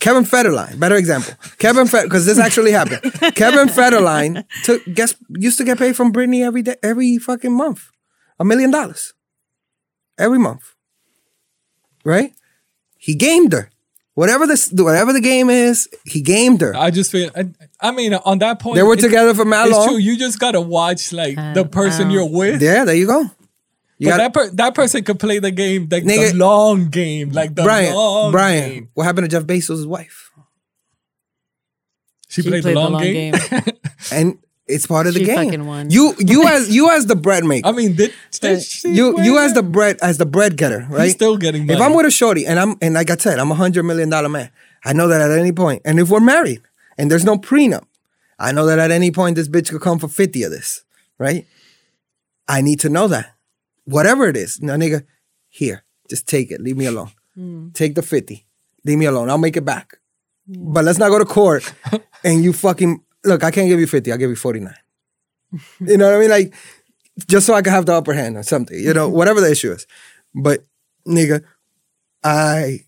Kevin 0.00 0.24
Federline, 0.24 0.78
better 0.78 0.96
example. 0.96 1.34
Kevin 1.58 1.86
Fed, 1.86 2.04
because 2.04 2.26
this 2.26 2.38
actually 2.38 2.72
happened. 2.72 3.00
Kevin 3.34 3.68
Federline 3.68 4.44
took 4.64 4.84
guess 4.94 5.14
used 5.30 5.58
to 5.58 5.64
get 5.64 5.78
paid 5.78 5.96
from 5.96 6.12
Britney 6.12 6.44
every 6.44 6.62
day, 6.62 6.76
every 6.82 7.18
fucking 7.18 7.52
month, 7.56 7.90
a 8.38 8.44
million 8.44 8.70
dollars, 8.70 9.14
every 10.18 10.38
month 10.38 10.74
right? 12.06 12.32
He 12.96 13.14
gamed 13.14 13.52
her. 13.52 13.68
Whatever 14.14 14.46
this, 14.46 14.72
whatever 14.72 15.12
the 15.12 15.20
game 15.20 15.50
is, 15.50 15.88
he 16.06 16.22
gamed 16.22 16.62
her. 16.62 16.74
I 16.74 16.90
just 16.90 17.12
feel. 17.12 17.30
I, 17.36 17.48
I 17.80 17.90
mean, 17.90 18.14
on 18.14 18.38
that 18.38 18.60
point, 18.60 18.76
They 18.76 18.82
were 18.82 18.94
it- 18.94 19.00
together 19.00 19.34
for 19.34 19.44
mad 19.44 19.68
It's 19.68 19.76
long. 19.76 19.88
true. 19.88 19.96
You 19.98 20.16
just 20.16 20.38
gotta 20.38 20.60
watch 20.60 21.12
like 21.12 21.36
the 21.54 21.66
person 21.66 22.08
wow. 22.08 22.14
you're 22.14 22.28
with. 22.30 22.62
Yeah, 22.62 22.84
there 22.84 22.94
you 22.94 23.06
go. 23.06 23.26
You 23.98 24.10
but 24.10 24.10
got 24.10 24.16
that 24.18 24.34
per- 24.34 24.50
that 24.56 24.74
person 24.74 25.04
could 25.04 25.18
play 25.18 25.38
the 25.38 25.50
game, 25.50 25.88
like 25.90 26.04
Nigga. 26.04 26.32
the 26.32 26.36
long 26.36 26.90
game, 26.90 27.30
like 27.30 27.54
the 27.54 27.62
Brian. 27.62 27.94
long 27.94 28.30
Brian, 28.30 28.70
game. 28.70 28.88
what 28.94 29.04
happened 29.04 29.30
to 29.30 29.36
Jeff 29.36 29.46
Bezos' 29.46 29.86
wife? 29.86 30.30
She, 32.28 32.42
played, 32.42 32.64
the 32.64 32.74
long, 32.74 33.00
game. 33.00 33.34
And 34.12 34.38
it's 34.66 34.86
part 34.86 35.06
of 35.06 35.14
the 35.14 35.24
game. 35.24 35.36
fucking 35.36 35.64
won. 35.64 35.90
You, 35.90 36.14
you 36.18 36.46
as 36.48 36.74
you 36.74 36.90
as 36.90 37.06
the 37.06 37.16
bread 37.16 37.44
maker. 37.44 37.66
I 37.68 37.72
mean, 37.72 37.94
did, 37.94 38.12
did 38.32 38.62
she 38.62 38.90
you, 38.90 39.14
win 39.14 39.24
you 39.24 39.38
as 39.38 39.54
the 39.54 39.62
bread 39.62 39.98
as 40.02 40.18
the 40.18 40.26
bread 40.26 40.56
getter, 40.56 40.86
right? 40.90 41.10
still 41.10 41.36
getting 41.36 41.68
If. 41.70 41.80
I'm 41.80 41.94
with 41.94 42.04
a 42.04 42.10
shorty 42.10 42.44
and 42.44 42.58
I'm 42.58 42.76
and 42.82 42.94
like 42.94 43.10
I 43.10 43.16
said, 43.16 43.38
I'm 43.38 43.50
a 43.50 43.54
hundred 43.54 43.84
million 43.84 44.10
dollar 44.10 44.28
man. 44.28 44.50
I 44.84 44.92
know 44.92 45.08
that 45.08 45.20
at 45.20 45.30
any 45.30 45.52
point, 45.52 45.82
and 45.84 45.98
if 45.98 46.10
we're 46.10 46.20
married 46.20 46.62
and 46.98 47.10
there's 47.10 47.24
no 47.24 47.36
prenup, 47.36 47.86
I 48.38 48.52
know 48.52 48.66
that 48.66 48.78
at 48.78 48.90
any 48.90 49.10
point 49.10 49.36
this 49.36 49.48
bitch 49.48 49.70
could 49.70 49.80
come 49.80 49.98
for 49.98 50.08
fifty 50.08 50.42
of 50.42 50.50
this, 50.50 50.84
right? 51.18 51.46
I 52.48 52.60
need 52.60 52.80
to 52.80 52.88
know 52.88 53.08
that. 53.08 53.35
Whatever 53.86 54.28
it 54.28 54.36
is, 54.36 54.60
no 54.60 54.74
nigga, 54.74 55.04
here, 55.48 55.84
just 56.10 56.28
take 56.28 56.50
it. 56.50 56.60
Leave 56.60 56.76
me 56.76 56.86
alone. 56.86 57.10
Hmm. 57.34 57.70
Take 57.70 57.94
the 57.94 58.02
fifty. 58.02 58.46
Leave 58.84 58.98
me 58.98 59.06
alone. 59.06 59.30
I'll 59.30 59.38
make 59.38 59.56
it 59.56 59.64
back. 59.64 59.98
But 60.46 60.84
let's 60.84 60.98
not 60.98 61.08
go 61.10 61.18
to 61.18 61.24
court 61.24 61.72
and 62.24 62.44
you 62.44 62.52
fucking 62.52 63.02
look. 63.24 63.42
I 63.42 63.50
can't 63.50 63.68
give 63.68 63.80
you 63.80 63.86
fifty. 63.86 64.12
I'll 64.12 64.18
give 64.18 64.30
you 64.30 64.36
forty 64.36 64.60
nine. 64.60 64.74
You 65.80 65.96
know 65.96 66.06
what 66.06 66.16
I 66.16 66.20
mean? 66.20 66.30
Like, 66.30 66.54
just 67.28 67.46
so 67.46 67.54
I 67.54 67.62
can 67.62 67.72
have 67.72 67.86
the 67.86 67.94
upper 67.94 68.12
hand 68.12 68.36
or 68.36 68.42
something, 68.42 68.78
you 68.78 68.92
know, 68.92 69.08
whatever 69.08 69.40
the 69.40 69.50
issue 69.50 69.72
is. 69.72 69.86
But 70.34 70.64
nigga, 71.06 71.44
I 72.22 72.80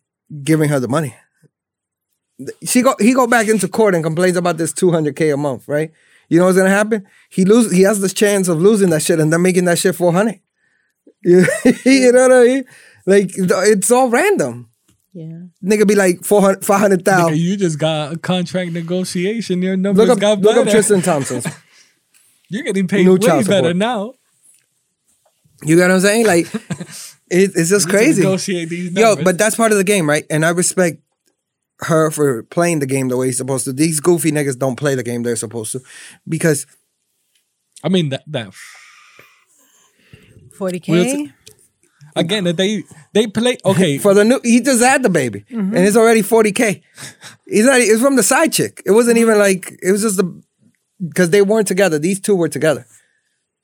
giving 0.43 0.69
her 0.69 0.81
the 0.81 0.89
money. 0.89 1.15
She 2.65 2.83
go 2.83 2.95
he 3.01 3.15
go 3.15 3.27
back 3.27 3.49
into 3.49 3.69
court 3.69 3.95
and 3.95 4.05
complains 4.05 4.37
about 4.37 4.59
this 4.59 4.73
200k 4.73 5.33
a 5.35 5.37
month, 5.37 5.67
right? 5.67 5.91
You 6.29 6.39
know 6.39 6.45
what's 6.47 6.59
gonna 6.59 6.71
happen? 6.71 7.07
He 7.31 7.45
lose 7.45 7.73
he 7.73 7.83
has 7.83 8.01
this 8.01 8.13
chance 8.13 8.49
of 8.49 8.61
losing 8.61 8.91
that 8.91 9.03
shit 9.03 9.19
and 9.19 9.33
then 9.33 9.43
making 9.43 9.65
that 9.65 9.79
shit 9.79 9.95
400. 9.95 10.41
You, 11.23 11.47
you 11.85 12.13
know 12.13 12.29
what 12.29 12.33
I 12.33 12.45
mean? 12.45 12.65
Like 13.07 13.31
it's 13.35 13.91
all 13.91 14.09
random. 14.09 14.71
Yeah. 15.13 15.41
Nigga 15.65 15.87
be 15.87 15.95
like 15.95 16.25
400 16.25 16.65
500,000. 16.65 17.37
you 17.37 17.57
just 17.57 17.79
got 17.79 18.13
a 18.13 18.19
contract 18.19 18.73
negotiation. 18.73 19.63
Your 19.63 19.77
numbers 19.77 20.07
Look 20.07 20.17
up, 20.17 20.21
got 20.21 20.41
look 20.41 20.57
up 20.57 20.69
Tristan 20.69 21.03
Thompson. 21.03 21.43
You're 22.49 22.63
getting 22.63 22.89
paid 22.89 23.05
New 23.05 23.15
way 23.15 23.19
better 23.19 23.43
support. 23.43 23.77
now. 23.77 24.15
You 25.65 25.77
get 25.77 25.89
what 25.89 25.95
I'm 25.95 26.01
saying? 26.01 26.27
Like 26.27 26.47
it, 27.31 27.53
it's 27.55 27.71
just 27.71 27.87
to 27.87 27.93
crazy. 27.93 28.23
negotiate 28.23 28.69
these 28.69 28.93
Yo, 28.93 29.17
but 29.17 29.39
that's 29.39 29.57
part 29.57 29.73
of 29.73 29.79
the 29.79 29.85
game, 29.85 30.09
right? 30.09 30.25
And 30.31 30.45
I 30.45 30.51
respect 30.51 31.03
her 31.81 32.11
for 32.11 32.43
playing 32.45 32.79
the 32.79 32.87
game 32.87 33.09
the 33.09 33.17
way 33.17 33.27
he's 33.27 33.39
supposed 33.39 33.65
to. 33.65 33.73
These 33.73 34.01
goofy 34.01 34.31
niggas 34.31 34.59
don't 34.59 34.77
play 34.77 34.95
the 34.95 35.03
game 35.03 35.23
they're 35.23 35.37
supposed 35.37 35.73
to 35.73 35.81
because 36.29 36.67
I 37.83 37.89
mean 37.89 38.11
that 38.11 38.23
that 38.29 38.55
40K? 40.59 40.89
We'll 40.89 41.29
again 42.17 42.45
they 42.45 42.83
they 43.13 43.27
play 43.27 43.59
okay. 43.65 43.99
for 44.05 44.13
the 44.15 44.25
new 44.25 44.41
he 44.43 44.61
just 44.61 44.83
had 44.83 45.03
the 45.03 45.09
baby 45.09 45.41
Mm-hmm. 45.51 45.77
and 45.77 45.87
it's 45.87 45.97
already 45.97 46.23
40k. 46.23 46.83
He's 47.47 47.65
not 47.65 47.79
it's 47.81 48.01
from 48.03 48.17
the 48.17 48.23
side 48.23 48.53
chick. 48.53 48.83
It 48.85 48.93
wasn't 48.93 49.19
even 49.19 49.39
like 49.39 49.65
it 49.83 49.93
was 49.93 50.03
just 50.03 50.17
the 50.17 50.43
because 51.09 51.31
they 51.31 51.43
weren't 51.43 51.69
together. 51.69 51.99
These 51.99 52.21
two 52.21 52.35
were 52.35 52.49
together. 52.49 52.87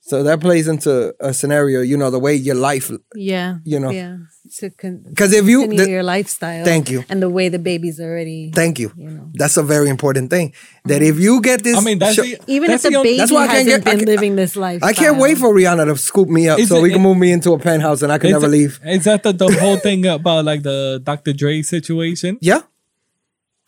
So 0.01 0.23
that 0.23 0.41
plays 0.41 0.69
into 0.69 1.15
a 1.19 1.33
scenario, 1.33 1.81
you 1.81 1.97
know, 1.97 2.11
the 2.11 2.19
way 2.21 2.35
your 2.35 2.55
life. 2.57 2.91
Yeah. 3.15 3.57
You 3.65 3.81
know. 3.81 3.91
Yeah. 3.91 4.19
To 4.59 4.69
con- 4.71 5.03
Because 5.09 5.33
if 5.33 5.47
you, 5.47 5.67
the- 5.67 5.89
your 5.89 6.03
lifestyle. 6.03 6.65
Thank 6.67 6.91
you. 6.91 7.03
And 7.09 7.23
the 7.23 7.31
way 7.31 7.49
the 7.49 7.59
baby's 7.59 7.99
already. 7.99 8.51
thank 8.55 8.79
you. 8.79 8.93
You 8.95 9.09
know. 9.11 9.31
That's 9.33 9.57
a 9.57 9.63
very 9.63 9.89
important 9.89 10.29
thing. 10.31 10.53
That 10.85 11.01
mm-hmm. 11.01 11.17
if 11.17 11.19
you 11.19 11.41
get 11.41 11.65
this, 11.65 11.79
I 11.79 11.81
mean, 11.81 11.99
that's 11.99 12.15
show- 12.17 12.23
the 12.23 12.39
Even 12.47 12.69
that's 12.71 12.85
if 12.85 12.91
the 12.93 12.99
only- 12.99 13.09
baby 13.11 13.19
That's 13.19 13.33
why 13.33 13.45
I 13.45 13.47
can't 13.47 13.69
hasn't 13.69 13.85
get- 13.85 13.91
I 13.91 13.97
been 13.97 13.99
can't- 14.01 14.09
living 14.09 14.37
this 14.37 14.55
life. 14.55 14.85
I 14.85 14.93
can't 14.93 15.17
wait 15.19 15.39
for 15.39 15.49
Rihanna 15.55 15.87
to 15.87 15.97
scoop 15.97 16.29
me 16.29 16.49
up 16.49 16.59
Is 16.59 16.69
so 16.69 16.77
it- 16.77 16.83
we 16.83 16.91
can 16.93 17.01
move 17.01 17.17
me 17.17 17.33
into 17.33 17.53
a 17.53 17.59
penthouse 17.59 18.03
and 18.03 18.13
I 18.13 18.19
can 18.19 18.31
never 18.33 18.47
it- 18.47 18.51
leave. 18.51 18.81
Is 18.85 19.05
that 19.05 19.23
the, 19.23 19.33
the 19.33 19.51
whole 19.61 19.77
thing 19.87 20.05
about 20.07 20.45
like 20.45 20.63
the 20.63 21.01
Dr. 21.03 21.33
Dre 21.33 21.63
situation 21.63 22.37
Yeah. 22.43 22.61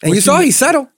And 0.02 0.14
you 0.14 0.20
saw 0.20 0.38
you- 0.40 0.46
he 0.46 0.50
settled. 0.50 0.88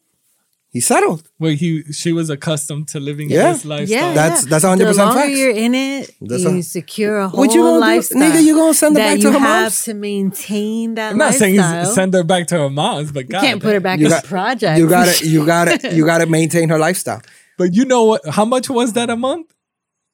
He 0.71 0.81
settled. 0.81 1.23
where 1.39 1.53
he 1.55 1.83
she 1.93 2.13
was 2.13 2.29
accustomed 2.29 2.89
to 2.89 3.01
living 3.01 3.31
Yeah. 3.31 3.47
in 3.49 3.53
this 3.55 3.65
lifestyle? 3.65 3.99
Yeah, 4.09 4.13
That's- 4.15 4.43
yeah. 4.45 4.51
that's 4.51 4.65
100% 4.65 4.79
The 4.99 5.05
longer 5.05 5.21
facts. 5.21 5.39
you're 5.39 5.51
in 5.51 5.75
it, 5.75 6.15
That's 6.21 6.43
you 6.43 6.59
a- 6.59 6.63
secure 6.63 7.19
a 7.21 7.29
whole 7.29 7.41
What 7.41 7.55
you 7.55 7.63
gonna 7.63 7.77
do? 7.77 7.81
lifestyle. 7.81 8.21
Nigga, 8.21 8.43
you 8.45 8.55
gonna 8.55 8.75
send 8.75 8.97
her 8.97 9.03
back 9.03 9.19
to 9.21 9.33
her 9.33 9.33
mom's. 9.33 9.35
you 9.35 9.41
her 9.41 9.55
have 9.55 9.63
mom's? 9.65 9.85
to 9.85 9.95
maintain 9.95 10.95
that 10.97 11.13
I'm 11.13 11.19
not 11.19 11.35
saying 11.35 11.57
lifestyle. 11.57 11.95
send 11.95 12.13
her 12.15 12.23
back 12.25 12.47
to 12.49 12.59
her 12.59 12.71
mom's, 12.71 13.13
but 13.13 13.25
you 13.25 13.29
God, 13.31 13.41
can't 13.41 13.63
put 13.63 13.73
her 13.73 13.81
back 13.81 13.99
You 13.99 14.07
as 14.07 14.13
got- 14.13 14.25
project. 14.25 14.79
You 14.79 14.89
gotta, 14.89 15.27
you 15.35 15.47
gotta, 15.47 15.95
you 15.97 16.05
gotta 16.05 16.27
maintain 16.27 16.69
her 16.69 16.79
lifestyle. 16.79 17.23
But 17.57 17.75
you 17.75 17.85
know 17.87 18.05
what? 18.05 18.27
How 18.29 18.45
much 18.45 18.69
was 18.69 18.93
that 18.93 19.09
a 19.09 19.17
month? 19.17 19.47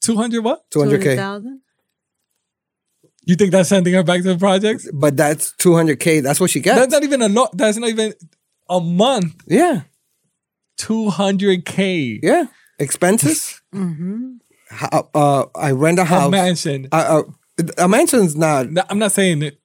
Two 0.02 0.16
hundred 0.16 0.44
what? 0.44 0.62
200K. 0.70 1.16
200,000? 1.16 1.60
You 3.26 3.34
think 3.36 3.52
that's 3.52 3.70
sending 3.70 3.94
her 3.94 4.02
back 4.04 4.22
to 4.22 4.28
the 4.34 4.38
projects? 4.38 4.86
But 4.92 5.16
that's 5.16 5.52
200K. 5.58 6.22
That's 6.22 6.38
what 6.38 6.50
she 6.50 6.60
gets. 6.60 6.78
That's 6.78 6.92
not 6.92 7.02
even 7.02 7.22
a 7.22 7.28
lot. 7.28 7.56
That's 7.56 7.76
not 7.78 7.88
even 7.88 8.12
a 8.68 8.80
month. 8.80 9.34
yeah. 9.46 9.82
Two 10.76 11.10
hundred 11.10 11.64
k. 11.64 12.18
Yeah. 12.22 12.44
Expenses. 12.78 13.60
Mm-hmm. 13.74 14.36
Ho- 14.70 15.10
uh, 15.14 15.44
I 15.56 15.72
rent 15.72 15.98
a 15.98 16.04
house. 16.04 16.26
A 16.28 16.30
mansion. 16.30 16.88
Uh, 16.92 17.22
uh, 17.58 17.62
a 17.78 17.88
mansion's 17.88 18.34
not. 18.36 18.70
No, 18.70 18.82
I'm 18.88 18.98
not 18.98 19.12
saying 19.12 19.42
it. 19.42 19.60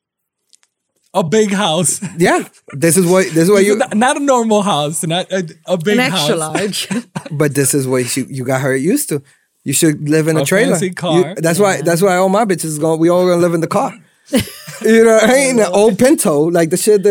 A 1.14 1.24
big 1.24 1.52
house. 1.52 2.00
Yeah. 2.18 2.48
This 2.74 2.98
is 2.98 3.06
what. 3.06 3.26
This 3.26 3.44
is 3.46 3.50
what 3.52 3.64
you. 3.66 3.76
not, 3.78 3.96
not 3.96 4.18
a 4.18 4.20
normal 4.20 4.62
house. 4.64 5.04
Not 5.06 5.32
a, 5.32 5.48
a 5.66 5.78
big 5.78 5.96
An 6.00 6.12
extra 6.12 6.40
house. 6.40 6.56
large. 6.56 6.88
But 7.32 7.56
this 7.56 7.74
is 7.74 7.88
what 7.88 8.16
you, 8.18 8.26
you 8.30 8.44
got 8.44 8.62
her 8.62 8.76
used 8.76 9.10
to. 9.10 9.22
You 9.64 9.74
should 9.74 10.08
live 10.10 10.28
in 10.28 10.38
a, 10.38 10.42
A 10.42 10.46
trailer. 10.46 10.72
fancy 10.74 10.88
You- 10.88 10.94
car. 10.96 11.36
that's 11.38 11.60
why. 11.60 11.82
That's 11.82 12.02
why 12.02 12.16
all 12.18 12.30
my 12.30 12.46
bitches 12.46 12.80
going. 12.80 13.00
We 13.00 13.10
all 13.10 13.26
gonna 13.28 13.42
live 13.42 13.54
in 13.54 13.62
the 13.62 13.68
car. 13.68 13.94
You 14.32 15.04
know, 15.04 15.20
I 15.24 15.34
ain't 15.34 15.60
an 15.60 15.68
old 15.74 15.98
Pinto 16.00 16.42
like 16.52 16.70
the 16.70 16.78
shit 16.78 17.04
the 17.04 17.10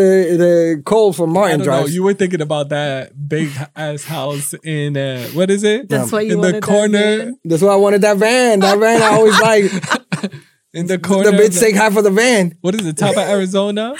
the 0.79 0.83
Cole 0.85 1.12
from 1.12 1.31
I 1.31 1.33
Martin 1.33 1.59
don't 1.61 1.66
know. 1.66 1.73
drives. 1.81 1.95
You 1.95 2.03
were 2.03 2.14
thinking 2.14 2.41
about 2.41 2.69
that 2.71 3.29
big 3.29 3.51
ass 3.77 4.05
house 4.05 4.55
in 4.64 4.97
uh, 4.97 5.27
what 5.29 5.51
is 5.51 5.64
it? 5.64 5.89
That's 5.89 6.11
why 6.12 6.23
you 6.23 6.33
in 6.33 6.39
wanted 6.39 6.55
the 6.57 6.61
corner. 6.66 6.99
van? 6.99 7.39
that's 7.45 7.62
why 7.62 7.73
I 7.73 7.77
wanted 7.77 8.01
that 8.03 8.16
van. 8.16 8.61
That 8.61 8.79
van 8.79 9.03
I 9.03 9.07
always 9.09 9.39
like. 9.41 10.33
In 10.75 10.87
the 10.87 10.99
corner. 10.99 11.31
the 11.31 11.37
of 11.37 11.51
bitch 11.51 11.59
take 11.59 11.75
half 11.75 11.97
of 11.97 12.05
the 12.05 12.11
van. 12.11 12.55
What 12.61 12.75
is 12.75 12.85
it? 12.87 12.99
Top 12.99 13.12
of 13.16 13.27
Arizona. 13.27 13.95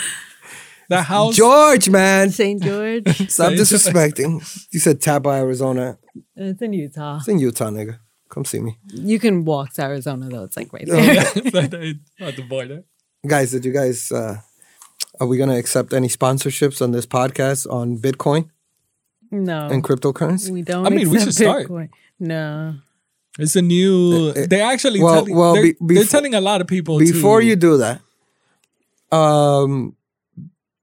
That 0.91 1.05
house. 1.05 1.35
George, 1.35 1.89
man. 1.89 2.31
St. 2.31 2.63
George. 2.63 3.07
Stop 3.31 3.55
Saint 3.55 3.59
disrespecting. 3.59 4.67
You 4.71 4.79
said 4.79 5.01
Tampa, 5.01 5.31
Arizona. 5.31 5.99
it's 6.37 6.61
in 6.61 6.75
Utah. 6.75 7.17
It's 7.17 7.29
in 7.29 7.39
Utah, 7.39 7.71
nigga. 7.71 7.99
Come 8.29 8.45
see 8.45 8.61
me. 8.61 8.77
You 8.93 9.19
can 9.19 9.47
walk 9.47 9.73
to 9.75 9.83
Arizona 9.83 10.29
though. 10.29 10.45
It's 10.45 10.59
like 10.59 10.71
right 10.73 10.87
Oh, 10.89 10.95
there. 10.95 11.95
At 12.21 12.37
the 12.37 12.45
border. 12.47 12.85
Guys, 13.27 13.51
did 13.51 13.65
you 13.65 13.73
guys 13.73 14.13
uh 14.13 14.39
are 15.21 15.27
we 15.27 15.37
gonna 15.37 15.57
accept 15.57 15.93
any 15.93 16.09
sponsorships 16.09 16.81
on 16.81 16.93
this 16.93 17.07
podcast 17.07 17.71
on 17.71 17.99
Bitcoin 17.99 18.49
no. 19.31 19.67
and 19.69 19.83
cryptocurrency? 19.83 20.51
we 20.51 20.63
don't. 20.63 20.87
I 20.87 20.91
mean, 20.91 21.11
we 21.11 21.17
accept 21.17 21.37
should 21.39 21.45
start. 21.69 21.91
No. 22.21 22.75
It's 23.39 23.55
a 23.57 23.63
new. 23.63 24.33
Uh, 24.37 24.41
uh, 24.43 24.47
They 24.49 24.61
actually. 24.61 25.01
well- 25.03 25.15
telling, 25.17 25.35
well, 25.37 25.55
they're, 25.55 25.75
be- 25.85 25.95
they're 25.95 26.05
telling 26.05 26.35
a 26.35 26.41
lot 26.41 26.61
of 26.61 26.67
people 26.67 26.99
Before 26.99 27.41
to, 27.41 27.47
you 27.47 27.57
do 27.57 27.79
that, 27.79 28.01
um 29.13 29.95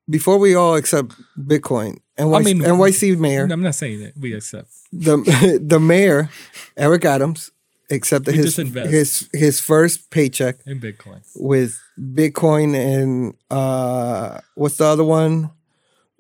before 0.10 0.38
we 0.38 0.54
all 0.56 0.76
accept 0.76 1.16
Bitcoin, 1.38 1.98
NYC, 2.18 2.36
I 2.36 2.42
mean- 2.44 2.62
NYC 2.62 3.18
mayor, 3.18 3.48
I'm 3.50 3.64
not 3.64 3.76
saying 3.76 4.02
that 4.04 4.14
We 4.18 4.34
accept. 4.34 4.70
the 4.92 5.18
the 5.64 5.80
mayor, 5.80 6.30
Eric 6.78 7.06
Adams, 7.06 7.52
accepted 7.92 8.36
We 8.36 8.44
his 8.44 8.56
his 8.56 9.30
his 9.34 9.62
first 9.62 10.10
paycheck 10.10 10.56
in 10.66 10.80
Bitcoin. 10.80 11.22
with 11.36 11.80
Bitcoin 12.00 12.76
and 12.76 13.34
uh 13.50 14.40
what's 14.56 14.78
the 14.78 14.86
other 14.86 15.04
one? 15.04 15.52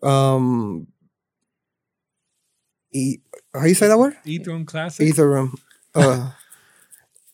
Um 0.04 0.88
e- 2.94 3.18
how 3.54 3.66
you 3.66 3.74
say 3.74 3.88
that 3.88 3.98
word? 3.98 4.16
Ethereum 4.26 4.66
Classic. 4.68 5.08
Ethereum. 5.08 5.58
Uh 5.94 6.32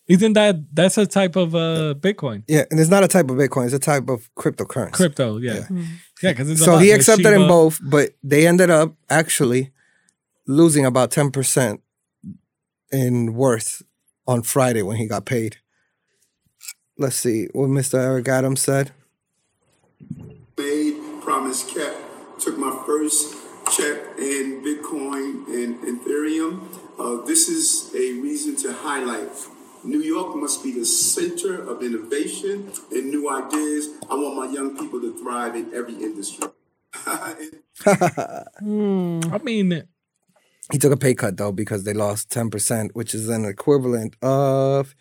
Isn't 0.07 0.33
that 0.33 0.55
that's 0.73 0.97
a 0.97 1.05
type 1.05 1.35
of 1.37 1.55
uh 1.55 1.93
Bitcoin 1.97 2.43
yeah, 2.47 2.63
and 2.69 2.79
it's 2.79 2.89
not 2.89 3.03
a 3.03 3.07
type 3.07 3.29
of 3.29 3.37
Bitcoin, 3.37 3.65
it's 3.65 3.73
a 3.73 3.79
type 3.79 4.09
of 4.09 4.29
cryptocurrency. 4.35 4.93
crypto? 4.93 5.37
Yeah, 5.37 5.65
yeah. 6.21 6.33
Because 6.33 6.59
so 6.59 6.77
he 6.77 6.91
accepted 6.91 7.27
in 7.33 7.47
both, 7.47 7.79
but 7.81 8.11
they 8.23 8.45
ended 8.45 8.69
up 8.69 8.93
actually 9.09 9.71
losing 10.47 10.85
about 10.85 11.11
10% 11.11 11.79
in 12.91 13.33
worth 13.33 13.83
on 14.31 14.41
Friday 14.43 14.81
when 14.81 14.97
he 14.97 15.05
got 15.05 15.25
paid. 15.25 15.57
Let's 16.97 17.17
see 17.17 17.47
what 17.53 17.69
Mr. 17.69 17.99
Eric 17.99 18.27
Adams 18.27 18.61
said. 18.61 18.91
made, 20.57 20.95
promise 21.21 21.63
kept. 21.63 21.97
Took 22.39 22.57
my 22.57 22.71
first 22.85 23.35
check 23.75 23.97
in 24.17 24.63
Bitcoin 24.63 25.45
and 25.47 25.79
Ethereum. 25.83 26.61
Uh, 26.97 27.25
this 27.25 27.49
is 27.49 27.93
a 27.93 28.21
reason 28.21 28.55
to 28.57 28.73
highlight. 28.73 29.29
New 29.83 30.01
York 30.01 30.35
must 30.35 30.63
be 30.63 30.71
the 30.71 30.85
center 30.85 31.61
of 31.61 31.81
innovation 31.81 32.71
and 32.91 33.09
new 33.09 33.29
ideas. 33.29 33.89
I 34.09 34.15
want 34.15 34.35
my 34.35 34.53
young 34.53 34.77
people 34.77 35.01
to 35.01 35.17
thrive 35.21 35.55
in 35.55 35.73
every 35.73 35.95
industry. 35.95 36.47
I 37.05 37.35
mean, 39.43 39.83
He 40.71 40.77
took 40.77 40.93
a 40.93 40.97
pay 40.97 41.13
cut 41.13 41.37
though 41.37 41.51
because 41.51 41.83
they 41.83 41.93
lost 41.93 42.29
10%, 42.29 42.91
which 42.93 43.13
is 43.13 43.29
an 43.29 43.45
equivalent 43.45 44.15
of 44.21 44.95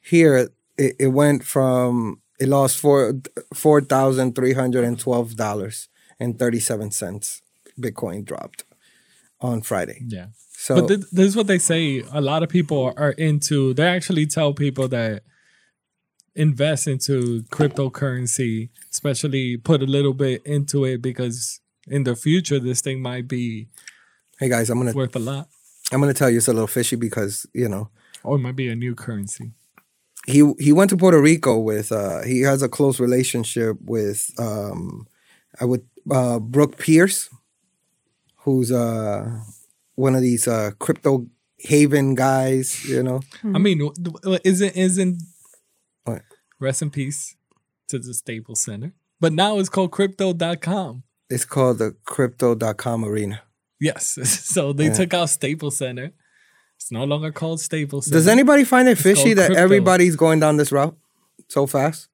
here 0.00 0.50
it, 0.76 0.96
it 0.98 1.08
went 1.08 1.44
from 1.44 2.20
it 2.40 2.48
lost 2.48 2.76
four 2.76 3.14
four 3.54 3.80
thousand 3.80 4.34
three 4.34 4.52
hundred 4.52 4.84
and 4.84 4.98
twelve 4.98 5.36
dollars 5.36 5.88
and 6.18 6.38
thirty 6.38 6.60
seven 6.60 6.90
cents. 6.90 7.40
Bitcoin 7.80 8.24
dropped 8.24 8.64
on 9.40 9.62
Friday. 9.62 10.02
yeah. 10.06 10.26
So 10.50 10.74
but 10.76 10.88
th- 10.88 11.00
this 11.12 11.26
is 11.26 11.36
what 11.36 11.46
they 11.46 11.58
say. 11.58 12.02
A 12.12 12.20
lot 12.20 12.42
of 12.42 12.48
people 12.48 12.92
are 12.96 13.12
into. 13.12 13.74
They 13.74 13.86
actually 13.86 14.26
tell 14.26 14.52
people 14.52 14.88
that 14.88 15.22
invest 16.34 16.86
into 16.86 17.42
cryptocurrency, 17.50 18.70
especially 18.90 19.56
put 19.56 19.82
a 19.82 19.86
little 19.86 20.14
bit 20.14 20.44
into 20.44 20.84
it 20.84 21.02
because 21.02 21.60
in 21.88 22.04
the 22.04 22.14
future 22.14 22.60
this 22.60 22.80
thing 22.80 23.02
might 23.02 23.26
be 23.26 23.68
hey 24.42 24.48
guys, 24.48 24.70
I'm 24.70 24.78
gonna 24.78 24.92
worth 24.92 25.14
a 25.14 25.20
lot, 25.20 25.48
I'm 25.92 26.00
gonna 26.00 26.12
tell 26.14 26.28
you 26.28 26.38
it's 26.38 26.48
a 26.48 26.52
little 26.52 26.66
fishy 26.66 26.96
because 26.96 27.46
you 27.54 27.68
know 27.68 27.88
or 28.24 28.36
it 28.36 28.40
might 28.40 28.56
be 28.56 28.68
a 28.68 28.74
new 28.74 28.94
currency. 28.94 29.52
he 30.26 30.52
he 30.58 30.72
went 30.72 30.90
to 30.90 30.96
Puerto 30.96 31.20
Rico 31.20 31.58
with 31.58 31.92
uh 31.92 32.22
he 32.22 32.40
has 32.42 32.62
a 32.62 32.68
close 32.68 32.98
relationship 32.98 33.76
with 33.84 34.30
um 34.38 35.06
I 35.60 35.64
would 35.64 35.84
uh 36.10 36.40
Brock 36.40 36.76
Pierce, 36.78 37.30
who's 38.38 38.72
uh 38.72 39.40
one 39.94 40.14
of 40.16 40.22
these 40.22 40.48
uh 40.48 40.72
crypto 40.80 41.26
haven 41.58 42.16
guys, 42.16 42.84
you 42.88 43.02
know. 43.02 43.20
I 43.44 43.58
mean, 43.58 43.90
isn't 44.44 44.76
isn't 44.76 45.22
What? 46.04 46.22
rest 46.58 46.82
in 46.82 46.90
peace 46.90 47.36
to 47.88 47.98
the 48.00 48.12
Staples 48.14 48.60
Center, 48.60 48.92
but 49.20 49.32
now 49.32 49.58
it's 49.60 49.68
called 49.68 49.92
Crypto.com. 49.92 51.04
It's 51.30 51.44
called 51.44 51.78
the 51.78 51.94
crypto.com 52.04 53.04
arena. 53.04 53.42
Yes, 53.82 54.04
so 54.54 54.72
they 54.72 54.88
took 54.90 55.12
out 55.12 55.28
Staples 55.30 55.76
Center. 55.78 56.12
It's 56.76 56.90
no 56.92 57.04
longer 57.04 57.30
called 57.32 57.60
Staples 57.60 58.06
Center. 58.06 58.18
Does 58.18 58.28
anybody 58.28 58.64
find 58.64 58.88
it 58.88 58.92
It's 58.92 59.02
fishy 59.02 59.34
that 59.34 59.46
crypto. 59.46 59.62
everybody's 59.62 60.16
going 60.16 60.40
down 60.40 60.56
this 60.56 60.70
route 60.72 60.96
so 61.48 61.66
fast? 61.66 62.08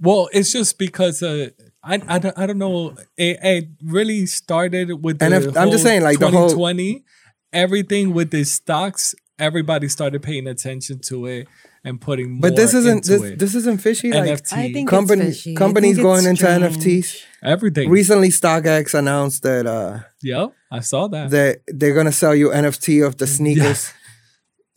Well, 0.00 0.28
it's 0.32 0.52
just 0.52 0.78
because 0.78 1.22
uh, 1.22 1.48
I 1.82 1.94
I 2.06 2.18
don't, 2.18 2.38
I 2.38 2.46
don't 2.46 2.58
know. 2.58 2.94
It, 3.16 3.38
it 3.42 3.68
really 3.82 4.26
started 4.26 5.02
with 5.02 5.18
the 5.18 5.24
And 5.24 5.34
if- 5.34 5.56
I'm 5.56 5.70
just 5.70 5.84
saying, 5.84 6.02
like, 6.02 6.18
the 6.18 6.26
whole- 6.30 6.48
2020, 6.50 7.04
everything 7.52 8.12
with 8.12 8.30
the 8.30 8.44
stocks, 8.44 9.14
everybody 9.38 9.88
started 9.88 10.22
paying 10.22 10.46
attention 10.46 10.98
to 11.00 11.26
it 11.26 11.48
and 11.84 12.00
putting 12.00 12.32
more. 12.32 12.40
But 12.42 12.56
this 12.56 12.74
isn't 12.74 12.96
into 12.98 13.10
this, 13.10 13.22
it. 13.22 13.38
this 13.38 13.54
isn't 13.54 13.80
fishy. 13.80 14.10
Like 14.12 14.24
NFT, 14.30 14.52
I 14.52 14.72
think 14.72 14.88
company 14.88 15.24
it's 15.26 15.36
fishy. 15.38 15.52
I 15.56 15.58
companies 15.58 15.96
think 15.96 16.04
going 16.04 16.26
it's 16.26 16.42
into. 16.42 16.46
NFTs. 16.46 17.22
everything. 17.42 17.90
Recently, 17.90 18.28
StockX 18.28 18.94
announced 18.98 19.42
that 19.42 19.66
uh 19.66 20.00
yep, 20.22 20.52
I 20.70 20.80
saw 20.80 21.06
that. 21.08 21.30
that 21.30 21.60
they're 21.68 21.94
gonna 21.94 22.12
sell 22.12 22.34
you 22.34 22.50
NFT 22.50 23.06
of 23.06 23.16
the 23.16 23.26
sneakers. 23.26 23.92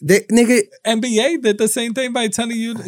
They 0.01 0.21
nigga, 0.31 0.61
NBA 0.87 1.41
did 1.41 1.57
the 1.57 1.67
same 1.67 1.93
thing 1.93 2.13
by 2.13 2.29
telling 2.29 2.55
you. 2.55 2.69
you 2.69 2.79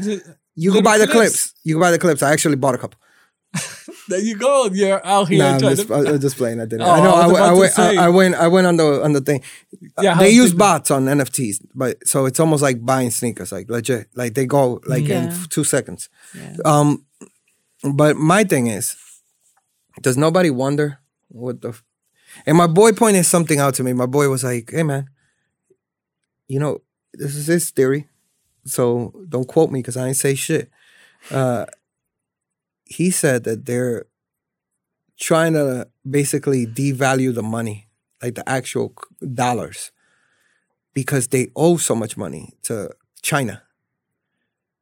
can 0.72 0.76
Little 0.76 0.82
buy 0.82 0.98
the 0.98 1.08
clips. 1.08 1.14
clips. 1.52 1.54
You 1.66 1.74
can 1.76 1.82
buy 1.82 1.92
the 1.92 2.00
clips. 2.00 2.24
I 2.24 2.32
actually 2.32 2.56
bought 2.56 2.74
a 2.74 2.78
couple. 2.78 2.98
There 4.08 4.20
you 4.20 4.36
go. 4.36 4.66
You're 4.72 5.06
out 5.06 5.30
here. 5.30 5.40
Nah, 5.40 5.54
I'm 5.54 5.60
just, 5.60 5.88
to- 5.88 5.94
I'm 5.94 6.20
just 6.20 6.36
playing. 6.36 6.60
I 6.60 6.66
didn't. 6.66 6.82
Oh, 6.82 6.92
I 6.92 7.00
know. 7.02 7.14
I 7.14 7.22
I, 7.22 7.28
went- 7.28 7.40
I, 7.40 7.54
went. 7.54 7.80
I, 7.80 7.96
I 8.06 8.10
went. 8.10 8.36
I 8.36 8.48
went 8.48 8.68
on 8.68 8.76
the 8.78 9.04
on 9.04 9.14
the 9.14 9.22
thing. 9.22 9.42
Yeah, 10.02 10.16
they 10.18 10.32
use 10.32 10.52
the- 10.52 10.58
bots 10.58 10.92
on 10.92 11.06
NFTs, 11.06 11.66
but 11.76 12.06
so 12.08 12.26
it's 12.26 12.40
almost 12.40 12.62
like 12.62 12.84
buying 12.86 13.12
sneakers, 13.12 13.52
like 13.52 13.70
legit. 13.70 14.08
Like 14.16 14.34
they 14.34 14.46
go 14.46 14.82
like 14.86 15.04
in 15.04 15.26
Yeah. 15.26 15.30
f- 15.32 15.48
two 15.50 15.64
seconds. 15.64 16.10
Um, 16.66 17.06
but 17.94 18.18
my 18.18 18.44
thing 18.44 18.68
is, 18.68 18.96
does 20.02 20.18
nobody 20.18 20.50
wonder 20.50 21.00
what 21.30 21.62
the? 21.62 21.70
f- 21.70 21.84
And 22.46 22.58
my 22.58 22.68
boy 22.68 22.92
pointed 22.94 23.26
something 23.26 23.60
out 23.60 23.76
to 23.76 23.84
me. 23.84 23.94
My 23.94 24.08
boy 24.08 24.28
was 24.30 24.44
like, 24.44 24.72
"Hey 24.72 24.84
man, 24.84 25.10
you 26.48 26.60
know 26.60 26.82
this 27.14 27.36
is 27.36 27.48
his 27.48 27.70
theory, 27.72 28.10
so 28.66 29.14
don't 29.30 29.48
quote 29.48 29.72
me 29.72 29.80
because 29.80 29.96
I 29.96 30.08
ain't 30.08 30.18
say 30.18 30.36
shit." 30.36 30.70
Uh, 31.30 31.66
he 32.92 33.12
said 33.12 33.44
that 33.46 33.66
they're 33.66 34.06
trying 35.20 35.54
to 35.54 35.88
basically 36.10 36.66
devalue 36.66 37.34
the 37.34 37.44
money, 37.44 37.88
like 38.22 38.36
the 38.36 38.48
actual 38.50 38.94
dollars, 39.34 39.92
because 40.94 41.28
they 41.30 41.48
owe 41.56 41.78
so 41.78 41.96
much 41.96 42.18
money 42.18 42.54
to 42.64 42.90
China. 43.22 43.64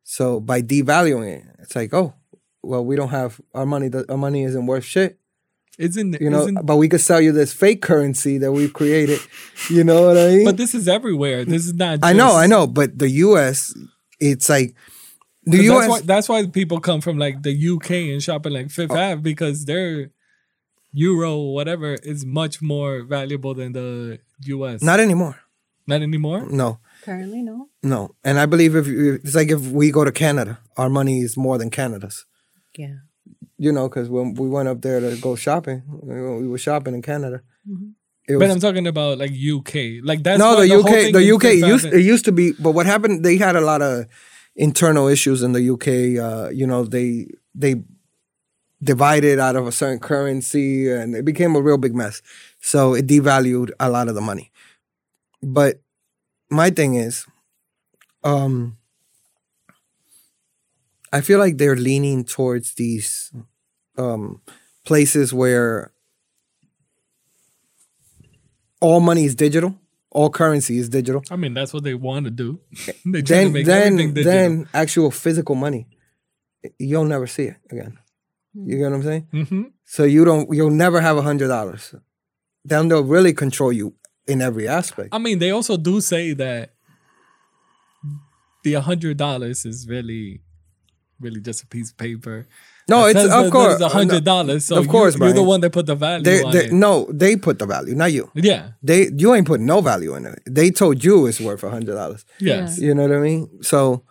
So 0.03 0.40
by 0.40 0.61
devaluing 0.61 1.38
it, 1.38 1.44
it's 1.60 1.76
like, 1.76 1.94
oh, 1.94 2.14
well, 2.64 2.84
we 2.84 2.95
don't 2.95 3.10
have 3.10 3.40
our 3.53 3.65
money. 3.65 3.90
Our 4.10 4.18
money 4.18 4.44
isn't 4.44 4.65
worth 4.65 4.84
shit, 4.84 5.19
Isn't 5.77 6.19
you 6.19 6.30
know. 6.30 6.41
isn't- 6.41 6.65
But 6.65 6.77
we 6.77 6.90
could 6.90 7.02
sell 7.02 7.22
you 7.22 7.31
this 7.31 7.53
fake 7.53 7.81
currency 7.81 8.38
that 8.40 8.52
we've 8.52 8.73
created. 8.73 9.19
You 9.69 9.84
know 9.84 10.07
what 10.07 10.18
I 10.18 10.27
mean? 10.30 10.45
but 10.45 10.57
this 10.57 10.73
is 10.73 10.88
everywhere. 10.88 11.45
This 11.45 11.65
is 11.65 11.73
not. 11.73 11.99
I 12.02 12.14
know, 12.14 12.36
I 12.36 12.48
know. 12.48 12.65
But 12.65 12.98
the 12.98 13.10
U.S., 13.27 13.73
it's 14.19 14.49
like 14.49 14.73
the 15.44 15.57
'Cause 15.57 15.66
U.S. 15.66 15.80
That's 15.80 15.90
why, 15.90 15.99
that's 16.02 16.30
why 16.30 16.48
people 16.48 16.80
come 16.80 17.02
from 17.02 17.18
like 17.18 17.44
the 17.44 17.53
UK 17.74 17.91
and 18.11 18.22
shop 18.22 18.45
at 18.45 18.52
like 18.52 18.70
Fifth 18.70 18.91
Oh. 18.91 18.98
Ave 18.98 19.22
because 19.22 19.66
their 19.66 20.11
euro 20.91 21.38
whatever 21.38 21.94
is 21.95 22.26
much 22.26 22.61
more 22.61 23.03
valuable 23.03 23.53
than 23.53 23.74
the 23.74 24.20
US. 24.48 24.82
not 24.82 24.99
anymore. 24.99 25.36
not 25.88 26.02
anymore. 26.02 26.45
No. 26.49 26.80
Currently, 27.03 27.41
no. 27.41 27.70
No, 27.82 28.16
and 28.24 28.38
I 28.40 28.45
believe 28.45 28.76
if 28.76 28.86
it's 28.88 29.34
like 29.36 29.49
if 29.49 29.61
we 29.72 29.90
go 29.90 30.03
to 30.03 30.11
Canada, 30.11 30.60
our 30.78 30.90
money 30.90 31.22
is 31.22 31.38
more 31.38 31.57
than 31.57 31.70
Canada's. 31.70 32.26
Yeah. 32.78 32.95
You 33.57 33.72
know, 33.72 33.88
because 33.90 34.10
when 34.10 34.34
we 34.36 34.48
went 34.49 34.68
up 34.68 34.82
there 34.82 34.99
to 34.99 35.16
go 35.18 35.36
shopping, 35.36 35.82
we 36.41 36.48
were 36.48 36.57
shopping 36.57 36.94
in 36.94 37.02
Canada. 37.02 37.41
Mm-hmm. 37.68 37.90
It 38.28 38.38
But 38.38 38.48
was, 38.48 38.52
I'm 38.52 38.60
talking 38.60 38.86
about 38.88 39.18
like 39.18 39.32
UK. 39.32 40.03
Like 40.03 40.22
that's 40.24 40.38
no, 40.40 40.56
why 40.56 40.68
the 40.68 40.74
whole 40.74 40.84
UK, 40.84 40.90
thing 40.90 41.14
the 41.14 41.32
UK 41.36 41.45
used 41.74 41.86
it 41.86 42.02
used 42.02 42.26
to 42.26 42.32
be, 42.32 42.52
but 42.60 42.72
what 42.72 42.86
happened? 42.86 43.24
They 43.26 43.38
had 43.38 43.56
a 43.56 43.61
lot 43.61 43.82
of 43.82 44.06
internal 44.60 45.07
issues 45.07 45.44
in 45.44 45.53
the 45.53 45.61
UK. 45.72 46.19
Uh, 46.23 46.49
you 46.52 46.68
know, 46.68 46.86
they 46.86 47.27
they 47.56 47.77
divided 48.81 49.40
out 49.40 49.56
of 49.56 49.68
a 49.68 49.72
certain 49.72 49.99
currency, 49.99 50.90
and 50.90 51.15
it 51.15 51.26
became 51.26 51.56
a 51.56 51.61
real 51.61 51.77
big 51.77 51.95
mess. 51.95 52.22
So 52.61 52.94
it 52.94 53.07
devalued 53.07 53.72
a 53.80 53.90
lot 53.90 54.07
of 54.07 54.15
the 54.15 54.22
money. 54.22 54.52
But 55.41 55.81
my 56.49 56.69
thing 56.72 56.95
is, 56.95 57.26
um, 58.23 58.77
I 61.11 61.22
feel 61.22 61.40
like 61.40 61.57
they're 61.57 61.76
leaning 61.76 62.23
towards 62.23 62.76
these 62.76 63.31
um, 63.98 64.41
places 64.86 65.34
where 65.34 65.91
all 68.81 68.99
money 68.99 69.26
is 69.26 69.36
digital, 69.36 69.76
all 70.11 70.30
currency 70.30 70.77
is 70.77 70.90
digital. 70.90 71.23
I 71.30 71.36
mean, 71.36 71.53
that's 71.53 71.73
what 71.73 71.84
they 71.84 71.94
want 71.94 72.26
to 72.26 72.31
do. 72.31 72.60
they 73.06 73.22
try 73.22 73.22
to 73.22 73.23
Then, 73.23 73.53
make 73.53 73.65
then, 73.65 73.81
everything 73.94 74.14
digital. 74.14 74.31
then, 74.34 74.69
actual 74.73 75.11
physical 75.11 75.56
money, 75.56 75.88
you'll 76.80 77.06
never 77.06 77.27
see 77.27 77.44
it 77.44 77.57
again. 77.69 77.98
You 78.53 78.77
get 78.77 78.86
what 78.90 78.94
I'm 78.94 79.03
saying? 79.03 79.27
hmm 79.31 79.61
So 79.86 80.03
you 80.03 80.26
don't, 80.26 80.52
you'll 80.53 80.72
never 80.72 80.99
have 81.02 81.18
a 81.18 81.22
hundred 81.22 81.48
dollars. 81.49 81.94
Then 82.65 82.88
they'll 82.88 83.03
really 83.03 83.34
control 83.34 83.72
you 83.72 83.94
in 84.27 84.41
every 84.41 84.68
aspect. 84.68 85.10
I 85.11 85.18
mean, 85.19 85.40
they 85.40 85.52
also 85.52 85.77
do 85.77 86.02
say 86.02 86.34
that 86.34 86.73
the 88.64 88.73
hundred 88.73 89.18
dollars 89.18 89.65
is 89.65 89.88
really, 89.88 90.41
really 91.19 91.40
just 91.41 91.64
a 91.64 91.68
piece 91.68 91.91
of 91.91 91.98
paper. 91.98 92.48
No, 92.90 93.06
It 93.06 93.11
it's 93.11 93.20
says 93.22 93.32
of 93.32 93.45
that 93.45 93.52
course 93.52 93.80
a 93.82 93.90
hundred 93.90 94.24
dollars. 94.24 94.66
So 94.66 94.78
of 94.78 94.88
course, 94.88 95.16
you, 95.18 95.24
are 95.26 95.34
the 95.34 95.44
one 95.44 95.61
that 95.61 95.72
put 95.72 95.86
the 95.86 95.95
value 95.95 96.24
They, 96.24 96.44
on 96.44 96.52
they, 96.52 96.66
it. 96.66 96.74
no, 96.74 97.07
they 97.11 97.36
put 97.36 97.60
the 97.60 97.66
value, 97.66 97.95
not 97.95 98.11
you. 98.11 98.30
Yeah, 98.36 98.72
They, 98.84 99.10
you 99.16 99.34
ain't 99.36 99.48
put 99.48 99.60
no 99.61 99.82
value 99.82 100.16
in 100.16 100.26
it. 100.26 100.40
They 100.45 100.72
told 100.72 101.03
you 101.03 101.26
it's 101.28 101.40
worth 101.40 101.64
a 101.64 101.70
hundred 101.70 101.95
dollars. 101.95 102.26
yes. 102.40 102.78
You 102.80 102.94
know 102.95 103.03
what 103.03 103.11
I 103.14 103.20
mean? 103.20 103.64
So 103.64 104.03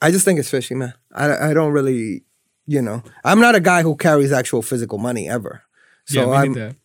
I 0.00 0.10
just 0.10 0.24
think 0.24 0.38
it's 0.38 0.50
fishy, 0.50 0.74
man. 0.74 0.94
I, 1.14 1.50
I 1.50 1.54
don't 1.54 1.72
really, 1.72 2.22
you 2.66 2.80
know, 2.82 3.02
I'm 3.24 3.40
not 3.40 3.54
a 3.54 3.60
guy 3.60 3.82
who 3.82 3.96
carries 3.96 4.32
actual 4.32 4.62
physical 4.62 4.98
money 4.98 5.28
ever. 5.28 5.62
So 6.06 6.30
yeah, 6.32 6.38
I'm, 6.38 6.52
neither. 6.52 6.76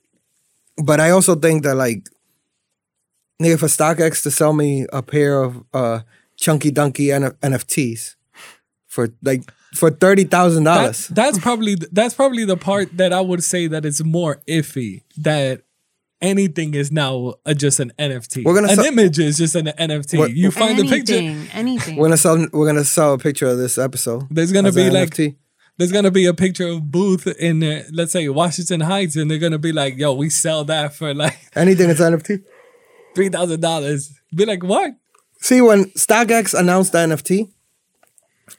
but 0.84 0.99
I 0.99 1.11
also 1.11 1.36
think 1.36 1.64
that 1.64 1.76
like, 1.76 2.07
nigga, 3.41 3.60
for 3.60 3.68
StockX 3.68 4.23
to 4.23 4.32
sell 4.32 4.53
me 4.53 4.86
a 4.91 5.02
pair 5.02 5.41
of 5.44 5.64
uh, 5.73 5.99
chunky 6.38 6.72
dunky 6.72 7.14
N- 7.14 7.32
NFTs 7.53 8.15
for 8.88 9.10
like 9.22 9.44
for 9.76 9.89
thirty 9.91 10.23
thousand 10.23 10.64
That- 10.64 10.76
dollars. 10.81 11.07
that's 11.10 11.38
probably 11.39 11.76
that's 11.91 12.14
probably 12.14 12.45
the 12.45 12.57
part 12.57 12.95
that 12.97 13.14
I 13.14 13.22
would 13.22 13.43
say 13.43 13.68
that 13.68 13.85
it's 13.85 14.03
more 14.03 14.41
iffy 14.47 15.03
that 15.18 15.61
anything 16.22 16.73
is 16.73 16.91
now 16.91 17.35
a, 17.45 17.53
just 17.53 17.80
an 17.80 17.91
NFT. 17.99 18.43
We're 18.45 18.56
gonna 18.56 18.69
an 18.69 18.76
sell- 18.77 18.85
image 18.85 19.19
is 19.19 19.38
just 19.38 19.56
an 19.56 19.68
NFT. 19.68 20.18
What- 20.18 20.31
you 20.31 20.52
find 20.52 20.80
the 20.80 20.88
picture. 20.88 21.15
anything, 21.15 21.47
anything. 21.53 21.95
We're 21.97 22.07
gonna 22.07 22.18
sell. 22.18 22.47
We're 22.53 22.65
gonna 22.68 22.85
sell 22.85 23.14
a 23.14 23.18
picture 23.18 23.47
of 23.47 23.57
this 23.57 23.77
episode. 23.77 24.23
There's 24.31 24.52
gonna 24.52 24.72
be 24.72 24.89
like 24.89 25.10
NFT. 25.11 25.35
there's 25.77 25.91
gonna 25.91 26.11
be 26.11 26.26
a 26.26 26.34
picture 26.34 26.68
of 26.68 26.89
Booth 26.91 27.27
in 27.27 27.61
uh, 27.64 27.84
let's 27.91 28.11
say 28.14 28.27
Washington 28.30 28.81
Heights, 28.81 29.15
and 29.18 29.30
they're 29.30 29.38
gonna 29.39 29.60
be 29.60 29.72
like, 29.73 29.97
"Yo, 29.97 30.14
we 30.14 30.30
sell 30.30 30.64
that 30.65 30.95
for 30.95 31.14
like 31.14 31.38
anything 31.56 31.88
that's 31.89 31.99
NFT. 31.99 32.41
three 33.14 33.30
thousand 33.30 33.60
dollars." 33.61 34.11
Be 34.34 34.45
like, 34.45 34.64
"What?" 34.64 34.91
See, 35.41 35.61
when 35.61 35.85
StockX 35.91 36.57
announced 36.57 36.93
the 36.93 36.99
NFT, 36.99 37.52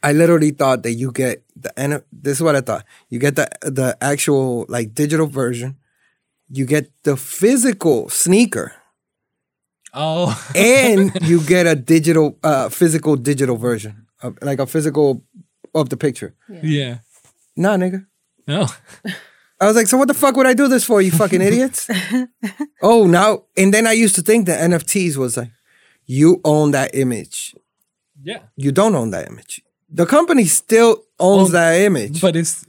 I 0.03 0.13
literally 0.13 0.51
thought 0.51 0.83
that 0.83 0.93
you 0.93 1.13
get 1.13 1.45
the 1.55 1.77
N. 1.79 2.03
This 2.13 2.39
is 2.39 2.43
what 2.43 2.57
I 2.57 2.61
thought. 2.61 2.85
You 3.09 3.19
get 3.19 3.37
the 3.37 3.49
the 3.63 3.97
actual 4.01 4.67
like 4.69 4.95
digital 4.95 5.27
version. 5.27 5.77
You 6.49 6.67
get 6.67 6.91
the 7.03 7.17
physical 7.17 8.09
sneaker, 8.09 8.73
Oh, 9.93 10.31
and 10.55 11.11
you 11.23 11.41
get 11.43 11.67
a 11.67 11.75
digital, 11.75 12.39
uh, 12.43 12.69
physical 12.69 13.17
digital 13.17 13.57
version, 13.57 14.07
of, 14.23 14.39
like 14.43 14.59
a 14.61 14.67
physical 14.67 15.25
of 15.75 15.89
the 15.89 15.97
picture. 15.97 16.35
yeah. 16.63 16.99
Nah, 17.57 17.77
nigga. 17.77 18.07
No. 18.47 18.67
I 19.61 19.67
was 19.67 19.75
like, 19.75 19.87
so 19.87 19.97
what 19.97 20.07
the 20.09 20.15
fuck 20.15 20.37
would 20.37 20.47
I 20.47 20.53
do 20.55 20.69
this 20.69 20.85
for, 20.85 21.01
you 21.01 21.11
fucking 21.11 21.41
idiots? 21.49 21.89
oh, 22.83 23.07
now 23.07 23.45
and 23.57 23.73
then 23.73 23.87
I 23.87 23.93
used 23.93 24.15
to 24.17 24.23
think 24.23 24.47
that 24.47 24.61
NFTs 24.71 25.17
was 25.17 25.37
like, 25.37 25.51
you 26.05 26.41
own 26.45 26.73
that 26.73 26.95
image. 26.95 27.55
Yeah. 28.23 28.41
You 28.57 28.71
don't 28.73 28.95
own 28.95 29.11
that 29.11 29.27
image. 29.29 29.63
The 29.91 30.07
company 30.07 30.45
still 30.47 31.05
owns 31.19 31.53
Well, 31.53 31.63
that 31.63 31.81
image. 31.81 32.21
But 32.21 32.37
it's 32.37 32.65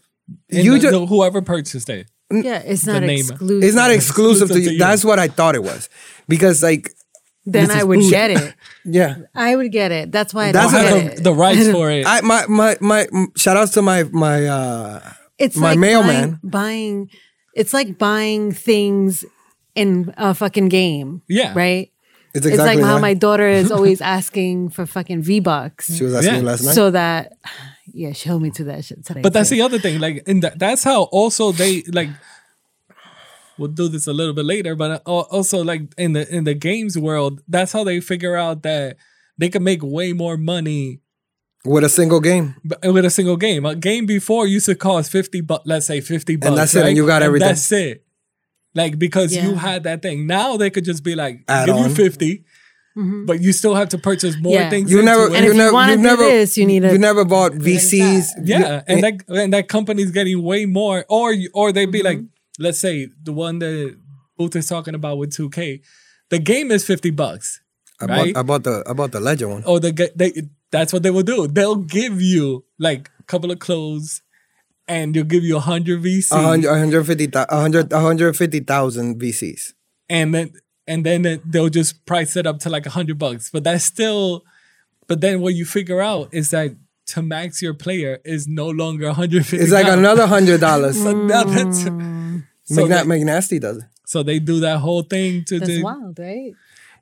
in 0.49 0.65
You 0.65 0.73
the- 0.73 0.79
ju- 0.79 0.91
the- 0.91 1.05
whoever 1.05 1.41
purchased 1.41 1.89
it. 1.89 2.07
yeah, 2.31 2.59
it's 2.65 2.85
not 2.85 3.01
name. 3.01 3.19
exclusive. 3.19 3.63
it's 3.63 3.75
not 3.75 3.91
exclusive 3.91 4.49
to 4.49 4.59
you. 4.59 4.65
to 4.67 4.73
you. 4.73 4.79
That's 4.79 5.03
what 5.05 5.17
I 5.19 5.27
thought 5.27 5.55
it 5.55 5.63
was. 5.63 5.89
Because 6.27 6.61
like, 6.61 6.91
then 7.45 7.71
I 7.71 7.83
would 7.83 8.01
get 8.09 8.31
it. 8.31 8.53
yeah. 8.85 9.15
I 9.33 9.55
would 9.55 9.71
get 9.71 9.91
it. 9.93 10.11
That's 10.11 10.33
why 10.33 10.47
I 10.49 10.51
That's 10.51 10.71
don't 10.73 10.81
I 10.81 10.83
get 10.83 10.93
have 11.03 11.11
it. 11.13 11.15
the, 11.17 11.21
the 11.23 11.33
rights 11.45 11.71
for 11.71 11.89
it. 11.89 12.05
I 12.05 12.19
my 12.21 12.45
my 12.47 12.75
my 12.81 13.07
m- 13.13 13.31
shout 13.37 13.55
outs 13.57 13.71
to 13.73 13.81
my 13.81 14.03
my 14.03 14.45
uh 14.45 15.13
it's 15.39 15.55
my 15.55 15.69
like 15.71 15.79
mailman. 15.79 16.39
Buying, 16.43 17.07
buying. 17.07 17.09
It's 17.55 17.73
like 17.73 17.97
buying 17.97 18.51
things 18.51 19.23
in 19.75 20.13
a 20.17 20.33
fucking 20.35 20.67
game. 20.69 21.21
Yeah. 21.29 21.53
Right. 21.55 21.91
It's 22.45 22.55
It's 22.55 22.63
like 22.63 22.79
how 22.79 22.95
that. 22.95 23.01
my 23.01 23.13
daughter 23.13 23.47
is 23.47 23.71
always 23.77 24.01
asking 24.01 24.69
for 24.69 24.85
fucking 24.85 25.21
V 25.23 25.39
bucks, 25.39 25.93
she 25.95 26.03
was 26.03 26.13
asking 26.13 26.35
Yeah. 26.35 26.41
last 26.41 26.63
night. 26.63 26.75
so 26.75 26.91
that 26.91 27.33
yeah, 27.93 28.11
she 28.13 28.29
held 28.29 28.41
me 28.41 28.51
to 28.51 28.63
that 28.65 28.85
shit 28.85 29.03
today. 29.05 29.21
But 29.21 29.33
that's 29.33 29.49
too. 29.49 29.55
the 29.55 29.61
other 29.63 29.79
thing. 29.79 29.99
Like, 29.99 30.23
in 30.27 30.41
that, 30.41 30.59
that's 30.59 30.83
how 30.83 31.03
also 31.03 31.51
they 31.51 31.83
like. 31.91 32.09
We'll 33.57 33.69
do 33.69 33.87
this 33.87 34.05
a 34.05 34.13
little 34.13 34.33
bit 34.35 34.45
later, 34.45 34.75
but 34.75 35.01
uh, 35.07 35.19
also 35.21 35.63
like 35.63 35.81
in 35.97 36.13
the 36.13 36.31
in 36.33 36.43
the 36.43 36.53
games 36.53 36.95
world, 36.97 37.41
that's 37.47 37.71
how 37.71 37.83
they 37.83 37.99
figure 38.01 38.35
out 38.35 38.61
that 38.63 38.97
they 39.37 39.49
can 39.49 39.63
make 39.63 39.81
way 39.81 40.13
more 40.13 40.37
money 40.37 40.99
with 41.65 41.83
a 41.83 41.89
single 41.89 42.19
game. 42.19 42.55
with 42.83 43.03
a 43.03 43.09
single 43.09 43.35
game. 43.35 43.65
A 43.65 43.73
game 43.75 44.05
before 44.05 44.45
used 44.45 44.67
to 44.67 44.75
cost 44.75 45.11
fifty, 45.11 45.41
but 45.41 45.65
let's 45.65 45.87
say 45.87 46.01
fifty 46.01 46.35
bucks, 46.35 46.49
and 46.49 46.57
that's 46.57 46.75
it, 46.75 46.79
and 46.79 46.85
right? 46.89 46.95
you 46.95 47.07
got 47.07 47.23
everything. 47.23 47.47
That's 47.47 47.71
it. 47.71 48.05
Like 48.79 48.93
because 49.05 49.29
you 49.35 49.55
had 49.55 49.83
that 49.83 49.99
thing. 50.05 50.27
Now 50.27 50.55
they 50.61 50.69
could 50.69 50.85
just 50.91 51.03
be 51.03 51.15
like, 51.23 51.35
Add 51.47 51.65
give 51.67 51.75
you 51.77 51.83
on. 51.83 51.89
50 51.89 52.43
but 53.29 53.41
you 53.45 53.51
still 53.53 53.75
have 53.75 53.89
to 53.89 53.97
purchase 54.09 54.35
more 54.41 54.53
Yeah. 54.57 54.71
things. 54.71 54.89
You 54.91 55.03
never. 55.03 55.25
And 55.27 55.33
you 55.45 55.51
if 55.51 55.53
you 55.53 55.53
never, 55.63 55.73
wanna 55.73 55.91
you 55.91 55.97
do 55.97 56.03
never, 56.11 56.23
this, 56.23 56.57
you 56.57 56.65
need 56.65 56.83
a- 56.83 56.91
you 56.93 56.97
never 56.97 57.23
bought 57.25 57.51
VCs. 57.53 58.25
Yeah, 58.43 58.81
and 58.87 58.97
You- 58.97 59.01
that 59.05 59.15
and 59.43 59.53
that 59.53 59.67
company's 59.67 60.09
getting 60.09 60.41
way 60.41 60.65
more, 60.65 61.05
or 61.07 61.35
or 61.53 61.71
they'd 61.71 61.91
be 61.99 62.01
like, 62.09 62.17
Mm-hmm. 62.17 62.63
let's 62.65 62.79
say 62.79 62.95
the 63.27 63.33
one 63.33 63.59
that 63.59 63.95
Booth 64.37 64.55
is 64.55 64.67
talking 64.67 64.95
about 64.95 65.19
with 65.19 65.31
2K, 65.31 65.81
the 66.33 66.39
game 66.39 66.71
is 66.71 66.83
fifty 66.85 67.11
bucks, 67.11 67.61
I 68.01 68.05
right? 68.05 68.33
bought, 68.33 68.39
I 68.39 68.43
bought 68.49 68.63
the, 68.63 68.83
I 68.89 68.93
bought 68.93 69.11
the 69.11 69.19
Ledger 69.19 69.47
one. 69.47 69.63
or 69.65 69.79
the 69.79 69.91
they 70.15 70.31
that's 70.71 70.91
what 70.91 71.03
they 71.03 71.11
will 71.11 71.23
do. 71.35 71.47
They'll 71.47 71.75
give 71.99 72.19
you 72.19 72.65
like 72.79 73.11
a 73.19 73.23
couple 73.31 73.51
of 73.51 73.59
clothes, 73.59 74.21
and 74.87 75.13
they'll 75.13 75.23
give 75.23 75.43
you 75.43 75.57
a 75.57 75.59
hundred 75.59 76.01
VC, 76.03 76.31
A 76.31 76.41
hundred- 76.41 76.69
150 76.69 77.25
thou- 77.27 77.45
a 77.49 77.59
hundred- 77.59 77.91
150,000 77.91 79.19
VCs. 79.19 79.73
and 80.09 80.33
then 80.33 80.51
and 80.89 81.05
then 81.05 81.41
they'll 81.45 81.67
just 81.69 82.05
price 82.05 82.37
it 82.37 82.47
up 82.47 82.59
to 82.59 82.69
like 82.69 82.85
a 82.85 82.89
hundred 82.89 83.17
bucks. 83.17 83.49
But 83.51 83.63
that's 83.65 83.83
still. 83.83 84.43
But 85.07 85.19
then 85.21 85.41
what 85.41 85.53
you 85.53 85.65
figure 85.65 86.01
out 86.01 86.29
is 86.33 86.49
that 86.51 86.75
to 87.07 87.21
max 87.21 87.61
your 87.61 87.73
player 87.73 88.19
is 88.25 88.47
no 88.47 88.67
longer 88.69 89.07
150. 89.07 89.57
It's 89.57 89.71
like 89.71 89.87
another 89.87 90.27
hundred 90.27 90.59
dollars. 90.61 90.97
Mm. 91.03 91.03
So 91.03 91.13
now 91.25 91.43
that's 91.43 91.83
McNa- 91.83 92.43
so, 92.63 92.87
they, 92.87 92.93
McNasty 92.95 93.59
does 93.61 93.77
it. 93.77 93.83
so 94.05 94.23
they 94.23 94.39
do 94.39 94.59
that 94.61 94.79
whole 94.79 95.03
thing 95.03 95.43
to 95.45 95.59
That's 95.59 95.71
the, 95.71 95.83
wild, 95.83 96.19
right? 96.19 96.51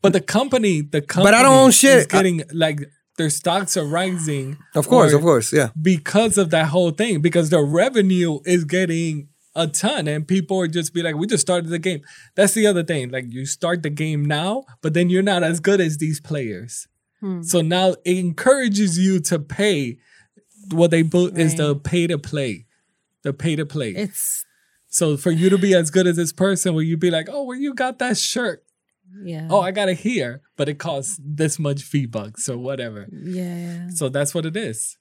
but 0.03 0.13
the 0.13 0.21
company 0.21 0.81
the 0.81 1.01
company 1.01 1.31
But 1.31 1.33
I 1.33 1.41
don't 1.43 1.53
own 1.55 1.69
is 1.69 1.75
shit. 1.75 2.13
I- 2.13 2.17
getting 2.17 2.43
like 2.53 2.79
their 3.17 3.29
stocks 3.29 3.77
are 3.77 3.85
rising 3.85 4.57
Of 4.73 4.87
course, 4.87 5.13
of 5.13 5.21
course, 5.21 5.53
yeah. 5.53 5.69
because 5.81 6.37
of 6.37 6.49
that 6.49 6.67
whole 6.67 6.91
thing 6.91 7.21
because 7.21 7.49
the 7.49 7.61
revenue 7.61 8.39
is 8.45 8.65
getting 8.65 9.29
a 9.55 9.67
ton 9.67 10.07
and 10.07 10.27
people 10.27 10.59
are 10.59 10.67
just 10.67 10.93
be 10.93 11.01
like 11.01 11.15
we 11.15 11.27
just 11.27 11.41
started 11.41 11.69
the 11.69 11.79
game. 11.79 12.01
That's 12.35 12.53
the 12.53 12.67
other 12.67 12.83
thing 12.83 13.09
like 13.09 13.25
you 13.29 13.45
start 13.45 13.83
the 13.83 13.89
game 13.89 14.25
now 14.25 14.65
but 14.81 14.93
then 14.93 15.09
you're 15.09 15.23
not 15.23 15.43
as 15.43 15.59
good 15.59 15.79
as 15.79 15.97
these 15.97 16.19
players. 16.19 16.87
Hmm. 17.21 17.41
So 17.41 17.61
now 17.61 17.95
it 18.03 18.17
encourages 18.17 18.99
you 18.99 19.21
to 19.21 19.39
pay 19.39 19.97
what 20.71 20.91
they 20.91 21.03
put 21.03 21.37
is 21.37 21.55
the 21.55 21.75
pay 21.75 22.07
to 22.07 22.17
play 22.17 22.65
the 23.23 23.31
pay 23.31 23.55
to 23.55 23.65
play. 23.65 23.91
It's 23.91 24.43
so 24.87 25.15
for 25.15 25.31
you 25.31 25.49
to 25.49 25.57
be 25.57 25.73
as 25.73 25.89
good 25.89 26.05
as 26.07 26.17
this 26.17 26.33
person 26.33 26.73
where 26.73 26.83
you 26.83 26.97
be 26.97 27.09
like 27.09 27.27
oh 27.31 27.43
where 27.43 27.57
you 27.57 27.73
got 27.73 27.99
that 27.99 28.17
shirt 28.17 28.64
yeah. 29.23 29.47
oh 29.49 29.61
i 29.61 29.71
got 29.71 29.89
it 29.89 29.99
here 29.99 30.41
but 30.57 30.67
it 30.69 30.79
costs 30.79 31.19
this 31.23 31.57
much 31.59 31.83
v 31.83 32.05
bucks 32.05 32.49
or 32.49 32.57
whatever 32.57 33.07
yeah. 33.11 33.87
so 33.89 34.09
that's 34.09 34.33
what 34.33 34.45
it 34.45 34.55
is 34.55 34.97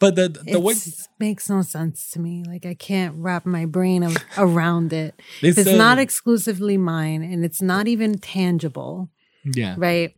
but 0.00 0.16
the 0.16 0.28
the 0.28 0.58
way 0.58 0.72
It 0.72 1.08
makes 1.20 1.48
no 1.50 1.60
sense 1.60 2.08
to 2.12 2.20
me. 2.20 2.42
Like 2.44 2.64
I 2.64 2.74
can't 2.74 3.14
wrap 3.18 3.44
my 3.44 3.66
brain 3.66 4.02
of, 4.02 4.16
around 4.38 4.92
it. 4.92 5.14
It's, 5.42 5.58
It's, 5.58 5.68
uh, 5.68 5.76
not 5.76 5.98
exclusively 5.98 6.78
mine, 6.78 7.22
and 7.22 7.44
it's 7.44 7.62
not 7.62 7.86
even 7.86 8.18
tangible, 8.18 9.10
yeah 9.44 9.74
right? 9.76 10.16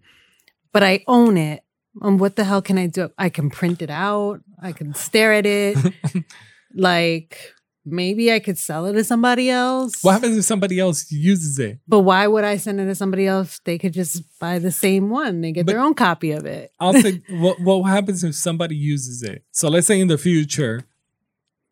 But 0.72 0.84
I 0.84 1.04
own 1.06 1.36
it. 1.36 1.64
And 2.00 2.18
what 2.18 2.36
the 2.36 2.44
hell 2.44 2.62
can 2.62 2.78
I 2.78 2.86
do? 2.86 3.10
I 3.18 3.28
can 3.28 3.50
print 3.50 3.82
it 3.82 3.90
out. 3.90 4.40
I 4.62 4.72
can 4.72 4.94
stare 4.94 5.34
at 5.34 5.44
it. 5.44 5.76
like 6.74 7.52
maybe 7.84 8.32
I 8.32 8.38
could 8.38 8.58
sell 8.58 8.86
it 8.86 8.92
to 8.94 9.04
somebody 9.04 9.50
else. 9.50 10.02
What 10.02 10.12
happens 10.12 10.36
if 10.38 10.44
somebody 10.44 10.78
else 10.78 11.10
uses 11.10 11.58
it? 11.58 11.78
But 11.88 12.00
why 12.00 12.26
would 12.26 12.44
I 12.44 12.56
send 12.56 12.80
it 12.80 12.86
to 12.86 12.94
somebody 12.94 13.26
else? 13.26 13.60
They 13.64 13.78
could 13.78 13.92
just 13.92 14.22
buy 14.38 14.58
the 14.58 14.70
same 14.70 15.10
one. 15.10 15.40
They 15.40 15.52
get 15.52 15.66
But- 15.66 15.72
their 15.72 15.80
own 15.80 15.94
copy 15.94 16.32
of 16.32 16.46
it. 16.46 16.70
I'll 16.80 16.92
say, 16.94 17.22
what, 17.30 17.60
what 17.60 17.82
happens 17.84 18.22
if 18.24 18.34
somebody 18.34 18.76
uses 18.76 19.22
it? 19.22 19.44
So 19.52 19.68
let's 19.68 19.86
say 19.86 20.00
in 20.00 20.08
the 20.08 20.18
future, 20.18 20.84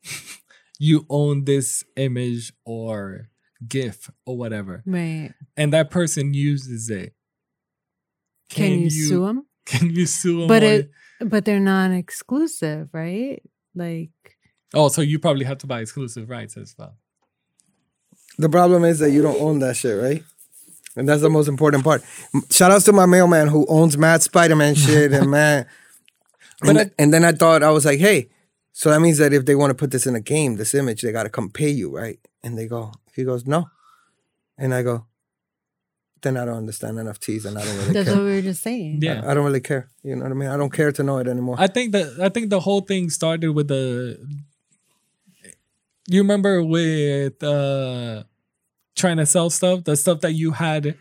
you 0.78 1.06
own 1.10 1.44
this 1.44 1.84
image 1.96 2.52
or 2.64 3.28
GIF 3.68 4.10
or 4.26 4.36
whatever, 4.36 4.82
Right. 4.86 5.32
and 5.56 5.72
that 5.72 5.90
person 5.90 6.32
uses 6.32 6.88
it. 6.90 7.14
Can, 8.48 8.80
you, 8.80 8.90
sue 8.90 9.26
them? 9.26 9.46
Can 9.66 9.90
you 9.90 10.06
sue 10.06 10.40
them? 10.40 10.48
But 10.48 10.62
it 10.62 10.90
but 11.20 11.44
they're 11.44 11.60
non-exclusive, 11.60 12.88
right? 12.92 13.42
Like 13.74 14.10
oh, 14.74 14.88
so 14.88 15.02
you 15.02 15.18
probably 15.18 15.44
have 15.44 15.58
to 15.58 15.66
buy 15.66 15.80
exclusive 15.80 16.28
rights 16.30 16.56
as 16.56 16.74
well. 16.78 16.94
The 18.38 18.48
problem 18.48 18.84
is 18.84 18.98
that 19.00 19.10
you 19.10 19.22
don't 19.22 19.40
own 19.40 19.58
that 19.60 19.76
shit, 19.76 20.00
right? 20.00 20.22
And 20.96 21.08
that's 21.08 21.22
the 21.22 21.30
most 21.30 21.48
important 21.48 21.84
part. 21.84 22.02
Shout 22.50 22.70
outs 22.70 22.84
to 22.86 22.92
my 22.92 23.06
mailman 23.06 23.48
who 23.48 23.66
owns 23.68 23.96
mad 23.98 24.22
Spider 24.22 24.56
Man 24.56 24.74
shit 24.74 25.12
and 25.12 25.30
man. 25.38 25.66
But 26.60 26.68
And, 26.70 26.78
I- 26.78 26.90
and 26.98 27.12
then 27.14 27.24
I 27.24 27.32
thought 27.32 27.62
I 27.62 27.70
was 27.70 27.84
like, 27.84 28.00
hey, 28.00 28.28
so 28.72 28.90
that 28.90 29.00
means 29.00 29.18
that 29.18 29.32
if 29.32 29.44
they 29.46 29.54
want 29.54 29.70
to 29.70 29.74
put 29.74 29.90
this 29.90 30.06
in 30.06 30.14
a 30.14 30.20
game, 30.20 30.56
this 30.56 30.74
image, 30.74 31.02
they 31.02 31.12
got 31.12 31.24
to 31.24 31.28
come 31.28 31.50
pay 31.50 31.68
you, 31.70 31.94
right? 31.94 32.18
And 32.42 32.56
they 32.56 32.66
go, 32.66 32.92
he 33.14 33.24
goes, 33.24 33.46
no. 33.46 33.68
And 34.58 34.74
I 34.74 34.82
go, 34.82 35.06
then 36.22 36.36
I 36.36 36.44
don't 36.44 36.56
understand 36.58 36.96
NFTs 36.98 37.44
and 37.46 37.58
I 37.58 37.64
don't 37.64 37.76
really 37.78 37.92
that's 37.92 38.08
care. 38.08 38.16
what 38.16 38.24
we 38.24 38.34
were 38.36 38.42
just 38.42 38.62
saying. 38.62 39.00
Yeah. 39.02 39.22
I 39.26 39.32
don't 39.34 39.44
really 39.44 39.60
care. 39.60 39.88
You 40.02 40.16
know 40.16 40.22
what 40.24 40.32
I 40.32 40.34
mean? 40.34 40.48
I 40.50 40.56
don't 40.56 40.72
care 40.72 40.92
to 40.92 41.02
know 41.02 41.18
it 41.18 41.26
anymore. 41.28 41.56
I 41.58 41.66
think 41.66 41.92
that 41.92 42.18
I 42.20 42.28
think 42.28 42.50
the 42.50 42.60
whole 42.60 42.80
thing 42.82 43.10
started 43.10 43.52
with 43.52 43.68
the. 43.68 44.18
You 46.10 46.22
remember 46.22 46.60
with 46.60 47.40
uh 47.40 48.24
trying 48.96 49.18
to 49.18 49.26
sell 49.26 49.48
stuff, 49.48 49.84
the 49.84 49.94
stuff 49.94 50.20
that 50.22 50.32
you 50.32 50.50
had 50.50 50.96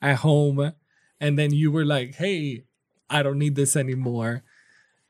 at 0.00 0.16
home, 0.18 0.72
and 1.20 1.36
then 1.36 1.52
you 1.52 1.72
were 1.72 1.84
like, 1.84 2.14
"Hey, 2.14 2.62
I 3.10 3.24
don't 3.24 3.40
need 3.40 3.56
this 3.56 3.74
anymore. 3.74 4.44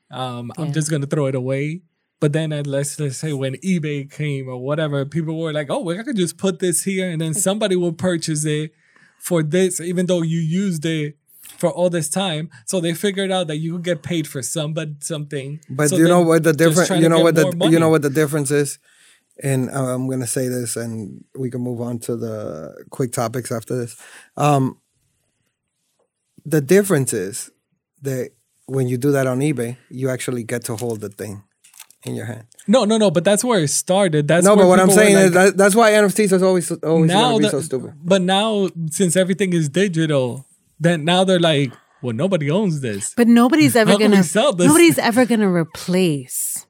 Um, 0.09 0.51
I'm 0.57 0.73
just 0.73 0.89
gonna 0.89 1.05
throw 1.05 1.27
it 1.27 1.35
away." 1.35 1.83
But 2.19 2.33
then 2.33 2.51
uh, 2.51 2.63
let's 2.65 2.99
let's 2.99 3.17
say 3.17 3.33
when 3.33 3.53
eBay 3.57 4.11
came 4.11 4.47
or 4.49 4.57
whatever, 4.57 5.05
people 5.05 5.37
were 5.39 5.53
like, 5.53 5.69
"Oh, 5.69 5.81
well, 5.81 5.99
I 5.99 6.01
could 6.01 6.17
just 6.17 6.37
put 6.39 6.57
this 6.57 6.83
here, 6.83 7.07
and 7.11 7.21
then 7.21 7.35
somebody 7.35 7.75
will 7.75 7.93
purchase 7.93 8.45
it 8.45 8.73
for 9.19 9.43
this, 9.43 9.79
even 9.79 10.07
though 10.07 10.23
you 10.23 10.39
used 10.39 10.85
it." 10.85 11.17
For 11.59 11.69
all 11.69 11.91
this 11.91 12.09
time, 12.09 12.49
so 12.65 12.81
they 12.81 12.95
figured 12.95 13.31
out 13.31 13.45
that 13.47 13.57
you 13.57 13.73
could 13.73 13.83
get 13.83 14.01
paid 14.01 14.27
for 14.27 14.41
some, 14.41 14.73
but 14.73 15.03
something. 15.03 15.59
But 15.69 15.89
So 15.89 15.97
you 15.97 16.07
know 16.07 16.21
what 16.21 16.43
the 16.43 16.53
difference? 16.53 16.89
You 16.89 17.07
know 17.07 17.19
what 17.19 17.35
the 17.35 17.55
more 17.55 17.69
you 17.69 17.77
know 17.79 17.89
what 17.89 18.01
the 18.01 18.09
difference 18.09 18.49
is, 18.49 18.79
and 19.43 19.69
uh, 19.69 19.93
I'm 19.95 20.09
gonna 20.09 20.27
say 20.27 20.47
this, 20.47 20.75
and 20.75 21.23
we 21.37 21.49
can 21.49 21.61
move 21.61 21.81
on 21.81 21.99
to 21.99 22.15
the 22.15 22.85
quick 22.89 23.11
topics 23.11 23.51
after 23.51 23.75
this. 23.75 23.95
Um, 24.37 24.79
the 26.45 26.61
difference 26.61 27.13
is 27.13 27.51
that 28.01 28.31
when 28.67 28.87
you 28.87 28.97
do 28.97 29.11
that 29.11 29.27
on 29.27 29.39
eBay, 29.39 29.77
you 29.89 30.09
actually 30.09 30.43
get 30.43 30.63
to 30.65 30.75
hold 30.75 31.01
the 31.01 31.09
thing 31.09 31.43
in 32.03 32.15
your 32.15 32.25
hand. 32.25 32.45
No, 32.67 32.83
no, 32.85 32.97
no. 32.97 33.11
But 33.11 33.23
that's 33.23 33.43
where 33.43 33.59
it 33.61 33.67
started. 33.69 34.27
That's 34.27 34.45
no, 34.45 34.55
where 34.55 34.65
but 34.65 34.69
what 34.69 34.79
I'm 34.79 34.87
people 34.87 35.03
were 35.03 35.09
saying 35.09 35.17
is 35.17 35.31
that, 35.31 35.57
that's 35.57 35.75
why 35.75 35.91
NFTs 35.91 36.31
is 36.33 36.43
always 36.43 36.71
always 36.71 37.09
now 37.11 37.29
gonna 37.31 37.37
be 37.39 37.43
the- 37.45 37.49
so 37.51 37.61
stupid. 37.61 37.93
But 38.03 38.21
now, 38.21 38.69
since 38.91 39.15
everything 39.15 39.53
is 39.53 39.69
digital, 39.69 40.45
then 40.79 41.03
now 41.05 41.23
they're 41.23 41.39
like, 41.39 41.73
well, 42.01 42.13
nobody 42.15 42.49
owns 42.51 42.81
this. 42.81 43.13
But 43.15 43.27
nobody's 43.27 43.75
ever 43.75 43.91
How 43.91 43.97
can 43.97 44.11
we 44.11 44.17
gonna 44.17 44.23
sell 44.23 44.53
this? 44.53 44.67
nobody's 44.67 44.97
ever 44.99 45.25
gonna 45.25 45.51
replace 45.51 46.65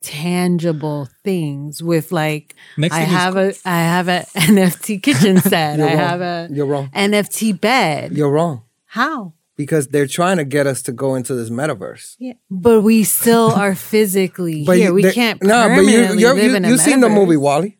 tangible 0.00 1.08
things 1.24 1.82
with 1.82 2.12
like 2.12 2.54
Next 2.76 2.94
I 2.94 3.02
is- 3.02 3.08
have 3.08 3.36
a 3.36 3.54
I 3.64 3.78
have 3.80 4.08
a 4.08 4.20
NFT 4.36 5.02
kitchen 5.02 5.38
set. 5.52 5.80
I 5.80 5.82
wrong. 5.84 5.96
have 5.96 6.20
a 6.20 6.48
You're 6.50 6.66
wrong. 6.66 6.90
NFT 6.94 7.60
bed. 7.60 8.12
You're 8.12 8.30
wrong 8.30 8.62
How? 8.86 9.32
because 9.56 9.88
they're 9.88 10.06
trying 10.06 10.36
to 10.36 10.44
get 10.44 10.66
us 10.68 10.82
to 10.82 10.92
go 10.92 11.16
into 11.16 11.34
this 11.34 11.50
metaverse. 11.50 12.14
Yeah. 12.20 12.34
But 12.50 12.82
we 12.82 13.02
still 13.04 13.50
are 13.50 13.74
physically 13.92 14.64
here. 14.64 14.74
you- 14.76 14.94
we 14.94 15.10
can't 15.12 15.42
No, 15.42 15.68
but 15.68 15.80
you 15.82 16.14
you 16.14 16.36
in 16.54 16.64
a 16.64 16.68
you 16.68 16.78
seen 16.78 17.00
the 17.00 17.08
movie 17.08 17.36
WALL-E. 17.36 17.76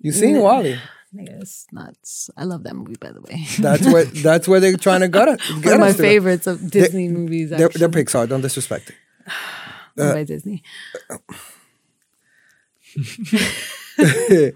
You 0.00 0.12
seen 0.12 0.34
No. 0.34 0.42
WALL-E? 0.42 0.78
It's 1.14 1.66
nuts. 1.70 2.30
I 2.38 2.44
love 2.44 2.62
that 2.64 2.74
movie, 2.74 2.96
by 2.98 3.12
the 3.12 3.20
way. 3.20 3.46
That's 3.58 3.84
where 3.86 4.04
that's 4.06 4.48
where 4.48 4.60
they're 4.60 4.78
trying 4.78 5.00
to 5.02 5.08
get 5.08 5.28
us. 5.28 5.36
Get 5.60 5.64
One 5.66 5.74
of 5.74 5.80
my 5.80 5.92
favorites 5.92 6.46
of 6.46 6.70
Disney 6.70 7.08
movies. 7.08 7.50
They're, 7.50 7.68
they're 7.68 7.90
Pixar. 7.90 8.26
Don't 8.30 8.40
disrespect 8.40 8.88
it. 8.88 8.96
Owned 9.98 10.14
by 10.14 10.24
Disney. 10.24 10.62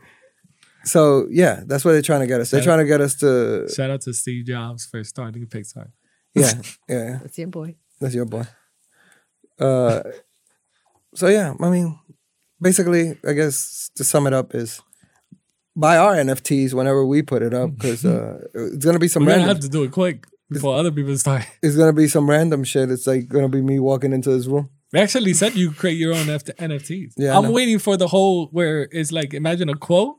So 0.87 1.27
yeah, 1.31 1.63
that's 1.67 1.85
where 1.85 1.95
they're 1.95 2.03
trying 2.03 2.21
to 2.21 2.27
get 2.27 2.41
us. 2.41 2.51
They're 2.51 2.63
trying 2.63 2.79
to 2.79 2.85
get 2.85 3.01
us 3.01 3.17
to 3.17 3.69
Shout 3.69 3.91
out 3.91 4.01
to 4.03 4.15
Steve 4.15 4.47
Jobs 4.47 4.87
for 4.87 5.03
starting 5.03 5.47
Pixar. 5.47 5.91
yeah 6.35 6.53
yeah. 6.89 7.19
That's 7.23 7.37
your 7.39 7.49
boy. 7.49 7.75
That's 8.01 8.15
your 8.15 8.25
boy. 8.25 8.45
Uh, 9.59 10.03
so 11.15 11.29
yeah, 11.29 11.55
I 11.61 11.71
mean, 11.71 11.99
basically, 12.61 13.19
I 13.27 13.33
guess 13.33 13.91
to 13.97 14.05
sum 14.05 14.27
it 14.27 14.33
up 14.33 14.55
is 14.55 14.81
buy 15.75 15.97
our 15.97 16.15
NFTs 16.15 16.73
whenever 16.73 17.05
we 17.05 17.23
put 17.23 17.43
it 17.43 17.53
up 17.53 17.75
because 17.75 18.05
uh, 18.05 18.47
it's 18.55 18.85
gonna 18.85 18.99
be 18.99 19.09
some 19.09 19.25
We're 19.25 19.37
gonna 19.37 19.49
have 19.49 19.61
to 19.61 19.69
do 19.69 19.83
it 19.83 19.93
quick 19.93 20.25
before 20.51 20.77
other 20.77 20.93
people 20.93 21.17
start. 21.19 21.47
it's 21.63 21.77
gonna 21.77 21.93
be 21.93 22.07
some 22.07 22.31
random 22.31 22.63
shit. 22.63 22.91
It's 22.91 23.07
like 23.09 23.29
gonna 23.29 23.49
be 23.49 23.63
me 23.63 23.81
walking 23.81 24.13
into 24.13 24.31
this 24.31 24.47
room. 24.47 24.71
They 24.93 25.01
actually 25.03 25.35
said 25.35 25.55
you 25.55 25.73
create 25.73 25.99
your 25.99 26.15
own 26.15 26.29
F- 26.31 26.45
NFTs. 26.45 27.15
Yeah, 27.17 27.35
I 27.35 27.37
I'm 27.39 27.45
know. 27.45 27.51
waiting 27.53 27.79
for 27.79 27.97
the 27.97 28.07
whole 28.09 28.47
where 28.53 28.89
it's 28.93 29.11
like 29.13 29.35
imagine 29.35 29.69
a 29.69 29.75
quote, 29.77 30.17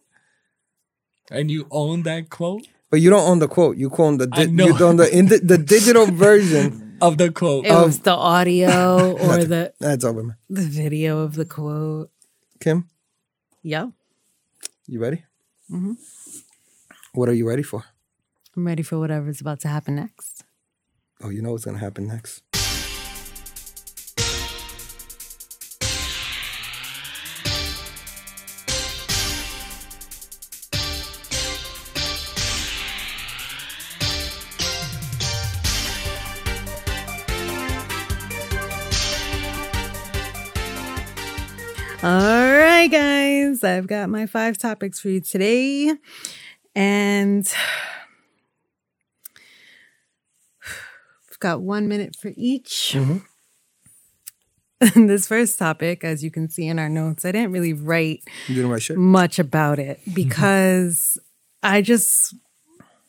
and 1.31 1.49
you 1.49 1.67
own 1.71 2.03
that 2.03 2.29
quote 2.29 2.67
But 2.91 2.99
you 3.01 3.09
don't 3.09 3.27
own 3.27 3.39
the 3.39 3.47
quote. 3.47 3.77
You 3.77 3.89
own 3.97 4.17
the 4.17 4.27
I 4.31 4.45
di- 4.45 4.51
know. 4.51 4.65
you 4.67 4.85
own 4.85 4.97
the 4.97 5.07
in 5.17 5.27
the, 5.27 5.39
the 5.39 5.57
digital 5.57 6.05
version. 6.27 6.97
of 7.01 7.17
the 7.17 7.31
quote. 7.31 7.65
It 7.65 7.71
was 7.71 7.99
the 7.99 8.11
audio 8.15 9.11
or 9.25 9.43
the 9.45 9.71
That's 9.79 10.03
over, 10.03 10.23
man. 10.23 10.35
the 10.49 10.63
video 10.63 11.19
of 11.19 11.35
the 11.35 11.45
quote. 11.45 12.09
Kim, 12.59 12.89
Yeah, 13.61 13.87
you 14.87 14.99
ready? 14.99 15.23
Mm-hmm. 15.71 15.93
What 17.13 17.29
are 17.29 17.33
you 17.33 17.47
ready 17.47 17.63
for? 17.63 17.83
I'm 18.55 18.65
ready 18.65 18.81
for 18.83 18.97
whatever's 18.99 19.41
about 19.41 19.59
to 19.61 19.67
happen 19.67 19.95
next. 19.95 20.43
Oh, 21.21 21.29
you 21.29 21.41
know 21.43 21.51
what's 21.51 21.65
gonna 21.65 21.77
happen 21.77 22.07
next. 22.07 22.41
All 42.03 42.11
right, 42.11 42.87
guys, 42.91 43.63
I've 43.63 43.87
got 43.87 44.07
my 44.07 44.27
five 44.27 44.59
topics 44.59 44.99
for 44.99 45.09
you 45.09 45.19
today. 45.19 45.95
And 46.75 47.43
we've 51.27 51.39
got 51.39 51.61
one 51.61 51.87
minute 51.87 52.15
for 52.15 52.31
each. 52.37 52.95
this 54.95 55.27
first 55.27 55.57
topic, 55.57 56.03
as 56.03 56.23
you 56.23 56.29
can 56.29 56.49
see 56.51 56.67
in 56.67 56.77
our 56.77 56.87
notes, 56.87 57.25
I 57.25 57.31
didn't 57.31 57.51
really 57.51 57.73
write 57.73 58.21
my 58.47 58.77
shit? 58.77 58.95
much 58.95 59.39
about 59.39 59.79
it 59.79 59.99
because 60.13 61.17
I 61.63 61.81
just 61.81 62.35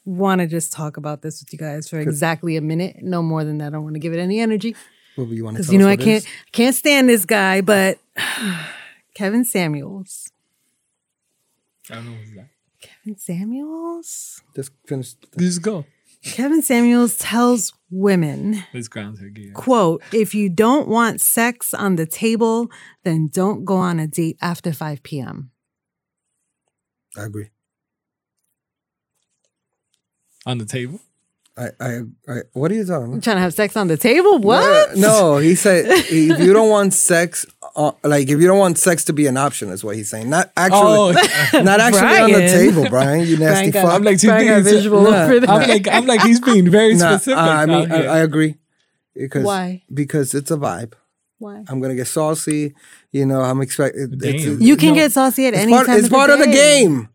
want 0.06 0.40
to 0.40 0.46
just 0.46 0.72
talk 0.72 0.96
about 0.96 1.20
this 1.20 1.42
with 1.42 1.52
you 1.52 1.58
guys 1.58 1.90
for 1.90 1.98
exactly 1.98 2.56
a 2.56 2.62
minute. 2.62 3.02
No 3.02 3.22
more 3.22 3.44
than 3.44 3.58
that. 3.58 3.66
I 3.66 3.70
don't 3.70 3.84
want 3.84 3.96
to 3.96 4.00
give 4.00 4.14
it 4.14 4.18
any 4.18 4.40
energy 4.40 4.74
What 5.16 5.28
you 5.28 5.44
want 5.44 5.58
to 5.58 5.62
because 5.62 5.74
you 5.74 5.78
know 5.78 5.88
I 5.88 5.96
can't 5.96 6.26
can't 6.52 6.74
stand 6.74 7.06
this 7.06 7.26
guy. 7.26 7.60
But 7.60 7.98
Kevin 9.18 9.44
Samuels, 9.44 10.30
I 11.90 11.94
don't 11.96 12.04
know 12.06 12.12
who's 12.12 12.34
that. 12.36 12.48
Kevin 12.80 13.18
Samuels, 13.18 14.40
Just 14.54 14.70
finish. 14.86 15.14
Just 15.36 15.60
go. 15.60 15.84
Kevin 16.22 16.62
Samuels 16.62 17.16
tells 17.16 17.72
women. 17.90 18.62
This 18.72 18.86
Groundhog 18.86 19.36
Year. 19.36 19.52
quote 19.54 20.02
if 20.12 20.36
you 20.36 20.48
don't 20.48 20.86
want 20.86 21.20
sex 21.20 21.74
on 21.74 21.96
the 21.96 22.06
table 22.06 22.70
then 23.02 23.26
don't 23.32 23.64
go 23.64 23.76
on 23.76 23.98
a 23.98 24.06
date 24.06 24.36
after 24.40 24.72
5 24.72 25.02
p.m 25.02 25.50
I 27.16 27.24
agree. 27.24 27.48
On 30.46 30.58
the 30.58 30.64
table. 30.64 31.00
I, 31.56 31.68
I, 31.80 32.00
I 32.28 32.36
what 32.52 32.70
are 32.70 32.74
you 32.76 32.84
talking 32.84 33.04
about? 33.06 33.14
i'm 33.14 33.20
trying 33.20 33.36
to 33.36 33.40
have 33.40 33.52
sex 33.54 33.76
on 33.76 33.88
the 33.88 33.96
table 33.96 34.38
what 34.38 34.90
Uh, 34.90 34.94
no, 34.94 35.38
he 35.38 35.56
said 35.56 35.86
if 35.88 36.38
you 36.38 36.52
don't 36.52 36.70
want 36.70 36.94
sex, 36.94 37.44
uh, 37.76 37.92
like 38.04 38.28
if 38.28 38.40
you 38.40 38.46
don't 38.46 38.58
want 38.58 38.78
sex 38.78 39.04
to 39.04 39.12
be 39.12 39.26
an 39.26 39.36
option, 39.36 39.68
is 39.70 39.82
what 39.84 39.96
he's 39.96 40.10
saying. 40.10 40.28
Not 40.30 40.50
actually, 40.56 40.80
Oh, 40.80 41.12
not 41.62 41.80
actually 41.80 42.18
on 42.18 42.32
the 42.32 42.48
table, 42.48 42.88
Brian. 42.88 43.26
You 43.26 43.36
nasty 43.38 43.70
Brian 43.70 43.86
fuck. 43.86 43.94
I'm 43.96 44.02
like, 44.02 44.14
she's 44.20 44.24
Brian 44.30 44.46
got 44.46 44.52
being 44.64 44.64
visual 44.64 45.02
Nah, 45.02 45.24
over 45.24 45.40
there. 45.40 45.50
I'm 45.50 45.68
like, 45.68 45.88
I'm 45.88 46.06
like, 46.06 46.20
he's 46.22 46.40
being 46.40 46.70
very 46.70 46.94
Nah, 46.94 47.16
specific. 47.16 47.38
I 47.38 47.66
mean, 47.66 47.90
I. 47.92 48.04
I 48.06 48.18
agree. 48.18 48.56
Because, 49.14 49.44
Why? 49.44 49.82
Because 49.92 50.34
it's 50.34 50.50
a 50.50 50.56
vibe. 50.56 50.92
why 51.38 51.64
I'm 51.68 51.80
gonna 51.80 51.94
get 51.96 52.06
saucy. 52.06 52.74
You 53.10 53.26
know, 53.26 53.40
I'm 53.40 53.60
expecting. 53.60 54.18
You 54.60 54.76
can 54.76 54.90
No, 54.90 54.94
get 54.94 55.12
saucy 55.12 55.46
at 55.46 55.54
any 55.54 55.72
part, 55.72 55.86
time 55.86 55.96
it's 55.98 56.06
of 56.06 56.12
part 56.12 56.28
the 56.28 56.34
of 56.34 56.40
the 56.40 56.46
game. 56.46 57.08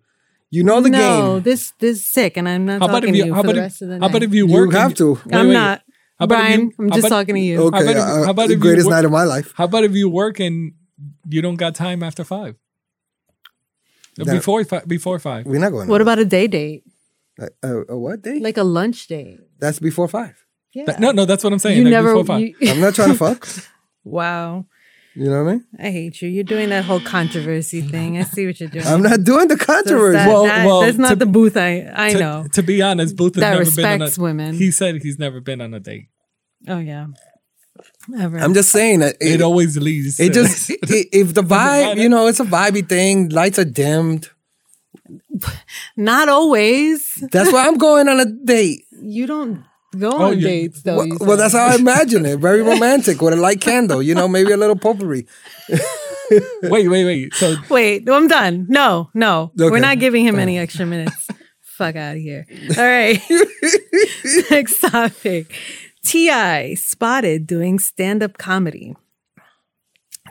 You 0.50 0.64
know 0.64 0.82
the 0.82 0.90
no 0.92 1.00
game. 1.36 1.44
this 1.44 1.72
this 1.80 1.98
is 1.98 2.06
sick 2.06 2.38
and 2.38 2.48
i'm 2.48 2.64
not 2.68 2.80
how 2.80 2.86
about 2.86 3.00
talking 3.02 3.10
if 3.10 3.14
to 3.16 3.18
you? 3.18 3.26
you 3.26 3.34
How 3.34 3.42
for 3.42 3.48
about 3.48 3.54
the 3.56 3.60
if? 3.60 3.64
rest 3.64 3.82
of 3.82 3.88
the 3.90 4.00
How 4.00 4.06
about 4.06 4.22
if 4.22 4.34
you 4.36 4.46
work? 4.46 4.72
You 4.72 4.78
have 4.78 4.94
to. 4.96 5.14
Wait, 5.26 5.34
i'm 5.34 5.48
wait. 5.48 5.54
not 5.54 5.82
How 6.20 6.26
about 6.26 6.38
brian 6.40 6.62
you- 6.62 6.72
i'm 6.80 6.90
just 6.90 7.00
about- 7.00 7.10
talking 7.10 7.36
to 7.36 7.42
you 7.42 7.62
Okay, 7.64 7.78
How 7.78 7.92
about 7.92 7.98
uh, 7.98 8.24
how 8.26 8.32
about 8.32 8.48
the 8.50 8.56
greatest 8.56 8.86
work- 8.88 8.96
night 8.96 9.06
of 9.06 9.12
my 9.12 9.24
life? 9.24 9.54
How 9.56 9.66
about 9.66 9.84
if 9.84 9.94
you 9.94 10.10
work 10.10 10.40
and 10.40 10.74
you 11.28 11.42
don't 11.42 11.56
got 11.56 11.76
time 11.76 12.04
after 12.04 12.24
five? 12.24 12.56
That- 14.18 14.28
before 14.28 14.64
five. 14.64 14.88
Before 14.88 15.18
five. 15.20 15.46
We're 15.46 15.60
not 15.60 15.72
going. 15.72 15.88
what 15.90 16.02
about 16.02 16.20
a 16.20 16.26
day 16.26 16.48
date 16.48 16.84
a, 17.40 17.50
a, 17.64 17.94
a 17.94 17.98
what 17.98 18.22
day? 18.22 18.40
like 18.40 18.58
a 18.58 18.64
lunch 18.64 19.08
date 19.08 19.40
That's 19.60 19.80
before 19.80 20.08
five. 20.08 20.36
yeah 20.74 20.86
That- 20.86 21.00
no, 21.00 21.12
no, 21.12 21.26
that's 21.26 21.44
what 21.44 21.52
I'm 21.54 21.60
saying. 21.60 21.78
you 21.80 21.84
like 21.86 21.92
never 21.92 22.10
before 22.14 22.26
five. 22.26 22.42
you, 22.42 22.56
I'm 22.70 22.80
not 22.80 22.94
trying 22.96 23.10
to 23.12 23.18
fuck. 23.18 23.48
wow 24.04 24.66
You 25.16 25.30
know 25.30 25.44
what 25.44 25.50
I 25.50 25.54
mean? 25.54 25.66
I 25.80 25.92
hate 25.92 26.22
you. 26.24 26.30
You're 26.30 26.44
doing 26.44 26.70
that 26.70 26.86
whole 26.86 27.00
controversy 27.00 27.82
thing. 27.82 28.18
I 28.18 28.24
see 28.24 28.48
what 28.48 28.60
you're 28.60 28.70
doing. 28.70 28.86
I'm 28.88 29.04
not 29.04 29.24
doing 29.24 29.48
the 29.48 29.58
controversy. 29.58 30.18
that, 30.18 30.28
Well- 30.28 30.44
that- 30.46 30.66
well, 30.66 30.82
that's 30.82 30.98
not 30.98 31.10
to- 31.10 31.16
the 31.18 31.26
booth 31.28 31.56
I 31.56 31.88
I 31.94 32.14
to, 32.14 32.20
know. 32.20 32.46
To 32.54 32.64
be 32.64 32.82
honest, 32.82 33.16
Booth 33.16 33.36
has 33.36 33.42
That 33.42 33.60
never 33.60 33.72
been 33.72 34.02
on 34.02 34.10
a, 34.18 34.22
women. 34.22 34.56
He 34.56 34.72
said 34.72 35.02
he's 35.04 35.20
never 35.20 35.40
been 35.40 35.62
on 35.62 35.74
a 35.74 35.80
date. 35.80 36.08
Oh 36.68 36.80
yeah. 36.80 37.08
Ever. 38.18 38.38
I'm 38.40 38.54
just 38.54 38.70
saying 38.72 39.00
that 39.00 39.18
It, 39.22 39.36
it, 39.36 39.42
always 39.42 39.78
leads. 39.78 40.20
it 40.20 40.34
just 40.34 40.72
i 40.72 40.76
if 41.12 41.34
the 41.34 41.42
vibe, 41.42 41.98
you 41.98 42.10
know, 42.10 42.28
it's 42.28 42.40
a 42.40 42.46
vibey 42.46 42.88
thing. 42.88 43.30
Lights 43.30 43.60
are 43.60 43.66
dimmed. 43.66 44.30
not 45.98 46.30
always. 46.30 47.14
That's 47.32 47.52
why 47.52 47.68
I'm 47.68 47.78
going 47.78 48.08
on 48.08 48.20
a 48.20 48.26
date. 48.26 48.86
You 48.92 49.26
don't 49.28 49.64
go 49.94 50.12
Oh, 50.12 50.32
on 50.32 50.40
dates 50.40 50.82
though. 50.82 50.98
Well, 50.98 51.18
well, 51.20 51.38
that's 51.38 51.54
how 51.54 51.66
I 51.66 51.76
imagine 51.76 52.26
it. 52.26 52.40
Very 52.40 52.62
romantic 52.62 53.22
with 53.22 53.34
a 53.34 53.38
light 53.38 53.62
candle. 53.62 54.02
You 54.02 54.16
know, 54.16 54.28
maybe 54.28 54.52
a 54.52 54.58
little 54.58 54.76
potpourri. 54.76 55.26
wait, 56.64 56.88
wait, 56.88 57.06
wait. 57.06 57.34
So 57.36 57.56
Wait, 57.70 58.08
I'm 58.10 58.28
done. 58.28 58.66
No, 58.70 59.10
no. 59.14 59.52
Okay. 59.60 59.70
We're 59.72 59.80
not 59.80 60.00
giving 60.00 60.26
him 60.26 60.40
any 60.40 60.58
extra 60.58 60.86
minutes. 60.86 61.28
Fuck 61.62 61.96
out 61.96 62.16
of 62.16 62.22
here. 62.22 62.46
All 62.78 62.84
right. 62.84 63.20
Next 64.52 64.80
topic. 64.80 65.56
T.I. 66.04 66.74
spotted 66.76 67.48
doing 67.48 67.80
stand-up 67.80 68.38
comedy. 68.38 68.96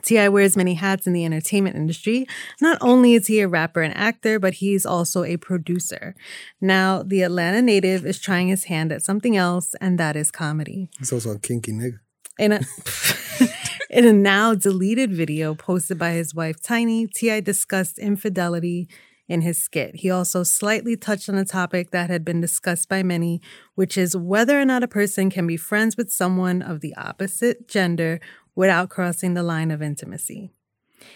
T.I. 0.02 0.28
wears 0.28 0.56
many 0.56 0.74
hats 0.74 1.06
in 1.06 1.12
the 1.12 1.24
entertainment 1.24 1.76
industry. 1.76 2.26
Not 2.60 2.78
only 2.80 3.14
is 3.14 3.26
he 3.26 3.40
a 3.40 3.48
rapper 3.48 3.82
and 3.82 3.96
actor, 3.96 4.38
but 4.38 4.54
he's 4.54 4.84
also 4.84 5.24
a 5.24 5.36
producer. 5.36 6.14
Now, 6.60 7.02
the 7.02 7.22
Atlanta 7.22 7.62
native 7.62 8.04
is 8.04 8.20
trying 8.20 8.48
his 8.48 8.64
hand 8.64 8.92
at 8.92 9.02
something 9.02 9.36
else, 9.36 9.74
and 9.80 9.98
that 9.98 10.16
is 10.16 10.30
comedy. 10.30 10.88
He's 10.98 11.12
also 11.12 11.32
a 11.32 11.38
kinky 11.38 11.72
nigga. 11.72 11.98
In 12.38 12.52
a 12.52 12.60
in 13.90 14.06
a 14.06 14.12
now 14.12 14.54
deleted 14.54 15.12
video 15.12 15.54
posted 15.54 15.98
by 15.98 16.12
his 16.12 16.34
wife 16.34 16.60
Tiny, 16.62 17.06
Ti 17.06 17.40
discussed 17.42 17.98
infidelity 17.98 18.88
in 19.28 19.40
his 19.40 19.58
skit. 19.58 19.96
He 19.96 20.10
also 20.10 20.42
slightly 20.42 20.96
touched 20.96 21.28
on 21.28 21.36
a 21.36 21.44
topic 21.44 21.90
that 21.90 22.10
had 22.10 22.24
been 22.24 22.40
discussed 22.40 22.88
by 22.88 23.02
many, 23.02 23.40
which 23.74 23.96
is 23.96 24.16
whether 24.16 24.60
or 24.60 24.64
not 24.64 24.82
a 24.82 24.88
person 24.88 25.30
can 25.30 25.46
be 25.46 25.56
friends 25.56 25.96
with 25.96 26.12
someone 26.12 26.60
of 26.60 26.80
the 26.80 26.94
opposite 26.96 27.68
gender 27.68 28.20
without 28.54 28.90
crossing 28.90 29.34
the 29.34 29.42
line 29.42 29.70
of 29.70 29.82
intimacy. 29.82 30.52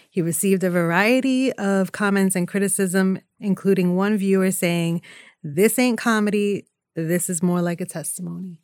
He 0.09 0.21
received 0.21 0.63
a 0.63 0.69
variety 0.69 1.53
of 1.53 1.91
comments 1.91 2.35
and 2.35 2.47
criticism, 2.47 3.19
including 3.39 3.95
one 3.95 4.17
viewer 4.17 4.51
saying, 4.51 5.01
This 5.43 5.79
ain't 5.79 5.97
comedy, 5.97 6.67
this 6.95 7.29
is 7.29 7.41
more 7.43 7.61
like 7.61 7.79
a 7.79 7.85
testimony. 7.85 8.59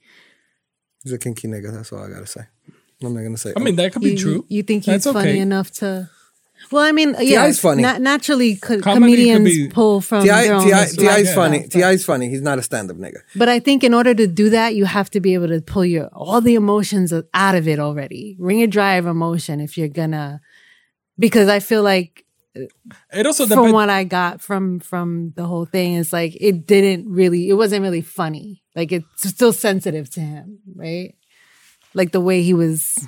He's 1.03 1.13
a 1.13 1.17
kinky 1.17 1.47
nigga. 1.47 1.71
That's 1.73 1.91
all 1.91 2.03
I 2.03 2.09
gotta 2.09 2.25
say. 2.25 2.41
I'm 3.03 3.13
not 3.13 3.21
gonna 3.21 3.37
say. 3.37 3.53
I 3.55 3.59
mean, 3.59 3.73
oh. 3.79 3.83
that 3.83 3.93
could 3.93 4.01
be 4.01 4.11
you, 4.11 4.17
true. 4.17 4.45
You 4.47 4.63
think 4.63 4.85
he's 4.85 5.03
That's 5.03 5.05
funny 5.05 5.31
okay. 5.31 5.39
enough 5.39 5.71
to? 5.71 6.09
Well, 6.71 6.83
I 6.83 6.91
mean, 6.91 7.09
yeah, 7.19 7.41
T.I.'s 7.43 7.59
funny. 7.59 7.81
na- 7.81 7.97
naturally, 7.97 8.55
co- 8.55 8.79
comedians 8.79 9.45
be- 9.45 9.67
pull 9.69 10.01
from 10.01 10.21
Ti 10.23 10.29
their 10.29 10.53
own 10.53 10.65
Ti 10.65 10.71
life 10.71 10.95
Ti's 10.95 11.29
style, 11.29 11.35
funny. 11.35 11.59
but- 11.61 11.71
Ti's 11.71 12.05
funny. 12.05 12.29
He's 12.29 12.41
not 12.41 12.57
a 12.57 12.63
stand-up 12.63 12.97
nigga. 12.97 13.17
But 13.35 13.49
I 13.49 13.59
think 13.59 13.83
in 13.83 13.93
order 13.93 14.13
to 14.15 14.27
do 14.27 14.49
that, 14.49 14.73
you 14.75 14.85
have 14.85 15.09
to 15.11 15.19
be 15.19 15.33
able 15.33 15.49
to 15.49 15.61
pull 15.61 15.85
your 15.85 16.07
all 16.13 16.41
the 16.41 16.55
emotions 16.55 17.11
out 17.33 17.55
of 17.55 17.67
it 17.67 17.79
already. 17.79 18.37
Ring 18.39 18.61
a 18.63 18.67
dry 18.67 18.95
of 18.95 19.05
emotion 19.05 19.59
if 19.59 19.77
you're 19.77 19.87
gonna, 19.89 20.41
because 21.19 21.49
I 21.49 21.59
feel 21.59 21.83
like 21.83 22.23
It 22.55 23.25
also 23.25 23.45
from 23.45 23.57
depends. 23.57 23.73
what 23.73 23.89
I 23.89 24.03
got 24.05 24.41
from 24.41 24.79
from 24.79 25.33
the 25.35 25.45
whole 25.45 25.65
thing 25.65 25.93
is 25.95 26.13
like 26.13 26.37
it 26.39 26.65
didn't 26.65 27.09
really, 27.09 27.49
it 27.49 27.55
wasn't 27.55 27.81
really 27.81 28.01
funny. 28.01 28.63
Like 28.75 28.91
it's 28.91 29.27
still 29.29 29.53
sensitive 29.53 30.09
to 30.11 30.21
him, 30.21 30.59
right? 30.75 31.13
Like 31.93 32.11
the 32.13 32.21
way 32.21 32.41
he 32.41 32.53
was 32.53 33.07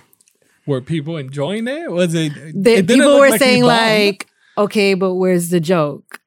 Were 0.67 0.81
people 0.81 1.17
enjoying 1.17 1.67
it? 1.67 1.91
Was 1.91 2.13
it? 2.13 2.33
the, 2.55 2.73
it 2.75 2.87
people 2.87 3.19
were 3.19 3.29
like 3.29 3.39
saying 3.39 3.63
like, 3.63 4.27
okay, 4.57 4.93
but 4.95 5.13
where's 5.15 5.49
the 5.49 5.59
joke? 5.59 6.19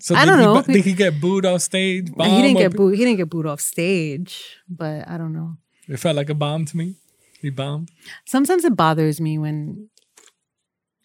So 0.00 0.14
I 0.14 0.24
don't 0.24 0.38
he 0.38 0.44
know. 0.44 0.62
ba- 0.62 0.72
did 0.72 0.84
he 0.84 0.92
get 0.94 1.20
booed 1.20 1.46
off 1.46 1.60
stage? 1.62 2.08
he 2.08 2.42
didn't 2.42 2.56
get 2.58 2.72
pe- 2.72 2.76
booed. 2.76 2.94
He 2.96 3.04
didn't 3.04 3.18
get 3.18 3.30
booed 3.30 3.46
off 3.46 3.60
stage, 3.60 4.56
but 4.68 5.08
I 5.08 5.16
don't 5.18 5.32
know. 5.32 5.56
It 5.88 5.98
felt 5.98 6.16
like 6.16 6.30
a 6.30 6.34
bomb 6.34 6.64
to 6.66 6.76
me. 6.76 6.96
He 7.40 7.50
bombed. 7.50 7.90
Sometimes 8.24 8.64
it 8.64 8.74
bothers 8.76 9.20
me 9.20 9.38
when 9.38 9.88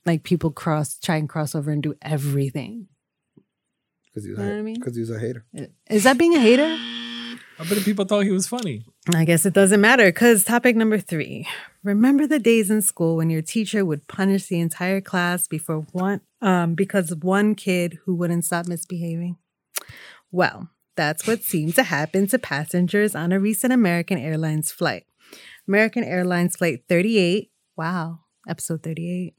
like 0.06 0.24
people 0.24 0.52
cross 0.52 0.98
try 0.98 1.18
and 1.18 1.28
cross 1.28 1.54
over 1.56 1.72
and 1.72 1.84
do 1.84 1.94
everything. 2.02 2.88
Because 4.06 4.26
he's, 4.26 4.38
Know 4.38 4.44
what 4.46 4.54
I 4.54 4.58
a- 4.58 4.64
mean? 4.64 4.82
'cause 4.82 4.96
he's 4.96 5.10
a 5.10 5.20
hater. 5.20 5.46
Is 5.90 6.04
that 6.04 6.18
being 6.18 6.36
a 6.36 6.40
hater? 6.40 6.64
I 7.62 7.64
bet 7.68 7.78
people 7.84 8.06
thought 8.06 8.22
he 8.24 8.32
was 8.32 8.48
funny. 8.48 8.86
I 9.16 9.26
guess 9.26 9.46
it 9.46 9.54
doesn't 9.54 9.82
matter 9.82 10.06
because 10.06 10.44
topic 10.44 10.76
number 10.76 11.00
three. 11.00 11.48
Remember 11.84 12.28
the 12.28 12.40
days 12.40 12.70
in 12.70 12.82
school 12.82 13.18
when 13.18 13.30
your 13.30 13.42
teacher 13.42 13.84
would 13.84 14.08
punish 14.08 14.48
the 14.48 14.60
entire 14.60 15.02
class 15.02 15.48
before 15.48 15.88
one 15.92 16.22
um, 16.42 16.76
because 16.76 17.10
of 17.10 17.24
one 17.24 17.56
kid 17.56 18.00
who 18.06 18.14
wouldn't 18.14 18.46
stop 18.46 18.68
misbehaving? 18.68 19.38
Well, 20.32 20.70
that's 20.96 21.26
what 21.26 21.44
seemed 21.44 21.76
to 21.76 21.84
happen 21.84 22.28
to 22.28 22.38
passengers 22.38 23.16
on 23.16 23.32
a 23.32 23.40
recent 23.40 23.74
American 23.74 24.18
Airlines 24.18 24.72
flight. 24.72 25.06
American 25.68 26.04
Airlines 26.04 26.56
Flight 26.56 26.84
38, 26.90 27.52
wow, 27.78 28.20
episode 28.48 28.84
38, 28.84 29.36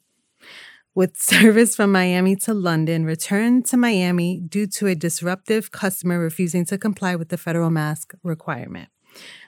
with 0.95 1.17
service 1.21 1.77
from 1.77 1.93
Miami 1.93 2.35
to 2.37 2.55
London, 2.55 3.05
returned 3.05 3.67
to 3.67 3.77
Miami 3.77 4.41
due 4.41 4.67
to 4.69 4.87
a 4.87 4.95
disruptive 4.95 5.71
customer 5.71 6.19
refusing 6.19 6.65
to 6.67 6.79
comply 6.79 7.15
with 7.15 7.29
the 7.29 7.37
federal 7.37 7.71
mask 7.71 8.15
requirement. 8.23 8.89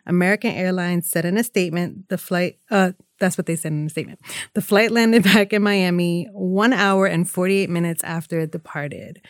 American 0.06 0.50
Airlines 0.50 1.08
said 1.08 1.24
in 1.24 1.38
a 1.38 1.44
statement 1.44 2.08
the 2.08 2.18
flight, 2.18 2.58
uh, 2.70 2.92
that's 3.18 3.38
what 3.38 3.46
they 3.46 3.56
said 3.56 3.72
in 3.72 3.86
a 3.86 3.90
statement. 3.90 4.20
The 4.54 4.62
flight 4.62 4.90
landed 4.90 5.22
back 5.34 5.52
in 5.52 5.62
Miami 5.62 6.28
one 6.32 6.72
hour 6.72 7.06
and 7.06 7.28
48 7.28 7.70
minutes 7.70 8.02
after 8.04 8.40
it 8.40 8.52
departed. 8.52 9.20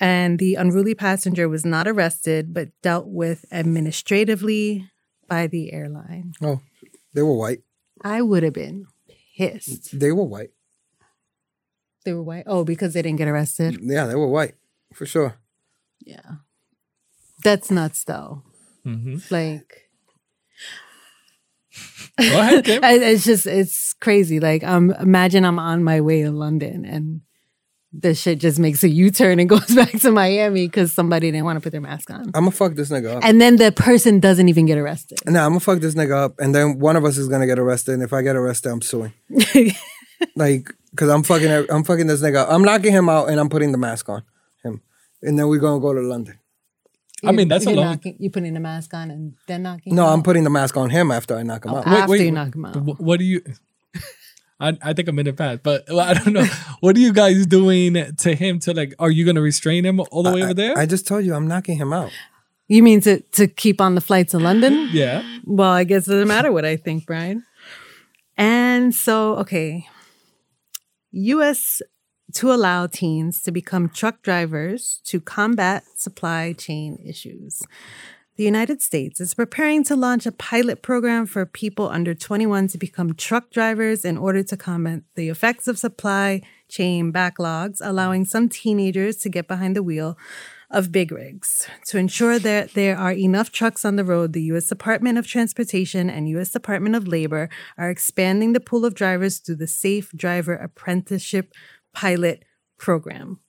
And 0.00 0.38
the 0.38 0.54
unruly 0.54 0.94
passenger 0.94 1.48
was 1.48 1.64
not 1.64 1.88
arrested, 1.88 2.54
but 2.54 2.68
dealt 2.82 3.08
with 3.08 3.44
administratively 3.50 4.88
by 5.26 5.46
the 5.46 5.72
airline. 5.72 6.34
Oh, 6.40 6.60
they 7.14 7.22
were 7.22 7.34
white. 7.36 7.62
I 8.02 8.22
would 8.22 8.44
have 8.44 8.52
been 8.52 8.86
pissed. 9.36 9.98
They 9.98 10.12
were 10.12 10.24
white. 10.24 10.50
They 12.04 12.12
were 12.12 12.22
white. 12.22 12.44
Oh, 12.46 12.64
because 12.64 12.94
they 12.94 13.02
didn't 13.02 13.18
get 13.18 13.28
arrested. 13.28 13.78
Yeah, 13.82 14.06
they 14.06 14.14
were 14.14 14.28
white 14.28 14.54
for 14.94 15.04
sure. 15.04 15.36
Yeah. 16.00 16.36
That's 17.42 17.70
nuts 17.70 18.04
though. 18.04 18.42
Mm-hmm. 18.86 19.16
Like 19.34 19.88
Go 22.18 22.40
ahead, 22.40 22.64
Kim. 22.64 22.82
I- 22.84 22.94
it's 22.94 23.24
just 23.24 23.46
it's 23.46 23.92
crazy. 23.94 24.40
Like 24.40 24.64
um 24.64 24.90
imagine 24.92 25.44
I'm 25.44 25.58
on 25.58 25.84
my 25.84 26.00
way 26.00 26.22
to 26.22 26.30
London 26.30 26.84
and 26.84 27.20
this 27.90 28.20
shit 28.20 28.38
just 28.38 28.58
makes 28.58 28.84
a 28.84 28.88
U-turn 28.88 29.40
and 29.40 29.48
goes 29.54 29.74
back 29.74 29.92
to 30.00 30.10
Miami 30.10 30.66
because 30.66 30.92
somebody 30.92 31.30
didn't 31.30 31.44
want 31.46 31.56
to 31.56 31.60
put 31.62 31.72
their 31.72 31.80
mask 31.80 32.10
on. 32.10 32.22
I'm 32.34 32.44
gonna 32.44 32.50
fuck 32.50 32.74
this 32.74 32.90
nigga 32.90 33.16
up. 33.16 33.24
And 33.24 33.40
then 33.40 33.56
the 33.56 33.72
person 33.72 34.20
doesn't 34.20 34.48
even 34.48 34.66
get 34.66 34.76
arrested. 34.78 35.20
Nah, 35.26 35.44
I'm 35.44 35.50
gonna 35.52 35.60
fuck 35.60 35.80
this 35.80 35.94
nigga 35.94 36.12
up, 36.24 36.38
and 36.38 36.54
then 36.54 36.78
one 36.78 36.96
of 36.96 37.04
us 37.04 37.16
is 37.16 37.28
gonna 37.28 37.46
get 37.46 37.58
arrested. 37.58 37.94
And 37.94 38.02
if 38.02 38.12
I 38.12 38.20
get 38.22 38.36
arrested, 38.36 38.70
I'm 38.70 38.82
suing. 38.82 39.14
like, 40.36 40.70
cause 40.96 41.08
I'm 41.08 41.22
fucking, 41.22 41.50
I'm 41.70 41.82
fucking 41.84 42.06
this 42.08 42.20
nigga. 42.22 42.36
up. 42.42 42.48
I'm 42.50 42.62
knocking 42.62 42.92
him 42.92 43.08
out, 43.08 43.30
and 43.30 43.40
I'm 43.40 43.48
putting 43.48 43.72
the 43.72 43.78
mask 43.78 44.08
on 44.10 44.22
him, 44.62 44.82
and 45.22 45.38
then 45.38 45.48
we're 45.48 45.58
gonna 45.58 45.80
go 45.80 45.94
to 45.94 46.00
London. 46.00 46.38
I 47.24 47.32
mean, 47.32 47.48
that's 47.48 47.66
a 47.66 47.70
You're 47.70 47.76
long- 47.78 47.86
knocking- 47.86 48.16
You 48.18 48.30
putting 48.30 48.54
the 48.54 48.60
mask 48.60 48.94
on 48.94 49.10
and 49.10 49.34
then 49.48 49.62
knocking. 49.64 49.94
No, 49.94 50.06
him 50.06 50.12
I'm 50.12 50.18
out? 50.20 50.24
putting 50.24 50.44
the 50.44 50.50
mask 50.50 50.76
on 50.76 50.90
him 50.90 51.10
after 51.10 51.36
I 51.36 51.42
knock 51.42 51.64
him 51.64 51.72
Oh, 51.74 51.78
out. 51.78 51.86
after 51.86 52.16
you 52.16 52.30
knock 52.30 52.54
him 52.54 52.64
out. 52.64 52.76
What 53.00 53.18
do 53.18 53.24
you? 53.24 53.42
I, 54.60 54.76
I 54.82 54.92
think 54.92 55.08
I'm 55.08 55.18
in 55.20 55.26
the 55.26 55.32
past, 55.32 55.62
but 55.62 55.84
well, 55.88 56.00
I 56.00 56.14
don't 56.14 56.32
know. 56.32 56.44
what 56.80 56.96
are 56.96 57.00
you 57.00 57.12
guys 57.12 57.46
doing 57.46 57.94
to 57.94 58.34
him? 58.34 58.58
To 58.60 58.72
like, 58.74 58.94
are 58.98 59.10
you 59.10 59.24
gonna 59.24 59.40
restrain 59.40 59.84
him 59.84 60.00
all 60.10 60.22
the 60.24 60.32
way 60.32 60.42
over 60.42 60.54
there? 60.54 60.76
I 60.76 60.84
just 60.86 61.06
told 61.06 61.24
you 61.24 61.34
I'm 61.34 61.46
knocking 61.48 61.76
him 61.78 61.92
out. 61.92 62.10
You 62.66 62.82
mean 62.82 63.00
to 63.02 63.20
to 63.20 63.46
keep 63.46 63.80
on 63.80 63.94
the 63.94 64.00
flight 64.00 64.28
to 64.30 64.38
London? 64.38 64.88
yeah. 64.92 65.22
Well, 65.44 65.70
I 65.70 65.84
guess 65.84 66.06
it 66.08 66.10
doesn't 66.10 66.28
matter 66.28 66.50
what 66.52 66.64
I 66.64 66.76
think, 66.76 67.06
Brian. 67.06 67.44
And 68.36 68.94
so, 68.94 69.36
okay. 69.36 69.86
US 71.12 71.80
to 72.34 72.52
allow 72.52 72.86
teens 72.86 73.42
to 73.42 73.50
become 73.50 73.88
truck 73.88 74.22
drivers 74.22 75.00
to 75.04 75.20
combat 75.20 75.84
supply 75.96 76.52
chain 76.52 76.98
issues. 77.04 77.62
The 78.36 78.44
United 78.44 78.80
States 78.80 79.20
is 79.20 79.34
preparing 79.34 79.82
to 79.84 79.96
launch 79.96 80.24
a 80.24 80.30
pilot 80.30 80.80
program 80.80 81.26
for 81.26 81.44
people 81.44 81.88
under 81.88 82.14
21 82.14 82.68
to 82.68 82.78
become 82.78 83.14
truck 83.14 83.50
drivers 83.50 84.04
in 84.04 84.16
order 84.16 84.44
to 84.44 84.56
combat 84.56 85.02
the 85.16 85.28
effects 85.28 85.66
of 85.66 85.76
supply 85.76 86.42
chain 86.68 87.12
backlogs, 87.12 87.80
allowing 87.82 88.24
some 88.24 88.48
teenagers 88.48 89.16
to 89.16 89.28
get 89.28 89.48
behind 89.48 89.74
the 89.74 89.82
wheel 89.82 90.16
of 90.70 90.92
big 90.92 91.10
rigs. 91.10 91.66
To 91.86 91.98
ensure 91.98 92.38
that 92.38 92.74
there 92.74 92.96
are 92.96 93.12
enough 93.12 93.50
trucks 93.50 93.84
on 93.84 93.96
the 93.96 94.04
road, 94.04 94.34
the 94.34 94.42
U.S. 94.44 94.66
Department 94.68 95.18
of 95.18 95.26
Transportation 95.26 96.10
and 96.10 96.28
U.S. 96.28 96.50
Department 96.50 96.94
of 96.94 97.08
Labor 97.08 97.48
are 97.78 97.90
expanding 97.90 98.52
the 98.52 98.60
pool 98.60 98.84
of 98.84 98.94
drivers 98.94 99.38
through 99.38 99.56
the 99.56 99.66
Safe 99.66 100.12
Driver 100.14 100.54
Apprenticeship 100.54 101.52
Pilot 101.98 102.44
Program. 102.78 103.40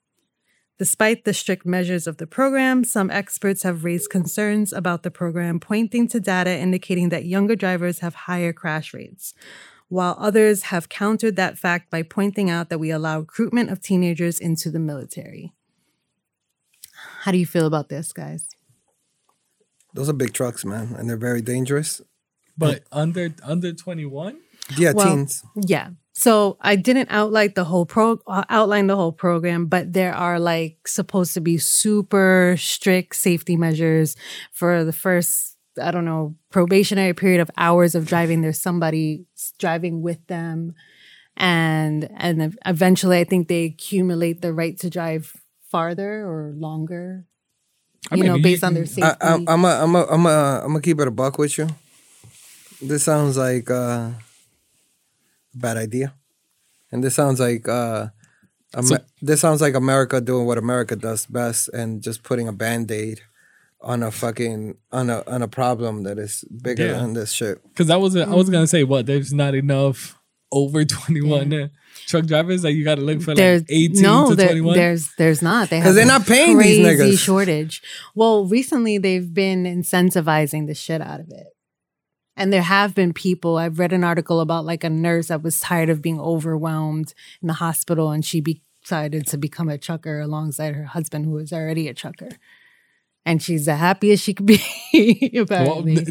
Despite 0.80 1.24
the 1.24 1.36
strict 1.36 1.68
measures 1.68 2.08
of 2.08 2.18
the 2.18 2.26
program, 2.26 2.84
some 2.84 3.12
experts 3.12 3.62
have 3.62 3.84
raised 3.84 4.10
concerns 4.10 4.74
about 4.74 5.04
the 5.04 5.12
program, 5.12 5.60
pointing 5.60 6.08
to 6.08 6.20
data 6.20 6.58
indicating 6.58 7.10
that 7.10 7.26
younger 7.26 7.56
drivers 7.56 8.00
have 8.00 8.26
higher 8.26 8.52
crash 8.52 8.92
rates, 8.92 9.36
while 9.88 10.16
others 10.18 10.64
have 10.64 10.90
countered 10.90 11.36
that 11.36 11.60
fact 11.60 11.92
by 11.92 12.02
pointing 12.02 12.50
out 12.50 12.70
that 12.70 12.80
we 12.80 12.90
allow 12.90 13.20
recruitment 13.20 13.70
of 13.70 13.82
teenagers 13.82 14.40
into 14.40 14.72
the 14.72 14.80
military. 14.80 15.54
How 17.22 17.32
do 17.32 17.38
you 17.38 17.46
feel 17.46 17.68
about 17.68 17.90
this, 17.90 18.12
guys? 18.12 18.48
Those 19.94 20.10
are 20.10 20.14
big 20.14 20.34
trucks, 20.34 20.66
man, 20.66 20.96
and 20.98 21.08
they're 21.08 21.18
very 21.18 21.44
dangerous. 21.44 22.02
But 22.58 22.84
under 22.92 23.36
under 23.44 23.74
21? 23.74 24.40
Yeah, 24.76 24.94
Well, 24.96 25.08
teens. 25.08 25.44
Yeah. 25.56 25.90
So 26.20 26.58
I 26.60 26.76
didn't 26.76 27.08
outline 27.12 27.54
the 27.56 27.64
whole 27.64 27.86
pro 27.86 28.20
uh, 28.28 28.44
outline 28.50 28.88
the 28.88 28.96
whole 28.98 29.14
program, 29.14 29.68
but 29.68 29.94
there 29.94 30.14
are 30.14 30.38
like 30.38 30.86
supposed 30.86 31.34
to 31.36 31.40
be 31.40 31.58
super 31.58 32.56
strict 32.58 33.16
safety 33.16 33.56
measures 33.56 34.18
for 34.52 34.84
the 34.84 34.92
first 34.92 35.56
I 35.82 35.92
don't 35.92 36.04
know 36.04 36.36
probationary 36.52 37.14
period 37.14 37.40
of 37.40 37.50
hours 37.56 37.96
of 37.96 38.06
driving. 38.06 38.42
There's 38.42 38.60
somebody 38.60 39.28
driving 39.60 40.02
with 40.02 40.20
them, 40.28 40.76
and 41.38 42.10
and 42.18 42.58
eventually 42.66 43.20
I 43.20 43.24
think 43.24 43.48
they 43.48 43.64
accumulate 43.64 44.42
the 44.42 44.52
right 44.52 44.78
to 44.80 44.90
drive 44.90 45.32
farther 45.72 46.28
or 46.28 46.52
longer. 46.54 47.24
I 48.12 48.16
you 48.16 48.24
mean, 48.24 48.32
know, 48.32 48.36
you- 48.38 48.44
based 48.44 48.66
on 48.66 48.74
their 48.74 48.86
safety. 48.86 49.04
I, 49.22 49.36
I, 49.36 49.44
I'm 49.48 49.64
a, 49.64 49.68
I'm 49.84 49.96
a, 49.96 50.04
I'm 50.06 50.26
a, 50.26 50.62
I'm 50.64 50.68
gonna 50.72 50.82
keep 50.82 51.00
it 51.00 51.08
a 51.08 51.12
buck 51.12 51.38
with 51.38 51.58
you. 51.58 51.68
This 52.82 53.04
sounds 53.04 53.38
like 53.38 53.72
uh, 53.72 54.12
a 54.12 54.29
bad 55.54 55.78
idea, 55.78 56.14
and 56.92 57.04
this 57.04 57.16
sounds 57.16 57.40
like 57.40 57.68
uh, 57.68 58.08
Amer- 58.76 58.86
So- 58.88 58.98
this 59.22 59.42
sounds 59.42 59.62
like 59.62 59.74
America 59.76 60.22
doing 60.22 60.46
what 60.46 60.58
America 60.58 60.96
does 60.96 61.26
best 61.26 61.70
and 61.70 62.02
just 62.04 62.24
putting 62.24 62.48
a 62.48 62.54
band 62.54 62.92
aid 62.92 63.22
on 63.82 64.04
a 64.04 64.12
fucking 64.12 64.76
on 64.92 65.10
a 65.10 65.24
on 65.28 65.42
a 65.42 65.48
problem 65.48 66.04
that 66.04 66.18
is 66.20 66.44
bigger 66.62 66.88
Yeah. 66.88 67.00
than 67.00 67.14
this 67.14 67.32
shit. 67.32 67.64
Because 67.70 67.90
I 67.90 67.96
was 67.96 68.16
I 68.16 68.28
was 68.34 68.50
gonna 68.50 68.68
say 68.68 68.84
what 68.84 69.06
there's 69.06 69.34
not 69.34 69.56
enough 69.56 70.16
over 70.52 70.84
21 70.86 71.54
uh, 71.54 71.68
truck 72.08 72.26
drivers 72.26 72.62
that 72.64 72.74
you 72.74 72.84
got 72.84 72.96
to 72.96 73.02
look 73.02 73.22
for 73.22 73.36
There's 73.36 73.62
like 73.62 73.72
18 73.72 74.02
no, 74.02 74.30
to 74.30 74.36
there- 74.36 74.48
21. 74.50 74.76
there's 74.76 75.10
there's 75.18 75.42
not. 75.42 75.70
They 75.70 75.78
'Cause 75.78 75.86
have 75.88 75.96
they're 75.96 76.06
not 76.06 76.26
paying 76.26 76.58
these 76.58 76.80
niggas. 76.86 77.20
shortage. 77.20 77.82
Well, 78.16 78.46
recently 78.48 78.98
they've 78.98 79.32
been 79.34 79.64
incentivizing 79.64 80.68
the 80.68 80.74
shit 80.76 81.02
out 81.02 81.20
of 81.20 81.28
it, 81.30 81.48
and 82.40 82.54
there 82.54 82.62
have 82.62 82.96
been 82.96 83.14
people. 83.14 83.58
I've 83.58 83.78
read 83.78 83.92
an 83.92 84.04
article 84.04 84.40
about 84.40 84.66
like 84.66 84.86
a 84.86 84.90
nurse 84.90 85.28
that 85.28 85.44
was 85.44 85.60
tired 85.60 85.90
of 85.90 86.02
being 86.02 86.20
overwhelmed 86.20 87.14
in 87.42 87.48
the 87.48 87.54
hospital, 87.54 88.12
and 88.12 88.26
she 88.26 88.40
be- 88.40 88.62
decided 88.82 89.28
to 89.28 89.38
become 89.38 89.68
a 89.68 89.78
trucker 89.78 90.22
alongside 90.22 90.74
her 90.74 90.86
husband, 90.86 91.26
who 91.26 91.32
was 91.32 91.52
already 91.52 91.90
a 91.90 91.94
trucker, 91.94 92.30
and 93.26 93.44
she's 93.44 93.66
the 93.66 93.76
happiest 93.76 94.24
she 94.24 94.34
could 94.34 94.46
be. 94.46 94.62
well, 95.34 95.44
apparently, 95.44 96.08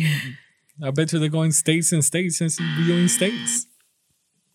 I 0.83 0.91
bet 0.91 1.13
you 1.13 1.19
they're 1.19 1.31
going 1.31 1.53
states 1.53 1.93
and 1.93 2.05
states 2.05 2.41
and 2.43 2.53
viewing 2.77 3.09
states. 3.09 3.67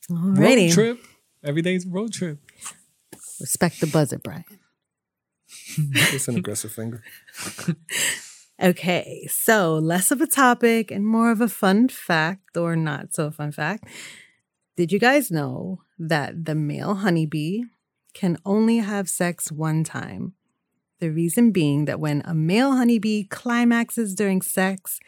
Road 0.09 0.37
alrighty. 0.37 0.71
trip. 0.71 1.03
Every 1.43 1.63
day's 1.63 1.85
a 1.85 1.89
road 1.89 2.13
trip. 2.13 2.37
Respect 3.41 3.81
the 3.81 3.87
buzzer, 3.87 4.19
Brian. 4.19 4.45
It's 5.77 6.27
an 6.27 6.37
aggressive 6.37 6.71
finger. 6.71 7.03
Okay, 8.61 9.27
so 9.29 9.75
less 9.75 10.11
of 10.11 10.21
a 10.21 10.27
topic 10.27 10.91
and 10.91 11.05
more 11.05 11.31
of 11.31 11.41
a 11.41 11.49
fun 11.49 11.87
fact, 11.89 12.55
or 12.55 12.75
not 12.75 13.13
so 13.13 13.31
fun 13.31 13.51
fact. 13.51 13.85
Did 14.77 14.91
you 14.91 14.99
guys 14.99 15.31
know 15.31 15.81
that 15.97 16.45
the 16.45 16.55
male 16.55 16.95
honeybee 16.95 17.63
can 18.13 18.37
only 18.45 18.77
have 18.77 19.09
sex 19.09 19.51
one 19.51 19.83
time? 19.83 20.33
The 20.99 21.09
reason 21.09 21.51
being 21.51 21.85
that 21.85 21.99
when 21.99 22.21
a 22.25 22.33
male 22.33 22.75
honeybee 22.75 23.23
climaxes 23.23 24.15
during 24.15 24.41
sex, 24.41 24.99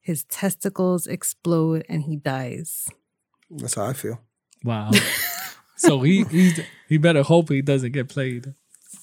his 0.00 0.24
testicles 0.24 1.06
explode 1.06 1.84
and 1.88 2.02
he 2.02 2.16
dies. 2.16 2.88
That's 3.50 3.74
how 3.74 3.86
I 3.86 3.94
feel. 3.94 4.20
Wow. 4.62 4.90
so 5.76 6.00
he 6.00 6.24
he's, 6.24 6.60
he 6.88 6.98
better 6.98 7.22
hope 7.22 7.48
he 7.48 7.62
doesn't 7.62 7.92
get 7.92 8.08
played. 8.08 8.54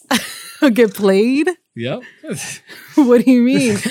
Get 0.73 0.95
played? 0.95 1.49
Yep. 1.77 2.01
What 2.95 3.23
do 3.23 3.31
you 3.31 3.41
mean? 3.43 3.77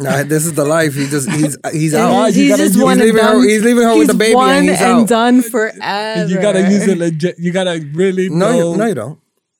Nah, 0.00 0.24
this 0.24 0.44
is 0.44 0.54
the 0.54 0.64
life. 0.64 0.94
He 0.94 1.06
just 1.06 1.30
he's 1.30 1.56
he's 1.72 1.94
out. 1.94 2.32
he's 2.32 2.48
gotta 2.50 2.62
just 2.64 2.74
use- 2.74 2.82
one 2.82 2.98
he's 2.98 3.06
and 3.06 3.14
leaving 3.14 3.24
her- 3.24 3.32
done. 3.38 3.48
he's 3.48 3.62
leaving 3.62 3.82
her 3.84 3.96
with 3.96 4.08
the 4.08 4.14
baby 4.14 4.32
and 4.32 4.36
one 4.36 4.62
he's 4.64 4.80
and 4.80 5.00
out. 5.02 5.08
done 5.08 5.42
forever. 5.42 6.26
you 6.26 6.40
gotta 6.40 6.62
use 6.62 6.88
it 6.88 6.98
legit. 6.98 7.38
You 7.38 7.52
gotta 7.52 7.78
really 7.92 8.28
No, 8.28 8.50
know. 8.50 8.72
you, 8.72 8.76
no, 8.78 8.86
you 8.86 8.94
don't. 8.94 9.18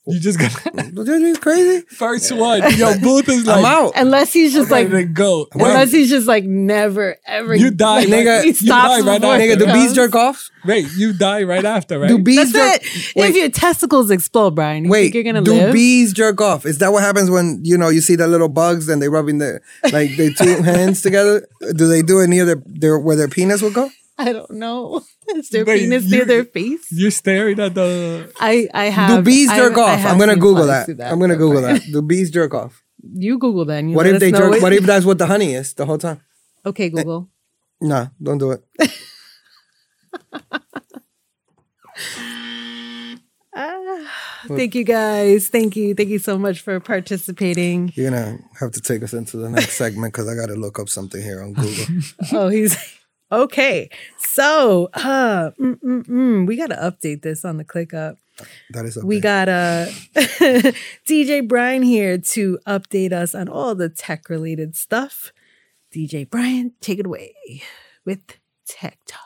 You 0.09 0.20
just 0.20 0.39
gotta 0.39 0.93
Dude, 0.93 1.20
you 1.20 1.35
crazy? 1.37 1.81
first 1.89 2.31
one. 2.31 2.62
Yo, 2.77 2.97
Booth 3.03 3.28
is 3.28 3.45
like 3.45 3.59
I'm 3.59 3.65
out. 3.65 3.93
Unless 3.97 4.33
he's 4.33 4.53
just 4.53 4.70
like 4.70 4.89
ready 4.89 5.07
to 5.07 5.12
go. 5.12 5.49
Unless 5.53 5.91
he's 5.91 6.09
just 6.09 6.28
like 6.28 6.45
never 6.45 7.16
ever. 7.27 7.57
You 7.57 7.73
die, 7.73 8.01
like, 8.05 8.09
nigga. 8.09 8.43
He 8.45 8.51
You 8.51 8.69
die 8.69 9.01
right 9.01 9.20
before 9.20 9.35
after. 9.35 9.45
he 9.45 9.49
Nigga, 9.55 9.59
do 9.59 9.66
bees 9.73 9.93
jerk 9.95 10.15
off? 10.15 10.49
Wait, 10.65 10.87
you 10.97 11.12
die 11.12 11.43
right 11.43 11.65
after, 11.65 11.99
right? 11.99 12.09
Do 12.09 12.19
bees 12.19 12.53
That's 12.53 12.83
jerk? 12.83 12.83
it. 12.85 13.16
Wait. 13.16 13.31
If 13.31 13.37
your 13.37 13.49
testicles 13.51 14.11
explode, 14.12 14.53
Brian, 14.55 14.85
you 14.85 14.91
Wait, 14.91 15.03
think 15.12 15.15
you're 15.16 15.24
gonna 15.24 15.43
do 15.43 15.55
live? 15.55 15.73
bees 15.73 16.12
jerk 16.12 16.41
off? 16.41 16.66
Is 16.66 16.78
that 16.78 16.93
what 16.93 17.03
happens 17.03 17.28
when 17.28 17.61
you 17.65 17.77
know 17.77 17.89
you 17.89 18.01
see 18.01 18.15
the 18.15 18.28
little 18.28 18.49
bugs 18.49 18.89
and 18.89 19.03
they 19.03 19.09
rubbing 19.09 19.39
their 19.39 19.61
like 19.93 20.16
their 20.16 20.31
two 20.33 20.62
hands 20.62 21.03
together? 21.03 21.49
Do 21.74 21.89
they 21.89 22.03
do 22.03 22.20
it 22.20 22.28
near 22.28 22.45
their, 22.45 22.62
their 22.65 22.99
where 22.99 23.16
their 23.16 23.28
penis 23.28 23.61
will 23.61 23.73
go? 23.73 23.91
I 24.18 24.32
don't 24.32 24.51
know. 24.52 25.02
Is 25.36 25.51
their 25.51 25.64
Wait, 25.64 25.80
penis 25.80 26.05
you- 26.05 26.16
near 26.16 26.24
their 26.24 26.44
face? 26.44 26.86
You're 26.90 27.10
staring 27.10 27.60
at 27.60 27.74
the. 27.74 28.32
I 28.40 28.68
I 28.72 28.84
have. 28.86 29.18
Do 29.18 29.22
bees 29.22 29.51
jerk 29.52 29.76
I 29.76 29.82
off? 29.82 29.98
have 30.01 30.12
I'm 30.12 30.18
gonna 30.18 30.36
Google 30.36 30.64
flies 30.64 30.86
that. 30.86 31.12
I'm 31.12 31.20
gonna 31.20 31.36
Google 31.36 31.60
that. 31.62 31.82
Do 31.93 32.01
bees 32.02 32.30
jerk 32.30 32.55
off? 32.55 32.82
You 33.02 33.38
Google 33.38 33.64
that. 33.66 33.84
You 33.84 33.94
What 33.94 34.06
if 34.06 34.18
they 34.20 34.30
know 34.30 34.51
jerk? 34.52 34.62
What 34.62 34.72
if 34.72 34.84
that's 34.84 35.05
what 35.05 35.18
the 35.18 35.26
honey 35.26 35.55
is 35.55 35.74
the 35.74 35.84
whole 35.86 35.98
time? 35.98 36.20
Okay, 36.64 36.86
eh, 36.86 36.88
Google. 36.88 37.28
Nah, 37.80 38.06
don't 38.22 38.38
do 38.38 38.52
it. 38.52 38.64
Ah, 43.59 44.12
thank 44.48 44.74
you 44.74 44.84
guys. 44.84 45.48
Thank 45.48 45.76
you. 45.76 45.94
Thank 45.94 46.10
you 46.10 46.18
so 46.18 46.36
much 46.36 46.60
for 46.60 46.78
participating. 46.80 47.90
You're 47.94 48.10
gonna 48.10 48.38
have 48.60 48.72
to 48.72 48.80
take 48.80 49.02
us 49.02 49.14
into 49.14 49.38
the 49.38 49.48
next 49.48 49.72
segment 49.78 50.12
because 50.12 50.28
I 50.28 50.34
gotta 50.34 50.55
look 50.56 50.78
up 50.78 50.88
something 50.90 51.22
here 51.22 51.43
on 51.43 51.55
Google. 51.55 52.02
Oh, 52.32 52.48
he's 52.48 52.76
Okay, 53.31 53.90
so 54.16 54.89
uh, 54.94 55.51
mm, 55.61 55.81
mm, 55.81 56.07
mm, 56.07 56.47
we 56.47 56.57
got 56.57 56.69
to 56.69 56.77
update 56.77 57.23
this 57.23 57.44
on 57.44 57.57
the 57.57 57.65
click 57.65 57.93
up. 57.93 58.19
That 58.70 58.85
is 58.85 58.97
okay. 58.97 59.07
We 59.07 59.19
got 59.19 59.48
uh, 59.48 59.86
DJ 60.15 61.47
Brian 61.47 61.82
here 61.82 62.19
to 62.19 62.59
update 62.66 63.12
us 63.12 63.35
on 63.35 63.48
all 63.48 63.74
the 63.74 63.89
tech 63.89 64.28
related 64.28 64.77
stuff. 64.77 65.32
DJ 65.93 66.28
Brian, 66.28 66.74
take 66.81 67.01
it 67.01 67.07
away 67.07 67.35
with 68.05 68.20
Tech 68.69 68.98
Talk. 69.07 69.20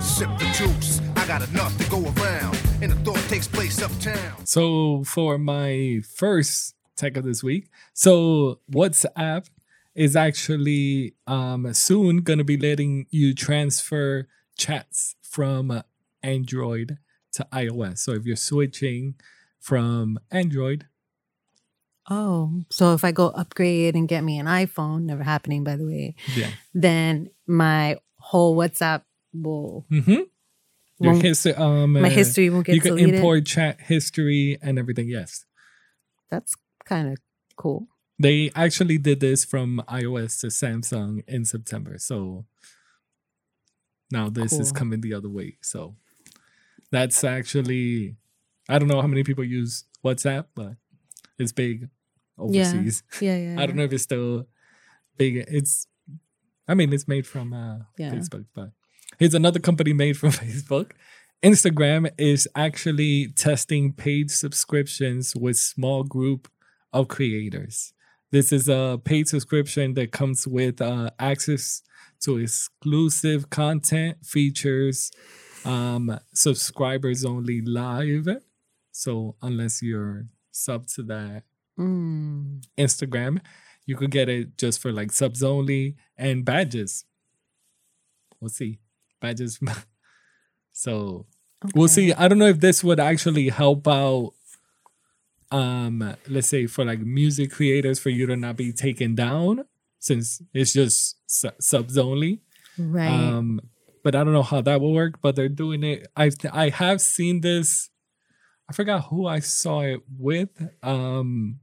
Sip 0.00 0.28
the 0.38 0.50
juice, 0.52 1.00
I 1.14 1.26
got 1.28 1.48
enough 1.48 1.78
to 1.78 1.88
go 1.88 1.98
around, 2.02 2.58
and 2.82 2.90
the 2.90 2.96
thought 2.96 3.28
takes 3.28 3.46
place 3.46 3.80
uptown. 3.80 4.44
So 4.44 5.04
for 5.04 5.38
my 5.38 6.00
first 6.16 6.74
tech 6.96 7.16
of 7.16 7.24
this 7.24 7.42
week, 7.42 7.68
so 7.94 8.58
WhatsApp 8.70 9.48
is 9.94 10.16
actually 10.16 11.14
um, 11.28 11.72
soon 11.74 12.18
going 12.18 12.38
to 12.38 12.44
be 12.44 12.56
letting 12.56 13.06
you 13.10 13.34
transfer 13.34 14.26
chats 14.58 15.14
from 15.22 15.82
Android 16.24 16.98
to 17.34 17.46
iOS. 17.52 17.98
So 17.98 18.12
if 18.12 18.26
you're 18.26 18.36
switching 18.36 19.14
from 19.60 20.18
Android, 20.30 20.86
Oh, 22.10 22.64
so 22.68 22.94
if 22.94 23.04
I 23.04 23.12
go 23.12 23.28
upgrade 23.28 23.94
and 23.94 24.08
get 24.08 24.24
me 24.24 24.36
an 24.40 24.46
iPhone, 24.46 25.04
never 25.04 25.22
happening 25.22 25.62
by 25.62 25.76
the 25.76 25.86
way, 25.86 26.16
yeah, 26.34 26.50
then 26.74 27.30
my 27.46 27.98
whole 28.18 28.56
WhatsApp 28.56 29.02
will 29.32 29.86
hmm 29.88 30.22
your 31.02 31.14
history, 31.14 31.54
um, 31.54 31.92
my 31.92 32.08
uh, 32.08 32.10
history 32.10 32.50
won't 32.50 32.66
get 32.66 32.74
you 32.74 32.80
can 32.80 32.96
deleted. 32.96 33.14
import 33.16 33.46
chat 33.46 33.80
history 33.80 34.58
and 34.62 34.78
everything. 34.78 35.08
Yes, 35.08 35.44
That's 36.30 36.54
kind 36.84 37.08
of 37.12 37.18
cool. 37.56 37.88
they 38.18 38.50
actually 38.54 38.98
did 38.98 39.20
this 39.20 39.44
from 39.44 39.82
iOS 39.88 40.40
to 40.40 40.46
Samsung 40.48 41.22
in 41.28 41.44
September. 41.44 41.98
So 41.98 42.44
now 44.10 44.28
this 44.28 44.52
is 44.52 44.72
coming 44.72 45.00
the 45.00 45.14
other 45.14 45.28
way. 45.28 45.56
So 45.62 45.96
that's 46.90 47.24
actually 47.24 48.16
I 48.68 48.78
don't 48.78 48.88
know 48.88 49.00
how 49.00 49.06
many 49.08 49.24
people 49.24 49.44
use 49.44 49.84
WhatsApp, 50.04 50.46
but 50.54 50.74
it's 51.38 51.52
big 51.52 51.88
overseas. 52.38 53.02
Yeah, 53.20 53.36
yeah. 53.36 53.56
I 53.60 53.66
don't 53.66 53.76
know 53.76 53.84
if 53.84 53.92
it's 53.92 54.02
still 54.04 54.46
big. 55.16 55.36
It's 55.48 55.86
I 56.68 56.74
mean 56.74 56.92
it's 56.92 57.08
made 57.08 57.26
from 57.26 57.52
uh, 57.52 57.78
Yeah. 57.98 58.10
Facebook, 58.12 58.46
but 58.54 58.70
here's 59.22 59.34
another 59.34 59.60
company 59.60 59.92
made 59.92 60.16
from 60.16 60.30
Facebook. 60.32 60.90
Instagram 61.44 62.10
is 62.18 62.48
actually 62.56 63.28
testing 63.28 63.92
paid 63.92 64.32
subscriptions 64.32 65.36
with 65.36 65.56
small 65.56 66.02
group 66.02 66.48
of 66.92 67.06
creators. 67.06 67.92
This 68.32 68.50
is 68.50 68.68
a 68.68 69.00
paid 69.04 69.28
subscription 69.28 69.94
that 69.94 70.10
comes 70.10 70.48
with 70.48 70.82
uh, 70.82 71.10
access 71.20 71.82
to 72.22 72.38
exclusive 72.38 73.48
content, 73.48 74.26
features, 74.26 75.12
um, 75.64 76.18
subscribers 76.34 77.24
only 77.24 77.60
live. 77.60 78.26
So 78.90 79.36
unless 79.40 79.82
you're 79.82 80.26
sub 80.50 80.88
to 80.96 81.02
that 81.04 81.44
Mm. 81.78 82.62
Instagram, 82.76 83.40
you 83.86 83.96
could 83.96 84.10
get 84.10 84.28
it 84.28 84.58
just 84.58 84.78
for 84.82 84.92
like 84.92 85.10
subs 85.10 85.42
only 85.42 85.96
and 86.18 86.44
badges. 86.44 87.06
We'll 88.40 88.50
see. 88.50 88.81
Badges. 89.22 89.58
so 90.72 91.26
we'll 91.74 91.88
see. 91.88 92.12
I 92.12 92.28
don't 92.28 92.38
know 92.38 92.48
if 92.48 92.60
this 92.60 92.84
would 92.84 93.00
actually 93.00 93.48
help 93.48 93.88
out 93.88 94.32
um 95.50 96.16
let's 96.28 96.46
say 96.46 96.66
for 96.66 96.82
like 96.82 97.00
music 97.00 97.50
creators 97.50 97.98
for 97.98 98.08
you 98.08 98.26
to 98.26 98.34
not 98.34 98.56
be 98.56 98.72
taken 98.72 99.14
down 99.14 99.62
since 99.98 100.42
it's 100.52 100.72
just 100.72 101.16
su- 101.26 101.50
subs 101.60 101.96
only. 101.96 102.42
Right. 102.76 103.08
Um, 103.08 103.60
but 104.02 104.14
I 104.14 104.24
don't 104.24 104.32
know 104.32 104.42
how 104.42 104.60
that 104.62 104.80
will 104.80 104.92
work. 104.92 105.20
But 105.22 105.36
they're 105.36 105.48
doing 105.48 105.84
it. 105.84 106.08
I've 106.16 106.34
I 106.52 106.68
have 106.70 107.00
seen 107.00 107.40
this. 107.40 107.88
I 108.68 108.72
forgot 108.72 109.06
who 109.06 109.26
I 109.26 109.38
saw 109.38 109.80
it 109.80 110.00
with. 110.18 110.50
Um, 110.82 111.60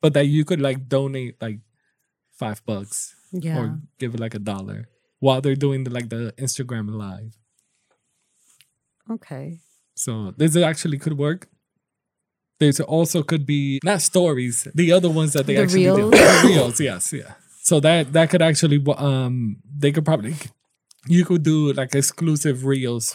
but 0.00 0.14
that 0.14 0.26
you 0.26 0.44
could 0.44 0.60
like 0.60 0.88
donate 0.88 1.40
like 1.40 1.60
five 2.38 2.64
bucks 2.64 3.14
yeah. 3.32 3.58
or 3.58 3.80
give 3.98 4.14
it 4.14 4.20
like 4.20 4.34
a 4.34 4.38
dollar 4.38 4.88
while 5.20 5.40
they're 5.40 5.56
doing 5.56 5.84
the 5.84 5.90
like 5.90 6.08
the 6.08 6.32
Instagram 6.38 6.90
live. 6.90 7.36
okay. 9.10 9.58
So 9.94 10.32
this 10.36 10.54
actually 10.56 10.98
could 10.98 11.18
work. 11.18 11.48
There's 12.60 12.80
also 12.80 13.22
could 13.22 13.46
be 13.46 13.78
not 13.84 14.00
stories, 14.02 14.66
the 14.74 14.92
other 14.92 15.08
ones 15.10 15.32
that 15.32 15.46
they 15.46 15.54
The 15.56 15.62
actually 15.62 15.84
do. 15.84 15.94
reels? 15.96 16.10
The 16.12 16.42
reels, 16.48 16.80
yes, 16.80 17.12
yeah. 17.12 17.34
So 17.62 17.80
that 17.80 18.12
that 18.12 18.30
could 18.30 18.42
actually 18.42 18.82
um 18.96 19.58
they 19.64 19.92
could 19.92 20.04
probably 20.04 20.34
you 21.06 21.24
could 21.24 21.42
do 21.42 21.72
like 21.72 21.94
exclusive 21.94 22.64
reels 22.64 23.14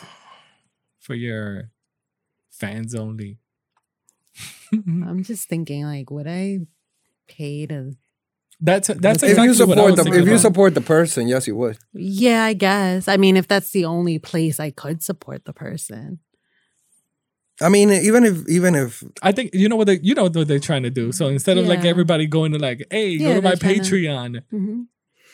for 1.00 1.16
your 1.16 1.72
fans 2.52 2.96
only. 2.96 3.40
I'm 4.74 5.24
just 5.24 5.48
thinking, 5.48 5.86
like, 5.86 6.10
would 6.10 6.28
I 6.28 6.60
pay 7.28 7.66
to? 7.68 7.94
That's 8.62 8.88
that's 8.88 9.24
if 9.24 9.32
exactly 9.32 9.48
you 9.48 9.54
support 9.56 9.78
was 9.78 9.96
the 9.96 10.04
thinking 10.04 10.22
if 10.22 10.28
you 10.28 10.34
about. 10.34 10.42
support 10.42 10.74
the 10.74 10.82
person, 10.82 11.28
yes, 11.28 11.48
you 11.48 11.56
would. 11.58 11.78
Yeah, 11.94 12.44
I 12.46 12.54
guess. 12.54 13.08
I 13.08 13.18
mean, 13.18 13.36
if 13.36 13.48
that's 13.48 13.72
the 13.72 13.86
only 13.86 14.20
place 14.20 14.60
I 14.60 14.70
could 14.72 15.04
support 15.04 15.44
the 15.46 15.54
person. 15.54 16.20
I 17.62 17.70
mean, 17.70 17.92
even 17.92 18.24
if 18.24 18.48
even 18.50 18.74
if 18.76 19.04
I 19.22 19.32
think 19.32 19.54
you 19.54 19.70
know 19.70 19.76
what 19.76 19.88
they 19.88 20.00
you 20.02 20.16
know 20.16 20.24
what 20.24 20.48
they're 20.48 20.60
trying 20.60 20.84
to 20.84 20.90
do. 20.90 21.12
So 21.12 21.28
instead 21.28 21.58
of 21.58 21.68
like 21.68 21.84
everybody 21.86 22.26
going 22.26 22.52
to 22.54 22.58
like, 22.60 22.86
hey, 22.90 23.10
Yeah, 23.10 23.30
go 23.30 23.34
to 23.36 23.42
my 23.42 23.56
they're 23.56 23.76
to- 23.76 23.82
Patreon, 23.82 24.42
Mm-hmm. 24.52 24.82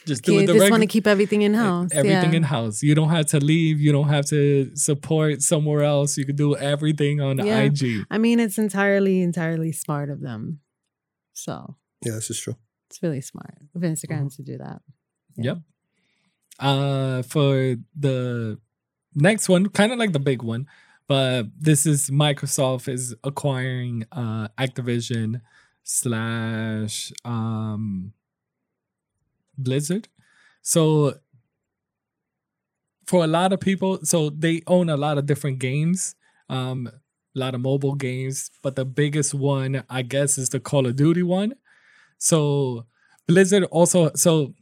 just 0.06 0.24
do 0.24 0.34
You 0.34 0.40
it 0.42 0.48
the 0.48 0.54
just 0.54 0.62
reg- 0.64 0.72
want 0.72 0.82
to 0.84 0.88
keep 0.88 1.08
everything 1.08 1.44
in 1.44 1.54
house. 1.54 1.92
everything 1.94 2.32
yeah. 2.32 2.38
in 2.38 2.44
house. 2.44 2.82
You 2.84 2.94
don't 2.96 3.10
have 3.10 3.28
to 3.28 3.40
leave. 3.40 3.80
You 3.80 3.92
don't 3.92 4.10
have 4.10 4.26
to 4.28 4.72
support 4.76 5.42
somewhere 5.42 5.84
else. 5.84 6.18
You 6.18 6.26
can 6.26 6.36
do 6.36 6.56
everything 6.58 7.22
on 7.22 7.38
Yeah. 7.46 7.60
IG. 7.60 8.06
I 8.10 8.18
mean, 8.18 8.40
it's 8.40 8.58
entirely, 8.58 9.22
entirely 9.22 9.72
smart 9.72 10.10
of 10.10 10.20
them. 10.22 10.60
So 11.34 11.76
yeah, 12.06 12.14
this 12.14 12.30
is 12.30 12.40
true. 12.40 12.56
It's 12.90 13.02
really 13.04 13.22
smart 13.22 13.58
of 13.76 13.82
Instagram 13.82 14.26
Mm-hmm. 14.28 14.28
to 14.30 14.42
do 14.44 14.58
that. 14.58 14.82
Yep. 15.38 15.58
Uh, 16.60 17.22
for 17.24 17.76
the 17.98 18.60
next 19.16 19.48
one, 19.48 19.70
kind 19.70 19.92
of 19.92 20.00
like 20.00 20.12
the 20.12 20.20
big 20.20 20.42
one, 20.44 20.68
but 21.08 21.44
this 21.58 21.86
is 21.86 22.10
Microsoft 22.10 22.88
is 22.92 23.16
acquiring 23.24 24.06
uh 24.12 24.48
Activision 24.58 25.42
slash 25.84 27.12
um 27.24 28.14
Blizzard. 29.58 30.08
So 30.62 31.16
for 33.06 33.24
a 33.24 33.28
lot 33.28 33.54
of 33.54 33.60
people, 33.60 34.00
so 34.04 34.30
they 34.30 34.62
own 34.68 34.90
a 34.90 34.98
lot 34.98 35.18
of 35.18 35.26
different 35.26 35.60
games, 35.60 36.16
um, 36.50 36.88
a 37.36 37.40
lot 37.40 37.56
of 37.56 37.62
mobile 37.62 37.96
games, 37.96 38.52
but 38.62 38.76
the 38.76 38.86
biggest 38.86 39.34
one, 39.34 39.84
I 39.90 40.02
guess, 40.04 40.38
is 40.38 40.50
the 40.50 40.60
Call 40.60 40.86
of 40.86 40.96
Duty 40.96 41.24
one. 41.24 41.54
So 42.20 42.86
Blizzard 43.28 43.64
also 43.66 44.12
so 44.16 44.54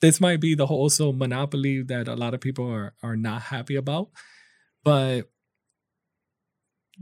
this 0.00 0.20
might 0.20 0.40
be 0.40 0.54
the 0.54 0.66
whole 0.66 0.78
also 0.80 1.12
monopoly 1.12 1.82
that 1.82 2.08
a 2.08 2.14
lot 2.14 2.34
of 2.34 2.40
people 2.40 2.68
are 2.70 2.94
are 3.02 3.16
not 3.16 3.42
happy 3.42 3.76
about. 3.76 4.10
But 4.84 5.28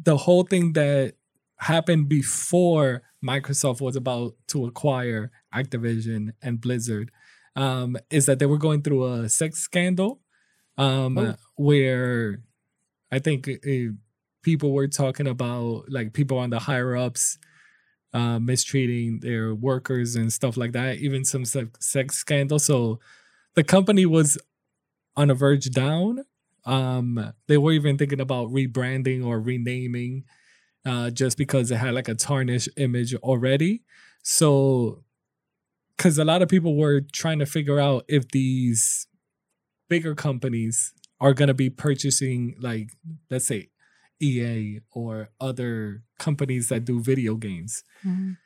the 0.02 0.16
whole 0.16 0.42
thing 0.44 0.72
that 0.74 1.14
happened 1.58 2.08
before 2.08 3.02
Microsoft 3.24 3.80
was 3.80 3.96
about 3.96 4.34
to 4.48 4.66
acquire 4.66 5.30
Activision 5.54 6.32
and 6.42 6.60
Blizzard 6.60 7.10
um, 7.56 7.96
is 8.10 8.26
that 8.26 8.38
they 8.38 8.46
were 8.46 8.58
going 8.58 8.82
through 8.82 9.04
a 9.12 9.28
sex 9.28 9.60
scandal 9.60 10.20
um, 10.76 11.16
Oh. 11.18 11.34
where 11.56 12.40
I 13.12 13.20
think 13.20 13.48
uh, 13.48 13.92
people 14.42 14.72
were 14.72 14.88
talking 14.88 15.28
about 15.28 15.84
like 15.88 16.12
people 16.12 16.38
on 16.38 16.50
the 16.50 16.58
higher 16.58 16.96
ups 16.96 17.38
uh, 18.14 18.38
mistreating 18.38 19.20
their 19.20 19.54
workers 19.54 20.16
and 20.16 20.32
stuff 20.32 20.56
like 20.56 20.72
that, 20.72 20.98
even 20.98 21.24
some 21.24 21.44
sex, 21.44 22.16
scandal. 22.16 22.60
So 22.60 23.00
the 23.56 23.64
company 23.64 24.06
was 24.06 24.38
on 25.16 25.30
a 25.30 25.34
verge 25.34 25.70
down. 25.70 26.24
Um, 26.64 27.34
they 27.48 27.58
were 27.58 27.72
even 27.72 27.98
thinking 27.98 28.20
about 28.20 28.48
rebranding 28.48 29.26
or 29.26 29.40
renaming 29.40 30.24
uh, 30.86 31.10
just 31.10 31.36
because 31.36 31.70
it 31.70 31.76
had 31.76 31.94
like 31.94 32.08
a 32.08 32.14
tarnished 32.14 32.68
image 32.76 33.14
already. 33.16 33.82
So, 34.22 35.02
because 35.96 36.18
a 36.18 36.24
lot 36.24 36.42
of 36.42 36.48
people 36.48 36.76
were 36.76 37.00
trying 37.00 37.40
to 37.40 37.46
figure 37.46 37.78
out 37.78 38.04
if 38.08 38.28
these 38.30 39.06
bigger 39.88 40.14
companies 40.14 40.92
are 41.20 41.34
going 41.34 41.48
to 41.48 41.54
be 41.54 41.70
purchasing, 41.70 42.56
like, 42.60 42.90
let's 43.30 43.46
say, 43.46 43.68
EA 44.24 44.80
or 44.90 45.28
other 45.40 46.02
companies 46.18 46.68
that 46.68 46.84
do 46.84 47.00
video 47.00 47.34
games. 47.36 47.84
Mhm. 48.04 48.36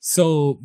So 0.00 0.60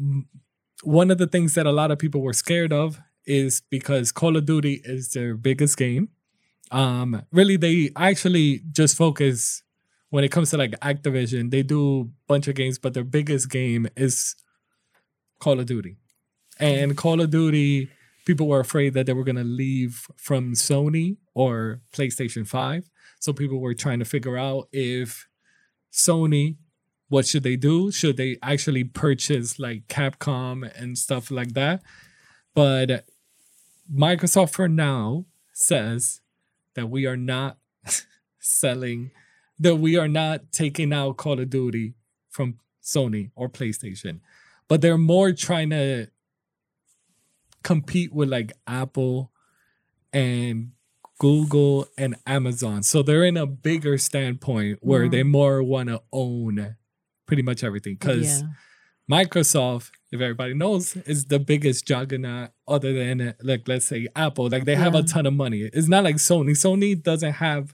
one 0.84 1.12
of 1.12 1.18
the 1.18 1.28
things 1.28 1.54
that 1.56 1.66
a 1.66 1.72
lot 1.72 1.91
of 1.91 2.00
people 2.00 2.22
were 2.22 2.34
scared 2.34 2.74
of 2.74 3.00
is 3.26 3.62
because 3.70 4.12
Call 4.12 4.36
of 4.38 4.45
Duty 4.45 4.82
is 4.84 5.12
their 5.12 5.36
biggest 5.36 5.78
game. 5.78 6.10
Um, 6.72 7.24
really, 7.32 7.58
they 7.58 7.91
actually 7.95 8.64
just 8.72 8.98
focus 8.98 9.64
when 10.10 10.24
it 10.24 10.32
comes 10.32 10.52
to 10.52 10.58
like 10.58 10.80
Activision, 10.82 11.50
they 11.50 11.64
do 11.64 12.02
a 12.02 12.06
bunch 12.28 12.48
of 12.48 12.54
games, 12.54 12.78
but 12.78 12.94
their 12.94 13.04
biggest 13.04 13.50
game 13.50 13.88
is 13.95 14.36
Call 15.40 15.60
of 15.60 15.66
Duty. 15.66 15.98
And 16.60 16.95
Call 16.95 17.20
of 17.20 17.32
Duty, 17.32 17.90
people 18.26 18.48
were 18.48 18.60
afraid 18.60 18.94
that 18.94 19.08
they 19.08 19.14
were 19.14 19.24
going 19.24 19.38
to 19.38 19.44
leave 19.44 20.06
from 20.18 20.54
Sony 20.54 21.18
or 21.34 21.82
PlayStation 21.91 22.48
5. 22.48 22.90
So 23.24 23.32
people 23.32 23.62
were 23.62 23.74
trying 23.74 24.00
to 24.00 24.06
figure 24.06 24.38
out 24.38 24.68
if 24.74 25.30
Sony, 25.94 26.58
what 27.08 27.26
should 27.26 27.44
they 27.44 27.56
do? 27.56 27.90
Should 27.90 28.18
they 28.18 28.38
actually 28.44 28.84
purchase 28.84 29.58
like 29.58 29.88
Capcom 29.88 30.70
and 30.78 30.98
stuff 30.98 31.32
like 31.32 31.54
that? 31.54 31.82
But 32.54 33.06
Microsoft 33.90 34.50
for 34.50 34.68
now 34.68 35.24
says 35.54 36.20
that 36.74 36.90
we 36.90 37.06
are 37.06 37.16
not 37.16 37.60
selling, 38.40 39.12
that 39.58 39.78
we 39.78 39.95
are 39.95 40.10
not 40.10 40.52
taking 40.52 40.91
out 40.91 41.16
Call 41.16 41.40
of 41.40 41.50
Duty 41.50 41.94
from 42.30 42.60
Sony 42.84 43.32
or 43.38 43.48
PlayStation, 43.48 44.20
but 44.68 44.82
they're 44.82 44.98
more 44.98 45.32
trying 45.32 45.70
to 45.70 46.08
compete 47.64 48.14
with 48.14 48.28
like 48.28 48.52
Apple 48.68 49.32
and 50.12 50.73
Google 51.19 51.88
and 51.98 52.15
Amazon. 52.26 52.84
So 52.84 53.02
they're 53.03 53.23
in 53.23 53.38
a 53.38 53.45
bigger 53.45 53.98
standpoint 53.98 54.80
where 54.81 55.07
they 55.07 55.22
mm. 55.23 55.30
more 55.30 55.64
want 55.64 55.90
to 55.90 56.02
own 56.11 56.76
pretty 57.27 57.44
much 57.44 57.64
everything 57.64 57.95
because 57.99 58.41
Yeah. 58.41 58.48
Microsoft, 59.10 59.91
if 60.11 60.22
everybody 60.22 60.53
knows, 60.53 60.95
is 60.95 61.26
the 61.26 61.40
biggest 61.40 61.85
juggernaut 61.85 62.52
other 62.68 62.94
than 62.94 63.35
like 63.41 63.68
let's 63.68 63.88
say 63.88 64.07
Apple. 64.15 64.49
Like 64.49 64.65
they 64.65 64.76
have 64.76 64.95
a 64.95 65.03
ton 65.03 65.26
of 65.26 65.34
money. 65.34 65.69
It's 65.73 65.88
not 65.90 66.03
like 66.03 66.15
Sony. 66.15 66.52
Sony 66.52 67.02
doesn't 67.02 67.34
have 67.34 67.73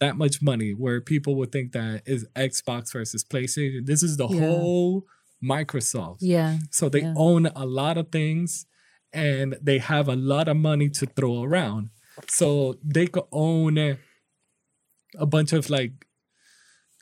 that 0.00 0.16
much 0.16 0.42
money 0.42 0.72
where 0.72 1.00
people 1.00 1.36
would 1.36 1.52
think 1.52 1.72
that 1.72 2.02
is 2.06 2.26
Xbox 2.34 2.92
versus 2.92 3.24
PlayStation. 3.24 3.86
This 3.86 4.02
is 4.02 4.16
the 4.16 4.26
Yeah. 4.26 4.40
whole 4.40 5.06
Microsoft. 5.42 6.18
Yeah. 6.20 6.58
So 6.70 6.88
they 6.88 7.02
Yeah. 7.02 7.14
own 7.16 7.46
a 7.46 7.64
lot 7.64 7.96
of 7.96 8.10
things 8.10 8.66
and 9.12 9.56
they 9.62 9.78
have 9.78 10.08
a 10.08 10.16
lot 10.16 10.48
of 10.48 10.56
money 10.56 10.88
to 10.90 11.06
throw 11.06 11.42
around. 11.44 11.90
So 12.28 12.78
they 12.84 13.06
could 13.06 13.24
own 13.32 13.78
a 13.78 15.26
bunch 15.26 15.52
of 15.52 15.70
like 15.70 16.06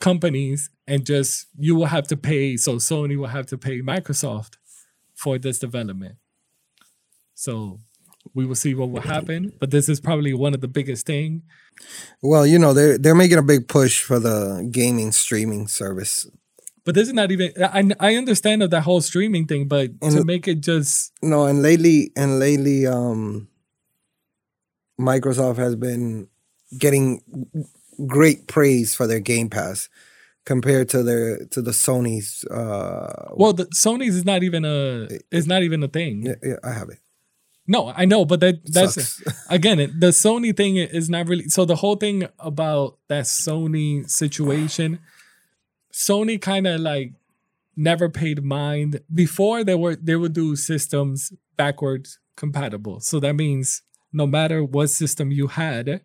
companies 0.00 0.70
and 0.86 1.06
just 1.06 1.46
you 1.56 1.74
will 1.76 1.86
have 1.86 2.06
to 2.08 2.16
pay 2.16 2.56
so 2.56 2.76
Sony 2.76 3.16
will 3.16 3.28
have 3.28 3.46
to 3.46 3.58
pay 3.58 3.80
Microsoft 3.80 4.54
for 5.14 5.38
this 5.38 5.58
development. 5.58 6.16
So 7.34 7.80
we 8.34 8.46
will 8.46 8.54
see 8.54 8.74
what 8.74 8.90
will 8.90 9.00
happen, 9.02 9.52
but 9.60 9.70
this 9.70 9.88
is 9.88 10.00
probably 10.00 10.32
one 10.34 10.54
of 10.54 10.60
the 10.60 10.68
biggest 10.68 11.06
thing. 11.06 11.42
Well, 12.22 12.46
you 12.46 12.58
know, 12.58 12.72
they're 12.72 12.98
they're 12.98 13.14
making 13.14 13.38
a 13.38 13.42
big 13.42 13.68
push 13.68 14.02
for 14.02 14.18
the 14.18 14.68
gaming 14.70 15.12
streaming 15.12 15.66
service. 15.68 16.26
But 16.84 16.94
this 16.94 17.08
is 17.08 17.14
not 17.14 17.30
even 17.30 17.52
I 17.62 17.90
I 18.00 18.16
understand 18.16 18.62
of 18.62 18.70
that 18.70 18.82
whole 18.82 19.00
streaming 19.00 19.46
thing, 19.46 19.68
but 19.68 20.00
to 20.00 20.06
And- 20.06 20.24
make 20.24 20.48
it 20.48 20.60
just 20.60 21.12
No, 21.22 21.44
and 21.46 21.62
lately 21.62 22.10
and 22.16 22.38
lately 22.38 22.86
um 22.86 23.48
Microsoft 25.00 25.56
has 25.56 25.76
been 25.76 26.28
getting 26.78 27.22
great 28.06 28.46
praise 28.46 28.94
for 28.94 29.06
their 29.06 29.20
Game 29.20 29.50
Pass 29.50 29.88
compared 30.44 30.88
to 30.90 31.02
their 31.02 31.44
to 31.46 31.62
the 31.62 31.70
Sony's 31.70 32.44
uh 32.46 33.30
well 33.34 33.52
the 33.52 33.66
Sony's 33.66 34.16
is 34.16 34.24
not 34.24 34.42
even 34.42 34.64
a 34.64 35.08
is 35.30 35.46
not 35.46 35.62
even 35.62 35.82
a 35.82 35.88
thing. 35.88 36.22
yeah, 36.26 36.34
yeah, 36.42 36.56
I 36.64 36.72
have 36.72 36.88
it. 36.88 36.98
No, 37.66 37.92
I 37.94 38.06
know, 38.06 38.24
but 38.24 38.40
that 38.40 38.60
that's 38.66 39.22
again 39.50 39.78
it, 39.78 40.00
the 40.00 40.08
Sony 40.08 40.56
thing 40.56 40.76
is 40.76 41.08
not 41.08 41.28
really. 41.28 41.48
So 41.48 41.64
the 41.64 41.76
whole 41.76 41.96
thing 41.96 42.28
about 42.38 42.98
that 43.08 43.24
Sony 43.24 44.08
situation, 44.10 44.98
Sony 45.92 46.40
kind 46.40 46.66
of 46.66 46.80
like 46.80 47.12
never 47.76 48.08
paid 48.08 48.42
mind 48.42 49.00
before 49.12 49.64
they 49.64 49.74
were 49.74 49.96
they 49.96 50.16
would 50.16 50.32
do 50.32 50.56
systems 50.56 51.32
backwards 51.56 52.18
compatible. 52.36 53.00
So 53.00 53.20
that 53.20 53.34
means 53.34 53.82
no 54.12 54.26
matter 54.26 54.62
what 54.62 54.90
system 54.90 55.30
you 55.30 55.46
had, 55.48 56.02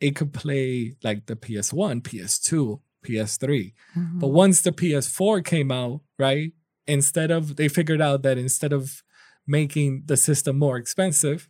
it 0.00 0.16
could 0.16 0.32
play 0.32 0.96
like 1.02 1.26
the 1.26 1.36
PS1, 1.36 2.02
PS2, 2.02 2.80
PS3. 3.06 3.72
But 3.94 4.00
mm-hmm. 4.00 4.20
once 4.20 4.62
the 4.62 4.72
PS4 4.72 5.44
came 5.44 5.70
out, 5.70 6.00
right? 6.18 6.52
Instead 6.86 7.30
of 7.30 7.56
they 7.56 7.68
figured 7.68 8.00
out 8.00 8.22
that 8.22 8.36
instead 8.38 8.72
of 8.72 9.02
making 9.46 10.02
the 10.06 10.16
system 10.16 10.58
more 10.58 10.76
expensive 10.76 11.48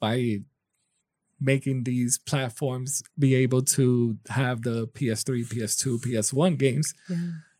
by 0.00 0.38
making 1.40 1.84
these 1.84 2.18
platforms 2.18 3.02
be 3.18 3.34
able 3.34 3.62
to 3.62 4.16
have 4.30 4.62
the 4.62 4.86
PS3, 4.88 5.44
PS2, 5.46 6.00
PS1 6.00 6.58
games, 6.58 6.94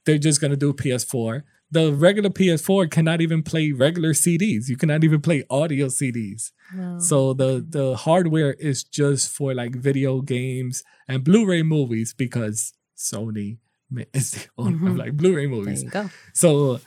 they're 0.05 0.19
just 0.19 0.41
going 0.41 0.51
to 0.51 0.57
do 0.57 0.73
PS4. 0.73 1.43
The 1.75 1.93
regular 1.93 2.31
PS4 2.31 2.91
cannot 2.97 3.21
even 3.21 3.43
play 3.43 3.73
regular 3.73 4.13
CDs. 4.15 4.69
You 4.69 4.77
cannot 4.77 5.03
even 5.05 5.21
play 5.21 5.45
audio 5.51 5.87
CDs. 5.89 6.53
So 7.01 7.35
the 7.35 7.51
the 7.77 7.97
hardware 7.97 8.53
is 8.71 8.85
just 9.01 9.31
for 9.37 9.55
like 9.55 9.75
video 9.89 10.21
games 10.21 10.83
and 11.09 11.25
Blu-ray 11.25 11.63
movies 11.77 12.15
because 12.25 12.73
Sony 12.97 13.59
is 14.15 14.31
the 14.33 14.47
owner 14.57 14.89
of 14.91 14.97
like 14.97 15.13
Blu-ray 15.17 15.47
movies. 15.57 15.85
So 16.33 16.81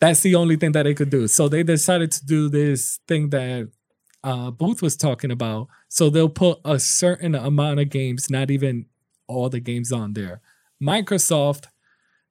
that's 0.00 0.20
the 0.20 0.34
only 0.34 0.56
thing 0.56 0.72
that 0.72 0.82
they 0.84 0.94
could 0.94 1.10
do. 1.10 1.28
So 1.28 1.48
they 1.48 1.62
decided 1.62 2.10
to 2.12 2.26
do 2.26 2.48
this 2.48 2.98
thing 3.08 3.30
that 3.30 3.70
uh, 4.22 4.50
Booth 4.50 4.82
was 4.82 4.96
talking 4.96 5.30
about. 5.30 5.68
So 5.88 6.10
they'll 6.10 6.28
put 6.28 6.58
a 6.64 6.78
certain 6.78 7.34
amount 7.34 7.80
of 7.80 7.88
games, 7.90 8.28
not 8.28 8.50
even 8.50 8.86
all 9.28 9.48
the 9.48 9.60
games 9.60 9.92
on 9.92 10.14
there. 10.14 10.40
Microsoft, 10.82 11.64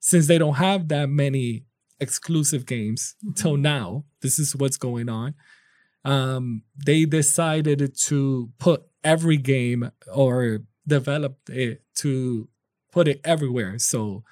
since 0.04 0.26
they 0.26 0.36
don't 0.36 0.56
have 0.56 0.88
that 0.88 1.08
many 1.08 1.64
exclusive 1.98 2.66
games 2.66 3.14
till 3.36 3.56
now, 3.56 4.04
this 4.20 4.38
is 4.38 4.54
what's 4.54 4.76
going 4.76 5.08
on. 5.08 5.34
Um, 6.04 6.62
they 6.76 7.06
decided 7.06 7.96
to 8.02 8.50
put 8.58 8.82
every 9.02 9.38
game 9.38 9.90
or 10.12 10.60
develop 10.86 11.38
it 11.48 11.84
to 11.94 12.48
put 12.92 13.08
it 13.08 13.18
everywhere. 13.24 13.78
So 13.78 14.24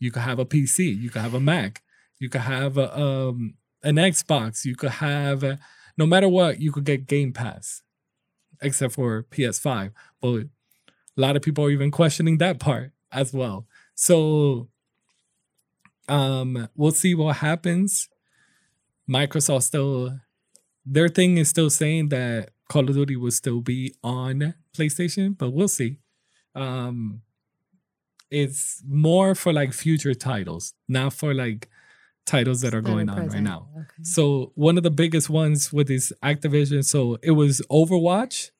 you 0.00 0.10
could 0.10 0.22
have 0.22 0.40
a 0.40 0.44
PC, 0.44 1.00
you 1.00 1.10
could 1.10 1.22
have 1.22 1.34
a 1.34 1.38
Mac, 1.38 1.84
you 2.18 2.28
could 2.28 2.40
have 2.40 2.76
a, 2.76 2.98
um, 2.98 3.54
an 3.84 3.94
Xbox, 3.94 4.64
you 4.64 4.74
could 4.74 4.90
have, 4.90 5.44
uh, 5.44 5.56
no 5.96 6.06
matter 6.06 6.28
what, 6.28 6.60
you 6.60 6.72
could 6.72 6.84
get 6.84 7.06
Game 7.06 7.32
Pass, 7.32 7.82
except 8.60 8.94
for 8.94 9.22
PS5. 9.30 9.92
But 10.20 10.46
a 11.16 11.20
lot 11.20 11.36
of 11.36 11.42
people 11.42 11.66
are 11.66 11.70
even 11.70 11.92
questioning 11.92 12.38
that 12.38 12.58
part 12.58 12.90
as 13.12 13.32
well. 13.32 13.68
So 13.94 14.70
um, 16.10 16.68
we'll 16.74 16.90
see 16.90 17.14
what 17.14 17.36
happens. 17.36 18.08
Microsoft 19.08 19.62
still, 19.62 20.18
their 20.84 21.08
thing 21.08 21.38
is 21.38 21.48
still 21.48 21.70
saying 21.70 22.08
that 22.08 22.50
Call 22.68 22.88
of 22.88 22.94
Duty 22.94 23.16
will 23.16 23.30
still 23.30 23.60
be 23.60 23.94
on 24.02 24.54
PlayStation, 24.76 25.38
but 25.38 25.50
we'll 25.50 25.68
see. 25.68 25.98
Um, 26.54 27.22
it's 28.30 28.82
more 28.86 29.34
for 29.34 29.52
like 29.52 29.72
future 29.72 30.14
titles, 30.14 30.74
not 30.88 31.12
for 31.12 31.32
like 31.32 31.68
titles 32.26 32.60
that 32.60 32.74
are 32.74 32.80
going 32.80 33.08
on 33.08 33.28
right 33.28 33.42
now. 33.42 33.68
Okay. 33.76 33.86
So 34.02 34.52
one 34.54 34.76
of 34.76 34.82
the 34.82 34.90
biggest 34.90 35.30
ones 35.30 35.72
with 35.72 35.88
this 35.88 36.12
Activision, 36.22 36.84
so 36.84 37.18
it 37.22 37.32
was 37.32 37.60
Overwatch, 37.70 38.50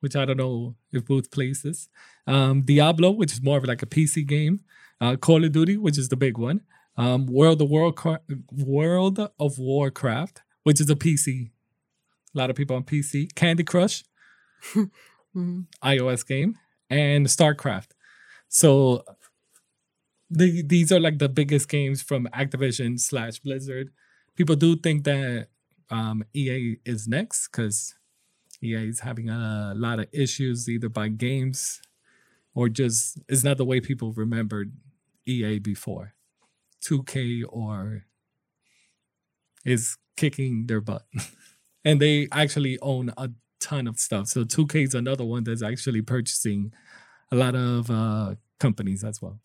which 0.00 0.16
I 0.16 0.24
don't 0.24 0.36
know 0.36 0.76
if 0.92 1.04
both 1.06 1.30
places. 1.30 1.88
Um, 2.26 2.62
Diablo, 2.62 3.10
which 3.10 3.32
is 3.32 3.42
more 3.42 3.58
of 3.58 3.64
like 3.64 3.82
a 3.82 3.86
PC 3.86 4.26
game. 4.26 4.60
Uh, 5.00 5.16
Call 5.16 5.44
of 5.44 5.52
Duty, 5.52 5.76
which 5.76 5.98
is 5.98 6.08
the 6.08 6.16
big 6.16 6.38
one. 6.38 6.62
Um, 7.00 7.24
World 7.24 7.62
of 7.62 7.70
Warcraft, 7.70 8.24
World 8.52 9.18
of 9.38 9.58
Warcraft, 9.58 10.42
which 10.64 10.82
is 10.82 10.90
a 10.90 10.94
PC. 10.94 11.50
A 12.34 12.38
lot 12.38 12.50
of 12.50 12.56
people 12.56 12.76
on 12.76 12.82
PC. 12.82 13.34
Candy 13.34 13.64
Crush, 13.64 14.04
iOS 15.82 16.26
game, 16.26 16.58
and 16.90 17.26
StarCraft. 17.26 17.92
So 18.48 19.04
the, 20.28 20.62
these 20.62 20.92
are 20.92 21.00
like 21.00 21.18
the 21.18 21.30
biggest 21.30 21.70
games 21.70 22.02
from 22.02 22.28
Activision 22.34 23.00
slash 23.00 23.38
Blizzard. 23.38 23.90
People 24.36 24.56
do 24.56 24.76
think 24.76 25.04
that 25.04 25.48
um, 25.88 26.22
EA 26.34 26.76
is 26.84 27.08
next 27.08 27.48
because 27.48 27.94
EA 28.62 28.88
is 28.88 29.00
having 29.00 29.30
a 29.30 29.72
lot 29.74 30.00
of 30.00 30.06
issues 30.12 30.68
either 30.68 30.90
by 30.90 31.08
games 31.08 31.80
or 32.54 32.68
just 32.68 33.18
it's 33.26 33.42
not 33.42 33.56
the 33.56 33.64
way 33.64 33.80
people 33.80 34.12
remembered 34.12 34.72
EA 35.24 35.58
before. 35.58 36.14
2K 36.84 37.44
or 37.48 38.04
is 39.64 39.96
kicking 40.16 40.66
their 40.66 40.80
butt. 40.80 41.04
and 41.84 42.00
they 42.00 42.28
actually 42.32 42.78
own 42.80 43.12
a 43.16 43.30
ton 43.60 43.86
of 43.86 43.98
stuff. 43.98 44.26
So 44.28 44.44
2K 44.44 44.84
is 44.84 44.94
another 44.94 45.24
one 45.24 45.44
that's 45.44 45.62
actually 45.62 46.02
purchasing 46.02 46.72
a 47.30 47.36
lot 47.36 47.54
of 47.54 47.90
uh, 47.90 48.34
companies 48.58 49.04
as 49.04 49.20
well. 49.22 49.38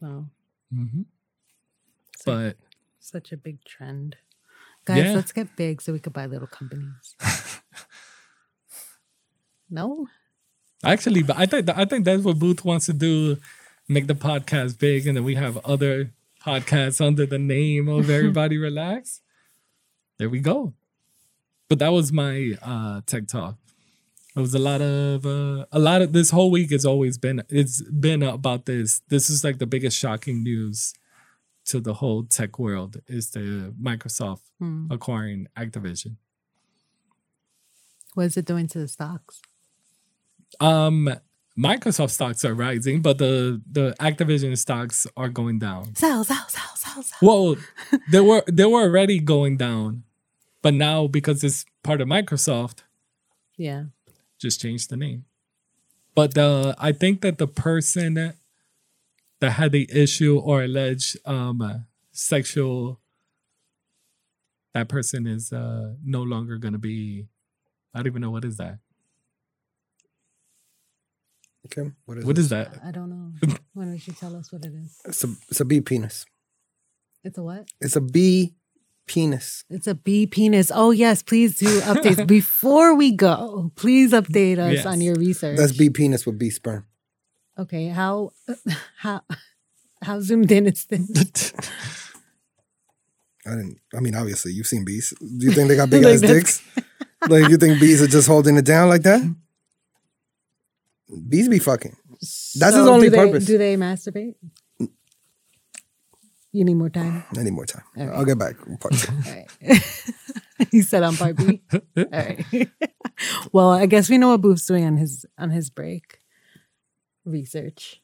Wow. 0.00 0.26
hmm 0.72 1.02
Such, 2.16 2.24
But 2.26 2.56
such 3.00 3.32
a 3.32 3.36
big 3.36 3.64
trend. 3.64 4.16
Guys, 4.84 5.04
Yeah. 5.04 5.12
let's 5.14 5.32
get 5.32 5.56
big 5.56 5.82
so 5.82 5.92
we 5.92 5.98
could 5.98 6.12
buy 6.12 6.26
little 6.26 6.46
companies. 6.48 7.16
no? 9.70 10.06
actually, 10.84 11.22
but 11.22 11.36
I 11.36 11.46
think 11.46 11.68
I 11.70 11.84
think 11.84 12.04
that's 12.04 12.22
what 12.22 12.38
Booth 12.38 12.64
wants 12.64 12.86
to 12.86 12.92
do 12.92 13.38
make 13.88 14.06
the 14.06 14.14
podcast 14.14 14.78
big, 14.78 15.06
and 15.06 15.16
then 15.16 15.24
we 15.24 15.34
have 15.34 15.56
other 15.64 16.12
podcasts 16.46 17.04
under 17.04 17.26
the 17.26 17.38
name 17.38 17.88
of 17.88 18.08
Everybody 18.08 18.56
Relax. 18.68 19.20
There 20.18 20.30
we 20.30 20.40
go. 20.40 20.74
But 21.68 21.80
that 21.80 21.88
was 21.92 22.12
my 22.12 22.52
uh, 22.62 23.00
tech 23.06 23.26
talk. 23.26 23.56
It 24.36 24.40
was 24.40 24.54
a 24.54 24.58
lot 24.58 24.80
of 24.82 25.24
uh, 25.26 25.64
a 25.72 25.78
lot 25.78 26.02
of 26.02 26.12
this 26.12 26.30
whole 26.30 26.50
week 26.50 26.70
has 26.70 26.84
always 26.84 27.18
been 27.18 27.42
it's 27.48 27.82
been 27.82 28.22
about 28.22 28.66
this. 28.66 29.00
This 29.08 29.28
is 29.30 29.42
like 29.42 29.58
the 29.58 29.66
biggest 29.66 29.98
shocking 29.98 30.42
news 30.42 30.94
to 31.66 31.80
the 31.80 31.94
whole 31.94 32.22
tech 32.24 32.58
world 32.58 32.98
is 33.08 33.30
the 33.30 33.74
Microsoft 33.82 34.42
Hmm. 34.58 34.86
acquiring 34.90 35.48
Activision. 35.56 36.16
What 38.14 38.26
is 38.26 38.36
it 38.36 38.44
doing 38.46 38.68
to 38.68 38.78
the 38.78 38.88
stocks? 38.88 39.40
Um, 40.60 41.12
Microsoft 41.58 42.10
stocks 42.10 42.44
are 42.44 42.54
rising, 42.54 43.00
but 43.00 43.18
the 43.18 43.62
the 43.70 43.94
Activision 43.98 44.56
stocks 44.58 45.06
are 45.16 45.28
going 45.30 45.58
down. 45.58 45.94
Sell, 45.94 46.22
sell, 46.22 46.44
sell, 46.48 46.76
sell, 46.76 47.02
sell. 47.02 47.18
Well, 47.22 47.56
they 48.10 48.20
were 48.20 48.42
they 48.46 48.66
were 48.66 48.82
already 48.82 49.18
going 49.20 49.56
down, 49.56 50.02
but 50.62 50.74
now 50.74 51.06
because 51.06 51.42
it's 51.42 51.64
part 51.82 52.00
of 52.02 52.08
Microsoft, 52.08 52.80
Yeah. 53.56 53.84
just 54.38 54.60
changed 54.60 54.90
the 54.90 54.96
name. 54.98 55.24
But 56.14 56.34
the 56.34 56.74
I 56.78 56.92
think 56.92 57.22
that 57.22 57.38
the 57.38 57.46
person 57.46 58.14
that, 58.14 58.36
that 59.40 59.52
had 59.52 59.72
the 59.72 59.88
issue 59.90 60.38
or 60.38 60.62
alleged 60.62 61.16
um 61.24 61.62
uh, 61.62 61.78
sexual 62.12 63.00
that 64.74 64.88
person 64.88 65.26
is 65.26 65.52
uh 65.54 65.94
no 66.04 66.22
longer 66.22 66.58
gonna 66.58 66.78
be 66.78 67.28
I 67.94 68.00
don't 68.00 68.08
even 68.08 68.20
know 68.22 68.30
what 68.30 68.44
is 68.44 68.58
that. 68.58 68.78
Okay. 71.66 71.90
What 72.06 72.18
is 72.18 72.24
What 72.24 72.38
it? 72.38 72.40
is 72.40 72.48
that? 72.50 72.72
I 72.84 72.90
don't 72.90 73.10
know. 73.10 73.32
Why 73.74 73.84
don't 73.84 74.06
you 74.06 74.12
tell 74.14 74.34
us 74.36 74.50
what 74.52 74.64
it 74.64 74.72
is? 74.74 74.98
It's 75.04 75.22
a 75.24 75.28
it's 75.50 75.60
a 75.60 75.64
bee 75.64 75.80
penis. 75.80 76.24
It's 77.24 77.38
a 77.38 77.42
what? 77.42 77.68
It's 77.80 77.96
a 77.96 78.00
bee 78.00 78.54
penis. 79.06 79.64
It's 79.70 79.86
a 79.86 79.94
bee 79.94 80.26
penis. 80.26 80.70
Oh 80.74 80.90
yes, 80.92 81.22
please 81.22 81.58
do 81.58 81.80
updates 81.80 82.26
before 82.38 82.94
we 82.94 83.12
go. 83.12 83.70
Please 83.76 84.12
update 84.12 84.58
us 84.58 84.74
Yes. 84.74 84.86
on 84.86 85.00
your 85.00 85.14
research. 85.16 85.56
That's 85.58 85.72
bee 85.76 85.90
penis 85.90 86.24
with 86.26 86.38
bee 86.38 86.50
sperm. 86.50 86.86
Okay, 87.58 87.88
how 87.88 88.30
how 88.98 89.22
how 90.02 90.20
zoomed 90.20 90.52
in 90.52 90.66
is 90.66 90.84
this? 90.86 91.52
I 93.46 93.50
didn't. 93.50 93.78
I 93.94 94.00
mean, 94.00 94.14
obviously, 94.14 94.52
you've 94.52 94.66
seen 94.66 94.84
bees. 94.84 95.14
Do 95.20 95.46
you 95.46 95.52
think 95.52 95.68
they 95.68 95.76
got 95.76 95.88
big 95.90 96.02
Like 96.04 96.14
ass 96.14 96.20
dicks? 96.20 96.62
Like 97.28 97.48
you 97.48 97.56
think 97.56 97.80
bees 97.80 98.02
are 98.02 98.06
just 98.08 98.26
holding 98.28 98.56
it 98.56 98.64
down 98.64 98.88
like 98.88 99.02
that? 99.02 99.22
Bees 101.28 101.48
be 101.48 101.58
fucking. 101.58 101.96
That's 102.56 102.76
his 102.76 102.86
only 102.86 103.08
do 103.08 103.10
they, 103.10 103.16
purpose. 103.16 103.44
Do 103.46 103.58
they 103.58 103.76
masturbate? 103.76 104.34
You 106.52 106.64
need 106.64 106.74
more 106.74 106.88
time. 106.88 107.24
I 107.36 107.42
need 107.42 107.52
more 107.52 107.66
time. 107.66 107.84
I'll 107.98 108.24
get 108.24 108.38
back. 108.38 108.56
Part 108.80 108.94
two. 108.94 109.12
All 109.12 109.32
right. 109.32 109.50
he 110.70 110.80
said 110.80 111.02
on 111.02 111.14
part 111.16 111.36
B. 111.36 111.60
All 111.72 112.04
right. 112.10 112.44
well, 113.52 113.70
I 113.70 113.84
guess 113.84 114.08
we 114.08 114.16
know 114.16 114.28
what 114.28 114.40
Boof's 114.40 114.64
doing 114.64 114.84
on 114.84 114.96
his 114.96 115.26
on 115.36 115.50
his 115.50 115.68
break. 115.68 116.20
Research. 117.26 118.00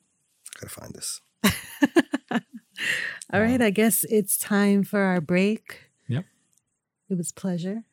Gotta 0.60 0.68
find 0.68 0.94
this. 0.94 1.20
All 3.32 3.40
right, 3.40 3.62
I 3.62 3.70
guess 3.70 4.04
it's 4.04 4.36
time 4.36 4.84
for 4.84 5.00
our 5.00 5.22
break. 5.22 5.90
Yep. 6.08 6.26
It 7.08 7.16
was 7.16 7.32
pleasure. 7.32 7.84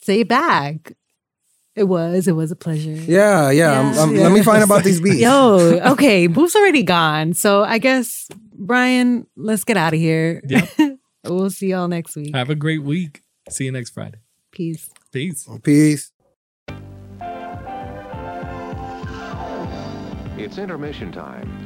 Say 0.00 0.20
it 0.20 0.28
back. 0.28 0.92
It 1.76 1.84
was. 1.84 2.26
It 2.26 2.32
was 2.32 2.50
a 2.50 2.56
pleasure. 2.56 2.90
Yeah, 2.90 3.50
yeah. 3.50 3.78
um, 3.80 3.94
Yeah. 3.94 4.00
um, 4.02 4.16
Let 4.16 4.32
me 4.32 4.42
find 4.42 4.62
about 4.64 4.82
these 4.84 5.00
beats. 5.04 5.20
Yo, 5.20 5.80
okay. 5.92 6.26
Boof's 6.26 6.56
already 6.56 6.82
gone. 6.82 7.32
So 7.34 7.62
I 7.62 7.78
guess, 7.78 8.28
Brian, 8.54 9.26
let's 9.36 9.64
get 9.64 9.76
out 9.76 9.94
of 9.94 10.00
here. 10.00 10.42
Yep. 10.48 10.68
we'll 11.24 11.50
see 11.50 11.68
y'all 11.68 11.88
next 11.88 12.16
week. 12.16 12.34
Have 12.34 12.50
a 12.50 12.54
great 12.56 12.82
week. 12.82 13.22
See 13.48 13.64
you 13.64 13.72
next 13.72 13.90
Friday. 13.90 14.18
Peace. 14.52 14.90
Peace. 15.12 15.48
Peace. 15.62 16.12
It's 20.38 20.56
intermission 20.58 21.12
time. 21.12 21.59